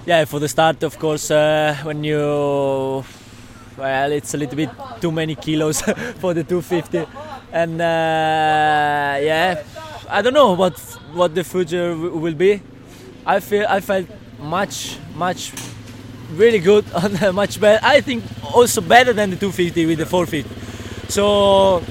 yeah, 0.06 0.24
for 0.26 0.38
the 0.38 0.48
start, 0.48 0.82
of 0.82 0.98
course, 0.98 1.30
uh, 1.30 1.74
when 1.82 2.04
you 2.04 3.04
well, 3.76 4.12
it's 4.12 4.34
a 4.34 4.36
little 4.36 4.56
bit 4.56 4.70
too 5.00 5.10
many 5.10 5.34
kilos 5.34 5.80
for 6.20 6.34
the 6.34 6.44
250, 6.44 7.06
and 7.52 7.80
uh, 7.80 7.84
yeah, 9.20 9.62
I 10.08 10.22
don't 10.22 10.34
know 10.34 10.52
what 10.52 10.78
what 11.12 11.34
the 11.34 11.44
future 11.44 11.96
will 11.96 12.34
be. 12.34 12.60
I 13.26 13.40
feel 13.40 13.66
I 13.68 13.80
felt 13.80 14.06
much 14.38 14.98
much 15.14 15.52
really 16.32 16.58
good 16.58 16.84
on 16.94 17.34
much 17.34 17.60
better. 17.60 17.80
I 17.84 18.00
think 18.00 18.24
also 18.54 18.80
better 18.80 19.12
than 19.12 19.30
the 19.30 19.36
250 19.36 19.86
with 19.86 19.98
the 19.98 20.06
450. 20.06 21.10
So 21.10 21.82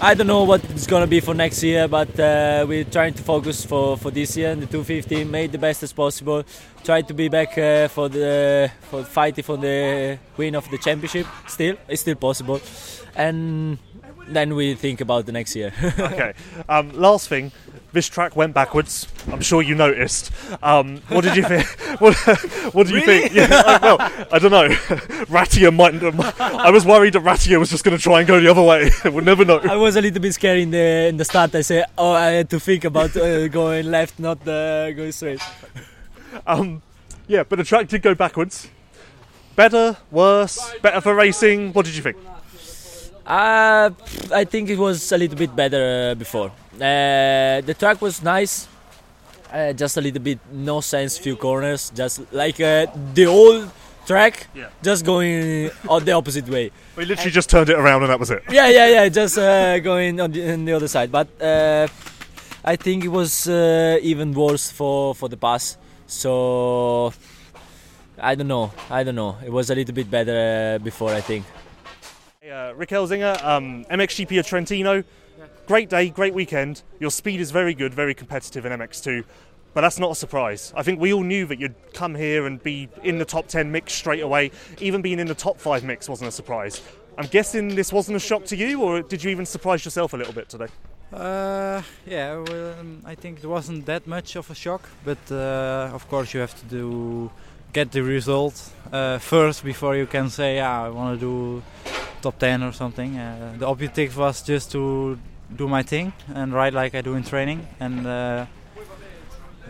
I 0.00 0.14
don't 0.14 0.26
know 0.26 0.44
what 0.44 0.62
it's 0.70 0.86
gonna 0.86 1.06
be 1.06 1.20
for 1.20 1.34
next 1.34 1.62
year, 1.62 1.88
but 1.88 2.18
uh, 2.18 2.66
we're 2.68 2.84
trying 2.84 3.14
to 3.14 3.22
focus 3.22 3.64
for, 3.64 3.96
for 3.96 4.10
this 4.10 4.36
year 4.36 4.50
and 4.50 4.60
the 4.62 4.66
250. 4.66 5.24
Made 5.24 5.52
the 5.52 5.58
best 5.58 5.82
as 5.82 5.92
possible. 5.92 6.44
Try 6.82 7.02
to 7.02 7.14
be 7.14 7.28
back 7.28 7.56
uh, 7.56 7.88
for 7.88 8.08
the 8.08 8.70
for 8.90 9.04
fighting 9.04 9.44
for 9.44 9.56
the 9.56 10.18
win 10.36 10.54
of 10.54 10.68
the 10.70 10.78
championship. 10.78 11.26
Still, 11.46 11.76
it's 11.88 12.02
still 12.02 12.16
possible, 12.16 12.60
and 13.14 13.78
then 14.28 14.54
we 14.54 14.74
think 14.74 15.00
about 15.00 15.26
the 15.26 15.32
next 15.32 15.54
year. 15.54 15.72
okay. 15.98 16.34
Um, 16.68 16.90
last 16.92 17.28
thing, 17.28 17.52
this 17.92 18.08
track 18.08 18.36
went 18.36 18.54
backwards. 18.54 19.06
I'm 19.30 19.40
sure 19.40 19.62
you 19.62 19.74
noticed. 19.74 20.30
Um, 20.62 20.98
what 21.08 21.22
did 21.22 21.36
you 21.36 21.44
think? 21.44 21.66
what, 22.00 22.14
what 22.74 22.86
do 22.86 22.94
you 22.94 23.00
think? 23.00 23.32
Yeah, 23.32 23.48
I, 23.50 23.78
well, 23.80 23.96
I 24.32 24.38
don't 24.38 24.50
know. 24.50 24.68
Ratia 25.28 25.70
might. 25.70 25.94
I 26.40 26.70
was 26.70 26.84
worried 26.84 27.14
that 27.14 27.20
Ratia 27.20 27.58
was 27.58 27.70
just 27.70 27.84
going 27.84 27.96
to 27.96 28.02
try 28.02 28.20
and 28.20 28.28
go 28.28 28.40
the 28.40 28.48
other 28.48 28.62
way. 28.62 28.90
we'll 29.04 29.24
never 29.24 29.44
know. 29.44 29.58
I 29.58 29.76
was 29.76 29.96
a 29.96 30.00
little 30.00 30.20
bit 30.20 30.34
scared 30.34 30.58
in 30.58 30.70
the 30.70 31.08
in 31.08 31.16
the 31.16 31.24
start. 31.24 31.54
I 31.54 31.62
said, 31.62 31.84
"Oh, 31.96 32.12
I 32.12 32.30
had 32.30 32.50
to 32.50 32.60
think 32.60 32.84
about 32.84 33.16
uh, 33.16 33.48
going 33.48 33.90
left, 33.90 34.18
not 34.18 34.46
uh, 34.46 34.90
going 34.92 35.12
straight." 35.12 35.40
Um, 36.46 36.82
yeah, 37.26 37.44
but 37.44 37.56
the 37.56 37.64
track 37.64 37.88
did 37.88 38.02
go 38.02 38.14
backwards. 38.14 38.68
Better, 39.56 39.96
worse, 40.10 40.74
better 40.82 41.00
for 41.00 41.14
racing. 41.14 41.72
What 41.72 41.86
did 41.86 41.94
you 41.94 42.02
think? 42.02 42.16
Uh, 43.26 43.90
I 44.32 44.44
think 44.44 44.68
it 44.70 44.78
was 44.78 45.10
a 45.12 45.16
little 45.18 45.36
bit 45.36 45.54
better 45.56 46.10
uh, 46.10 46.14
before. 46.14 46.48
Uh, 46.76 47.60
the 47.62 47.74
track 47.78 48.00
was 48.02 48.22
nice, 48.22 48.68
uh, 49.52 49.72
just 49.72 49.96
a 49.96 50.00
little 50.00 50.20
bit 50.20 50.38
no 50.52 50.80
sense 50.80 51.16
few 51.16 51.36
corners, 51.36 51.90
just 51.94 52.20
like 52.32 52.60
uh, 52.60 52.86
the 53.14 53.26
old 53.26 53.70
track, 54.06 54.48
Yeah. 54.54 54.68
just 54.82 55.06
going 55.06 55.70
on 55.88 56.04
the 56.04 56.12
opposite 56.12 56.46
way. 56.48 56.70
We 56.96 57.06
literally 57.06 57.30
just 57.30 57.48
turned 57.48 57.70
it 57.70 57.78
around 57.78 58.02
and 58.02 58.10
that 58.10 58.20
was 58.20 58.30
it. 58.30 58.42
Yeah, 58.50 58.68
yeah, 58.68 58.88
yeah, 58.88 59.08
just 59.08 59.38
uh, 59.38 59.78
going 59.78 60.20
on 60.20 60.30
the, 60.32 60.52
on 60.52 60.64
the 60.66 60.72
other 60.74 60.88
side. 60.88 61.10
But 61.10 61.28
uh, 61.40 61.88
I 62.62 62.76
think 62.76 63.04
it 63.04 63.08
was 63.08 63.48
uh, 63.48 63.98
even 64.02 64.34
worse 64.34 64.70
for 64.70 65.14
for 65.14 65.28
the 65.30 65.38
pass. 65.38 65.78
So 66.06 67.14
I 68.18 68.34
don't 68.34 68.48
know. 68.48 68.70
I 68.90 69.02
don't 69.02 69.14
know. 69.16 69.38
It 69.44 69.50
was 69.50 69.70
a 69.70 69.74
little 69.74 69.94
bit 69.94 70.10
better 70.10 70.76
uh, 70.76 70.84
before, 70.84 71.10
I 71.14 71.22
think. 71.22 71.44
Uh, 72.44 72.74
Rick 72.76 72.90
Elzinga, 72.90 73.42
um, 73.42 73.86
MXGP 73.86 74.38
of 74.38 74.46
Trentino. 74.46 75.02
Great 75.66 75.88
day, 75.88 76.10
great 76.10 76.34
weekend. 76.34 76.82
Your 77.00 77.10
speed 77.10 77.40
is 77.40 77.50
very 77.50 77.72
good, 77.72 77.94
very 77.94 78.12
competitive 78.12 78.66
in 78.66 78.72
MX2, 78.72 79.24
but 79.72 79.80
that's 79.80 79.98
not 79.98 80.10
a 80.10 80.14
surprise. 80.14 80.70
I 80.76 80.82
think 80.82 81.00
we 81.00 81.14
all 81.14 81.22
knew 81.22 81.46
that 81.46 81.58
you'd 81.58 81.74
come 81.94 82.14
here 82.14 82.46
and 82.46 82.62
be 82.62 82.90
in 83.02 83.16
the 83.16 83.24
top 83.24 83.46
10 83.48 83.72
mix 83.72 83.94
straight 83.94 84.20
away. 84.20 84.50
Even 84.78 85.00
being 85.00 85.20
in 85.20 85.26
the 85.26 85.34
top 85.34 85.58
5 85.58 85.84
mix 85.84 86.06
wasn't 86.06 86.28
a 86.28 86.32
surprise. 86.32 86.82
I'm 87.16 87.28
guessing 87.28 87.76
this 87.76 87.94
wasn't 87.94 88.16
a 88.16 88.20
shock 88.20 88.44
to 88.46 88.56
you, 88.56 88.82
or 88.82 89.00
did 89.00 89.24
you 89.24 89.30
even 89.30 89.46
surprise 89.46 89.82
yourself 89.82 90.12
a 90.12 90.18
little 90.18 90.34
bit 90.34 90.50
today? 90.50 90.66
Uh, 91.14 91.80
yeah, 92.04 92.36
well, 92.36 92.78
um, 92.78 93.00
I 93.06 93.14
think 93.14 93.38
it 93.42 93.46
wasn't 93.46 93.86
that 93.86 94.06
much 94.06 94.36
of 94.36 94.50
a 94.50 94.54
shock, 94.54 94.86
but 95.02 95.18
uh, 95.30 95.90
of 95.94 96.06
course 96.10 96.34
you 96.34 96.40
have 96.40 96.58
to 96.60 96.66
do 96.66 97.30
get 97.74 97.90
the 97.90 98.02
result 98.02 98.70
uh, 98.92 99.18
first 99.18 99.64
before 99.64 99.96
you 99.96 100.06
can 100.06 100.30
say, 100.30 100.56
yeah, 100.56 100.84
I 100.84 100.88
want 100.90 101.18
to 101.18 101.26
do 101.26 101.62
top 102.22 102.38
10 102.38 102.62
or 102.62 102.72
something. 102.72 103.18
Uh, 103.18 103.56
the 103.58 103.68
objective 103.68 104.16
was 104.16 104.42
just 104.42 104.70
to 104.72 105.18
do 105.54 105.68
my 105.68 105.82
thing 105.82 106.12
and 106.34 106.54
ride 106.54 106.72
like 106.72 106.94
I 106.94 107.02
do 107.02 107.14
in 107.14 107.24
training, 107.24 107.66
and 107.80 108.06
uh, 108.06 108.46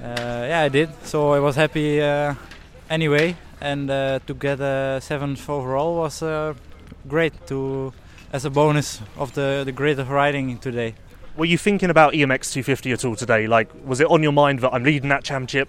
uh, 0.03 0.47
yeah, 0.51 0.61
I 0.61 0.69
did. 0.69 0.91
So 1.05 1.33
I 1.33 1.41
was 1.41 1.57
happy 1.57 2.03
uh, 2.03 2.35
anyway, 2.91 3.37
and 3.61 3.91
uh, 3.91 4.21
to 4.27 4.35
get 4.35 4.61
a 4.61 5.01
seventh 5.01 5.49
overall 5.49 5.97
was 5.97 6.23
great 7.09 7.47
to 7.47 7.93
as 8.33 8.45
a 8.45 8.51
bonus 8.51 9.01
of 9.17 9.33
the 9.33 9.63
the 9.65 9.73
grid 9.73 9.99
of 9.99 10.11
riding 10.11 10.59
today. 10.59 10.95
Were 11.37 11.47
you 11.47 11.59
thinking 11.59 11.91
about 11.91 12.13
EMX 12.13 12.53
250 12.53 12.93
at 12.93 13.05
all 13.05 13.17
today? 13.17 13.49
Like, 13.49 13.69
was 13.85 13.99
it 13.99 14.07
on 14.09 14.23
your 14.23 14.31
mind 14.33 14.61
that 14.61 14.73
I'm 14.73 14.85
leading 14.85 15.09
that 15.09 15.25
championship? 15.25 15.69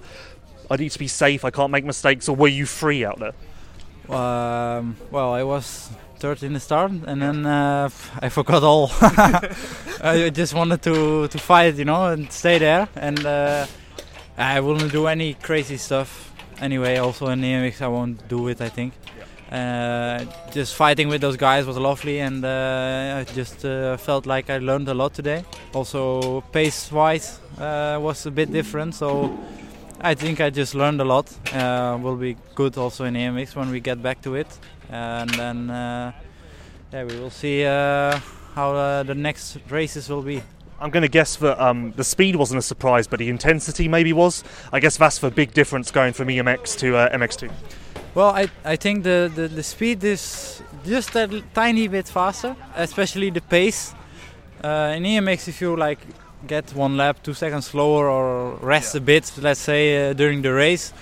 I 0.70 0.76
need 0.78 0.92
to 0.92 1.00
be 1.00 1.08
safe. 1.08 1.46
I 1.46 1.52
can't 1.52 1.72
make 1.72 1.86
mistakes. 1.86 2.30
Or 2.30 2.36
were 2.36 2.48
you 2.48 2.66
free 2.66 3.06
out 3.06 3.20
there? 3.20 3.34
Um, 4.16 4.96
well, 5.12 5.34
I 5.34 5.44
was 5.44 5.90
third 6.20 6.44
in 6.44 6.54
the 6.54 6.60
start, 6.60 6.92
and 6.92 7.22
then 7.22 7.46
uh, 7.46 7.90
I 8.22 8.30
forgot 8.40 8.64
all. 8.64 8.92
I 9.02 10.30
just 10.34 10.54
wanted 10.54 10.82
to 10.84 11.28
to 11.28 11.38
fight, 11.38 11.76
you 11.76 11.86
know, 11.86 12.06
and 12.06 12.32
stay 12.32 12.60
there. 12.60 12.88
And 12.96 13.26
uh, 13.26 13.66
I 14.38 14.60
wouldn't 14.60 14.92
do 14.92 15.08
any 15.08 15.34
crazy 15.36 15.78
stuff 15.78 16.32
anyway. 16.60 16.98
Also 16.98 17.28
in 17.28 17.42
the 17.42 17.52
EMX, 17.52 17.82
I 17.82 17.88
won't 17.88 18.28
do 18.28 18.48
it. 18.48 18.62
I 18.62 18.70
think. 18.70 18.94
Uh, 19.52 20.26
just 20.52 20.76
fighting 20.76 21.08
with 21.08 21.22
those 21.22 21.38
guys 21.38 21.66
was 21.66 21.78
lovely, 21.78 22.20
and 22.20 22.44
uh, 22.44 23.18
I 23.20 23.34
just 23.34 23.64
uh, 23.64 23.96
felt 23.96 24.26
like 24.26 24.50
I 24.50 24.58
learned 24.58 24.90
a 24.90 24.94
lot 24.94 25.14
today. 25.14 25.46
Also, 25.74 26.42
pace-wise 26.52 27.40
uh, 27.60 28.00
was 28.02 28.26
a 28.26 28.32
bit 28.32 28.52
different, 28.52 28.96
so 28.96 29.38
I 30.06 30.14
think 30.14 30.40
I 30.40 30.52
just 30.52 30.76
learned 30.76 31.02
a 31.02 31.04
lot. 31.04 31.36
Uh, 31.52 31.98
will 32.00 32.16
be 32.16 32.38
good 32.54 32.78
also 32.78 33.06
in 33.06 33.16
EMX 33.16 33.56
when 33.56 33.72
we 33.72 33.80
get 33.80 34.04
back 34.04 34.22
to 34.22 34.36
it, 34.36 34.48
and 34.92 35.32
then 35.32 35.72
uh, 35.72 36.12
yeah, 36.94 37.06
we 37.06 37.20
will 37.20 37.32
see 37.32 37.66
uh, 37.66 38.20
how 38.54 38.76
uh, 38.76 39.02
the 39.02 39.16
next 39.16 39.58
races 39.68 40.08
will 40.08 40.22
be. 40.22 40.44
I'm 40.80 40.92
going 40.92 41.02
to 41.02 41.10
guess 41.10 41.38
that 41.38 41.60
um, 41.60 41.92
the 41.96 42.04
speed 42.04 42.36
wasn't 42.36 42.60
a 42.60 42.62
surprise, 42.62 43.08
but 43.08 43.18
the 43.18 43.30
intensity 43.30 43.88
maybe 43.88 44.14
was. 44.14 44.44
I 44.72 44.80
guess 44.80 44.96
that's 44.96 45.18
the 45.18 45.32
big 45.32 45.56
difference 45.56 45.90
going 45.90 46.14
from 46.14 46.28
EMX 46.28 46.78
to 46.82 46.98
uh, 46.98 47.18
MX2. 47.18 47.52
Well, 48.14 48.30
I, 48.30 48.48
I 48.64 48.76
think 48.76 49.06
the, 49.06 49.32
the, 49.34 49.48
the 49.48 49.64
speed 49.64 50.04
is 50.04 50.62
just 50.86 51.16
a 51.16 51.42
tiny 51.56 51.88
bit 51.88 52.08
faster, 52.08 52.56
especially 52.76 53.32
the 53.32 53.42
pace. 53.42 53.96
Uh, 54.64 54.94
in 54.96 55.02
EMX, 55.02 55.48
if 55.48 55.62
you 55.62 55.76
like 55.76 55.98
get 56.48 56.74
one 56.74 56.98
lap 56.98 57.24
two 57.24 57.34
seconds 57.34 57.68
slower 57.68 58.10
or 58.10 58.56
rest 58.62 58.96
a 58.96 59.02
bit, 59.02 59.32
let's 59.42 59.60
say 59.60 60.10
uh, 60.10 60.14
during 60.14 60.42
the 60.42 60.54
race, 60.54 60.94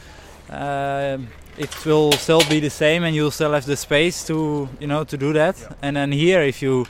uh, 0.50 1.18
it 1.58 1.86
will 1.86 2.12
still 2.14 2.42
be 2.50 2.60
the 2.60 2.70
same, 2.70 3.04
and 3.04 3.16
you'll 3.16 3.32
still 3.32 3.54
have 3.54 3.66
the 3.66 3.78
space 3.78 4.26
to 4.28 4.68
you 4.80 4.88
know 4.88 5.04
to 5.04 5.18
do 5.18 5.34
that. 5.34 5.56
And 5.82 5.96
then 5.96 6.12
here, 6.12 6.42
if 6.42 6.62
you 6.62 6.86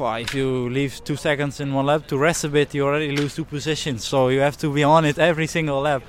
if 0.00 0.32
you 0.32 0.68
leave 0.68 1.02
two 1.04 1.16
seconds 1.16 1.58
in 1.60 1.74
one 1.74 1.86
lap 1.86 2.06
to 2.06 2.16
rest 2.16 2.44
a 2.44 2.48
bit, 2.48 2.72
you 2.74 2.84
already 2.86 3.10
lose 3.10 3.34
two 3.34 3.44
positions. 3.44 4.04
So 4.04 4.28
you 4.28 4.40
have 4.40 4.56
to 4.58 4.72
be 4.72 4.84
on 4.84 5.04
it 5.04 5.18
every 5.18 5.46
single 5.46 5.80
lap. 5.80 6.02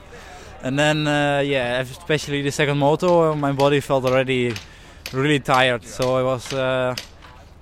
And 0.62 0.78
then, 0.78 1.08
uh, 1.08 1.41
yeah, 1.43 1.80
especially 1.80 2.41
the 2.41 2.52
second 2.52 2.78
moto, 2.78 3.34
my 3.34 3.52
body 3.52 3.80
felt 3.80 4.06
already 4.06 4.54
really 5.12 5.39
tired. 5.39 5.86
So 5.86 6.18
I 6.18 6.24
was, 6.24 6.54
uh, 6.54 6.95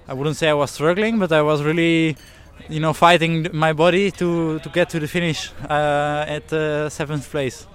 I 0.07 0.13
wouldn't 0.13 0.35
say 0.35 0.49
I 0.49 0.53
was 0.53 0.71
struggling, 0.71 1.19
but 1.19 1.31
I 1.31 1.41
was 1.41 1.63
really, 1.63 2.17
you 2.69 2.79
know, 2.79 2.93
fighting 2.93 3.47
my 3.53 3.73
body 3.73 4.11
to, 4.11 4.59
to 4.59 4.69
get 4.69 4.89
to 4.89 4.99
the 4.99 5.07
finish 5.07 5.51
uh, 5.69 6.25
at 6.27 6.51
uh, 6.51 6.89
seventh 6.89 7.29
place. 7.29 7.67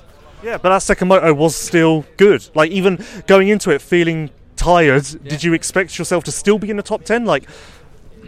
Yeah, 0.43 0.59
but 0.59 0.71
that 0.71 0.83
second 0.83 1.09
moto 1.09 1.33
was 1.35 1.55
still 1.55 2.05
good. 2.17 2.49
Like, 2.55 2.71
even 2.71 3.05
going 3.27 3.49
into 3.49 3.71
it 3.71 3.81
feeling 3.81 4.31
tired, 4.57 5.05
did 5.25 5.45
you 5.45 5.55
expect 5.55 5.99
yourself 5.99 6.25
to 6.25 6.33
still 6.33 6.59
be 6.59 6.69
in 6.69 6.77
the 6.77 6.83
top 6.83 7.05
10? 7.05 7.25
Like, 7.25 7.49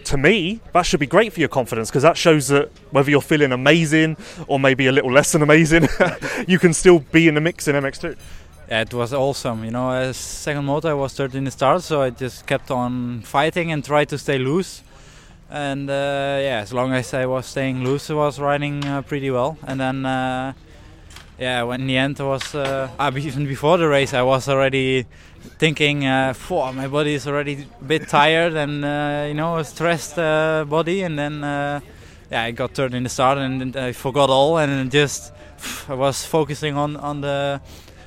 to 0.04 0.16
me, 0.16 0.60
that 0.72 0.82
should 0.82 1.00
be 1.00 1.06
great 1.06 1.32
for 1.32 1.40
your 1.40 1.48
confidence 1.48 1.90
because 1.90 2.02
that 2.02 2.16
shows 2.16 2.48
that 2.48 2.70
whether 2.90 3.10
you're 3.10 3.20
feeling 3.20 3.52
amazing 3.52 4.16
or 4.46 4.60
maybe 4.60 4.86
a 4.86 4.92
little 4.92 5.10
less 5.10 5.32
than 5.32 5.42
amazing, 5.42 5.88
you 6.46 6.58
can 6.58 6.72
still 6.72 7.00
be 7.00 7.26
in 7.26 7.34
the 7.34 7.40
mix 7.40 7.66
in 7.66 7.74
MX2. 7.74 8.16
Yeah, 8.68 8.80
it 8.82 8.94
was 8.94 9.12
awesome. 9.12 9.64
You 9.64 9.70
know, 9.72 9.90
as 9.90 10.16
second 10.16 10.64
moto, 10.64 10.88
I 10.88 10.94
was 10.94 11.14
third 11.14 11.34
in 11.34 11.44
the 11.44 11.50
start, 11.50 11.82
so 11.82 12.02
I 12.02 12.10
just 12.10 12.46
kept 12.46 12.70
on 12.70 13.22
fighting 13.22 13.72
and 13.72 13.84
tried 13.84 14.08
to 14.10 14.18
stay 14.18 14.38
loose. 14.38 14.82
And 15.50 15.88
uh, 15.88 16.38
yeah, 16.40 16.60
as 16.62 16.72
long 16.72 16.92
as 16.92 17.14
I 17.14 17.26
was 17.26 17.46
staying 17.46 17.84
loose, 17.84 18.10
I 18.10 18.14
was 18.14 18.40
riding 18.40 18.84
uh, 18.84 19.02
pretty 19.02 19.30
well. 19.30 19.56
And 19.66 19.78
then, 19.80 20.06
uh, 20.06 20.52
yeah, 21.38 21.62
when 21.62 21.86
the 21.86 21.96
end 21.96 22.20
I 22.20 22.24
was 22.24 22.54
uh, 22.54 22.88
ah, 22.98 23.12
even 23.16 23.46
before 23.46 23.76
the 23.78 23.88
race, 23.88 24.14
I 24.14 24.22
was 24.22 24.48
already 24.48 25.06
thinking, 25.58 26.06
uh, 26.06 26.32
"Phew, 26.32 26.72
my 26.72 26.88
body 26.88 27.14
is 27.14 27.26
already 27.26 27.66
a 27.80 27.84
bit 27.84 28.08
tired 28.08 28.54
and 28.54 28.82
you 29.28 29.34
know 29.34 29.58
a 29.58 29.64
stressed 29.64 30.16
body. 30.16 31.02
And 31.02 31.18
then, 31.18 31.44
uh, 31.44 31.80
yeah, 32.30 32.42
I 32.42 32.50
got 32.50 32.72
third 32.72 32.94
in 32.94 33.02
the 33.02 33.08
start 33.08 33.38
and, 33.38 33.76
I 33.76 33.92
forgot 33.92 34.30
all 34.30 34.58
and 34.58 34.90
just 34.90 35.32
I 35.88 35.94
was 35.94 36.24
focusing 36.24 36.76
on 36.76 36.96
on 36.96 37.20
the 37.20 37.60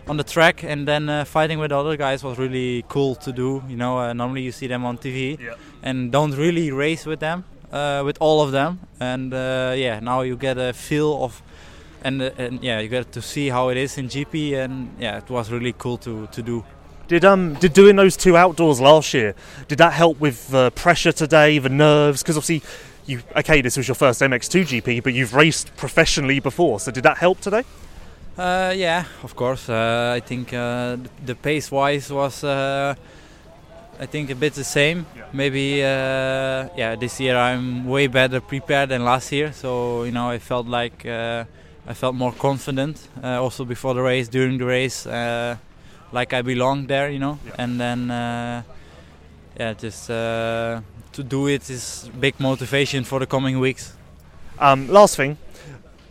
on 0.07 0.17
the 0.17 0.23
track 0.23 0.63
and 0.63 0.87
then 0.87 1.09
uh, 1.09 1.25
fighting 1.25 1.59
with 1.59 1.71
other 1.71 1.97
guys 1.97 2.23
was 2.23 2.37
really 2.37 2.83
cool 2.87 3.15
to 3.15 3.31
do 3.31 3.61
you 3.67 3.75
know 3.75 3.99
uh, 3.99 4.13
normally 4.13 4.41
you 4.41 4.51
see 4.51 4.67
them 4.67 4.85
on 4.85 4.97
tv 4.97 5.37
Yeah. 5.39 5.55
and 5.83 6.11
don't 6.11 6.31
really 6.37 6.71
race 6.71 7.05
with 7.05 7.19
them 7.19 7.43
uh, 7.71 8.01
with 8.05 8.17
all 8.21 8.41
of 8.41 8.53
them, 8.53 8.79
and 9.01 9.33
uh, 9.33 9.73
yeah, 9.75 9.99
now 9.99 10.21
you 10.21 10.37
get 10.37 10.57
a 10.57 10.71
feel 10.71 11.21
of, 11.21 11.41
and 12.01 12.21
uh, 12.21 12.29
and 12.37 12.63
yeah, 12.63 12.79
you 12.79 12.87
get 12.87 13.11
to 13.11 13.21
see 13.21 13.49
how 13.49 13.67
it 13.67 13.75
is 13.75 13.97
in 13.97 14.07
GP, 14.07 14.53
and 14.63 14.95
yeah, 14.97 15.17
it 15.17 15.29
was 15.29 15.51
really 15.51 15.73
cool 15.77 15.97
to 15.97 16.27
to 16.27 16.41
do. 16.41 16.63
Did 17.09 17.25
um 17.25 17.55
did 17.55 17.73
doing 17.73 17.97
those 17.97 18.15
two 18.15 18.37
outdoors 18.37 18.79
last 18.79 19.13
year 19.13 19.35
did 19.67 19.77
that 19.79 19.91
help 19.91 20.17
with 20.21 20.47
the 20.47 20.71
pressure 20.75 21.11
today, 21.11 21.59
the 21.59 21.67
nerves? 21.67 22.23
Because 22.23 22.37
obviously, 22.37 22.61
you 23.05 23.21
okay, 23.35 23.61
this 23.61 23.75
was 23.75 23.85
your 23.85 23.95
first 23.95 24.21
MX2 24.21 24.81
GP, 24.81 25.03
but 25.03 25.13
you've 25.13 25.33
raced 25.33 25.75
professionally 25.75 26.39
before, 26.39 26.79
so 26.79 26.89
did 26.89 27.03
that 27.03 27.17
help 27.17 27.41
today? 27.41 27.63
Uh, 28.37 28.71
yeah, 28.75 29.03
of 29.23 29.35
course. 29.35 29.67
Uh, 29.67 30.13
I 30.15 30.19
think 30.19 30.53
uh, 30.53 30.95
the, 30.95 31.09
the 31.25 31.35
pace 31.35 31.71
wise 31.71 32.11
was, 32.11 32.43
uh, 32.43 32.93
I 33.99 34.05
think, 34.05 34.29
a 34.29 34.35
bit 34.35 34.53
the 34.53 34.63
same. 34.63 35.07
Maybe, 35.33 35.81
uh, 35.81 36.69
yeah, 36.77 36.95
this 36.95 37.19
year 37.19 37.35
I'm 37.35 37.85
way 37.85 38.05
better 38.05 38.39
prepared 38.39 38.89
than 38.89 39.03
last 39.03 39.31
year. 39.31 39.51
So 39.53 40.03
you 40.03 40.11
know, 40.11 40.29
I 40.29 40.37
felt 40.37 40.67
like 40.67 41.03
uh, 41.03 41.45
I 41.87 41.93
felt 41.95 42.13
more 42.13 42.31
confident. 42.31 43.07
Uh, 43.23 43.41
also 43.41 43.65
before 43.65 43.95
the 43.95 44.01
race, 44.01 44.27
during 44.27 44.59
the 44.59 44.65
race, 44.65 45.07
uh, 45.07 45.57
like 46.11 46.31
I 46.33 46.43
belonged 46.43 46.89
there. 46.89 47.09
You 47.09 47.19
know, 47.19 47.39
and 47.57 47.79
then, 47.81 48.11
uh, 48.11 48.61
yeah, 49.59 49.73
just 49.73 50.11
uh, 50.11 50.81
to 51.13 51.23
do 51.23 51.47
it 51.47 51.67
is 51.71 52.07
big 52.19 52.39
motivation 52.39 53.03
for 53.03 53.19
the 53.19 53.25
coming 53.25 53.59
weeks. 53.59 53.93
Um, 54.59 54.87
last 54.89 55.15
thing, 55.15 55.37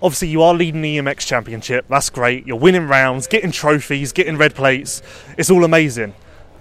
obviously 0.02 0.28
you 0.28 0.42
are 0.42 0.54
leading 0.54 0.82
the 0.82 0.98
EMX 0.98 1.20
Championship. 1.26 1.86
That's 1.88 2.10
great. 2.10 2.46
You're 2.46 2.58
winning 2.58 2.88
rounds, 2.88 3.26
getting 3.26 3.50
trophies, 3.50 4.12
getting 4.12 4.36
red 4.36 4.54
plates. 4.54 5.02
It's 5.36 5.50
all 5.50 5.64
amazing. 5.64 6.14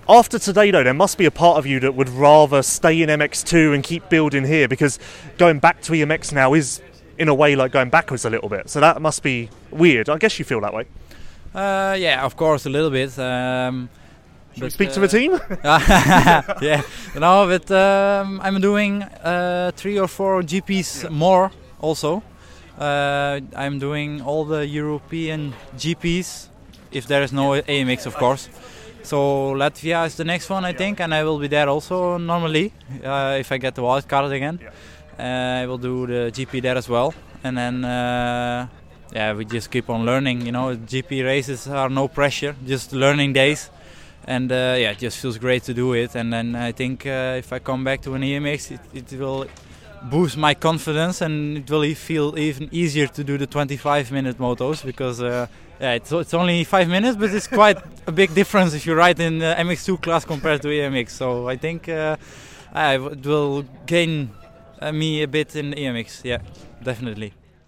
After 0.07 0.37
today, 0.37 0.69
though, 0.69 0.83
there 0.83 0.93
must 0.93 1.17
be 1.17 1.25
a 1.25 1.31
part 1.31 1.57
of 1.57 1.65
you 1.65 1.79
that 1.79 1.95
would 1.95 2.09
rather 2.09 2.61
stay 2.61 3.01
in 3.01 3.09
MX2 3.09 3.73
and 3.73 3.83
keep 3.83 4.07
building 4.07 4.45
here 4.45 4.67
because 4.67 4.99
going 5.37 5.59
back 5.59 5.81
to 5.83 5.93
EMX 5.93 6.31
now 6.31 6.53
is, 6.53 6.79
in 7.17 7.27
a 7.27 7.33
way, 7.33 7.55
like 7.55 7.71
going 7.71 7.89
backwards 7.89 8.23
a 8.23 8.29
little 8.29 8.49
bit. 8.49 8.69
So 8.69 8.79
that 8.81 9.01
must 9.01 9.23
be 9.23 9.49
weird. 9.71 10.09
I 10.09 10.17
guess 10.19 10.37
you 10.37 10.45
feel 10.45 10.61
that 10.61 10.73
way. 10.73 10.85
Uh, 11.55 11.95
yeah, 11.97 12.23
of 12.23 12.35
course, 12.35 12.67
a 12.67 12.69
little 12.69 12.91
bit. 12.91 13.17
Um, 13.17 13.89
we 14.61 14.69
speak 14.69 14.91
to 14.91 14.99
the 14.99 15.07
team? 15.07 15.31
yeah, 15.63 16.83
no, 17.15 17.47
but 17.47 17.69
um, 17.71 18.39
I'm 18.41 18.61
doing 18.61 19.01
uh, 19.01 19.71
three 19.75 19.97
or 19.97 20.07
four 20.07 20.41
GPs 20.43 21.09
more 21.09 21.51
also. 21.79 22.21
Uh, 22.79 23.39
I'm 23.55 23.79
doing 23.79 24.21
all 24.21 24.43
the 24.43 24.67
European 24.67 25.53
GPs, 25.77 26.49
if 26.91 27.07
there 27.07 27.23
is 27.23 27.31
no 27.31 27.61
EMX, 27.61 28.05
of 28.05 28.15
course. 28.15 28.49
So 29.03 29.53
Latvia 29.53 30.05
is 30.07 30.15
the 30.15 30.25
next 30.25 30.49
one, 30.49 30.65
I 30.65 30.73
think, 30.73 30.99
and 30.99 31.13
I 31.13 31.23
will 31.23 31.37
be 31.37 31.47
there 31.47 31.69
also 31.69 32.17
normally 32.17 32.73
uh, 33.03 33.37
if 33.39 33.51
I 33.51 33.57
get 33.57 33.75
the 33.75 33.83
wild 33.83 34.07
card 34.07 34.31
again. 34.31 34.59
Uh, 35.17 35.61
I 35.61 35.65
will 35.67 35.77
do 35.77 36.07
the 36.07 36.31
GP 36.31 36.61
there 36.61 36.75
as 36.75 36.89
well, 36.89 37.13
and 37.43 37.57
then 37.57 37.85
uh, 37.85 38.67
yeah, 39.13 39.33
we 39.33 39.45
just 39.45 39.71
keep 39.71 39.89
on 39.89 40.05
learning. 40.05 40.41
You 40.45 40.51
know, 40.51 40.75
GP 40.75 41.23
races 41.23 41.67
are 41.67 41.87
no 41.87 42.07
pressure, 42.07 42.55
just 42.65 42.91
learning 42.91 43.33
days, 43.33 43.69
and 44.25 44.51
uh, 44.51 44.75
yeah, 44.77 44.91
it 44.91 44.97
just 44.97 45.19
feels 45.19 45.37
great 45.37 45.63
to 45.63 45.73
do 45.73 45.93
it. 45.93 46.15
And 46.15 46.33
then 46.33 46.55
I 46.55 46.71
think 46.71 47.05
uh, 47.05 47.35
if 47.37 47.53
I 47.53 47.59
come 47.59 47.83
back 47.83 48.01
to 48.01 48.15
an 48.15 48.23
EMX, 48.23 48.71
it, 48.71 49.11
it 49.13 49.19
will 49.19 49.45
boost 50.09 50.37
my 50.37 50.53
confidence, 50.53 51.21
and 51.21 51.57
it 51.57 51.69
will 51.69 51.93
feel 51.95 52.37
even 52.37 52.69
easier 52.71 53.07
to 53.07 53.23
do 53.23 53.37
the 53.37 53.47
25-minute 53.47 54.37
motos 54.37 54.83
because. 54.85 55.21
Uh, 55.21 55.47
yeah, 55.79 55.91
it's, 55.91 56.09
it's 56.09 56.33
only 56.33 56.63
five 56.63 56.87
minutes, 56.87 57.17
but 57.17 57.31
it's 57.31 57.47
quite 57.47 57.77
a 58.07 58.11
big 58.11 58.33
difference 58.33 58.73
if 58.73 58.85
you 58.85 58.95
ride 58.95 59.19
in 59.19 59.39
the 59.39 59.55
MX2 59.57 60.01
class 60.01 60.23
compared 60.23 60.61
to 60.61 60.69
EMX. 60.69 61.09
So 61.09 61.49
I 61.49 61.57
think 61.57 61.89
uh, 61.89 62.15
I, 62.71 62.95
it 62.95 63.25
will 63.25 63.65
gain 63.85 64.31
uh, 64.79 64.93
me 64.93 65.23
a 65.23 65.27
bit 65.27 65.53
in 65.55 65.73
EMX. 65.73 66.23
Yeah, 66.23 66.39
definitely. 66.81 67.33